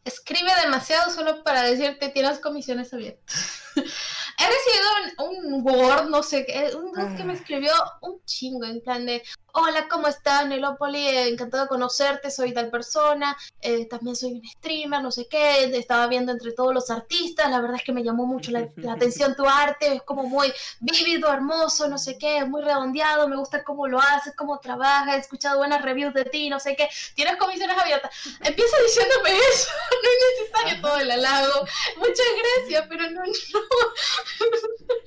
escribe 0.06 0.52
demasiado 0.64 1.12
solo 1.12 1.44
para 1.44 1.64
decirte 1.64 2.08
tienes 2.08 2.40
comisiones 2.40 2.94
abiertas. 2.94 3.64
he 4.38 4.48
recibido 4.48 5.28
un, 5.30 5.54
un 5.54 5.62
Word, 5.68 6.10
no 6.10 6.24
sé 6.24 6.46
qué, 6.46 6.72
un 6.76 6.92
dude 6.92 7.16
que 7.18 7.24
me 7.24 7.34
Ah. 7.34 7.36
escribió 7.36 7.74
un 8.02 8.22
chingo 8.26 8.66
en 8.66 8.82
plan 8.82 9.06
de, 9.06 9.24
hola, 9.54 9.88
¿cómo 9.88 10.08
estás, 10.08 10.48
Nelopoli? 10.48 11.08
Eh, 11.08 11.28
Encantado 11.30 11.64
de 11.64 11.70
conocerte, 11.70 12.32
soy 12.32 12.54
tal 12.54 12.70
persona, 12.72 13.38
eh, 13.62 13.86
también 13.88 14.16
soy 14.16 14.34
un 14.34 14.46
streamer, 14.46 15.02
no 15.02 15.12
sé 15.12 15.28
qué, 15.28 15.66
estaba 15.78 16.08
viendo 16.08 16.32
entre 16.32 16.52
todos 16.54 16.74
los 16.74 16.90
artistas, 16.90 17.50
la 17.52 17.60
verdad 17.62 17.78
es 17.78 17.84
que 17.84 17.92
me 17.94 18.04
llamó 18.04 18.26
mucho 18.26 18.52
la, 18.52 18.68
la 18.78 18.94
atención 18.94 19.36
tu 19.36 19.48
arte, 19.48 19.94
es 19.96 20.02
como 20.04 20.24
muy 20.24 20.52
vívido, 20.80 21.32
hermoso, 21.32 21.88
no 21.88 21.98
sé 21.98 22.18
qué, 22.18 22.44
muy 22.46 22.62
redondeado, 22.64 23.28
me 23.28 23.36
gusta 23.36 23.64
cómo 23.64 23.88
lo 23.88 24.00
haces, 24.00 24.34
cómo 24.36 24.60
trabajas, 24.60 25.16
he 25.16 25.20
escuchado 25.20 25.58
buenas 25.58 25.82
reviews 25.84 26.14
de 26.14 26.26
ti, 26.26 26.50
no 26.50 26.60
sé 26.60 26.76
qué, 26.76 26.90
tienes 27.16 27.38
comisiones 27.38 27.78
abiertas. 27.78 28.12
Empieza 28.42 28.78
diciéndome 28.86 29.30
eso, 29.38 29.70
no 29.92 30.10
es 30.10 30.42
necesario 30.42 30.82
todo 30.82 30.98
el 30.98 31.12
halago, 31.12 31.66
muchas 31.98 32.26
gracias, 32.58 32.86
pero 32.90 33.10
no, 33.12 33.22
no. 33.24 33.60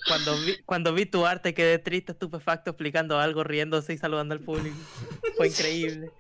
Cuando 0.07 0.37
vi, 0.39 0.57
cuando 0.65 0.93
vi 0.95 1.07
tu 1.07 1.27
arte 1.27 1.53
quedé 1.55 1.79
triste, 1.79 2.13
estupefacto, 2.13 2.71
explicando 2.71 3.19
algo, 3.19 3.43
riéndose 3.45 3.93
y 3.93 3.99
saludando 3.99 4.35
al 4.35 4.41
público. 4.41 4.77
Fue 5.37 5.49
increíble. 5.49 6.11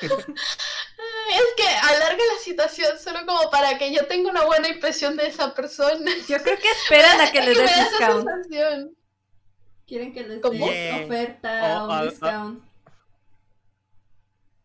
Es 0.00 1.44
que 1.56 1.68
alarga 1.68 2.16
la 2.34 2.42
situación 2.42 2.98
solo 2.98 3.20
como 3.26 3.50
para 3.50 3.76
que 3.78 3.94
yo 3.94 4.06
tenga 4.06 4.30
una 4.30 4.44
buena 4.44 4.68
impresión 4.68 5.16
de 5.16 5.26
esa 5.26 5.54
persona. 5.54 6.10
Yo 6.28 6.38
creo 6.42 6.56
que 6.58 6.70
esperan 6.70 7.20
a 7.20 7.30
que 7.30 7.38
Es 7.40 7.46
les 7.46 7.58
esa 7.70 7.88
discount. 7.90 8.28
Quieren 9.86 10.12
que 10.12 10.22
les 10.26 10.40
Yeah. 10.52 11.04
oferta 11.04 11.62
O- 11.62 11.66
o 11.66 11.78
a- 11.78 11.84
un 11.84 11.92
a- 11.92 12.10
discount. 12.10 12.64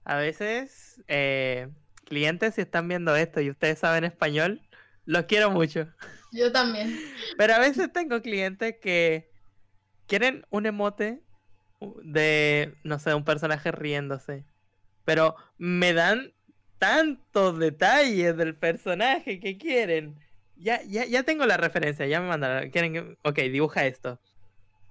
A 0.06 0.16
veces, 0.18 1.02
eh, 1.08 1.70
clientes, 2.06 2.56
si 2.56 2.62
están 2.62 2.88
viendo 2.90 3.16
esto 3.16 3.40
y 3.40 3.50
ustedes 3.50 3.80
saben 3.80 4.04
español, 4.04 4.62
los 5.06 5.24
quiero 5.26 5.52
mucho. 5.52 5.88
Yo 6.32 6.52
también. 6.52 7.00
Pero 7.38 7.54
a 7.54 7.60
veces 7.60 7.92
tengo 7.94 8.22
clientes 8.22 8.76
que 8.82 9.30
quieren 10.08 10.46
un 10.50 10.66
emote 10.66 11.22
de, 12.04 12.74
no 12.84 13.00
sé, 13.00 13.14
un 13.14 13.24
personaje 13.24 13.72
riéndose. 13.72 14.46
Pero 15.06 15.36
me 15.58 15.94
dan 15.94 16.34
tantos 16.80 17.60
detalles 17.60 18.36
del 18.38 18.56
personaje 18.56 19.40
que 19.40 19.58
quieren. 19.58 20.16
Ya, 20.56 20.82
ya, 20.84 21.06
ya 21.06 21.24
tengo 21.24 21.46
la 21.46 21.58
referencia, 21.58 22.06
ya 22.08 22.22
me 22.22 22.28
mandaron. 22.30 22.70
Quieren 22.72 22.94
que- 22.94 23.18
ok, 23.24 23.38
dibuja 23.52 23.86
esto. 23.86 24.20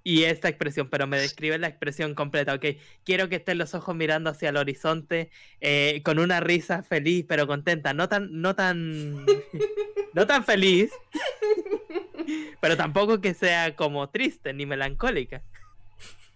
Y 0.04 0.24
esta 0.24 0.48
expresión, 0.48 0.88
pero 0.90 1.06
me 1.06 1.20
describe 1.20 1.58
la 1.58 1.68
expresión 1.68 2.14
completa. 2.14 2.54
Ok, 2.54 2.66
quiero 3.04 3.28
que 3.28 3.36
estén 3.36 3.58
los 3.58 3.74
ojos 3.74 3.94
mirando 3.94 4.30
hacia 4.30 4.48
el 4.48 4.56
horizonte 4.56 5.30
eh, 5.60 6.02
con 6.04 6.18
una 6.18 6.40
risa 6.40 6.82
feliz, 6.82 7.24
pero 7.28 7.46
contenta. 7.46 7.94
No 7.94 8.08
tan, 8.08 8.28
no 8.40 8.54
tan, 8.54 9.24
no 10.14 10.26
tan 10.26 10.44
feliz, 10.44 10.90
pero 12.60 12.76
tampoco 12.76 13.20
que 13.20 13.34
sea 13.34 13.76
como 13.76 14.10
triste 14.10 14.52
ni 14.52 14.66
melancólica. 14.66 15.42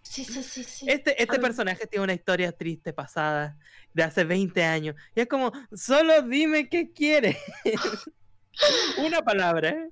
Sí, 0.02 0.24
sí, 0.24 0.42
sí, 0.42 0.62
sí. 0.62 0.86
Este, 0.88 1.20
este 1.20 1.38
personaje 1.40 1.86
tiene 1.86 2.04
una 2.04 2.14
historia 2.14 2.52
triste 2.52 2.92
pasada 2.92 3.58
de 3.92 4.02
hace 4.04 4.24
20 4.24 4.62
años. 4.62 4.94
Y 5.14 5.20
es 5.20 5.26
como, 5.26 5.52
solo 5.74 6.22
dime 6.22 6.68
qué 6.68 6.92
quieres. 6.92 7.36
una 8.98 9.22
palabra, 9.22 9.70
¿eh? 9.70 9.90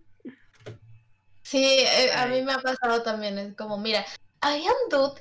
Sí, 1.45 1.62
eh, 1.62 2.11
a 2.15 2.27
mí 2.27 2.43
me 2.43 2.55
ha 2.55 2.59
pasado 2.59 3.03
también. 3.03 3.39
Es 3.39 3.55
como, 3.55 3.77
mira, 3.79 4.05
había 4.41 4.71
un 4.71 4.89
dude 4.89 5.21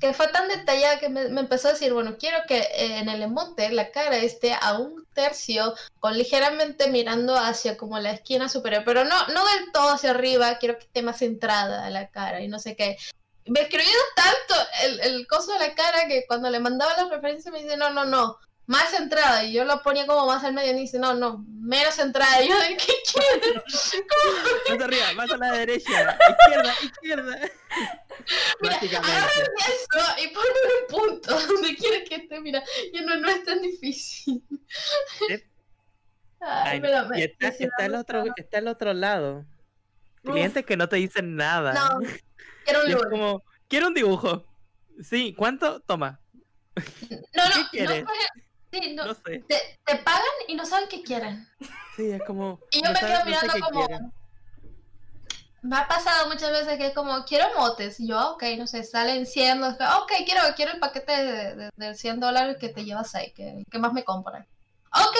que 0.00 0.14
fue 0.14 0.28
tan 0.28 0.48
detallada 0.48 0.98
que 1.00 1.08
me, 1.08 1.28
me 1.28 1.40
empezó 1.40 1.68
a 1.68 1.72
decir, 1.72 1.92
bueno, 1.92 2.16
quiero 2.18 2.38
que 2.46 2.58
eh, 2.58 2.98
en 2.98 3.08
el 3.08 3.22
emote 3.22 3.70
la 3.70 3.90
cara 3.90 4.16
esté 4.16 4.54
a 4.54 4.78
un 4.78 5.04
tercio, 5.14 5.74
con 5.98 6.16
ligeramente 6.16 6.88
mirando 6.88 7.36
hacia 7.36 7.76
como 7.76 7.98
la 7.98 8.12
esquina 8.12 8.48
superior, 8.48 8.82
pero 8.84 9.04
no, 9.04 9.26
no 9.28 9.44
del 9.44 9.72
todo 9.72 9.90
hacia 9.90 10.10
arriba, 10.10 10.58
quiero 10.58 10.78
que 10.78 10.84
esté 10.84 11.02
más 11.02 11.18
centrada 11.18 11.90
la 11.90 12.08
cara 12.08 12.40
y 12.40 12.48
no 12.48 12.58
sé 12.58 12.76
qué. 12.76 12.96
Me 13.46 13.62
escribió 13.62 13.98
tanto 14.14 14.54
el, 14.84 15.00
el 15.00 15.26
coso 15.26 15.52
de 15.52 15.58
la 15.58 15.74
cara 15.74 16.06
que 16.08 16.24
cuando 16.26 16.50
le 16.50 16.60
mandaba 16.60 16.96
las 16.96 17.10
referencias 17.10 17.52
me 17.52 17.62
dice, 17.62 17.76
no, 17.76 17.90
no, 17.90 18.04
no, 18.04 18.38
más 18.66 18.90
centrada. 18.90 19.44
Y 19.44 19.52
yo 19.52 19.64
lo 19.64 19.82
ponía 19.82 20.06
como 20.06 20.26
más 20.26 20.42
al 20.44 20.54
medio 20.54 20.70
y 20.70 20.74
me 20.74 20.80
dice, 20.80 20.98
no, 20.98 21.14
no, 21.14 21.44
menos 21.48 21.94
centrada. 21.94 22.40
Y 22.44 22.48
yo, 22.48 22.58
¿de 22.58 22.76
qué 22.76 22.92
quieres? 23.12 23.62
Más 24.70 24.80
arriba, 24.80 25.12
más 25.16 25.30
a 25.30 25.36
la 25.36 25.52
derecha, 25.52 26.18
izquierda, 26.30 26.74
izquierda. 26.82 27.38
Mira, 28.60 28.76
agarra 28.76 29.26
eso 29.26 30.22
y 30.22 30.28
ponlo 30.28 30.50
en 30.64 30.70
un 30.80 30.88
punto 31.10 31.40
donde 31.40 31.74
quieres 31.76 32.08
que 32.08 32.16
esté. 32.16 32.40
Mira, 32.40 32.62
ya 32.92 33.02
no, 33.02 33.16
no 33.16 33.28
es 33.28 33.44
tan 33.44 33.60
difícil. 33.60 34.42
Sí. 35.28 35.42
Ay, 36.40 36.72
Ay, 36.74 36.80
pero 36.80 37.08
me- 37.08 37.20
y 37.20 37.22
está, 37.24 37.52
sí, 37.52 37.64
está 37.64 37.86
el 37.86 37.92
me 37.92 37.98
otro, 37.98 38.24
está 38.36 38.58
el 38.58 38.68
otro 38.68 38.92
lado. 38.92 39.46
Uf. 40.24 40.32
Clientes 40.32 40.64
que 40.64 40.76
no 40.76 40.88
te 40.88 40.96
dicen 40.96 41.36
nada. 41.36 41.72
No, 41.72 42.00
quiero 42.64 42.82
un 42.84 42.92
lugar. 42.92 43.10
como, 43.10 43.42
quiero 43.68 43.86
un 43.88 43.94
dibujo. 43.94 44.44
Sí, 45.02 45.34
¿cuánto? 45.36 45.80
Toma. 45.80 46.20
No, 46.76 46.82
¿qué 46.82 47.18
no, 47.34 47.48
no, 47.62 47.70
quieres? 47.70 48.04
Sí, 48.80 48.94
no, 48.94 49.04
No 49.06 49.14
sé. 49.14 49.44
te, 49.48 49.56
te 49.84 49.96
pagan 49.96 50.22
y 50.48 50.54
no 50.54 50.64
saben 50.66 50.88
qué 50.88 51.02
quieren. 51.02 51.48
Sí, 51.96 52.10
es 52.10 52.22
como. 52.24 52.58
Y 52.70 52.78
yo 52.82 52.88
no 52.88 52.92
me 52.92 53.00
sabes- 53.00 53.00
quedo 53.00 53.18
no 53.18 53.24
sé 53.24 53.26
mirando 53.30 53.52
qué 53.54 53.60
como. 53.60 53.86
quieren. 53.86 54.12
Me 55.62 55.76
ha 55.78 55.88
pasado 55.88 56.28
muchas 56.28 56.50
veces 56.50 56.76
que 56.76 56.88
es 56.88 56.94
como, 56.94 57.24
quiero 57.24 57.46
motes. 57.56 57.98
Y 57.98 58.06
yo, 58.08 58.18
"Ah, 58.18 58.30
ok, 58.32 58.42
no 58.58 58.66
sé, 58.66 58.84
salen 58.84 59.24
100. 59.24 59.60
no 59.60 59.70
sé, 59.74 59.82
Ok, 60.02 60.12
quiero, 60.26 60.42
quiero 60.56 60.72
el 60.72 60.78
paquete 60.78 61.12
de, 61.12 61.54
de, 61.56 61.70
de 61.74 61.94
100 61.94 62.20
dólares 62.20 62.58
que 62.60 62.68
te 62.68 62.84
llevas 62.84 63.14
ahí, 63.14 63.32
que, 63.32 63.64
que 63.70 63.78
más 63.78 63.92
me 63.94 64.04
compran. 64.04 64.46
Ok, 64.92 65.16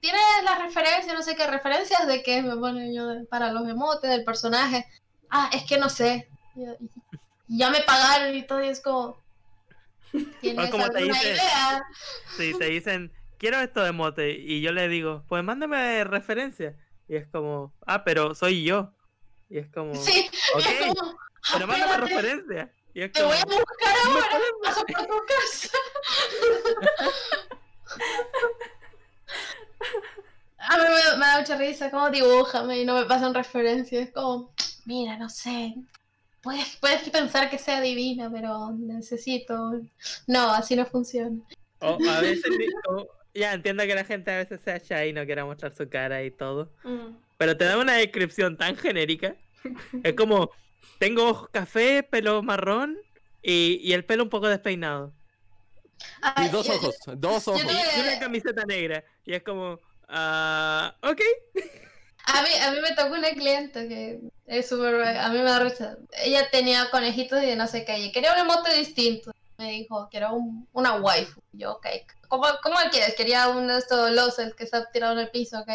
tienes 0.00 0.22
las 0.44 0.58
referencias, 0.60 1.14
no 1.14 1.22
sé 1.22 1.36
qué 1.36 1.46
referencias 1.46 2.06
de 2.06 2.22
qué 2.22 2.40
me 2.42 2.56
pone 2.56 2.94
yo 2.94 3.06
de- 3.08 3.24
para 3.26 3.52
los 3.52 3.68
emotes 3.68 4.10
del 4.10 4.24
personaje. 4.24 4.86
Ah, 5.28 5.50
es 5.52 5.64
que 5.64 5.76
no 5.76 5.88
sé. 5.90 6.28
Ya, 6.54 6.74
ya 7.48 7.68
me 7.70 7.80
pagaron 7.82 8.34
y 8.34 8.42
todo, 8.46 8.62
y 8.64 8.68
es 8.68 8.80
como. 8.80 9.18
¿Tienes 10.40 10.70
como 10.70 10.88
te 10.90 10.98
alguna 10.98 11.18
dice- 11.18 11.32
idea? 11.32 11.82
Sí, 12.36 12.54
te 12.58 12.64
dicen, 12.66 13.12
quiero 13.38 13.58
esto 13.60 13.82
de 13.82 13.92
mote. 13.92 14.30
Y 14.32 14.60
yo 14.60 14.72
le 14.72 14.88
digo, 14.88 15.24
pues 15.28 15.42
mándame 15.44 16.04
referencia. 16.04 16.76
Y 17.08 17.16
es 17.16 17.26
como, 17.28 17.74
ah, 17.86 18.04
pero 18.04 18.34
soy 18.34 18.64
yo. 18.64 18.92
Y 19.48 19.58
es 19.58 19.68
como, 19.70 19.94
Sí, 19.94 20.30
ok, 20.54 20.60
es 20.66 20.94
como. 20.94 21.16
pero 21.52 21.66
mándame 21.66 21.92
espérate, 21.92 22.14
referencia. 22.14 22.72
Y 22.94 23.02
es 23.02 23.12
Te 23.12 23.20
como, 23.22 23.32
voy 23.32 23.40
a 23.40 23.44
buscar 23.44 23.94
"¿Me 24.06 24.20
ahora. 24.20 24.38
Paso 24.62 24.84
por 24.86 25.06
tu 25.06 25.26
casa. 25.26 25.68
A 30.66 30.78
mí 30.78 30.82
me, 30.84 31.18
me 31.18 31.26
da 31.26 31.38
mucha 31.40 31.56
risa, 31.58 31.90
como 31.90 32.08
dibújame 32.10 32.78
y 32.80 32.84
no 32.86 32.94
me 32.94 33.04
pasan 33.04 33.34
referencias. 33.34 34.06
Es 34.08 34.12
como, 34.14 34.54
mira, 34.86 35.16
no 35.18 35.28
sé. 35.28 35.74
Puedes, 36.44 36.76
puedes 36.76 37.08
pensar 37.10 37.50
que 37.50 37.58
sea 37.58 37.80
divina, 37.80 38.30
pero 38.32 38.70
necesito. 38.78 39.80
No, 40.28 40.50
así 40.52 40.76
no 40.76 40.86
funciona. 40.86 41.38
O 41.80 41.98
a 42.08 42.20
veces, 42.20 42.44
o- 42.88 43.08
ya 43.34 43.52
entiendo 43.54 43.82
que 43.84 43.94
la 43.96 44.04
gente 44.04 44.30
a 44.30 44.36
veces 44.36 44.60
sea 44.62 44.78
shy 44.78 45.08
y 45.08 45.12
no 45.12 45.24
quiera 45.24 45.44
mostrar 45.44 45.74
su 45.74 45.88
cara 45.88 46.22
y 46.22 46.30
todo. 46.30 46.70
Mm. 46.84 47.16
Pero 47.38 47.56
te 47.56 47.64
da 47.64 47.78
una 47.78 47.94
descripción 47.94 48.56
tan 48.56 48.76
genérica. 48.76 49.34
Es 50.04 50.12
como, 50.14 50.50
tengo 50.98 51.28
ojos 51.30 51.48
café, 51.50 52.02
pelo 52.02 52.42
marrón 52.42 52.96
y, 53.42 53.80
y 53.82 53.92
el 53.94 54.04
pelo 54.04 54.22
un 54.22 54.28
poco 54.30 54.48
despeinado. 54.48 55.12
Ay, 56.20 56.46
Y 56.46 56.50
dos 56.50 56.66
yo- 56.66 56.74
ojos, 56.74 56.96
dos 57.16 57.48
ojos. 57.48 57.62
yo 57.62 57.68
Y 57.70 58.00
una 58.06 58.18
camiseta 58.20 58.64
negra. 58.66 59.02
Y 59.24 59.32
es 59.34 59.42
como, 59.42 59.80
ah, 60.08 60.94
ok. 61.02 61.20
A 62.26 62.42
mí, 62.42 62.48
a 62.60 62.70
mí 62.70 62.80
me 62.80 62.92
tocó 62.92 63.14
una 63.14 63.30
cliente 63.30 63.86
que 63.88 64.20
es 64.46 64.68
súper... 64.68 65.02
A 65.18 65.28
mí 65.28 65.38
me 65.38 65.44
da 65.44 65.58
risa. 65.58 65.96
Ella 66.22 66.48
tenía 66.50 66.90
conejitos 66.90 67.42
y 67.42 67.54
no 67.54 67.66
sé 67.66 67.84
qué. 67.84 67.98
Y 67.98 68.12
quería 68.12 68.32
un 68.32 68.38
emote 68.40 68.74
distinto. 68.74 69.30
Me 69.58 69.70
dijo, 69.70 70.08
quiero 70.10 70.32
un, 70.34 70.66
una 70.72 70.94
waifu. 70.96 71.40
Yo, 71.52 71.72
ok. 71.72 71.86
¿Cómo, 72.28 72.46
¿Cómo 72.62 72.76
quieres? 72.90 73.14
Quería 73.14 73.48
uno 73.48 73.72
de 73.74 73.78
estos 73.78 74.10
losers 74.10 74.54
que 74.54 74.64
está 74.64 74.90
tirado 74.90 75.12
en 75.12 75.20
el 75.20 75.30
piso, 75.30 75.58
ok. 75.60 75.68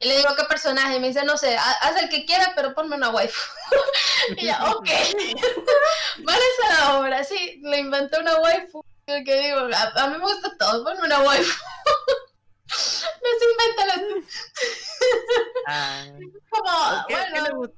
Y 0.00 0.08
le 0.08 0.16
digo, 0.18 0.34
¿qué 0.36 0.42
personaje? 0.44 0.96
Y 0.96 1.00
me 1.00 1.08
dice, 1.08 1.24
no 1.24 1.36
sé, 1.38 1.56
ha- 1.56 1.78
haz 1.82 2.02
el 2.02 2.08
que 2.08 2.24
quieras, 2.26 2.50
pero 2.56 2.74
ponme 2.74 2.96
una 2.96 3.10
waifu. 3.10 3.40
y 4.36 4.46
yo, 4.48 4.54
ok. 4.76 4.88
vale 6.24 6.42
esa 6.58 6.98
obra. 6.98 7.22
Sí, 7.24 7.60
le 7.62 7.78
inventé 7.78 8.18
una 8.18 8.36
waifu. 8.40 8.84
Que 9.06 9.22
digo, 9.22 9.58
a, 9.74 10.02
a 10.02 10.06
mí 10.08 10.18
me 10.18 10.24
gusta 10.24 10.50
todo, 10.58 10.84
ponme 10.84 11.02
una 11.06 11.20
waifu. 11.20 11.62
no 12.72 13.38
se. 13.38 13.52
Ah, 15.66 16.04
Como, 16.50 17.06
¿qué, 17.08 17.14
bueno, 17.14 17.72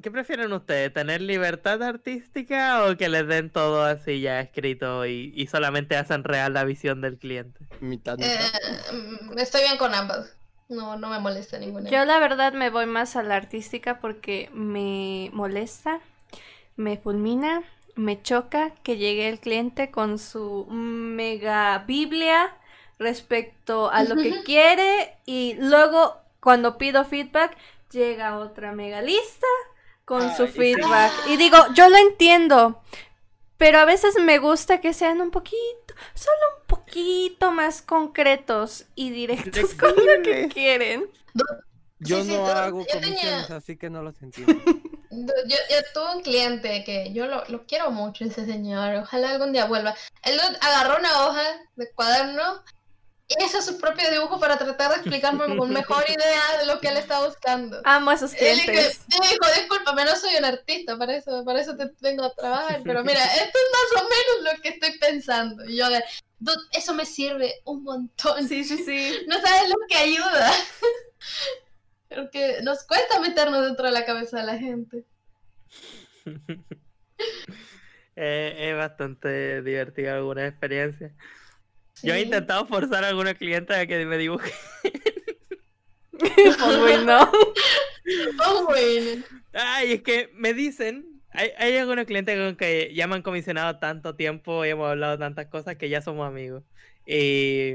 qué 0.00 0.10
prefieren 0.10 0.52
ustedes? 0.52 0.92
¿Tener 0.92 1.20
libertad 1.20 1.82
artística 1.82 2.84
o 2.84 2.96
que 2.96 3.08
les 3.08 3.26
den 3.26 3.50
todo 3.50 3.84
así 3.84 4.20
ya 4.20 4.40
escrito 4.40 5.06
y, 5.06 5.32
y 5.34 5.46
solamente 5.46 5.96
hacen 5.96 6.24
real 6.24 6.54
la 6.54 6.64
visión 6.64 7.00
del 7.00 7.18
cliente? 7.18 7.60
Mitad, 7.80 8.18
mitad. 8.18 8.30
Eh, 8.30 8.92
mm, 8.92 9.38
estoy 9.38 9.62
bien 9.62 9.78
con 9.78 9.94
ambas. 9.94 10.36
No, 10.68 10.96
no 10.96 11.10
me 11.10 11.18
molesta 11.18 11.58
ninguna. 11.58 11.90
Yo 11.90 12.04
la 12.04 12.18
verdad 12.18 12.52
me 12.52 12.70
voy 12.70 12.86
más 12.86 13.16
a 13.16 13.22
la 13.22 13.36
artística 13.36 14.00
porque 14.00 14.48
me 14.54 15.28
molesta, 15.32 16.00
me 16.76 16.96
fulmina, 16.96 17.62
me 17.94 18.22
choca 18.22 18.72
que 18.82 18.96
llegue 18.96 19.28
el 19.28 19.38
cliente 19.38 19.90
con 19.90 20.18
su 20.18 20.66
mega 20.70 21.78
biblia 21.80 22.56
respecto 22.98 23.90
a 23.90 24.04
lo 24.04 24.16
que 24.16 24.42
quiere 24.44 25.16
y 25.26 25.54
luego 25.58 26.16
cuando 26.40 26.78
pido 26.78 27.04
feedback 27.04 27.56
llega 27.90 28.38
otra 28.38 28.72
mega 28.72 29.02
lista 29.02 29.46
con 30.04 30.34
su 30.36 30.46
feedback. 30.48 31.12
Y 31.28 31.36
digo, 31.36 31.56
yo 31.74 31.88
lo 31.88 31.96
entiendo, 31.96 32.82
pero 33.56 33.78
a 33.78 33.84
veces 33.84 34.16
me 34.20 34.38
gusta 34.38 34.80
que 34.80 34.92
sean 34.94 35.20
un 35.20 35.30
poquito, 35.30 35.94
solo 36.14 36.36
un 36.60 36.66
poquito 36.66 37.50
más 37.52 37.82
concretos 37.82 38.86
y 38.94 39.10
directos 39.10 39.74
con 39.74 39.90
lo 39.90 40.22
que 40.22 40.48
quieren. 40.48 41.08
Yo 41.98 42.16
Sí, 42.22 42.30
sí, 42.30 42.36
no 42.36 42.44
tú- 42.44 42.50
hago 42.50 42.80
yo 42.80 42.86
tenía- 42.86 43.08
comisiones, 43.10 43.50
así 43.52 43.76
que 43.76 43.88
no 43.90 44.02
los 44.02 44.20
entiendo. 44.22 44.52
Yo, 45.14 45.34
yo 45.46 45.76
tuve 45.92 46.16
un 46.16 46.22
cliente 46.22 46.84
que 46.84 47.12
yo 47.12 47.26
lo, 47.26 47.44
lo 47.48 47.66
quiero 47.66 47.90
mucho, 47.90 48.24
ese 48.24 48.46
señor. 48.46 48.94
Ojalá 48.94 49.32
algún 49.32 49.52
día 49.52 49.66
vuelva. 49.66 49.94
Él 50.22 50.40
agarró 50.62 50.98
una 50.98 51.26
hoja 51.26 51.42
de 51.76 51.92
cuaderno 51.92 52.62
hizo 53.28 53.62
su 53.62 53.78
propio 53.78 54.10
dibujo 54.10 54.38
para 54.38 54.58
tratar 54.58 54.90
de 54.90 54.96
explicarme 54.96 55.56
con 55.56 55.72
mejor 55.72 56.04
idea 56.08 56.58
de 56.58 56.66
lo 56.66 56.80
que 56.80 56.88
él 56.88 56.96
estaba 56.96 57.26
buscando. 57.26 57.80
Amo 57.84 58.10
a 58.10 58.14
esos 58.14 58.32
clientes. 58.34 59.00
y 59.08 59.12
dijo, 59.12 59.46
discúlpame, 59.56 60.04
no 60.04 60.14
soy 60.16 60.36
un 60.36 60.44
artista, 60.44 60.96
para 60.96 61.16
eso, 61.16 61.44
para 61.44 61.60
eso 61.60 61.76
te 61.76 61.90
vengo 62.00 62.24
a 62.24 62.34
trabajar, 62.34 62.80
pero 62.84 63.02
mira, 63.04 63.24
esto 63.24 63.58
es 63.58 63.94
más 63.96 64.02
o 64.02 64.08
menos 64.08 64.54
lo 64.54 64.62
que 64.62 64.68
estoy 64.70 64.98
pensando. 64.98 65.64
Y 65.64 65.76
yo 65.76 65.88
de, 65.88 66.02
"Dude, 66.38 66.62
eso 66.72 66.94
me 66.94 67.06
sirve 67.06 67.54
un 67.64 67.82
montón. 67.82 68.46
Sí, 68.48 68.64
sí, 68.64 68.78
sí. 68.84 69.18
No 69.28 69.40
sabes 69.40 69.68
lo 69.68 69.76
que 69.88 69.96
ayuda. 69.96 70.52
Porque 72.08 72.58
nos 72.62 72.84
cuesta 72.84 73.20
meternos 73.20 73.64
dentro 73.64 73.86
de 73.86 73.92
la 73.92 74.04
cabeza 74.04 74.38
de 74.38 74.44
la 74.44 74.58
gente. 74.58 75.04
Eh, 78.16 78.70
es 78.70 78.76
bastante 78.76 79.62
divertido 79.62 80.12
alguna 80.14 80.46
experiencia. 80.46 81.14
Yo 82.02 82.14
he 82.14 82.22
intentado 82.22 82.66
forzar 82.66 83.04
a 83.04 83.08
algunos 83.08 83.34
clientes 83.34 83.76
a 83.76 83.86
que 83.86 84.04
me 84.06 84.18
dibujen. 84.18 84.52
Pues 86.18 86.78
bueno. 86.78 87.30
Oh, 88.46 88.64
bueno. 88.66 89.24
Ay, 89.52 89.92
es 89.92 90.02
que 90.02 90.30
me 90.34 90.54
dicen, 90.54 91.20
hay, 91.30 91.50
hay 91.58 91.76
algunos 91.76 92.04
clientes 92.04 92.38
con 92.38 92.56
que 92.56 92.92
ya 92.94 93.08
me 93.08 93.16
han 93.16 93.22
comisionado 93.22 93.78
tanto 93.78 94.14
tiempo 94.14 94.64
y 94.64 94.68
hemos 94.68 94.88
hablado 94.88 95.18
tantas 95.18 95.46
cosas 95.46 95.76
que 95.76 95.88
ya 95.88 96.00
somos 96.00 96.28
amigos. 96.28 96.62
Y, 97.06 97.74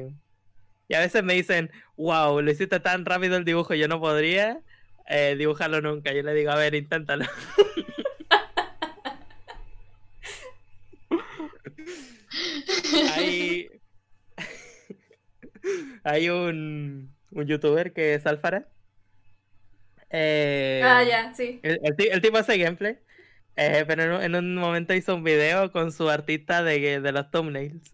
y 0.87 0.93
a 0.95 0.99
veces 0.99 1.23
me 1.23 1.33
dicen, 1.33 1.71
wow, 1.97 2.41
lo 2.41 2.51
hiciste 2.51 2.79
tan 2.79 3.05
rápido 3.05 3.37
el 3.37 3.45
dibujo, 3.45 3.73
yo 3.73 3.87
no 3.87 3.99
podría 3.99 4.59
eh, 5.07 5.35
dibujarlo 5.37 5.81
nunca. 5.81 6.13
Yo 6.13 6.23
le 6.23 6.33
digo, 6.33 6.51
a 6.51 6.55
ver, 6.55 6.75
inténtalo. 6.75 7.25
hay, 13.15 13.69
hay 16.03 16.29
un, 16.29 17.15
un 17.31 17.45
youtuber 17.47 17.93
que 17.93 18.13
es 18.15 18.25
Alfara. 18.25 18.67
Eh, 20.09 20.81
Ah, 20.83 21.03
ya, 21.03 21.33
sí. 21.33 21.59
el, 21.63 21.79
el 21.83 21.95
ti- 21.95 22.07
el 22.09 22.21
tipo 22.21 22.37
hace 22.37 22.57
gameplay, 22.57 22.97
eh, 23.57 23.83
pero 23.87 24.03
en 24.03 24.11
un, 24.11 24.21
en 24.23 24.35
un 24.35 24.55
momento 24.55 24.93
hizo 24.93 25.15
un 25.15 25.23
video 25.23 25.71
con 25.71 25.91
su 25.91 26.09
artista 26.09 26.63
de, 26.63 27.01
de 27.01 27.11
los 27.11 27.29
thumbnails. 27.31 27.93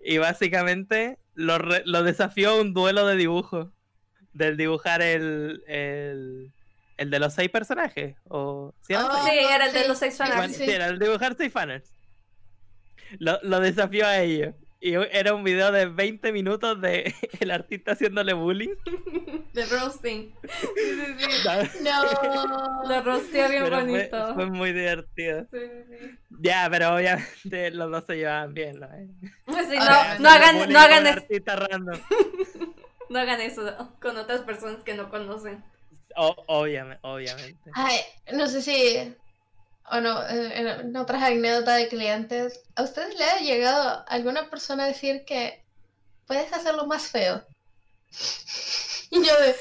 Y 0.00 0.18
básicamente 0.18 1.18
lo, 1.34 1.58
re- 1.58 1.82
lo 1.84 2.02
desafió 2.04 2.50
a 2.50 2.60
un 2.60 2.74
duelo 2.74 3.06
de 3.06 3.16
dibujo. 3.16 3.72
Del 4.34 4.56
dibujar 4.56 5.02
el, 5.02 5.64
el, 5.66 6.52
el 6.96 7.10
de 7.10 7.18
los 7.18 7.34
seis 7.34 7.48
personajes. 7.50 8.14
O, 8.28 8.72
¿sí 8.82 8.94
Oh? 8.94 9.26
Sí, 9.26 9.36
era 9.36 9.66
el 9.66 9.72
de 9.72 9.88
los 9.88 9.98
seis 9.98 10.16
fanarts. 10.16 10.54
sí. 10.56 10.64
sí, 10.64 10.70
era 10.70 10.86
el 10.86 10.98
dibujar 11.00 11.34
seis 11.36 11.52
fanarts. 11.52 11.90
Lo, 13.18 13.38
lo 13.42 13.58
desafió 13.58 14.06
a 14.06 14.20
ellos. 14.20 14.54
Y 14.80 14.94
era 14.94 15.34
un 15.34 15.42
video 15.42 15.72
de 15.72 15.86
20 15.86 16.30
minutos 16.32 16.80
de 16.80 17.12
el 17.40 17.50
artista 17.50 17.92
haciéndole 17.92 18.32
bullying. 18.32 18.74
De 19.52 19.66
roasting. 19.66 20.32
Sí, 20.42 20.48
sí, 20.76 21.30
sí. 21.42 21.48
No. 21.82 22.82
Lo 22.88 23.02
rosteó 23.02 23.48
bien 23.48 23.64
Pero 23.64 23.80
bonito. 23.80 24.34
fue 24.34 24.46
muy 24.46 24.72
divertido. 24.72 25.46
Sí, 25.52 25.58
sí, 25.58 25.96
sí. 25.98 26.18
Ya, 26.40 26.68
pero 26.70 26.94
obviamente 26.94 27.70
los 27.72 27.90
dos 27.90 28.04
se 28.06 28.16
llevaban 28.16 28.54
bien, 28.54 28.78
¿no? 28.78 28.86
Sí, 28.88 29.76
Ah, 29.80 30.14
no, 30.18 30.22
no 30.22 30.28
hagan, 30.30 30.72
no 30.72 30.78
hagan 30.78 30.98
con 31.04 31.06
es- 31.08 31.16
artista 31.16 31.56
random. 31.56 32.00
no 33.08 33.18
hagan 33.18 33.40
eso 33.40 33.96
con 34.00 34.16
otras 34.16 34.42
personas 34.42 34.82
que 34.84 34.94
no 34.94 35.10
conocen. 35.10 35.64
O- 36.16 36.44
obviamente, 36.46 37.00
obviamente. 37.02 37.70
Ay, 37.74 37.98
no 38.32 38.46
sé 38.46 38.62
si. 38.62 39.14
O 39.90 40.00
no, 40.00 40.26
en, 40.28 40.94
otras 40.96 41.22
anécdotas 41.22 41.76
de 41.78 41.88
clientes. 41.88 42.62
¿A 42.76 42.82
ustedes 42.82 43.16
le 43.16 43.24
ha 43.24 43.38
llegado 43.38 44.04
alguna 44.08 44.50
persona 44.50 44.84
a 44.84 44.88
decir 44.88 45.24
que 45.24 45.64
puedes 46.26 46.52
hacerlo 46.52 46.86
más 46.86 47.06
feo? 47.08 47.44
Y 49.10 49.24
yo 49.26 49.40
de. 49.40 49.56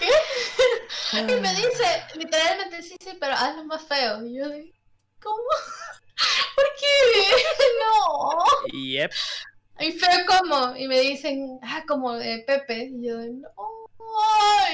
¿Qué? 0.00 0.08
Y 1.32 1.40
me 1.40 1.54
dice, 1.54 2.02
literalmente, 2.16 2.82
sí, 2.82 2.96
sí, 3.00 3.16
pero 3.20 3.34
hazlo 3.34 3.64
más 3.64 3.82
feo. 3.82 4.24
Y 4.26 4.34
yo 4.38 4.48
de. 4.48 4.72
¿Cómo? 5.22 5.36
¿Por 6.56 6.64
qué? 6.80 7.44
No. 7.80 8.44
Yep. 8.72 9.12
¿Y 9.80 9.92
feo 9.92 10.26
cómo? 10.26 10.76
Y 10.76 10.88
me 10.88 10.98
dicen, 11.00 11.58
ah, 11.62 11.84
como 11.86 12.14
de 12.14 12.42
Pepe. 12.46 12.90
Y 12.92 13.06
yo 13.06 13.18
de, 13.18 13.30
no. 13.30 13.48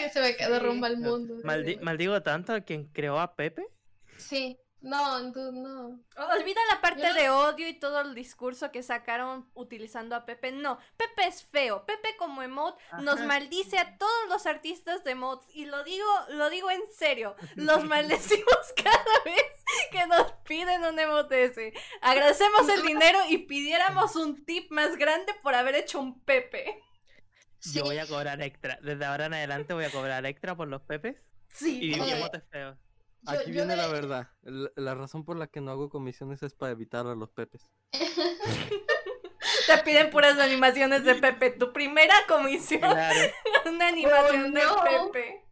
Y 0.06 0.08
se 0.10 0.20
me 0.20 0.34
quedó 0.36 0.54
Sí. 0.58 0.64
rumba 0.64 0.88
el 0.88 0.96
mundo. 0.98 1.34
Maldi- 1.44 1.80
maldigo 1.80 2.22
tanto 2.22 2.54
a 2.54 2.60
quien 2.62 2.86
creó 2.86 3.18
a 3.20 3.34
Pepe. 3.34 3.66
Sí, 4.18 4.58
no, 4.80 5.32
tú 5.32 5.50
no. 5.52 6.00
Olvida 6.36 6.60
la 6.72 6.80
parte 6.80 7.02
no- 7.08 7.14
de 7.14 7.30
odio 7.30 7.66
y 7.68 7.74
todo 7.78 8.00
el 8.02 8.14
discurso 8.14 8.70
que 8.70 8.82
sacaron 8.82 9.50
utilizando 9.54 10.14
a 10.14 10.24
Pepe. 10.24 10.52
No, 10.52 10.78
Pepe 10.96 11.26
es 11.26 11.42
feo. 11.44 11.84
Pepe 11.84 12.16
como 12.16 12.42
emote 12.42 12.82
nos 13.00 13.20
maldice 13.22 13.78
a 13.78 13.96
todos 13.98 14.28
los 14.28 14.46
artistas 14.46 15.02
de 15.02 15.14
mods. 15.16 15.44
Y 15.52 15.66
lo 15.66 15.82
digo, 15.82 16.06
lo 16.30 16.48
digo 16.50 16.70
en 16.70 16.82
serio. 16.96 17.34
Los 17.56 17.84
maldecimos 17.84 18.58
cada 18.76 19.24
vez 19.24 19.64
que 19.90 20.06
nos 20.06 20.30
piden 20.46 20.84
un 20.84 20.98
emote 20.98 21.44
ese. 21.44 21.72
Agradecemos 22.00 22.68
el 22.68 22.82
dinero 22.82 23.18
y 23.28 23.38
pidiéramos 23.38 24.14
un 24.16 24.44
tip 24.44 24.70
más 24.70 24.96
grande 24.96 25.34
por 25.42 25.54
haber 25.56 25.74
hecho 25.74 25.98
un 26.00 26.22
Pepe. 26.24 26.82
Sí, 27.58 27.78
Yo 27.78 27.84
voy 27.84 27.98
a 27.98 28.06
cobrar 28.06 28.40
extra. 28.42 28.78
Desde 28.82 29.04
ahora 29.04 29.26
en 29.26 29.34
adelante 29.34 29.74
voy 29.74 29.84
a 29.86 29.90
cobrar 29.90 30.24
extra 30.26 30.56
por 30.56 30.68
los 30.68 30.82
Pepes. 30.82 31.24
Sí. 31.48 31.80
Y 31.82 31.98
Oye. 32.00 32.16
emotes 32.16 32.44
feos. 32.50 32.78
Aquí 33.26 33.46
yo 33.48 33.52
viene 33.52 33.76
la 33.76 33.88
verdad. 33.88 34.28
La, 34.42 34.70
la 34.76 34.94
razón 34.94 35.24
por 35.24 35.36
la 35.36 35.46
que 35.48 35.60
no 35.60 35.70
hago 35.70 35.88
comisiones 35.90 36.42
es 36.42 36.54
para 36.54 36.72
evitar 36.72 37.06
a 37.06 37.14
los 37.14 37.30
pepes. 37.30 37.68
Te 39.66 39.78
piden 39.84 40.10
puras 40.10 40.38
animaciones 40.38 41.04
de 41.04 41.14
Pepe. 41.16 41.50
Tu 41.50 41.72
primera 41.72 42.14
comisión, 42.26 42.80
Claro. 42.80 43.18
una 43.66 43.88
animación 43.88 44.54
de 44.54 44.62
no. 44.62 45.10
Pepe. 45.12 45.44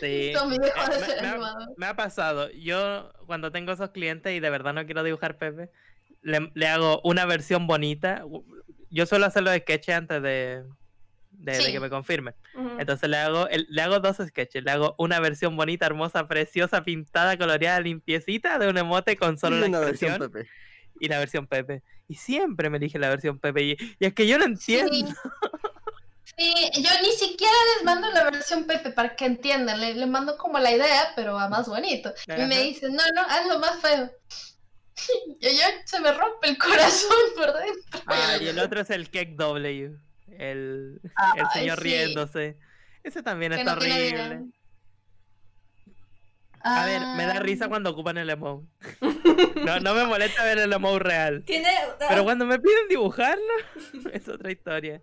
Sí. 0.00 0.32
Dejó 0.32 0.50
Eh, 0.50 0.58
de 0.58 0.58
me- 0.58 1.06
ser 1.06 1.22
me 1.22 1.28
ha- 1.28 1.32
animador. 1.32 1.68
Me 1.76 1.86
ha 1.86 1.96
pasado, 1.96 2.50
yo 2.50 3.10
cuando 3.26 3.50
tengo 3.52 3.72
esos 3.72 3.90
clientes 3.90 4.32
y 4.34 4.40
de 4.40 4.50
verdad 4.50 4.74
no 4.74 4.84
quiero 4.84 5.02
dibujar 5.02 5.38
Pepe, 5.38 5.70
le, 6.20 6.50
le 6.54 6.66
hago 6.68 7.00
una 7.04 7.24
versión 7.26 7.66
bonita. 7.66 8.24
Yo 8.90 9.06
suelo 9.06 9.26
hacer 9.26 9.42
los 9.42 9.56
sketches 9.56 9.94
antes 9.94 10.22
de, 10.22 10.64
de, 11.44 11.52
de 11.52 11.60
Sí. 11.62 11.72
que 11.72 11.80
me 11.80 11.90
confirmen. 11.90 12.34
Entonces 12.78 13.08
le 13.08 13.16
hago, 13.18 13.48
el- 13.48 13.66
le 13.70 13.82
hago 13.82 14.00
dos 14.00 14.16
sketches. 14.16 14.64
Le 14.64 14.70
hago 14.70 14.94
una 14.98 15.20
versión 15.20 15.56
bonita, 15.56 15.86
hermosa, 15.86 16.26
preciosa, 16.28 16.82
pintada, 16.82 17.36
coloreada, 17.38 17.80
limpiecita 17.80 18.58
de 18.58 18.68
un 18.68 18.78
emote 18.78 19.16
con 19.16 19.38
solo 19.38 19.58
Y 19.64 19.68
una 19.68 19.80
versión 19.80 20.18
pepe. 20.18 20.48
y 21.00 21.08
la 21.08 21.18
versión 21.18 21.46
Pepe. 21.46 21.82
Y 22.08 22.14
siempre 22.16 22.68
me 22.70 22.76
elige 22.78 22.98
la 22.98 23.08
versión 23.08 23.38
Pepe. 23.38 23.62
Y, 23.62 23.76
y 23.98 24.04
es 24.06 24.14
que 24.14 24.26
yo 24.26 24.38
no 24.38 24.44
entiendo. 24.44 24.92
Sí. 24.92 25.04
Sí, 26.36 26.52
yo 26.82 26.90
ni 27.02 27.12
siquiera 27.12 27.52
les 27.76 27.84
mando 27.84 28.10
la 28.10 28.24
versión 28.24 28.64
Pepe 28.64 28.90
para 28.90 29.14
que 29.14 29.24
entiendan. 29.26 29.80
Le, 29.80 29.94
le 29.94 30.06
mando 30.06 30.36
como 30.36 30.58
la 30.58 30.72
idea, 30.72 31.12
pero 31.14 31.38
a 31.38 31.48
más 31.48 31.68
bonito. 31.68 32.12
Y 32.26 32.40
me 32.42 32.60
dicen, 32.62 32.92
no, 32.94 33.02
no, 33.14 33.22
hazlo 33.22 33.58
más 33.60 33.80
feo. 33.80 34.10
Y 35.40 35.56
yo 35.56 35.62
se 35.84 36.00
me 36.00 36.12
rompe 36.12 36.48
el 36.48 36.56
corazón 36.58 37.16
por 37.36 37.52
dentro. 37.52 38.00
Ah, 38.06 38.36
y 38.40 38.46
el 38.48 38.58
otro 38.60 38.80
es 38.80 38.90
el 38.90 39.10
Cake 39.10 39.34
W. 39.36 39.90
El, 40.38 41.00
el 41.02 41.10
Ay, 41.16 41.42
señor 41.52 41.78
sí. 41.78 41.84
riéndose. 41.84 42.56
Ese 43.02 43.22
también 43.22 43.52
Que 43.52 43.58
está 43.58 43.74
no 43.74 43.80
horrible. 43.80 44.44
A 46.66 46.86
ver, 46.86 47.00
me 47.16 47.26
da 47.26 47.34
Ah, 47.36 47.40
risa 47.40 47.68
cuando 47.68 47.90
ocupan 47.90 48.16
el 48.16 48.30
emote. 48.30 48.66
No, 49.64 49.80
no 49.80 49.94
me 49.94 50.04
molesta 50.04 50.44
ver 50.44 50.58
el 50.58 50.72
emote 50.72 50.98
real. 51.04 51.42
Tiene. 51.44 51.68
Pero 52.08 52.24
cuando 52.24 52.44
me 52.46 52.58
piden 52.58 52.88
dibujarlo, 52.88 53.42
es 54.12 54.28
otra 54.28 54.50
historia. 54.52 55.00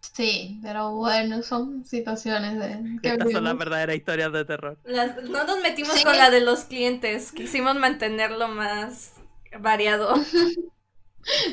Sí, 0.00 0.58
pero 0.62 0.92
bueno, 0.96 1.42
son 1.42 1.84
situaciones 1.84 2.58
de... 2.58 2.98
que 3.00 3.10
Estas 3.10 3.30
son 3.30 3.44
las 3.44 3.56
verdaderas 3.56 3.94
historias 3.96 4.32
de 4.32 4.44
terror. 4.44 4.78
Las- 4.84 5.22
no 5.24 5.44
nos 5.44 5.60
metimos 5.62 5.92
Sí. 5.94 6.04
con 6.04 6.16
la 6.16 6.30
de 6.30 6.40
los 6.40 6.64
clientes. 6.64 7.30
Quisimos 7.32 7.76
mantenerlo 7.76 8.48
más 8.48 9.12
variado. 9.60 10.14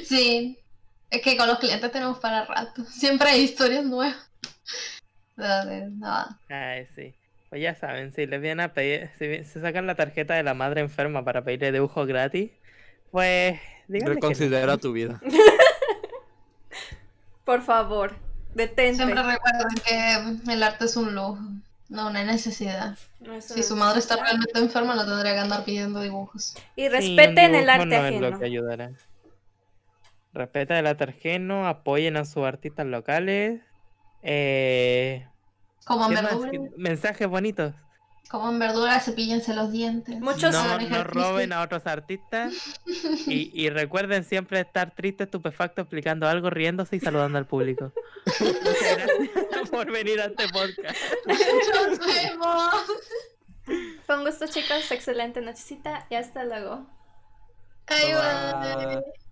Sí, 0.05 0.57
es 1.15 1.21
que 1.21 1.37
con 1.37 1.47
los 1.47 1.59
clientes 1.59 1.91
tenemos 1.91 2.19
para 2.19 2.45
rato. 2.45 2.83
Siempre 2.89 3.29
hay 3.29 3.41
historias 3.41 3.85
nuevas. 3.85 4.15
Ay, 6.49 6.85
sí. 6.95 7.13
Pues 7.49 7.61
ya 7.61 7.75
saben, 7.75 8.13
si 8.13 8.25
les 8.25 8.41
vienen 8.41 8.61
a 8.61 8.73
pedir, 8.73 9.09
si 9.17 9.43
se 9.43 9.61
sacan 9.61 9.87
la 9.87 9.95
tarjeta 9.95 10.33
de 10.33 10.43
la 10.43 10.53
madre 10.53 10.81
enferma 10.81 11.23
para 11.23 11.43
pedirle 11.43 11.71
dibujos 11.71 12.07
gratis, 12.07 12.51
pues 13.11 13.59
díganle 13.87 14.15
que 14.15 14.21
no. 14.21 14.25
Reconsidera 14.27 14.77
tu 14.77 14.91
vida. 14.91 15.21
Por 17.45 17.61
favor. 17.61 18.15
Detente. 18.55 18.95
Siempre 18.95 19.21
recuerden 19.21 19.67
que 19.85 20.53
el 20.53 20.63
arte 20.63 20.85
es 20.85 20.97
un 20.97 21.13
lujo, 21.13 21.37
no 21.89 22.07
una 22.07 22.23
necesidad. 22.23 22.97
No 23.19 23.39
Si 23.41 23.61
su 23.63 23.75
madre 23.75 23.99
está 23.99 24.15
realmente 24.15 24.57
enferma, 24.57 24.95
no 24.95 25.05
tendría 25.05 25.33
que 25.33 25.39
andar 25.39 25.65
pidiendo 25.65 26.01
dibujos. 26.01 26.55
Y 26.75 26.83
Sí, 26.83 26.89
respeten 26.89 27.53
el 27.53 27.69
arte 27.69 27.85
no 27.85 28.07
es 28.07 28.21
lo 28.21 28.39
que 28.39 28.45
ayudará. 28.45 28.91
Respeten 30.35 30.75
el 30.77 30.85
arte 30.87 31.05
ajeno, 31.05 31.65
apoyen 31.67 32.17
a 32.17 32.25
sus 32.25 32.43
artistas 32.45 32.85
locales. 32.85 33.61
Eh, 34.21 35.25
Como 35.85 36.05
en 36.05 36.15
¿qué 36.15 36.21
más? 36.21 36.31
verdura, 36.31 36.51
¿Qué- 36.51 36.69
Mensajes 36.77 37.27
bonitos. 37.27 37.73
como 38.29 38.49
en 38.49 38.59
verdura, 38.59 38.99
cepíllense 38.99 39.53
los 39.53 39.71
dientes. 39.71 40.19
Muchos- 40.19 40.51
No, 40.51 40.77
no 40.79 41.03
roben 41.05 41.53
a 41.53 41.61
otros 41.61 41.87
artistas. 41.87 42.53
Y, 43.27 43.49
y 43.53 43.69
recuerden 43.69 44.23
siempre 44.23 44.59
estar 44.59 44.93
triste, 44.93 45.23
estupefacto, 45.23 45.81
explicando 45.81 46.27
algo, 46.27 46.49
riéndose 46.49 46.97
y 46.97 46.99
saludando 46.99 47.37
al 47.37 47.45
público. 47.47 47.91
Muchas 48.25 48.97
gracias 48.97 49.69
por 49.71 49.91
venir 49.91 50.19
a 50.21 50.25
este 50.25 50.47
podcast. 50.49 50.97
Nos 51.27 51.99
vemos. 51.99 52.73
Un 54.09 54.25
gusto, 54.25 54.45
chicos. 54.47 54.91
Excelente 54.91 55.39
nochecita 55.41 56.05
y 56.09 56.15
hasta 56.15 56.43
luego. 56.43 56.85
Bye. 57.87 58.15
bye. 58.85 59.24